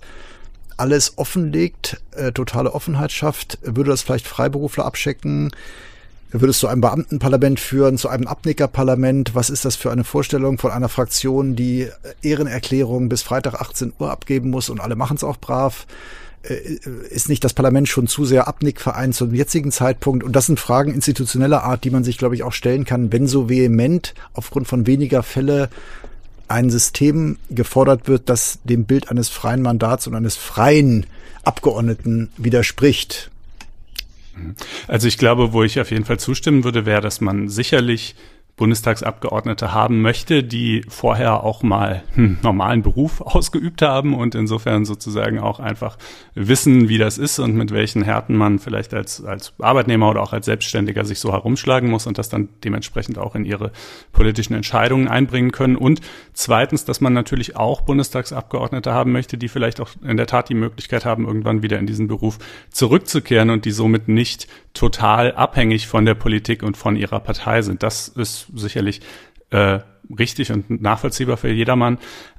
alles 0.77 1.17
offenlegt, 1.17 2.01
äh, 2.11 2.31
totale 2.31 2.73
Offenheit 2.73 3.11
schafft, 3.11 3.59
würde 3.61 3.91
das 3.91 4.01
vielleicht 4.01 4.27
Freiberufler 4.27 4.85
abchecken, 4.85 5.51
würde 6.31 6.51
es 6.51 6.59
zu 6.59 6.67
einem 6.67 6.81
Beamtenparlament 6.81 7.59
führen, 7.59 7.97
zu 7.97 8.09
einem 8.09 8.27
Abnickerparlament? 8.27 9.35
Was 9.35 9.49
ist 9.49 9.65
das 9.65 9.75
für 9.75 9.91
eine 9.91 10.03
Vorstellung 10.03 10.57
von 10.57 10.71
einer 10.71 10.89
Fraktion, 10.89 11.55
die 11.55 11.87
Ehrenerklärung 12.21 13.09
bis 13.09 13.21
Freitag 13.21 13.55
18 13.55 13.93
Uhr 13.99 14.11
abgeben 14.11 14.49
muss 14.49 14.69
und 14.69 14.79
alle 14.79 14.95
machen 14.95 15.17
es 15.17 15.23
auch 15.23 15.37
brav? 15.37 15.85
Äh, 16.43 16.79
ist 17.09 17.29
nicht 17.29 17.43
das 17.43 17.53
Parlament 17.53 17.87
schon 17.87 18.07
zu 18.07 18.25
sehr 18.25 18.47
Abnickverein 18.47 19.13
zum 19.13 19.33
jetzigen 19.33 19.71
Zeitpunkt? 19.71 20.23
Und 20.23 20.35
das 20.35 20.47
sind 20.47 20.59
Fragen 20.59 20.93
institutioneller 20.93 21.63
Art, 21.63 21.83
die 21.83 21.91
man 21.91 22.03
sich, 22.03 22.17
glaube 22.17 22.35
ich, 22.35 22.43
auch 22.43 22.53
stellen 22.53 22.85
kann, 22.85 23.11
wenn 23.11 23.27
so 23.27 23.49
vehement 23.49 24.13
aufgrund 24.33 24.67
von 24.67 24.87
weniger 24.87 25.23
Fälle 25.23 25.69
ein 26.47 26.69
System 26.69 27.37
gefordert 27.49 28.07
wird, 28.07 28.29
das 28.29 28.59
dem 28.63 28.85
Bild 28.85 29.09
eines 29.09 29.29
freien 29.29 29.61
Mandats 29.61 30.07
und 30.07 30.15
eines 30.15 30.35
freien 30.35 31.05
Abgeordneten 31.43 32.29
widerspricht. 32.37 33.31
Also 34.87 35.07
ich 35.07 35.17
glaube, 35.17 35.53
wo 35.53 35.63
ich 35.63 35.79
auf 35.79 35.91
jeden 35.91 36.05
Fall 36.05 36.19
zustimmen 36.19 36.63
würde, 36.63 36.85
wäre, 36.85 37.01
dass 37.01 37.21
man 37.21 37.47
sicherlich 37.47 38.15
Bundestagsabgeordnete 38.57 39.73
haben 39.73 40.01
möchte, 40.01 40.41
die 40.41 40.85
vorher 40.87 41.43
auch 41.43 41.61
mal 41.61 42.03
einen 42.15 42.39
normalen 42.41 42.83
Beruf 42.83 43.19
ausgeübt 43.21 43.81
haben 43.81 44.13
und 44.13 44.33
insofern 44.33 44.85
sozusagen 44.85 45.39
auch 45.39 45.59
einfach 45.59 45.97
wissen, 46.35 46.87
wie 46.87 46.97
das 46.97 47.17
ist 47.17 47.39
und 47.39 47.55
mit 47.55 47.71
welchen 47.71 48.01
Härten 48.03 48.37
man 48.37 48.59
vielleicht 48.59 48.93
als, 48.93 49.23
als 49.23 49.53
Arbeitnehmer 49.59 50.09
oder 50.09 50.21
auch 50.21 50.31
als 50.31 50.45
Selbstständiger 50.45 51.03
sich 51.03 51.19
so 51.19 51.33
herumschlagen 51.33 51.89
muss 51.89 52.07
und 52.07 52.17
das 52.17 52.29
dann 52.29 52.47
dementsprechend 52.63 53.17
auch 53.17 53.35
in 53.35 53.43
ihre 53.43 53.71
politischen 54.13 54.53
Entscheidungen 54.53 55.09
einbringen 55.09 55.51
können. 55.51 55.75
Und 55.75 55.99
zweitens, 56.33 56.85
dass 56.85 57.01
man 57.01 57.11
natürlich 57.11 57.57
auch 57.57 57.81
Bundestagsabgeordnete 57.81 58.93
haben 58.93 59.11
möchte, 59.11 59.37
die 59.37 59.49
vielleicht 59.49 59.81
auch 59.81 59.89
in 60.01 60.15
der 60.15 60.27
Tat 60.27 60.47
die 60.47 60.53
Möglichkeit 60.53 61.03
haben, 61.03 61.27
irgendwann 61.27 61.61
wieder 61.61 61.77
in 61.77 61.87
diesen 61.87 62.07
Beruf 62.07 62.37
zurückzukehren 62.71 63.49
und 63.49 63.65
die 63.65 63.71
somit 63.71 64.07
nicht 64.07 64.47
total 64.73 65.33
abhängig 65.33 65.87
von 65.87 66.05
der 66.05 66.13
Politik 66.15 66.63
und 66.63 66.77
von 66.77 66.95
ihrer 66.95 67.19
Partei 67.19 67.61
sind. 67.61 67.83
Das 67.83 68.07
ist 68.07 68.44
sicherlich 68.53 69.01
äh, 69.49 69.79
richtig 70.17 70.51
und 70.51 70.81
nachvollziehbar 70.81 71.37
für 71.37 71.49
jedermann. 71.49 71.97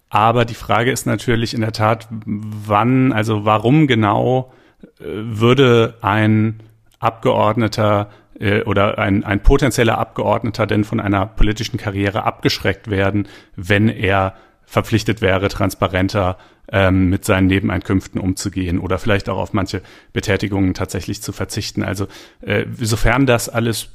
Aber 0.08 0.44
die 0.44 0.54
Frage 0.54 0.92
ist 0.92 1.06
natürlich 1.06 1.54
in 1.54 1.60
der 1.60 1.72
Tat, 1.72 2.08
wann, 2.10 3.12
also 3.12 3.44
warum 3.44 3.86
genau 3.86 4.52
äh, 5.00 5.04
würde 5.04 5.94
ein 6.00 6.60
Abgeordneter 7.00 8.10
äh, 8.38 8.62
oder 8.62 8.98
ein, 8.98 9.24
ein 9.24 9.42
potenzieller 9.42 9.98
Abgeordneter 9.98 10.66
denn 10.66 10.84
von 10.84 11.00
einer 11.00 11.26
politischen 11.26 11.78
Karriere 11.78 12.24
abgeschreckt 12.24 12.88
werden, 12.88 13.28
wenn 13.56 13.88
er 13.88 14.34
verpflichtet 14.64 15.20
wäre, 15.20 15.48
transparenter 15.48 16.38
ähm, 16.72 17.08
mit 17.08 17.24
seinen 17.24 17.46
Nebeneinkünften 17.46 18.20
umzugehen 18.20 18.78
oder 18.78 18.98
vielleicht 18.98 19.28
auch 19.28 19.38
auf 19.38 19.52
manche 19.52 19.82
Betätigungen 20.12 20.74
tatsächlich 20.74 21.22
zu 21.22 21.32
verzichten. 21.32 21.82
Also 21.82 22.08
äh, 22.40 22.66
sofern 22.80 23.26
das 23.26 23.48
alles 23.48 23.90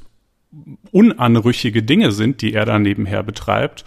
unanrüchige 0.90 1.82
Dinge 1.82 2.12
sind, 2.12 2.42
die 2.42 2.52
er 2.52 2.66
da 2.66 2.78
nebenher 2.78 3.22
betreibt, 3.22 3.84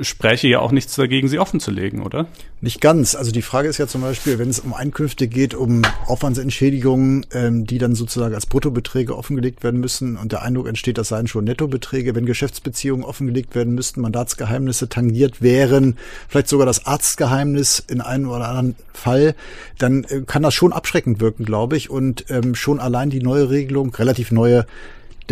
spreche 0.00 0.48
ja 0.48 0.60
auch 0.60 0.72
nichts 0.72 0.94
dagegen, 0.94 1.28
sie 1.28 1.38
offenzulegen, 1.38 2.02
oder? 2.02 2.26
Nicht 2.62 2.80
ganz. 2.80 3.14
Also 3.14 3.30
die 3.30 3.42
Frage 3.42 3.68
ist 3.68 3.76
ja 3.76 3.86
zum 3.86 4.00
Beispiel, 4.00 4.38
wenn 4.38 4.48
es 4.48 4.60
um 4.60 4.72
Einkünfte 4.72 5.28
geht, 5.28 5.54
um 5.54 5.82
Aufwandsentschädigungen, 6.06 7.26
ähm, 7.32 7.66
die 7.66 7.76
dann 7.76 7.94
sozusagen 7.94 8.34
als 8.34 8.46
Bruttobeträge 8.46 9.16
offengelegt 9.16 9.62
werden 9.62 9.80
müssen 9.80 10.16
und 10.16 10.32
der 10.32 10.42
Eindruck 10.42 10.66
entsteht, 10.66 10.96
das 10.96 11.08
seien 11.08 11.26
schon 11.26 11.44
Nettobeträge, 11.44 12.14
wenn 12.14 12.24
Geschäftsbeziehungen 12.24 13.04
offengelegt 13.04 13.54
werden 13.54 13.74
müssten, 13.74 14.00
Mandatsgeheimnisse 14.00 14.88
tangiert 14.88 15.42
wären, 15.42 15.98
vielleicht 16.28 16.48
sogar 16.48 16.64
das 16.64 16.86
Arztgeheimnis 16.86 17.84
in 17.86 18.00
einem 18.00 18.30
oder 18.30 18.48
anderen 18.48 18.76
Fall, 18.94 19.34
dann 19.78 20.04
äh, 20.04 20.22
kann 20.26 20.42
das 20.42 20.54
schon 20.54 20.72
abschreckend 20.72 21.20
wirken, 21.20 21.44
glaube 21.44 21.76
ich. 21.76 21.90
Und 21.90 22.24
ähm, 22.30 22.54
schon 22.54 22.80
allein 22.80 23.10
die 23.10 23.20
neue 23.20 23.50
Regelung, 23.50 23.94
relativ 23.94 24.32
neue 24.32 24.64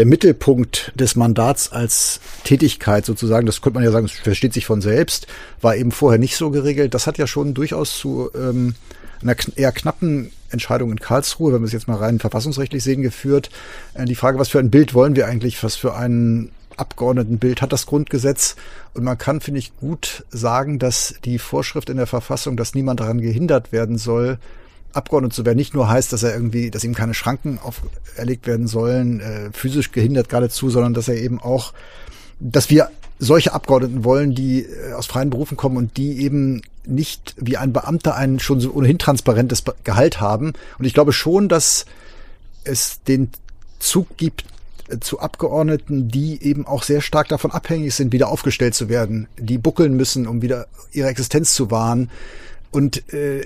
der 0.00 0.06
Mittelpunkt 0.06 0.92
des 0.94 1.14
Mandats 1.14 1.72
als 1.72 2.20
Tätigkeit 2.42 3.04
sozusagen, 3.04 3.44
das 3.44 3.60
könnte 3.60 3.74
man 3.74 3.84
ja 3.84 3.90
sagen, 3.90 4.06
das 4.06 4.16
versteht 4.16 4.54
sich 4.54 4.64
von 4.64 4.80
selbst, 4.80 5.26
war 5.60 5.76
eben 5.76 5.92
vorher 5.92 6.18
nicht 6.18 6.36
so 6.36 6.50
geregelt. 6.50 6.94
Das 6.94 7.06
hat 7.06 7.18
ja 7.18 7.26
schon 7.26 7.52
durchaus 7.52 7.98
zu 7.98 8.30
ähm, 8.34 8.76
einer 9.20 9.36
eher 9.56 9.72
knappen 9.72 10.32
Entscheidung 10.48 10.90
in 10.90 11.00
Karlsruhe, 11.00 11.52
wenn 11.52 11.60
wir 11.60 11.66
es 11.66 11.74
jetzt 11.74 11.86
mal 11.86 11.98
rein 11.98 12.18
verfassungsrechtlich 12.18 12.82
sehen, 12.82 13.02
geführt. 13.02 13.50
Äh, 13.92 14.06
die 14.06 14.14
Frage, 14.14 14.38
was 14.38 14.48
für 14.48 14.58
ein 14.58 14.70
Bild 14.70 14.94
wollen 14.94 15.16
wir 15.16 15.26
eigentlich, 15.26 15.62
was 15.62 15.76
für 15.76 15.94
ein 15.94 16.50
Abgeordnetenbild 16.78 17.60
hat 17.60 17.74
das 17.74 17.84
Grundgesetz? 17.84 18.56
Und 18.94 19.04
man 19.04 19.18
kann, 19.18 19.42
finde 19.42 19.58
ich, 19.58 19.76
gut 19.76 20.24
sagen, 20.30 20.78
dass 20.78 21.16
die 21.26 21.38
Vorschrift 21.38 21.90
in 21.90 21.98
der 21.98 22.06
Verfassung, 22.06 22.56
dass 22.56 22.74
niemand 22.74 23.00
daran 23.00 23.20
gehindert 23.20 23.70
werden 23.70 23.98
soll, 23.98 24.38
Abgeordnet 24.92 25.32
zu 25.32 25.44
werden 25.44 25.56
nicht 25.56 25.74
nur 25.74 25.88
heißt, 25.88 26.12
dass 26.12 26.22
er 26.22 26.34
irgendwie, 26.34 26.70
dass 26.70 26.84
ihm 26.84 26.94
keine 26.94 27.14
Schranken 27.14 27.58
auferlegt 27.58 28.46
werden 28.46 28.66
sollen, 28.66 29.20
äh, 29.20 29.50
physisch 29.52 29.92
gehindert 29.92 30.28
geradezu, 30.28 30.70
sondern 30.70 30.94
dass 30.94 31.08
er 31.08 31.16
eben 31.16 31.40
auch, 31.40 31.72
dass 32.40 32.70
wir 32.70 32.90
solche 33.18 33.52
Abgeordneten 33.52 34.04
wollen, 34.04 34.34
die 34.34 34.62
äh, 34.62 34.92
aus 34.94 35.06
freien 35.06 35.30
Berufen 35.30 35.56
kommen 35.56 35.76
und 35.76 35.96
die 35.96 36.22
eben 36.22 36.62
nicht 36.86 37.34
wie 37.38 37.56
ein 37.56 37.72
Beamter 37.72 38.16
ein 38.16 38.40
schon 38.40 38.60
so 38.60 38.72
ohnehin 38.72 38.98
transparentes 38.98 39.62
Gehalt 39.84 40.20
haben. 40.20 40.54
Und 40.78 40.84
ich 40.84 40.94
glaube 40.94 41.12
schon, 41.12 41.48
dass 41.48 41.84
es 42.64 43.02
den 43.02 43.30
Zug 43.78 44.16
gibt 44.16 44.44
äh, 44.88 44.98
zu 45.00 45.20
Abgeordneten, 45.20 46.08
die 46.08 46.42
eben 46.42 46.66
auch 46.66 46.82
sehr 46.82 47.02
stark 47.02 47.28
davon 47.28 47.50
abhängig 47.50 47.94
sind, 47.94 48.12
wieder 48.12 48.28
aufgestellt 48.28 48.74
zu 48.74 48.88
werden, 48.88 49.28
die 49.38 49.58
buckeln 49.58 49.96
müssen, 49.96 50.26
um 50.26 50.42
wieder 50.42 50.66
ihre 50.92 51.08
Existenz 51.08 51.54
zu 51.54 51.70
wahren. 51.70 52.10
Und 52.70 53.12
äh, 53.12 53.44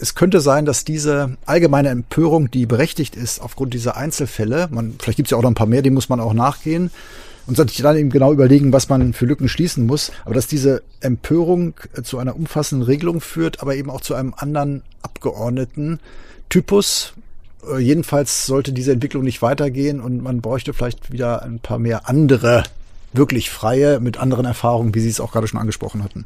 es 0.00 0.14
könnte 0.14 0.40
sein, 0.40 0.64
dass 0.64 0.84
diese 0.84 1.36
allgemeine 1.46 1.88
Empörung, 1.88 2.50
die 2.50 2.66
berechtigt 2.66 3.16
ist 3.16 3.40
aufgrund 3.40 3.74
dieser 3.74 3.96
Einzelfälle, 3.96 4.68
man, 4.70 4.94
vielleicht 5.00 5.16
gibt 5.16 5.28
es 5.28 5.30
ja 5.30 5.38
auch 5.38 5.42
noch 5.42 5.50
ein 5.50 5.54
paar 5.54 5.66
mehr, 5.66 5.82
die 5.82 5.90
muss 5.90 6.08
man 6.08 6.20
auch 6.20 6.34
nachgehen 6.34 6.90
und 7.46 7.56
sich 7.56 7.82
dann 7.82 7.96
eben 7.96 8.10
genau 8.10 8.32
überlegen, 8.32 8.72
was 8.72 8.88
man 8.88 9.12
für 9.12 9.26
Lücken 9.26 9.48
schließen 9.48 9.84
muss, 9.86 10.12
aber 10.24 10.34
dass 10.34 10.46
diese 10.46 10.82
Empörung 11.00 11.74
äh, 11.94 12.02
zu 12.02 12.18
einer 12.18 12.36
umfassenden 12.36 12.86
Regelung 12.86 13.20
führt, 13.20 13.60
aber 13.60 13.74
eben 13.76 13.90
auch 13.90 14.00
zu 14.00 14.14
einem 14.14 14.32
anderen 14.36 14.82
Abgeordneten-Typus. 15.02 17.12
Äh, 17.70 17.78
jedenfalls 17.78 18.46
sollte 18.46 18.72
diese 18.72 18.92
Entwicklung 18.92 19.24
nicht 19.24 19.42
weitergehen 19.42 20.00
und 20.00 20.22
man 20.22 20.40
bräuchte 20.40 20.72
vielleicht 20.72 21.12
wieder 21.12 21.42
ein 21.42 21.58
paar 21.58 21.78
mehr 21.78 22.08
andere, 22.08 22.62
wirklich 23.12 23.50
freie, 23.50 24.00
mit 24.00 24.16
anderen 24.16 24.46
Erfahrungen, 24.46 24.94
wie 24.94 25.00
Sie 25.00 25.10
es 25.10 25.20
auch 25.20 25.32
gerade 25.32 25.46
schon 25.46 25.60
angesprochen 25.60 26.02
hatten. 26.02 26.24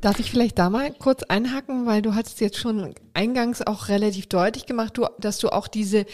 Darf 0.00 0.18
ich 0.20 0.30
vielleicht 0.30 0.58
da 0.58 0.68
mal 0.68 0.92
kurz 0.92 1.22
einhaken, 1.22 1.86
weil 1.86 2.02
du 2.02 2.14
hast 2.14 2.40
jetzt 2.40 2.58
schon 2.58 2.94
eingangs 3.14 3.62
auch 3.62 3.88
relativ 3.88 4.26
deutlich 4.26 4.66
gemacht, 4.66 4.96
du, 4.96 5.06
dass 5.18 5.38
du 5.38 5.48
auch 5.48 5.66
diese 5.66 6.04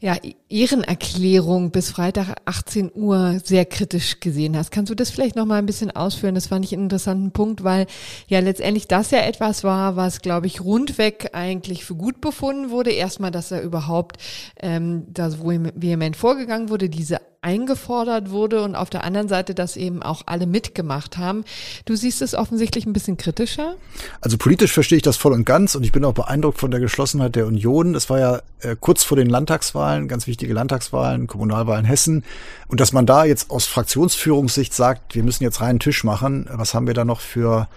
ja, 0.00 0.16
Ehrenerklärung 0.48 1.70
bis 1.70 1.90
Freitag 1.90 2.36
18 2.44 2.92
Uhr 2.94 3.40
sehr 3.44 3.64
kritisch 3.64 4.20
gesehen 4.20 4.56
hast. 4.56 4.70
Kannst 4.70 4.90
du 4.90 4.94
das 4.94 5.10
vielleicht 5.10 5.36
noch 5.36 5.46
mal 5.46 5.58
ein 5.58 5.66
bisschen 5.66 5.90
ausführen? 5.90 6.34
Das 6.34 6.46
fand 6.46 6.64
ich 6.64 6.72
einen 6.72 6.84
interessanten 6.84 7.32
Punkt, 7.32 7.64
weil 7.64 7.86
ja 8.28 8.40
letztendlich 8.40 8.86
das 8.86 9.10
ja 9.10 9.20
etwas 9.20 9.64
war, 9.64 9.96
was 9.96 10.22
glaube 10.22 10.46
ich 10.46 10.60
rundweg 10.60 11.30
eigentlich 11.32 11.84
für 11.84 11.94
gut 11.94 12.20
befunden 12.20 12.70
wurde. 12.70 12.90
Erstmal, 12.90 13.30
dass 13.30 13.50
er 13.50 13.62
überhaupt 13.62 14.18
ähm, 14.60 15.04
da 15.08 15.30
so 15.30 15.38
vehement 15.44 16.16
vorgegangen 16.16 16.68
wurde, 16.68 16.88
diese 16.88 17.20
eingefordert 17.42 18.30
wurde 18.30 18.62
und 18.62 18.74
auf 18.74 18.90
der 18.90 19.02
anderen 19.02 19.28
Seite, 19.28 19.54
dass 19.54 19.76
eben 19.76 20.02
auch 20.02 20.22
alle 20.26 20.46
mitgemacht 20.46 21.16
haben. 21.16 21.44
Du 21.86 21.96
siehst 21.96 22.20
es 22.20 22.34
offensichtlich 22.34 22.84
ein 22.84 22.92
bisschen 22.92 23.16
kritischer? 23.16 23.76
Also 24.20 24.36
politisch 24.36 24.72
verstehe 24.72 24.96
ich 24.96 25.02
das 25.02 25.16
voll 25.16 25.32
und 25.32 25.46
ganz 25.46 25.74
und 25.74 25.82
ich 25.82 25.92
bin 25.92 26.04
auch 26.04 26.12
beeindruckt 26.12 26.58
von 26.58 26.70
der 26.70 26.80
Geschlossenheit 26.80 27.36
der 27.36 27.46
Union. 27.46 27.94
Es 27.94 28.10
war 28.10 28.18
ja 28.18 28.40
äh, 28.60 28.76
kurz 28.78 29.04
vor 29.04 29.16
den 29.16 29.30
Landtagswahlen, 29.30 30.06
ganz 30.06 30.26
wichtige 30.26 30.52
Landtagswahlen, 30.52 31.26
Kommunalwahlen 31.26 31.86
Hessen. 31.86 32.24
Und 32.68 32.80
dass 32.80 32.92
man 32.92 33.06
da 33.06 33.24
jetzt 33.24 33.50
aus 33.50 33.66
Fraktionsführungssicht 33.66 34.74
sagt, 34.74 35.14
wir 35.14 35.22
müssen 35.22 35.42
jetzt 35.42 35.62
reinen 35.62 35.80
Tisch 35.80 36.04
machen, 36.04 36.46
was 36.52 36.74
haben 36.74 36.86
wir 36.86 36.94
da 36.94 37.06
noch 37.06 37.20
für 37.20 37.68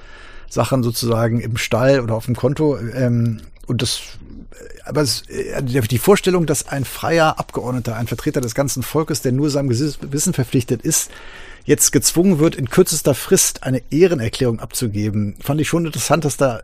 Sachen 0.50 0.84
sozusagen 0.84 1.40
im 1.40 1.56
Stall 1.56 2.02
oder 2.02 2.16
auf 2.16 2.26
dem 2.26 2.36
Konto? 2.36 2.78
Ähm, 2.78 3.40
und 3.66 3.82
das 3.82 4.02
aber 4.86 5.02
es, 5.02 5.24
äh, 5.30 5.62
die 5.62 5.98
Vorstellung, 5.98 6.46
dass 6.46 6.68
ein 6.68 6.86
freier 6.86 7.40
Abgeordneter, 7.40 7.96
ein 7.96 8.08
Vertreter 8.08 8.42
des 8.42 8.56
ganzen 8.56 8.84
Volkes, 8.84 9.22
der 9.22 9.32
nur 9.32 9.50
seinem 9.50 9.70
Gewissen 9.70 10.34
verpflichtet 10.34 10.82
ist, 10.82 11.10
jetzt 11.66 11.92
gezwungen 11.92 12.40
wird, 12.40 12.56
in 12.56 12.70
kürzester 12.70 13.14
Frist 13.14 13.64
eine 13.64 13.82
Ehrenerklärung 13.90 14.60
abzugeben, 14.60 15.36
fand 15.40 15.62
ich 15.62 15.68
schon 15.68 15.86
interessant, 15.86 16.26
dass 16.26 16.38
da, 16.38 16.62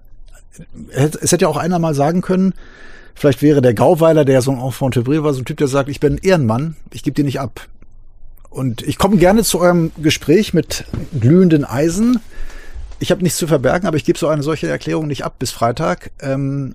es 0.91 1.31
hätte 1.31 1.43
ja 1.43 1.47
auch 1.47 1.57
einer 1.57 1.79
mal 1.79 1.95
sagen 1.95 2.21
können, 2.21 2.53
vielleicht 3.15 3.41
wäre 3.41 3.61
der 3.61 3.73
Gauweiler, 3.73 4.25
der 4.25 4.41
so 4.41 4.51
ein 4.51 4.59
Enfant 4.59 4.93
terrible 4.93 5.23
war, 5.23 5.33
so 5.33 5.41
ein 5.41 5.45
Typ, 5.45 5.57
der 5.57 5.67
sagt, 5.67 5.89
ich 5.89 5.99
bin 5.99 6.17
Ehrenmann, 6.17 6.75
ich 6.91 7.03
gebe 7.03 7.15
dir 7.15 7.25
nicht 7.25 7.39
ab. 7.39 7.67
Und 8.49 8.81
ich 8.81 8.97
komme 8.97 9.17
gerne 9.17 9.43
zu 9.43 9.59
eurem 9.59 9.91
Gespräch 9.97 10.53
mit 10.53 10.85
glühenden 11.17 11.65
Eisen. 11.65 12.19
Ich 12.99 13.11
habe 13.11 13.21
nichts 13.21 13.37
zu 13.37 13.47
verbergen, 13.47 13.87
aber 13.87 13.95
ich 13.95 14.05
gebe 14.05 14.17
so 14.17 14.27
eine 14.27 14.41
solche 14.41 14.67
Erklärung 14.67 15.07
nicht 15.07 15.23
ab 15.23 15.35
bis 15.37 15.51
Freitag, 15.51 16.11
ähm, 16.19 16.73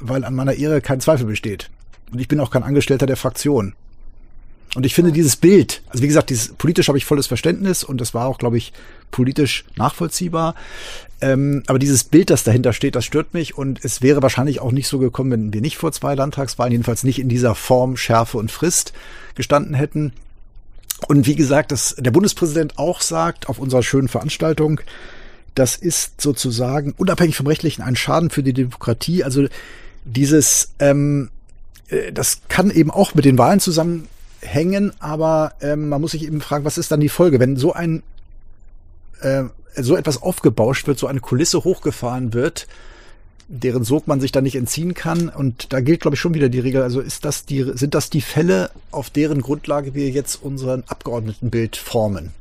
weil 0.00 0.24
an 0.24 0.34
meiner 0.34 0.54
Ehre 0.54 0.80
kein 0.80 1.00
Zweifel 1.00 1.26
besteht. 1.26 1.70
Und 2.12 2.20
ich 2.20 2.28
bin 2.28 2.40
auch 2.40 2.50
kein 2.50 2.62
Angestellter 2.62 3.06
der 3.06 3.16
Fraktion. 3.16 3.74
Und 4.74 4.84
ich 4.84 4.94
finde 4.94 5.10
dieses 5.10 5.36
Bild, 5.36 5.82
also 5.88 6.02
wie 6.02 6.06
gesagt, 6.06 6.28
dieses, 6.28 6.52
politisch 6.52 6.88
habe 6.88 6.98
ich 6.98 7.06
volles 7.06 7.26
Verständnis 7.26 7.82
und 7.82 7.98
das 7.98 8.12
war 8.12 8.26
auch, 8.26 8.36
glaube 8.36 8.58
ich, 8.58 8.74
politisch 9.10 9.64
nachvollziehbar. 9.76 10.54
Ähm, 11.22 11.62
aber 11.66 11.78
dieses 11.78 12.04
Bild, 12.04 12.28
das 12.28 12.44
dahinter 12.44 12.74
steht, 12.74 12.94
das 12.94 13.06
stört 13.06 13.32
mich 13.32 13.56
und 13.56 13.82
es 13.82 14.02
wäre 14.02 14.20
wahrscheinlich 14.20 14.60
auch 14.60 14.72
nicht 14.72 14.86
so 14.86 14.98
gekommen, 14.98 15.30
wenn 15.30 15.52
wir 15.54 15.62
nicht 15.62 15.78
vor 15.78 15.92
zwei 15.92 16.14
Landtagswahlen, 16.14 16.72
jedenfalls 16.72 17.04
nicht 17.04 17.18
in 17.18 17.30
dieser 17.30 17.54
Form, 17.54 17.96
Schärfe 17.96 18.36
und 18.36 18.52
Frist 18.52 18.92
gestanden 19.34 19.72
hätten. 19.72 20.12
Und 21.08 21.26
wie 21.26 21.36
gesagt, 21.36 21.72
dass 21.72 21.94
der 21.98 22.10
Bundespräsident 22.10 22.78
auch 22.78 23.00
sagt 23.00 23.48
auf 23.48 23.58
unserer 23.58 23.82
schönen 23.82 24.08
Veranstaltung, 24.08 24.82
das 25.54 25.76
ist 25.76 26.20
sozusagen 26.20 26.92
unabhängig 26.98 27.36
vom 27.36 27.46
Rechtlichen 27.46 27.80
ein 27.80 27.96
Schaden 27.96 28.28
für 28.28 28.42
die 28.42 28.52
Demokratie. 28.52 29.24
Also 29.24 29.46
dieses, 30.06 30.72
ähm, 30.78 31.30
äh, 31.88 32.12
das 32.12 32.40
kann 32.48 32.70
eben 32.70 32.90
auch 32.90 33.14
mit 33.14 33.24
den 33.24 33.38
Wahlen 33.38 33.60
zusammenhängen, 33.60 34.92
aber 34.98 35.52
ähm, 35.60 35.88
man 35.88 36.00
muss 36.00 36.12
sich 36.12 36.24
eben 36.24 36.40
fragen, 36.40 36.64
was 36.64 36.78
ist 36.78 36.90
dann 36.90 37.00
die 37.00 37.08
Folge, 37.08 37.40
wenn 37.40 37.56
so 37.56 37.72
ein 37.72 38.02
äh, 39.20 39.44
so 39.76 39.96
etwas 39.96 40.22
aufgebauscht 40.22 40.86
wird, 40.86 40.98
so 40.98 41.06
eine 41.06 41.20
Kulisse 41.20 41.64
hochgefahren 41.64 42.32
wird, 42.32 42.66
deren 43.48 43.84
Sog 43.84 44.06
man 44.06 44.20
sich 44.20 44.32
da 44.32 44.40
nicht 44.40 44.56
entziehen 44.56 44.94
kann. 44.94 45.28
Und 45.28 45.72
da 45.72 45.80
gilt, 45.80 46.00
glaube 46.00 46.14
ich, 46.14 46.20
schon 46.20 46.34
wieder 46.34 46.48
die 46.48 46.60
Regel. 46.60 46.82
Also 46.82 47.00
ist 47.00 47.24
das 47.24 47.44
die, 47.44 47.62
sind 47.74 47.94
das 47.94 48.10
die 48.10 48.22
Fälle, 48.22 48.70
auf 48.90 49.10
deren 49.10 49.42
Grundlage 49.42 49.94
wir 49.94 50.08
jetzt 50.08 50.42
unseren 50.42 50.84
Abgeordnetenbild 50.86 51.76
formen? 51.76 52.32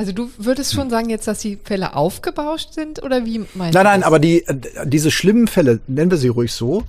Also 0.00 0.12
du 0.12 0.30
würdest 0.38 0.72
schon 0.72 0.88
sagen 0.88 1.10
jetzt, 1.10 1.28
dass 1.28 1.40
die 1.40 1.58
Fälle 1.62 1.94
aufgebauscht 1.94 2.72
sind 2.72 3.02
oder 3.02 3.26
wie 3.26 3.40
meinst 3.52 3.74
du? 3.74 3.78
Nein, 3.78 3.84
nein, 3.84 4.02
aber 4.02 4.18
die, 4.18 4.46
diese 4.86 5.10
schlimmen 5.10 5.46
Fälle, 5.46 5.80
nennen 5.88 6.10
wir 6.10 6.16
sie 6.16 6.28
ruhig 6.28 6.54
so, 6.54 6.84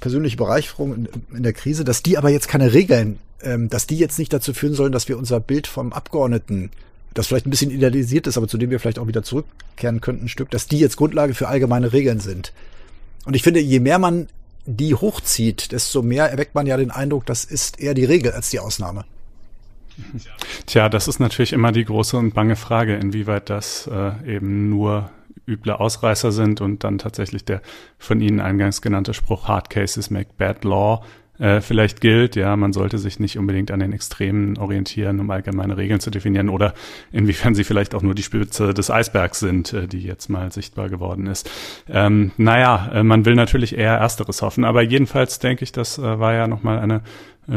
persönliche 0.00 0.36
Bereicherung 0.36 0.92
in, 0.96 1.08
in 1.32 1.42
der 1.44 1.52
Krise, 1.52 1.84
dass 1.84 2.02
die 2.02 2.18
aber 2.18 2.28
jetzt 2.28 2.48
keine 2.48 2.72
Regeln, 2.72 3.20
ähm, 3.40 3.68
dass 3.70 3.86
die 3.86 3.96
jetzt 3.96 4.18
nicht 4.18 4.32
dazu 4.32 4.52
führen 4.52 4.74
sollen, 4.74 4.90
dass 4.90 5.06
wir 5.06 5.16
unser 5.16 5.38
Bild 5.38 5.68
vom 5.68 5.92
Abgeordneten 5.92 6.72
das 7.14 7.28
vielleicht 7.28 7.46
ein 7.46 7.50
bisschen 7.50 7.70
idealisiert 7.70 8.26
ist, 8.26 8.36
aber 8.36 8.48
zu 8.48 8.58
dem 8.58 8.70
wir 8.70 8.80
vielleicht 8.80 8.98
auch 8.98 9.06
wieder 9.06 9.22
zurückkehren 9.22 10.00
könnten, 10.00 10.24
ein 10.24 10.28
Stück, 10.28 10.50
dass 10.50 10.66
die 10.66 10.80
jetzt 10.80 10.96
Grundlage 10.96 11.34
für 11.34 11.46
allgemeine 11.46 11.92
Regeln 11.92 12.18
sind. 12.18 12.52
Und 13.26 13.36
ich 13.36 13.44
finde, 13.44 13.60
je 13.60 13.78
mehr 13.78 14.00
man 14.00 14.26
die 14.64 14.96
hochzieht, 14.96 15.70
desto 15.70 16.02
mehr 16.02 16.32
erweckt 16.32 16.56
man 16.56 16.66
ja 16.66 16.76
den 16.76 16.90
Eindruck, 16.90 17.26
das 17.26 17.44
ist 17.44 17.78
eher 17.78 17.94
die 17.94 18.04
Regel 18.04 18.32
als 18.32 18.50
die 18.50 18.58
Ausnahme. 18.58 19.04
Tja, 20.66 20.88
das 20.88 21.08
ist 21.08 21.20
natürlich 21.20 21.52
immer 21.52 21.72
die 21.72 21.84
große 21.84 22.16
und 22.16 22.34
bange 22.34 22.56
Frage, 22.56 22.96
inwieweit 22.96 23.50
das 23.50 23.86
äh, 23.86 24.36
eben 24.36 24.68
nur 24.68 25.10
üble 25.46 25.72
Ausreißer 25.72 26.32
sind 26.32 26.60
und 26.60 26.84
dann 26.84 26.98
tatsächlich 26.98 27.44
der 27.44 27.62
von 27.98 28.20
Ihnen 28.20 28.40
eingangs 28.40 28.82
genannte 28.82 29.14
Spruch 29.14 29.48
Hard 29.48 29.70
Cases 29.70 30.10
make 30.10 30.30
bad 30.36 30.64
law 30.64 31.02
äh, 31.38 31.60
vielleicht 31.60 32.00
gilt. 32.00 32.36
Ja, 32.36 32.56
man 32.56 32.72
sollte 32.72 32.98
sich 32.98 33.20
nicht 33.20 33.38
unbedingt 33.38 33.70
an 33.70 33.80
den 33.80 33.92
Extremen 33.92 34.56
orientieren, 34.58 35.20
um 35.20 35.30
allgemeine 35.30 35.76
Regeln 35.76 36.00
zu 36.00 36.10
definieren 36.10 36.48
oder 36.48 36.74
inwiefern 37.12 37.54
sie 37.54 37.64
vielleicht 37.64 37.94
auch 37.94 38.02
nur 38.02 38.14
die 38.14 38.22
Spitze 38.22 38.74
des 38.74 38.90
Eisbergs 38.90 39.40
sind, 39.40 39.72
äh, 39.72 39.86
die 39.86 40.02
jetzt 40.02 40.28
mal 40.28 40.50
sichtbar 40.50 40.88
geworden 40.88 41.26
ist. 41.26 41.50
Ähm, 41.88 42.32
naja, 42.36 42.90
äh, 42.92 43.02
man 43.02 43.24
will 43.24 43.34
natürlich 43.34 43.76
eher 43.76 43.94
Ersteres 43.94 44.42
hoffen, 44.42 44.64
aber 44.64 44.82
jedenfalls 44.82 45.38
denke 45.38 45.64
ich, 45.64 45.72
das 45.72 46.00
war 46.00 46.34
ja 46.34 46.46
nochmal 46.46 46.78
eine 46.78 47.02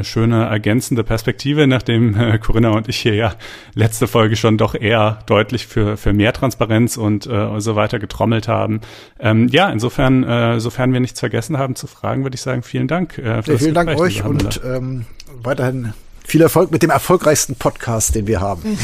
schöne 0.03 0.45
ergänzende 0.45 1.03
Perspektive, 1.03 1.68
nachdem 1.68 2.16
äh, 2.16 2.38
Corinna 2.38 2.70
und 2.70 2.88
ich 2.88 2.98
hier 2.98 3.16
ja 3.16 3.34
letzte 3.74 4.07
Folge 4.07 4.36
schon 4.36 4.57
doch 4.57 4.76
eher 4.76 5.20
deutlich 5.26 5.68
für, 5.68 5.98
für 5.98 6.14
mehr 6.14 6.34
Transparenz 6.34 6.98
und 6.98 7.26
äh, 7.28 7.60
so 7.60 7.76
weiter 7.76 7.99
getrommelt 7.99 8.48
haben. 8.48 8.82
Ähm, 9.20 9.48
ja, 9.49 9.70
insofern, 9.70 10.24
äh, 10.24 10.60
sofern 10.60 10.94
wir 10.94 10.99
nichts 10.99 11.20
vergessen 11.20 11.57
haben 11.57 11.76
zu 11.76 11.88
fragen, 11.88 12.24
würde 12.24 12.36
ich 12.36 12.41
sagen, 12.41 12.61
vielen 12.61 12.88
Dank. 12.88 13.18
Äh, 13.18 13.41
für 13.41 13.53
ja, 13.53 13.57
vielen 13.57 13.74
Dank 13.74 13.90
euch 13.99 14.24
und 14.24 14.61
ähm, 14.64 15.06
weiterhin 15.41 15.94
viel 16.30 16.41
Erfolg 16.41 16.72
mit 16.72 16.84
dem 16.84 16.89
erfolgreichsten 16.89 17.56
Podcast, 17.56 18.15
den 18.15 18.27
wir 18.27 18.39
haben. 18.39 18.61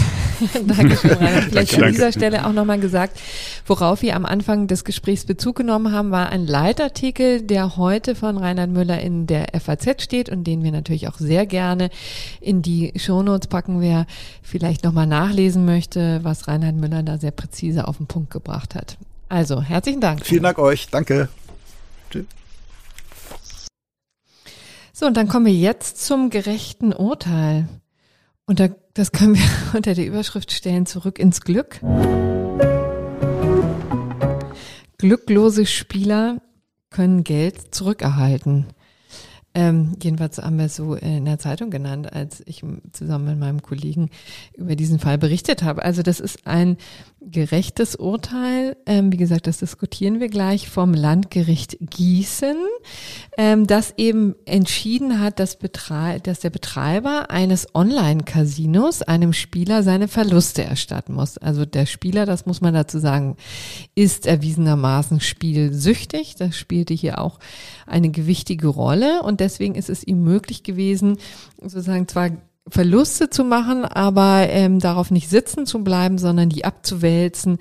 Dankeschön, 0.68 1.12
Rainer. 1.12 1.42
Vielleicht 1.50 1.74
danke, 1.74 1.86
an 1.86 1.92
dieser 1.92 2.12
Stelle 2.12 2.46
auch 2.46 2.54
nochmal 2.54 2.80
gesagt, 2.80 3.20
worauf 3.66 4.02
wir 4.02 4.16
am 4.16 4.26
Anfang 4.26 4.68
des 4.68 4.84
Gesprächs 4.84 5.26
Bezug 5.26 5.56
genommen 5.56 5.92
haben, 5.92 6.12
war 6.12 6.30
ein 6.30 6.46
Leitartikel, 6.46 7.42
der 7.42 7.78
heute 7.78 8.16
von 8.16 8.38
Reinhard 8.38 8.70
Müller 8.70 9.00
in 9.00 9.28
der 9.28 9.48
FAZ 9.60 10.02
steht 10.04 10.30
und 10.30 10.46
den 10.46 10.64
wir 10.64 10.72
natürlich 10.72 11.08
auch 11.08 11.18
sehr 11.18 11.46
gerne 11.46 11.90
in 12.42 12.62
die 12.62 12.94
Shownotes 12.96 13.48
packen, 13.48 13.82
wer 13.82 14.06
vielleicht 14.42 14.84
nochmal 14.84 15.08
nachlesen 15.08 15.66
möchte, 15.66 16.20
was 16.24 16.48
Reinhard 16.48 16.76
Müller 16.76 17.04
da 17.04 17.18
sehr 17.18 17.32
präzise 17.32 17.88
auf 17.88 17.98
den 17.98 18.08
Punkt 18.08 18.32
gebracht 18.32 18.76
hat. 18.76 18.98
Also, 19.30 19.62
herzlichen 19.62 20.02
Dank. 20.02 20.26
Vielen 20.26 20.44
Dank 20.44 20.60
euch. 20.60 20.88
Danke. 20.90 21.30
Tschüss. 22.10 22.26
So, 24.98 25.08
und 25.08 25.18
dann 25.18 25.28
kommen 25.28 25.46
wir 25.46 25.54
jetzt 25.54 26.06
zum 26.06 26.30
gerechten 26.30 26.94
Urteil. 26.94 27.68
Und 28.46 28.62
da, 28.62 28.70
das 28.94 29.12
können 29.12 29.36
wir 29.36 29.44
unter 29.74 29.94
der 29.94 30.08
Überschrift 30.08 30.54
stellen, 30.54 30.86
zurück 30.86 31.20
ins 31.20 31.42
Glück. 31.42 31.82
Glücklose 34.98 35.66
Spieler 35.66 36.42
können 36.92 37.26
Geld 37.26 37.76
zurückerhalten. 37.76 38.68
Ähm, 39.54 39.98
jedenfalls 40.02 40.38
haben 40.38 40.58
wir 40.58 40.68
es 40.68 40.78
so 40.78 40.96
in 40.96 41.26
der 41.26 41.40
Zeitung 41.40 41.72
genannt, 41.72 42.14
als 42.14 42.42
ich 42.46 42.64
zusammen 42.94 43.26
mit 43.26 43.40
meinem 43.40 43.62
Kollegen 43.62 44.10
über 44.54 44.78
diesen 44.78 45.00
Fall 45.00 45.18
berichtet 45.18 45.62
habe. 45.62 45.84
Also 45.84 46.04
das 46.04 46.22
ist 46.22 46.48
ein 46.48 46.78
gerechtes 47.32 47.96
Urteil. 47.96 48.78
Ähm, 48.86 49.12
wie 49.12 49.18
gesagt, 49.18 49.48
das 49.48 49.58
diskutieren 49.58 50.20
wir 50.20 50.30
gleich 50.30 50.70
vom 50.70 50.94
Landgericht 50.94 51.78
Gießen, 51.80 52.58
ähm, 53.38 53.68
das 53.68 53.94
eben 53.98 54.36
entschieden 54.46 55.20
hat, 55.20 55.40
dass, 55.40 55.58
dass 55.58 56.40
der 56.40 56.50
Betreiber 56.50 57.30
eines 57.32 57.74
Online-Casinos 57.74 59.02
einem 59.02 59.34
Spieler 59.34 59.84
seine 59.84 60.08
Verluste 60.08 60.64
erstatten 60.64 61.14
muss. 61.14 61.38
Also 61.38 61.66
der 61.66 61.86
Spieler, 61.86 62.26
das 62.26 62.46
muss 62.46 62.62
man 62.62 62.74
dazu 62.74 63.00
sagen, 63.00 63.38
ist 63.96 64.26
erwiesenermaßen 64.26 65.20
spielsüchtig. 65.20 66.36
Das 66.36 66.56
spielte 66.56 66.94
hier 66.94 67.20
auch 67.20 67.40
eine 67.86 68.10
gewichtige 68.10 68.68
Rolle 68.68 69.22
und 69.24 69.40
deswegen 69.40 69.76
ist 69.76 69.90
es 69.90 70.04
ihm 70.04 70.24
möglich 70.24 70.64
gewesen, 70.64 71.18
sozusagen 71.62 72.08
zwar 72.08 72.32
Verluste 72.68 73.30
zu 73.30 73.44
machen, 73.44 73.86
aber 73.86 74.50
ähm, 74.50 74.80
darauf 74.80 75.12
nicht 75.12 75.30
sitzen 75.30 75.66
zu 75.66 75.84
bleiben, 75.84 76.18
sondern 76.18 76.50
die 76.50 76.66
abzuwälzen 76.66 77.60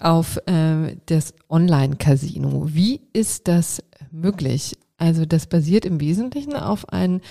auf 0.00 0.38
äh, 0.46 0.96
das 1.06 1.34
Online-Casino. 1.48 2.68
Wie 2.68 3.02
ist 3.12 3.48
das 3.48 3.82
möglich? 4.10 4.76
Also 5.00 5.24
das 5.24 5.46
basiert 5.46 5.86
im 5.86 5.98
Wesentlichen 5.98 6.54
auf 6.54 6.90
ein, 6.90 7.22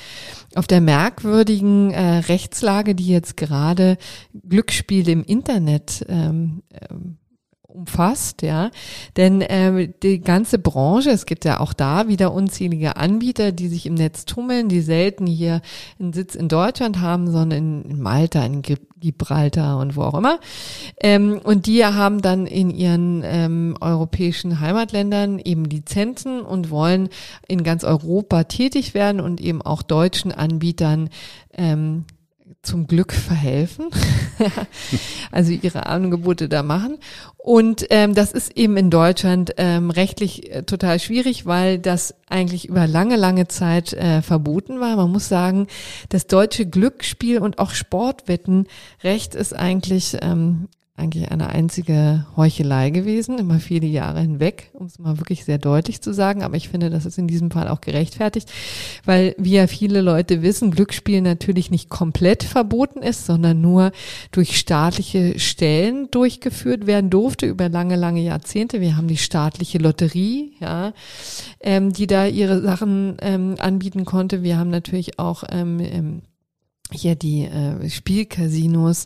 auf 0.56 0.66
der 0.66 0.82
merkwürdigen 0.82 1.92
äh, 1.92 2.18
Rechtslage, 2.18 2.96
die 2.96 3.08
jetzt 3.08 3.38
gerade 3.38 3.98
Glücksspiele 4.34 5.12
im 5.12 5.24
Internet 5.24 6.04
ähm, 6.10 6.64
ähm, 6.90 7.19
umfasst, 7.70 8.42
ja. 8.42 8.72
Denn 9.16 9.44
ähm, 9.48 9.94
die 10.04 10.20
ganze 10.20 10.60
Branche, 10.60 11.12
es 11.12 11.26
gibt 11.26 11.46
ja 11.46 11.60
auch 11.60 11.74
da 11.74 12.08
wieder 12.08 12.34
unzählige 12.34 12.98
Anbieter, 12.98 13.52
die 13.52 13.68
sich 13.68 13.86
im 13.86 13.94
Netz 13.94 14.26
tummeln, 14.26 14.70
die 14.70 14.82
selten 14.82 15.28
hier 15.28 15.62
einen 16.00 16.14
Sitz 16.14 16.36
in 16.36 16.48
Deutschland 16.48 17.00
haben, 17.00 17.32
sondern 17.32 17.86
in 17.86 18.02
Malta, 18.02 18.44
in 18.44 18.62
Gibraltar 18.62 19.78
und 19.80 19.96
wo 19.96 20.02
auch 20.02 20.16
immer. 20.16 20.40
Ähm, 21.00 21.40
und 21.44 21.68
die 21.68 21.86
haben 21.86 22.22
dann 22.22 22.48
in 22.48 22.70
ihren 22.70 23.24
ähm, 23.24 23.78
europäischen 23.80 24.60
Heimatländern 24.60 25.40
eben 25.40 25.66
Lizenzen 25.66 26.42
und 26.42 26.70
wollen 26.70 27.10
in 27.48 27.64
ganz 27.64 27.84
Europa 27.84 28.44
tätig 28.46 28.94
werden 28.94 29.22
und 29.22 29.40
eben 29.40 29.62
auch 29.62 29.84
deutschen 29.84 30.32
Anbietern 30.32 31.10
ähm, 31.54 32.06
zum 32.62 32.88
Glück 32.88 33.14
verhelfen, 33.14 33.90
also 35.32 35.52
ihre 35.52 35.86
Angebote 35.86 36.50
da 36.50 36.64
machen. 36.64 36.98
Und 37.38 37.88
ähm, 37.90 38.14
das 38.14 38.32
ist 38.32 38.58
eben 38.58 38.78
in 38.78 38.90
Deutschland 38.90 39.54
ähm, 39.58 39.90
rechtlich 39.90 40.52
äh, 40.52 40.64
total 40.64 41.00
schwierig, 41.00 41.46
weil 41.46 41.80
das 41.80 42.16
eigentlich 42.30 42.68
über 42.68 42.86
lange, 42.86 43.16
lange 43.16 43.48
Zeit 43.48 43.94
äh, 43.94 44.22
verboten 44.22 44.80
war. 44.80 44.96
Man 44.96 45.12
muss 45.12 45.30
sagen, 45.30 45.68
das 46.10 46.28
deutsche 46.28 46.66
Glücksspiel 46.66 47.40
und 47.40 47.60
auch 47.60 47.72
Sportwettenrecht 47.72 49.36
ist 49.36 49.56
eigentlich 49.56 50.18
ähm, 50.22 50.68
eigentlich 51.00 51.32
eine 51.32 51.50
einzige 51.50 52.26
Heuchelei 52.36 52.90
gewesen, 52.90 53.40
immer 53.40 53.60
viele 53.60 53.88
Jahre 53.88 54.22
hinweg, 54.22 54.70
um 54.74 54.86
es 54.86 55.00
mal 55.00 55.18
wirklich 55.18 55.46
sehr 55.46 55.58
deutlich 55.58 56.02
zu 56.02 56.14
sagen. 56.14 56.44
Aber 56.44 56.56
ich 56.58 56.70
finde, 56.70 56.90
das 56.90 57.06
ist 57.06 57.18
in 57.18 57.28
diesem 57.28 57.50
Fall 57.52 57.68
auch 57.68 57.82
gerechtfertigt, 57.82 58.52
weil 59.06 59.36
wie 59.38 59.54
ja 59.54 59.68
viele 59.68 60.02
Leute 60.02 60.42
wissen, 60.42 60.72
Glücksspiel 60.72 61.22
natürlich 61.22 61.72
nicht 61.72 61.90
komplett 61.90 62.44
verboten 62.44 63.02
ist, 63.02 63.26
sondern 63.26 63.62
nur 63.62 63.92
durch 64.32 64.58
staatliche 64.58 65.40
Stellen 65.40 66.10
durchgeführt 66.12 66.86
werden 66.86 67.10
durfte 67.10 67.46
über 67.46 67.70
lange, 67.70 67.96
lange 67.96 68.22
Jahrzehnte. 68.22 68.82
Wir 68.82 68.96
haben 68.98 69.08
die 69.08 69.18
staatliche 69.18 69.78
Lotterie, 69.78 70.54
ja, 70.60 70.94
ähm, 71.62 71.94
die 71.94 72.08
da 72.08 72.26
ihre 72.26 72.62
Sachen 72.62 73.18
ähm, 73.22 73.56
anbieten 73.60 74.06
konnte. 74.06 74.44
Wir 74.44 74.58
haben 74.58 74.70
natürlich 74.70 75.20
auch 75.20 75.44
ähm, 75.50 76.22
hier 76.92 77.16
die 77.16 77.46
äh, 77.46 77.90
Spielcasinos. 77.90 79.06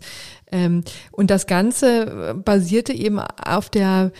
Ähm, 0.52 0.84
und 1.12 1.30
das 1.30 1.48
Ganze 1.48 2.36
basierte 2.44 2.94
eben 2.94 3.20
auf 3.20 3.70
der 3.70 4.12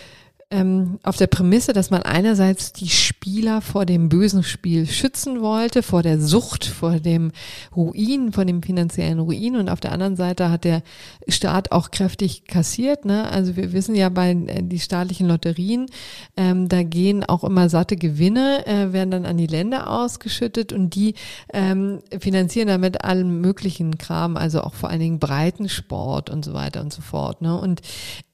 ähm, 0.54 1.00
auf 1.02 1.16
der 1.16 1.26
Prämisse, 1.26 1.72
dass 1.72 1.90
man 1.90 2.02
einerseits 2.02 2.72
die 2.72 2.88
Spieler 2.88 3.60
vor 3.60 3.86
dem 3.86 4.08
bösen 4.08 4.44
Spiel 4.44 4.86
schützen 4.86 5.40
wollte, 5.40 5.82
vor 5.82 6.02
der 6.02 6.20
Sucht, 6.20 6.64
vor 6.64 7.00
dem 7.00 7.32
Ruin, 7.74 8.32
vor 8.32 8.44
dem 8.44 8.62
finanziellen 8.62 9.18
Ruin 9.18 9.56
und 9.56 9.68
auf 9.68 9.80
der 9.80 9.90
anderen 9.90 10.14
Seite 10.14 10.50
hat 10.50 10.62
der 10.62 10.82
Staat 11.26 11.72
auch 11.72 11.90
kräftig 11.90 12.44
kassiert. 12.44 13.04
Ne? 13.04 13.28
Also 13.28 13.56
wir 13.56 13.72
wissen 13.72 13.96
ja 13.96 14.08
bei 14.10 14.30
äh, 14.30 14.62
die 14.62 14.78
staatlichen 14.78 15.26
Lotterien, 15.26 15.86
ähm, 16.36 16.68
da 16.68 16.84
gehen 16.84 17.24
auch 17.24 17.42
immer 17.42 17.68
satte 17.68 17.96
Gewinne, 17.96 18.64
äh, 18.66 18.92
werden 18.92 19.10
dann 19.10 19.26
an 19.26 19.36
die 19.36 19.48
Länder 19.48 19.90
ausgeschüttet 19.90 20.72
und 20.72 20.94
die 20.94 21.14
ähm, 21.52 21.98
finanzieren 22.20 22.68
damit 22.68 23.02
allen 23.02 23.40
möglichen 23.40 23.98
Kram, 23.98 24.36
also 24.36 24.60
auch 24.60 24.74
vor 24.74 24.88
allen 24.88 25.00
Dingen 25.00 25.18
Breitensport 25.18 26.30
und 26.30 26.44
so 26.44 26.54
weiter 26.54 26.80
und 26.80 26.92
so 26.92 27.02
fort. 27.02 27.42
Ne? 27.42 27.58
Und 27.58 27.82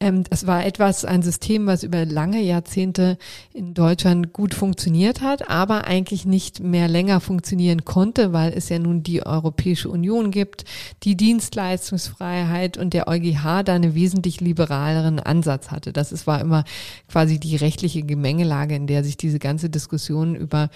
ähm, 0.00 0.24
das 0.24 0.46
war 0.46 0.66
etwas, 0.66 1.06
ein 1.06 1.22
System, 1.22 1.66
was 1.66 1.82
über 1.82 2.09
lange 2.10 2.40
Jahrzehnte 2.42 3.16
in 3.52 3.74
Deutschland 3.74 4.32
gut 4.32 4.54
funktioniert 4.54 5.20
hat, 5.20 5.48
aber 5.48 5.86
eigentlich 5.86 6.26
nicht 6.26 6.60
mehr 6.60 6.88
länger 6.88 7.20
funktionieren 7.20 7.84
konnte, 7.84 8.32
weil 8.32 8.52
es 8.52 8.68
ja 8.68 8.78
nun 8.78 9.02
die 9.02 9.24
Europäische 9.24 9.88
Union 9.88 10.30
gibt, 10.30 10.64
die 11.02 11.16
Dienstleistungsfreiheit 11.16 12.76
und 12.76 12.92
der 12.92 13.08
EuGH 13.08 13.62
da 13.64 13.74
einen 13.74 13.94
wesentlich 13.94 14.40
liberaleren 14.40 15.20
Ansatz 15.20 15.70
hatte. 15.70 15.92
Das 15.92 16.12
ist, 16.12 16.26
war 16.26 16.40
immer 16.40 16.64
quasi 17.08 17.40
die 17.40 17.56
rechtliche 17.56 18.02
Gemengelage, 18.02 18.74
in 18.74 18.86
der 18.86 19.04
sich 19.04 19.16
diese 19.16 19.38
ganze 19.38 19.70
Diskussion 19.70 20.34
über 20.34 20.70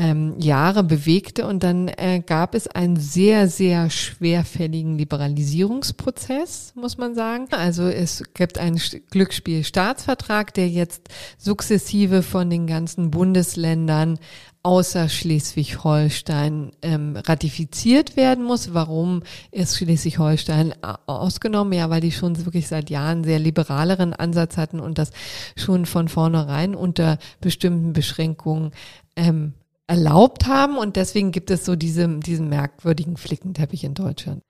ähm, 0.00 0.34
Jahre 0.38 0.82
bewegte 0.82 1.46
und 1.46 1.62
dann 1.62 1.88
äh, 1.88 2.22
gab 2.26 2.54
es 2.54 2.66
einen 2.66 2.96
sehr, 2.96 3.48
sehr 3.48 3.90
schwerfälligen 3.90 4.96
Liberalisierungsprozess, 4.96 6.72
muss 6.74 6.96
man 6.96 7.14
sagen. 7.14 7.48
Also 7.50 7.82
es 7.82 8.24
gibt 8.32 8.56
einen 8.56 8.80
Glücksspielstaatsvertrag, 9.10 10.54
der 10.54 10.70
jetzt 10.70 11.10
sukzessive 11.36 12.22
von 12.22 12.48
den 12.48 12.66
ganzen 12.66 13.10
Bundesländern 13.10 14.18
außer 14.62 15.10
Schleswig-Holstein 15.10 16.72
ähm, 16.80 17.16
ratifiziert 17.16 18.16
werden 18.16 18.44
muss. 18.44 18.72
Warum 18.72 19.22
ist 19.50 19.76
Schleswig-Holstein 19.76 20.74
ausgenommen? 21.06 21.74
Ja, 21.74 21.90
weil 21.90 22.00
die 22.00 22.12
schon 22.12 22.42
wirklich 22.46 22.68
seit 22.68 22.88
Jahren 22.88 23.22
sehr 23.22 23.38
liberaleren 23.38 24.14
Ansatz 24.14 24.56
hatten 24.56 24.80
und 24.80 24.96
das 24.96 25.10
schon 25.56 25.84
von 25.84 26.08
vornherein 26.08 26.74
unter 26.74 27.18
bestimmten 27.42 27.92
Beschränkungen 27.92 28.72
ähm, 29.16 29.54
erlaubt 29.90 30.46
haben 30.46 30.78
und 30.78 30.94
deswegen 30.94 31.32
gibt 31.32 31.50
es 31.50 31.64
so 31.64 31.74
diese, 31.74 32.06
diesen 32.20 32.48
merkwürdigen 32.48 33.16
Flickenteppich 33.16 33.82
in 33.82 33.94
Deutschland. 33.94 34.44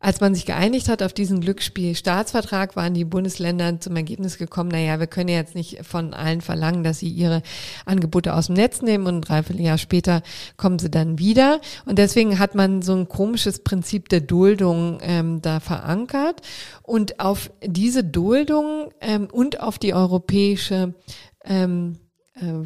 Als 0.00 0.20
man 0.20 0.34
sich 0.34 0.46
geeinigt 0.46 0.88
hat 0.88 1.02
auf 1.02 1.12
diesen 1.12 1.40
Glücksspielstaatsvertrag, 1.40 2.74
waren 2.74 2.94
die 2.94 3.04
Bundesländer 3.04 3.80
zum 3.80 3.96
Ergebnis 3.96 4.38
gekommen, 4.38 4.70
naja, 4.70 4.98
wir 4.98 5.08
können 5.08 5.28
jetzt 5.28 5.54
nicht 5.54 5.84
von 5.84 6.14
allen 6.14 6.40
verlangen, 6.40 6.84
dass 6.84 7.00
sie 7.00 7.08
ihre 7.08 7.42
Angebote 7.84 8.32
aus 8.32 8.46
dem 8.46 8.54
Netz 8.54 8.80
nehmen 8.80 9.06
und 9.06 9.16
ein 9.16 9.20
Dreivierteljahr 9.20 9.76
später 9.76 10.22
kommen 10.56 10.78
sie 10.78 10.88
dann 10.88 11.18
wieder. 11.18 11.60
Und 11.84 11.98
deswegen 11.98 12.38
hat 12.38 12.54
man 12.54 12.80
so 12.80 12.94
ein 12.94 13.08
komisches 13.08 13.58
Prinzip 13.58 14.08
der 14.08 14.20
Duldung 14.20 15.00
ähm, 15.02 15.42
da 15.42 15.60
verankert. 15.60 16.40
Und 16.82 17.20
auf 17.20 17.50
diese 17.62 18.04
Duldung 18.04 18.90
ähm, 19.00 19.28
und 19.30 19.60
auf 19.60 19.78
die 19.78 19.92
europäische 19.92 20.94
ähm, 21.44 21.98
äh, 21.98 22.07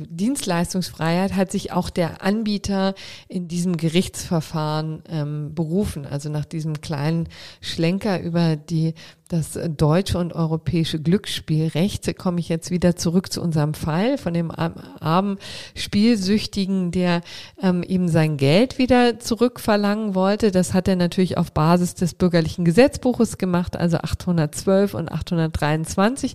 Dienstleistungsfreiheit 0.08 1.34
hat 1.34 1.50
sich 1.50 1.72
auch 1.72 1.90
der 1.90 2.22
Anbieter 2.22 2.94
in 3.28 3.48
diesem 3.48 3.76
Gerichtsverfahren 3.76 5.02
ähm, 5.08 5.54
berufen. 5.54 6.06
Also 6.06 6.28
nach 6.28 6.44
diesem 6.44 6.80
kleinen 6.80 7.28
Schlenker 7.60 8.20
über 8.20 8.56
die 8.56 8.94
das 9.32 9.58
deutsche 9.78 10.18
und 10.18 10.34
europäische 10.34 11.00
Glücksspielrecht 11.00 12.18
komme 12.18 12.38
ich 12.38 12.50
jetzt 12.50 12.70
wieder 12.70 12.96
zurück 12.96 13.32
zu 13.32 13.40
unserem 13.40 13.72
Fall 13.72 14.18
von 14.18 14.34
dem 14.34 14.50
armen 14.50 15.38
Spielsüchtigen, 15.74 16.90
der 16.90 17.22
ähm, 17.62 17.82
eben 17.82 18.08
sein 18.08 18.36
Geld 18.36 18.76
wieder 18.76 19.18
zurückverlangen 19.20 20.14
wollte. 20.14 20.50
Das 20.50 20.74
hat 20.74 20.86
er 20.86 20.96
natürlich 20.96 21.38
auf 21.38 21.52
Basis 21.52 21.94
des 21.94 22.12
bürgerlichen 22.12 22.66
Gesetzbuches 22.66 23.38
gemacht, 23.38 23.74
also 23.74 23.96
812 23.96 24.92
und 24.92 25.10
823 25.10 26.34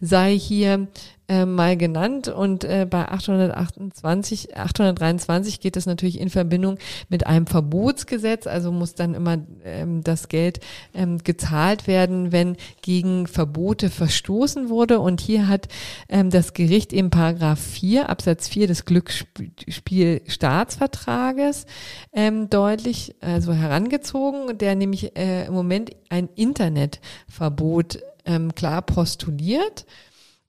sei 0.00 0.38
hier 0.38 0.88
äh, 1.28 1.44
mal 1.44 1.76
genannt. 1.76 2.28
Und 2.28 2.64
äh, 2.64 2.86
bei 2.88 3.06
828, 3.06 4.56
823 4.56 5.60
geht 5.60 5.76
es 5.76 5.84
natürlich 5.84 6.18
in 6.18 6.30
Verbindung 6.30 6.78
mit 7.10 7.26
einem 7.26 7.46
Verbotsgesetz, 7.46 8.46
also 8.46 8.72
muss 8.72 8.94
dann 8.94 9.14
immer 9.14 9.36
ähm, 9.62 10.02
das 10.02 10.28
Geld 10.28 10.60
ähm, 10.94 11.18
gezahlt 11.18 11.86
werden, 11.86 12.32
wenn 12.38 12.56
gegen 12.82 13.26
Verbote 13.26 13.90
verstoßen 13.90 14.68
wurde. 14.68 15.00
Und 15.00 15.20
hier 15.20 15.48
hat 15.48 15.66
ähm, 16.08 16.30
das 16.30 16.54
Gericht 16.54 16.92
im 16.92 17.10
Paragraph 17.10 17.58
4 17.58 18.08
Absatz 18.08 18.46
4 18.48 18.68
des 18.68 18.84
Glücksspielstaatsvertrages 18.84 21.66
ähm, 22.12 22.48
deutlich 22.48 23.16
also 23.20 23.52
herangezogen, 23.52 24.56
der 24.56 24.76
nämlich 24.76 25.18
äh, 25.18 25.46
im 25.46 25.54
Moment 25.54 25.90
ein 26.10 26.28
Internetverbot 26.36 27.98
ähm, 28.24 28.54
klar 28.54 28.82
postuliert 28.82 29.84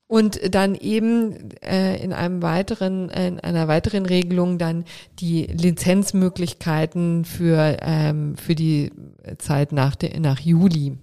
und 0.05 0.53
dann 0.55 0.75
eben 0.75 1.51
äh, 1.61 2.03
in 2.03 2.13
einem 2.13 2.41
weiteren, 2.41 3.09
in 3.09 3.39
einer 3.39 3.67
weiteren 3.67 4.05
Regelung 4.05 4.57
dann 4.57 4.85
die 5.19 5.45
Lizenzmöglichkeiten 5.45 7.25
für 7.25 7.77
ähm, 7.81 8.35
für 8.35 8.55
die 8.55 8.91
Zeit 9.37 9.71
nach 9.71 9.95
der 9.95 10.19
nach 10.19 10.39
Juli 10.39 10.97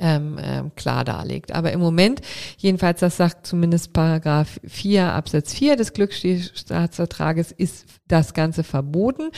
ähm, 0.00 0.38
ähm, 0.42 0.72
klar 0.74 1.04
darlegt. 1.04 1.52
Aber 1.52 1.72
im 1.72 1.80
Moment, 1.80 2.20
jedenfalls 2.56 3.00
das 3.00 3.16
sagt 3.16 3.46
zumindest 3.46 3.92
Paragraph 3.92 4.60
4 4.66 5.12
Absatz 5.12 5.54
4 5.54 5.76
des 5.76 5.92
Glücksstaatsvertrages, 5.92 7.52
ist 7.52 7.84
das 8.08 8.34
Ganze 8.34 8.64
verboten. 8.64 9.30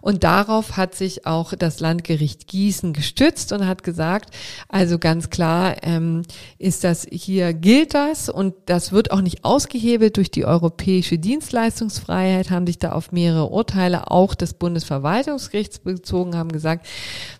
Und 0.00 0.24
darauf 0.24 0.76
hat 0.76 0.94
sich 0.94 1.26
auch 1.26 1.54
das 1.54 1.80
Landgericht 1.80 2.46
Gießen 2.46 2.92
gestützt 2.92 3.52
und 3.52 3.66
hat 3.66 3.82
gesagt, 3.82 4.34
also 4.68 4.98
ganz 4.98 5.30
klar 5.30 5.76
ähm, 5.82 6.22
ist 6.58 6.84
das 6.84 7.06
hier 7.10 7.52
gilt 7.54 7.94
das 7.94 8.28
und 8.28 8.54
das 8.66 8.92
wird 8.92 9.10
auch 9.10 9.20
nicht 9.20 9.44
ausgehebelt 9.44 10.16
durch 10.16 10.30
die 10.30 10.44
europäische 10.44 11.18
Dienstleistungsfreiheit, 11.18 12.50
haben 12.50 12.66
sich 12.66 12.78
da 12.78 12.92
auf 12.92 13.12
mehrere 13.12 13.50
Urteile 13.50 14.10
auch 14.10 14.34
des 14.34 14.54
Bundesverwaltungsgerichts 14.54 15.80
bezogen, 15.80 16.36
haben 16.36 16.52
gesagt, 16.52 16.86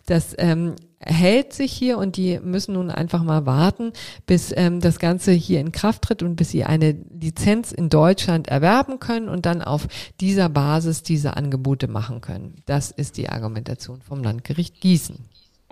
dass 0.07 0.35
ähm, 0.39 0.75
hält 1.01 1.55
sich 1.55 1.73
hier 1.73 1.97
und 1.99 2.17
die 2.17 2.39
müssen 2.41 2.75
nun 2.75 2.91
einfach 2.91 3.23
mal 3.23 3.47
warten, 3.47 3.93
bis 4.27 4.53
ähm, 4.55 4.81
das 4.81 4.99
Ganze 4.99 5.33
hier 5.33 5.61
in 5.61 5.73
Kraft 5.73 6.03
tritt 6.03 6.23
und 6.23 6.37
bis 6.37 6.51
sie 6.51 6.65
eine 6.65 6.97
Lizenz 7.19 7.73
in 7.73 7.89
Deutschland 7.89 8.49
erwerben 8.49 9.01
können 9.01 9.29
und 9.29 9.47
dann 9.47 9.63
auf 9.63 9.89
dieser 10.21 10.49
Basis 10.51 11.03
diese 11.03 11.37
Angebote 11.37 11.89
machen 11.89 12.21
können. 12.21 12.57
Das 12.67 12.91
ist 12.91 13.17
die 13.17 13.31
Argumentation 13.31 14.03
vom 14.03 14.23
Landgericht 14.23 14.81
Gießen. 14.81 15.17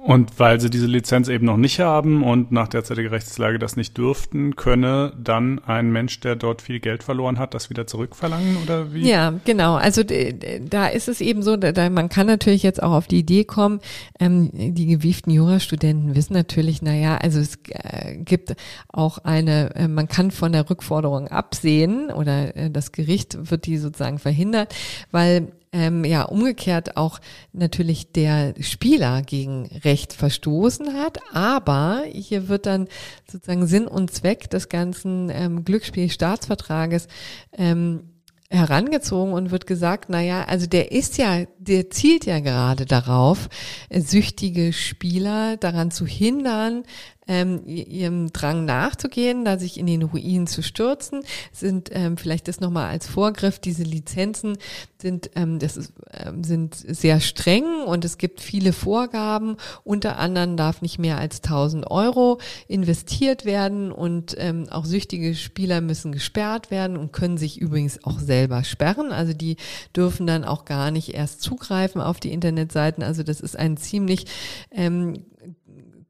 Und 0.00 0.38
weil 0.38 0.60
sie 0.60 0.70
diese 0.70 0.86
Lizenz 0.86 1.28
eben 1.28 1.44
noch 1.44 1.56
nicht 1.56 1.80
haben 1.80 2.22
und 2.22 2.52
nach 2.52 2.68
derzeitiger 2.68 3.10
Rechtslage 3.10 3.58
das 3.58 3.76
nicht 3.76 3.98
dürften, 3.98 4.54
könne 4.54 5.12
dann 5.18 5.58
ein 5.58 5.90
Mensch, 5.90 6.20
der 6.20 6.36
dort 6.36 6.62
viel 6.62 6.78
Geld 6.78 7.02
verloren 7.02 7.38
hat, 7.38 7.52
das 7.52 7.68
wieder 7.68 7.88
zurückverlangen 7.88 8.58
oder 8.62 8.94
wie? 8.94 9.08
Ja, 9.08 9.34
genau. 9.44 9.74
Also 9.74 10.04
da 10.04 10.86
ist 10.86 11.08
es 11.08 11.20
eben 11.20 11.42
so, 11.42 11.56
da, 11.56 11.90
man 11.90 12.08
kann 12.08 12.28
natürlich 12.28 12.62
jetzt 12.62 12.80
auch 12.80 12.92
auf 12.92 13.08
die 13.08 13.18
Idee 13.18 13.42
kommen, 13.42 13.80
ähm, 14.20 14.50
die 14.52 14.86
gewieften 14.86 15.32
Jurastudenten 15.32 16.14
wissen 16.14 16.32
natürlich, 16.32 16.80
naja, 16.80 17.16
also 17.16 17.40
es 17.40 17.58
äh, 17.68 18.18
gibt 18.18 18.54
auch 18.92 19.18
eine, 19.18 19.74
äh, 19.74 19.88
man 19.88 20.06
kann 20.06 20.30
von 20.30 20.52
der 20.52 20.70
Rückforderung 20.70 21.26
absehen 21.26 22.12
oder 22.12 22.56
äh, 22.56 22.70
das 22.70 22.92
Gericht 22.92 23.50
wird 23.50 23.66
die 23.66 23.78
sozusagen 23.78 24.20
verhindert, 24.20 24.74
weil 25.10 25.48
ähm, 25.72 26.04
ja 26.04 26.22
umgekehrt 26.22 26.96
auch 26.96 27.20
natürlich 27.52 28.12
der 28.12 28.54
Spieler 28.60 29.22
gegen 29.22 29.66
Recht 29.84 30.12
verstoßen 30.12 30.94
hat. 30.94 31.18
Aber 31.32 32.04
hier 32.10 32.48
wird 32.48 32.66
dann 32.66 32.88
sozusagen 33.30 33.66
Sinn 33.66 33.86
und 33.86 34.10
Zweck 34.10 34.50
des 34.50 34.68
ganzen 34.68 35.30
ähm, 35.30 35.64
Glücksspielstaatsvertrages 35.64 37.08
ähm, 37.56 38.10
herangezogen 38.50 39.34
und 39.34 39.50
wird 39.50 39.66
gesagt, 39.66 40.06
na 40.08 40.22
ja, 40.22 40.44
also 40.44 40.66
der 40.66 40.90
ist 40.92 41.18
ja, 41.18 41.44
der 41.68 41.90
zielt 41.90 42.26
ja 42.26 42.40
gerade 42.40 42.86
darauf, 42.86 43.48
süchtige 43.90 44.72
Spieler 44.72 45.56
daran 45.56 45.90
zu 45.90 46.06
hindern, 46.06 46.84
ähm, 47.28 47.60
ihrem 47.66 48.32
Drang 48.32 48.64
nachzugehen, 48.64 49.44
da 49.44 49.58
sich 49.58 49.78
in 49.78 49.86
den 49.86 50.02
Ruin 50.02 50.46
zu 50.46 50.62
stürzen, 50.62 51.22
sind 51.52 51.90
ähm, 51.92 52.16
vielleicht 52.16 52.48
das 52.48 52.60
nochmal 52.60 52.88
als 52.88 53.06
Vorgriff, 53.06 53.58
diese 53.58 53.82
Lizenzen 53.82 54.56
sind, 55.00 55.30
ähm, 55.36 55.58
das 55.58 55.76
ist, 55.76 55.92
ähm, 56.12 56.42
sind 56.42 56.74
sehr 56.74 57.20
streng 57.20 57.82
und 57.86 58.04
es 58.04 58.18
gibt 58.18 58.40
viele 58.40 58.72
Vorgaben. 58.72 59.56
Unter 59.84 60.18
anderem 60.18 60.56
darf 60.56 60.82
nicht 60.82 60.98
mehr 60.98 61.18
als 61.18 61.42
1000 61.42 61.90
Euro 61.90 62.40
investiert 62.66 63.44
werden 63.44 63.92
und 63.92 64.34
ähm, 64.38 64.66
auch 64.70 64.86
süchtige 64.86 65.34
Spieler 65.34 65.80
müssen 65.82 66.12
gesperrt 66.12 66.70
werden 66.70 66.96
und 66.96 67.12
können 67.12 67.36
sich 67.36 67.60
übrigens 67.60 68.02
auch 68.04 68.18
selber 68.18 68.64
sperren. 68.64 69.12
Also 69.12 69.34
die 69.34 69.56
dürfen 69.94 70.26
dann 70.26 70.44
auch 70.44 70.64
gar 70.64 70.90
nicht 70.90 71.14
erst 71.14 71.42
zugreifen 71.58 72.00
auf 72.00 72.20
die 72.20 72.32
Internetseiten. 72.32 73.02
Also 73.02 73.22
das 73.22 73.40
ist 73.40 73.58
ein 73.58 73.76
ziemlich 73.76 74.26
ähm, 74.70 75.24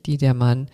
die 0.05 0.17
der 0.17 0.33
Mann 0.33 0.67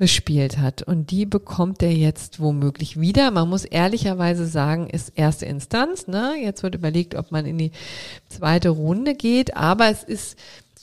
gespielt 0.00 0.58
hat. 0.58 0.82
Und 0.82 1.10
die 1.10 1.26
bekommt 1.26 1.82
er 1.82 1.92
jetzt 1.92 2.40
womöglich 2.40 2.98
wieder. 2.98 3.30
Man 3.30 3.48
muss 3.48 3.66
ehrlicherweise 3.66 4.46
sagen, 4.46 4.88
ist 4.88 5.12
erste 5.14 5.44
Instanz. 5.44 6.08
Ne? 6.08 6.34
Jetzt 6.42 6.62
wird 6.62 6.74
überlegt, 6.74 7.14
ob 7.14 7.30
man 7.30 7.44
in 7.44 7.58
die 7.58 7.70
zweite 8.28 8.70
Runde 8.70 9.14
geht. 9.14 9.56
Aber 9.56 9.90
es 9.90 10.02
ist, 10.02 10.38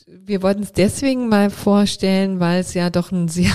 wir 0.05 0.43
wollten 0.43 0.61
es 0.61 0.71
deswegen 0.71 1.29
mal 1.29 1.49
vorstellen, 1.49 2.39
weil 2.39 2.61
es 2.61 2.75
ja 2.75 2.91
doch 2.91 3.11
ein 3.11 3.27
sehr, 3.27 3.51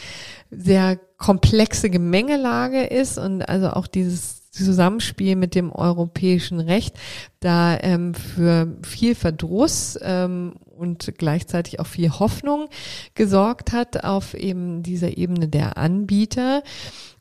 sehr 0.50 0.98
komplexe 1.18 1.90
Gemengelage 1.90 2.82
ist 2.82 3.18
und 3.18 3.42
also 3.42 3.68
auch 3.68 3.86
dieses 3.86 4.50
Zusammenspiel 4.50 5.36
mit 5.36 5.54
dem 5.54 5.72
europäischen 5.72 6.58
Recht 6.58 6.96
da 7.40 7.78
ähm, 7.80 8.14
für 8.14 8.76
viel 8.82 9.14
Verdruss 9.14 9.98
ähm, 10.02 10.54
und 10.82 11.14
gleichzeitig 11.16 11.80
auch 11.80 11.86
viel 11.86 12.10
Hoffnung 12.10 12.68
gesorgt 13.14 13.72
hat 13.72 14.04
auf 14.04 14.34
eben 14.34 14.82
dieser 14.82 15.16
Ebene 15.16 15.48
der 15.48 15.78
Anbieter 15.78 16.62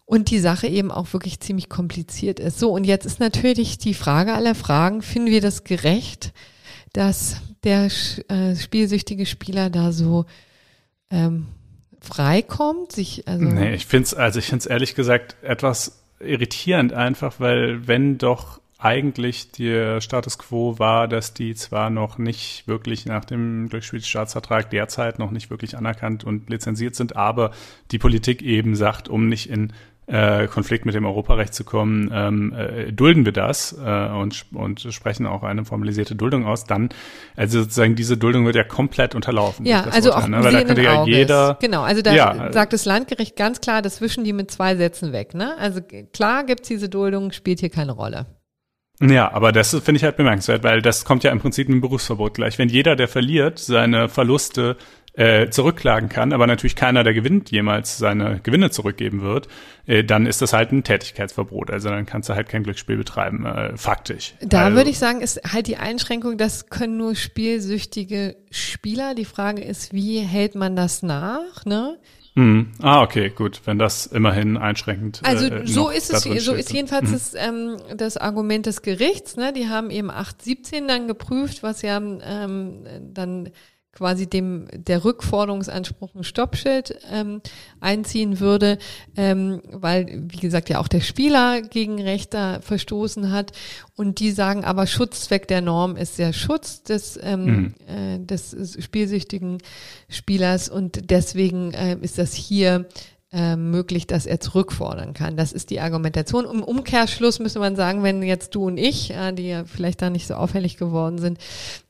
und 0.06 0.30
die 0.30 0.40
Sache 0.40 0.68
eben 0.68 0.92
auch 0.92 1.14
wirklich 1.14 1.40
ziemlich 1.40 1.70
kompliziert 1.70 2.40
ist. 2.40 2.60
So, 2.60 2.72
und 2.72 2.84
jetzt 2.84 3.06
ist 3.06 3.20
natürlich 3.20 3.78
die 3.78 3.94
Frage 3.94 4.34
aller 4.34 4.56
Fragen, 4.56 5.02
finden 5.02 5.30
wir 5.30 5.40
das 5.40 5.64
gerecht, 5.64 6.34
dass 6.92 7.38
der 7.64 7.90
äh, 8.28 8.56
spielsüchtige 8.56 9.26
Spieler 9.26 9.70
da 9.70 9.92
so 9.92 10.26
ähm, 11.12 11.48
freikommt, 12.02 12.92
sich 12.92 13.28
also 13.28 13.46
Nee, 13.46 13.76
ich 13.76 13.86
finde 13.86 14.06
es 14.06 14.14
also 14.14 14.40
ich 14.40 14.46
finde 14.46 14.60
es 14.60 14.66
ehrlich 14.66 14.96
gesagt 14.96 15.36
etwas 15.44 16.04
irritierend 16.20 16.94
einfach, 16.94 17.40
weil 17.40 17.88
wenn 17.88 18.18
doch 18.18 18.61
eigentlich 18.82 19.52
der 19.52 20.02
Status 20.02 20.40
quo 20.40 20.80
war, 20.80 21.08
dass 21.08 21.34
die 21.34 21.54
zwar 21.54 21.90
noch 21.90 22.18
nicht 22.18 22.68
wirklich 22.68 23.06
nach 23.06 23.24
dem 23.24 23.70
Glücksspielstaatsvertrag 23.70 24.72
derzeit 24.72 25.20
noch 25.20 25.32
nicht 25.32 25.50
wirklich 25.52 25.78
anerkannt 25.78 26.24
und 26.24 26.50
lizenziert 26.50 26.96
sind, 26.96 27.16
aber 27.16 27.52
die 27.92 28.00
Politik 28.00 28.42
eben 28.42 28.76
sagt, 28.76 29.08
um 29.08 29.28
nicht 29.28 29.50
in 29.50 29.72
äh, 30.08 30.48
Konflikt 30.48 30.86
mit 30.86 30.96
dem 30.96 31.06
Europarecht 31.06 31.54
zu 31.54 31.64
kommen, 31.64 32.10
ähm, 32.12 32.54
äh, 32.54 32.92
dulden 32.92 33.24
wir 33.24 33.32
das 33.32 33.74
äh, 33.74 34.10
und, 34.10 34.46
und 34.52 34.82
sprechen 34.90 35.28
auch 35.28 35.44
eine 35.44 35.64
formalisierte 35.64 36.16
Duldung 36.16 36.46
aus, 36.46 36.66
dann, 36.66 36.90
also 37.36 37.62
sozusagen 37.62 37.96
diese 37.96 38.18
Duldung 38.18 38.46
wird 38.46 38.56
ja 38.56 38.64
komplett 38.64 39.14
unterlaufen. 39.14 39.66
Ja, 39.66 39.84
also 39.84 40.10
Urteil, 40.10 40.24
auch 40.24 40.28
ne? 40.28 40.44
Weil 40.44 40.54
da 40.54 40.64
könnte 40.64 40.82
ja 40.82 41.06
jeder. 41.06 41.58
Genau, 41.62 41.84
also 41.84 42.02
da 42.02 42.14
ja, 42.14 42.52
sagt 42.52 42.74
das 42.74 42.86
Landgericht 42.86 43.36
ganz 43.36 43.62
klar, 43.62 43.84
das 43.84 44.02
wischen 44.02 44.24
die 44.24 44.34
mit 44.34 44.50
zwei 44.50 44.76
Sätzen 44.76 45.14
weg. 45.14 45.36
Ne? 45.36 45.56
Also 45.60 45.82
klar 46.14 46.46
gibt's 46.46 46.68
diese 46.68 46.90
Duldung, 46.90 47.32
spielt 47.32 47.60
hier 47.60 47.70
keine 47.70 47.92
Rolle. 47.92 48.26
Ja, 49.02 49.32
aber 49.34 49.52
das 49.52 49.72
finde 49.72 49.98
ich 49.98 50.04
halt 50.04 50.18
bemerkenswert, 50.18 50.64
weil 50.64 50.82
das 50.82 51.06
kommt 51.06 51.24
ja 51.24 51.32
im 51.32 51.40
Prinzip 51.40 51.68
mit 51.68 51.76
dem 51.76 51.82
Berufsverbot 51.82 52.36
gleich. 52.36 52.60
Wenn 52.60 52.70
jeder, 52.70 52.96
der 52.96 53.08
verliert, 53.08 53.58
seine 53.58 54.10
Verluste 54.10 54.78
äh, 55.14 55.50
zurückklagen 55.50 56.08
kann, 56.08 56.32
aber 56.32 56.48
natürlich 56.48 56.76
keiner, 56.76 57.04
der 57.04 57.14
gewinnt, 57.14 57.52
jemals 57.52 57.98
seine 57.98 58.40
Gewinne 58.42 58.70
zurückgeben 58.70 59.22
wird, 59.22 59.48
äh, 59.86 60.04
dann 60.04 60.26
ist 60.26 60.42
das 60.42 60.54
halt 60.54 60.72
ein 60.72 60.84
Tätigkeitsverbot. 60.84 61.70
Also 61.70 61.90
dann 61.90 62.06
kannst 62.06 62.30
du 62.30 62.36
halt 62.36 62.48
kein 62.48 62.64
Glücksspiel 62.64 62.98
betreiben, 62.98 63.46
äh, 63.46 63.76
faktisch. 63.76 64.36
Da 64.42 64.66
also, 64.66 64.78
würde 64.78 64.90
ich 64.90 65.00
sagen, 65.00 65.22
ist 65.22 65.42
halt 65.52 65.68
die 65.68 65.78
Einschränkung, 65.78 66.38
das 66.38 66.70
können 66.70 66.98
nur 66.98 67.16
spielsüchtige 67.16 68.38
Spieler. 68.52 69.16
Die 69.16 69.26
Frage 69.26 69.62
ist, 69.64 69.94
wie 69.94 70.20
hält 70.20 70.56
man 70.56 70.76
das 70.76 71.04
nach? 71.04 71.66
Ne? 71.66 71.98
Mhm. 72.36 72.72
Ah, 72.82 73.02
okay, 73.02 73.30
gut, 73.30 73.62
wenn 73.66 73.78
das 73.78 74.06
immerhin 74.06 74.56
einschränkend. 74.56 75.20
Also 75.24 75.48
äh, 75.48 75.68
so 75.68 75.90
ist 75.90 76.14
es, 76.14 76.24
so 76.24 76.54
ist 76.54 76.72
jedenfalls 76.72 77.10
mhm. 77.10 77.14
das, 77.14 77.34
ähm, 77.36 77.78
das 77.96 78.18
Argument 78.18 78.66
des 78.66 78.82
Gerichts. 78.82 79.36
Ne? 79.36 79.52
Die 79.52 79.68
haben 79.68 79.90
eben 79.90 80.10
817 80.10 80.88
dann 80.88 81.08
geprüft, 81.08 81.62
was 81.62 81.82
ja 81.82 81.98
ähm, 81.98 82.86
dann 83.14 83.50
quasi 83.94 84.28
dem 84.28 84.68
der 84.74 85.04
Rückforderungsanspruch 85.04 86.16
ein 86.16 86.24
Stoppschild 86.24 86.98
ähm, 87.12 87.42
einziehen 87.80 88.40
würde, 88.40 88.78
ähm, 89.18 89.62
weil 89.72 90.24
wie 90.30 90.38
gesagt 90.40 90.70
ja 90.70 90.80
auch 90.80 90.88
der 90.88 91.02
Spieler 91.02 91.62
gegen 91.62 92.02
Rechter 92.02 92.62
verstoßen 92.62 93.32
hat 93.32 93.52
und 93.96 94.20
die 94.20 94.32
sagen 94.32 94.64
aber 94.64 94.88
Schutzzweck 94.88 95.48
der 95.48 95.62
Norm 95.62 95.98
ist 95.98 96.18
der 96.20 96.32
Schutz 96.32 96.84
des 96.84 97.20
ähm, 97.22 97.46
mhm. 97.46 97.76
äh, 97.88 98.20
des 98.26 98.78
spielsüchtigen 98.80 99.58
Spielers 100.08 100.70
und 100.70 101.10
deswegen 101.12 101.74
äh, 101.74 101.98
ist 102.02 102.18
das 102.18 102.34
hier 102.34 102.88
äh, 103.34 103.56
möglich, 103.56 104.08
dass 104.08 104.26
er 104.26 104.42
zurückfordern 104.42 105.14
kann. 105.14 105.38
Das 105.38 105.54
ist 105.54 105.70
die 105.70 105.80
Argumentation. 105.80 106.44
Im 106.44 106.64
Umkehrschluss 106.64 107.40
müsste 107.40 107.60
man 107.60 107.78
sagen, 107.78 108.04
wenn 108.04 108.22
jetzt 108.24 108.54
du 108.56 108.66
und 108.66 108.78
ich, 108.78 109.12
äh, 109.12 109.32
die 109.32 109.48
ja 109.48 109.64
vielleicht 109.64 110.02
da 110.02 110.10
nicht 110.10 110.28
so 110.28 110.34
auffällig 110.34 110.76
geworden 110.76 111.18
sind, 111.18 111.38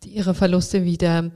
die 0.03 0.10
ihre 0.10 0.36
Verluste 0.36 0.84
wieder 0.84 1.32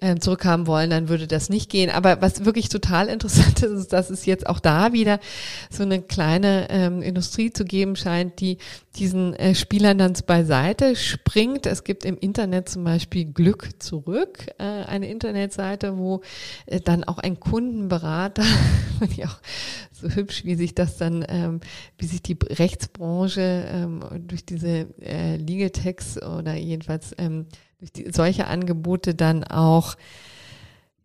äh, 0.00 0.16
zurückhaben 0.16 0.66
wollen, 0.66 0.90
dann 0.90 1.08
würde 1.08 1.26
das 1.26 1.48
nicht 1.48 1.70
gehen. 1.70 1.90
Aber 1.90 2.20
was 2.20 2.44
wirklich 2.44 2.68
total 2.68 3.08
interessant 3.08 3.62
ist, 3.62 3.72
ist, 3.72 3.92
dass 3.92 4.10
es 4.10 4.26
jetzt 4.26 4.46
auch 4.46 4.60
da 4.60 4.92
wieder 4.92 5.20
so 5.70 5.82
eine 5.82 6.02
kleine 6.02 6.68
ähm, 6.70 7.02
Industrie 7.02 7.52
zu 7.52 7.64
geben 7.64 7.96
scheint, 7.96 8.40
die 8.40 8.58
diesen 8.96 9.34
äh, 9.34 9.54
Spielern 9.54 9.98
dann 9.98 10.14
beiseite 10.26 10.96
springt. 10.96 11.66
Es 11.66 11.84
gibt 11.84 12.04
im 12.04 12.16
Internet 12.16 12.68
zum 12.68 12.84
Beispiel 12.84 13.26
Glück 13.26 13.68
zurück, 13.78 14.46
äh, 14.58 14.62
eine 14.64 15.08
Internetseite, 15.08 15.96
wo 15.96 16.22
äh, 16.66 16.80
dann 16.80 17.04
auch 17.04 17.18
ein 17.18 17.38
Kundenberater, 17.38 18.42
fand 18.98 19.12
ich 19.12 19.24
auch 19.26 19.38
so 19.92 20.08
hübsch, 20.08 20.44
wie 20.44 20.54
sich 20.54 20.74
das 20.74 20.96
dann, 20.96 21.24
ähm, 21.28 21.60
wie 21.98 22.06
sich 22.06 22.22
die 22.22 22.38
Rechtsbranche 22.42 23.66
ähm, 23.70 24.00
durch 24.26 24.44
diese 24.44 24.86
äh, 25.00 25.36
Legal 25.36 25.70
Techs 25.70 26.20
oder 26.20 26.54
jedenfalls 26.54 27.14
ähm, 27.18 27.46
durch 27.80 27.92
die, 27.92 28.10
solche 28.12 28.46
Angebote 28.46 29.14
dann 29.14 29.44
auch 29.44 29.96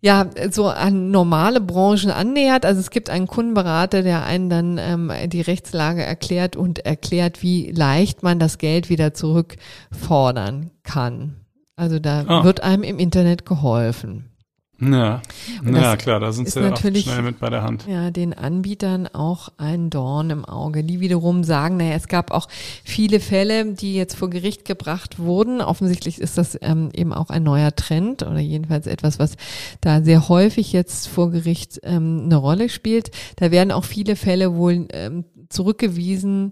ja, 0.01 0.29
so 0.51 0.67
an 0.67 1.09
normale 1.09 1.59
Branchen 1.61 2.11
annähert. 2.11 2.63
Also 2.63 2.79
es 2.79 2.91
gibt 2.91 3.09
einen 3.09 3.25
Kundenberater, 3.25 4.03
der 4.03 4.23
einen 4.23 4.49
dann 4.51 4.77
ähm, 4.77 5.11
die 5.27 5.41
Rechtslage 5.41 6.03
erklärt 6.03 6.55
und 6.55 6.85
erklärt, 6.85 7.41
wie 7.41 7.71
leicht 7.71 8.21
man 8.21 8.37
das 8.37 8.59
Geld 8.59 8.89
wieder 8.89 9.15
zurückfordern 9.15 10.69
kann. 10.83 11.37
Also 11.75 11.97
da 11.97 12.23
ah. 12.27 12.43
wird 12.43 12.61
einem 12.61 12.83
im 12.83 12.99
Internet 12.99 13.47
geholfen. 13.47 14.34
Ja, 14.79 15.21
ja 15.63 15.95
klar, 15.95 16.19
da 16.19 16.33
sind 16.33 16.49
sie 16.49 16.59
natürlich, 16.59 17.05
schnell 17.05 17.21
mit 17.21 17.39
bei 17.39 17.49
der 17.49 17.63
Hand. 17.63 17.85
Ja, 17.87 18.11
den 18.11 18.33
Anbietern 18.33 19.07
auch 19.07 19.49
ein 19.57 19.89
Dorn 19.89 20.29
im 20.31 20.43
Auge, 20.43 20.83
die 20.83 20.99
wiederum 20.99 21.45
sagen, 21.45 21.77
naja, 21.77 21.93
es 21.93 22.09
gab 22.09 22.31
auch 22.31 22.49
viele 22.83 23.21
Fälle, 23.21 23.73
die 23.73 23.95
jetzt 23.95 24.15
vor 24.15 24.29
Gericht 24.29 24.65
gebracht 24.65 25.17
wurden. 25.17 25.61
Offensichtlich 25.61 26.19
ist 26.19 26.37
das 26.37 26.57
ähm, 26.61 26.89
eben 26.93 27.13
auch 27.13 27.29
ein 27.29 27.43
neuer 27.43 27.73
Trend 27.73 28.23
oder 28.23 28.39
jedenfalls 28.39 28.85
etwas, 28.85 29.17
was 29.17 29.35
da 29.79 30.01
sehr 30.01 30.27
häufig 30.27 30.73
jetzt 30.73 31.07
vor 31.07 31.31
Gericht 31.31 31.79
ähm, 31.83 32.23
eine 32.25 32.35
Rolle 32.35 32.67
spielt. 32.67 33.11
Da 33.37 33.51
werden 33.51 33.71
auch 33.71 33.85
viele 33.85 34.17
Fälle 34.17 34.55
wohl 34.55 34.87
ähm, 34.91 35.23
zurückgewiesen 35.47 36.49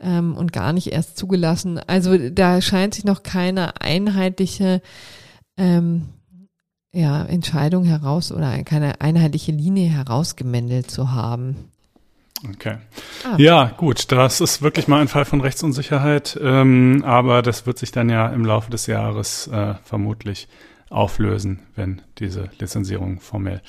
ähm, 0.00 0.36
und 0.36 0.52
gar 0.52 0.72
nicht 0.72 0.92
erst 0.92 1.16
zugelassen. 1.16 1.80
Also 1.86 2.30
da 2.30 2.60
scheint 2.60 2.94
sich 2.94 3.04
noch 3.04 3.24
keine 3.24 3.80
einheitliche 3.80 4.80
ähm, 5.56 6.08
ja, 6.94 7.24
Entscheidung 7.24 7.84
heraus 7.84 8.32
oder 8.32 8.62
keine 8.62 9.00
einheitliche 9.00 9.52
Linie 9.52 9.88
herausgemändelt 9.90 10.90
zu 10.90 11.12
haben. 11.12 11.56
Okay. 12.52 12.76
Ah. 13.24 13.36
Ja, 13.38 13.72
gut, 13.76 14.12
das 14.12 14.40
ist 14.40 14.62
wirklich 14.62 14.86
mal 14.86 15.00
ein 15.00 15.08
Fall 15.08 15.24
von 15.24 15.40
Rechtsunsicherheit, 15.40 16.38
ähm, 16.42 17.02
aber 17.06 17.42
das 17.42 17.66
wird 17.66 17.78
sich 17.78 17.90
dann 17.90 18.08
ja 18.08 18.28
im 18.28 18.44
Laufe 18.44 18.70
des 18.70 18.86
Jahres 18.86 19.46
äh, 19.48 19.74
vermutlich 19.82 20.48
auflösen, 20.90 21.60
wenn 21.74 22.02
diese 22.18 22.48
Lizenzierungen 22.58 23.18
formell 23.18 23.60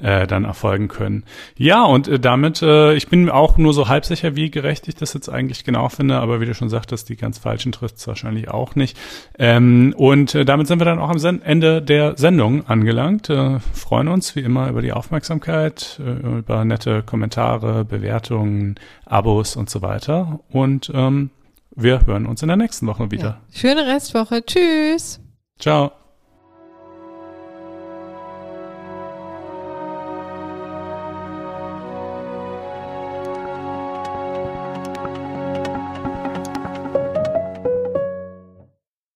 äh, 0.00 0.26
dann 0.26 0.44
erfolgen 0.44 0.88
können. 0.88 1.24
Ja, 1.56 1.84
und 1.84 2.08
äh, 2.08 2.20
damit, 2.20 2.62
äh, 2.62 2.94
ich 2.94 3.08
bin 3.08 3.28
auch 3.30 3.58
nur 3.58 3.74
so 3.74 3.88
halb 3.88 4.04
sicher, 4.04 4.36
wie 4.36 4.50
gerecht 4.50 4.86
ich 4.88 4.94
das 4.94 5.14
jetzt 5.14 5.28
eigentlich 5.28 5.64
genau 5.64 5.88
finde, 5.88 6.18
aber 6.18 6.40
wie 6.40 6.46
du 6.46 6.54
schon 6.54 6.68
sagtest, 6.68 7.08
die 7.08 7.16
ganz 7.16 7.38
falschen 7.38 7.72
trifft 7.72 7.96
es 7.96 8.06
wahrscheinlich 8.06 8.48
auch 8.48 8.74
nicht. 8.74 8.96
Ähm, 9.38 9.94
und 9.96 10.34
äh, 10.34 10.44
damit 10.44 10.66
sind 10.68 10.80
wir 10.80 10.84
dann 10.84 10.98
auch 10.98 11.10
am 11.10 11.18
Sen 11.18 11.42
Ende 11.42 11.82
der 11.82 12.16
Sendung 12.16 12.66
angelangt. 12.66 13.28
Äh, 13.30 13.58
freuen 13.72 14.08
uns 14.08 14.36
wie 14.36 14.40
immer 14.40 14.68
über 14.68 14.82
die 14.82 14.92
Aufmerksamkeit, 14.92 16.00
äh, 16.04 16.38
über 16.38 16.64
nette 16.64 17.02
Kommentare, 17.02 17.84
Bewertungen, 17.84 18.76
Abos 19.04 19.56
und 19.56 19.70
so 19.70 19.82
weiter. 19.82 20.40
Und 20.50 20.90
ähm, 20.94 21.30
wir 21.74 22.06
hören 22.06 22.26
uns 22.26 22.42
in 22.42 22.48
der 22.48 22.56
nächsten 22.56 22.86
Woche 22.86 23.10
wieder. 23.10 23.24
Ja. 23.24 23.40
Schöne 23.52 23.86
Restwoche. 23.86 24.44
Tschüss. 24.44 25.20
Ciao. 25.58 25.92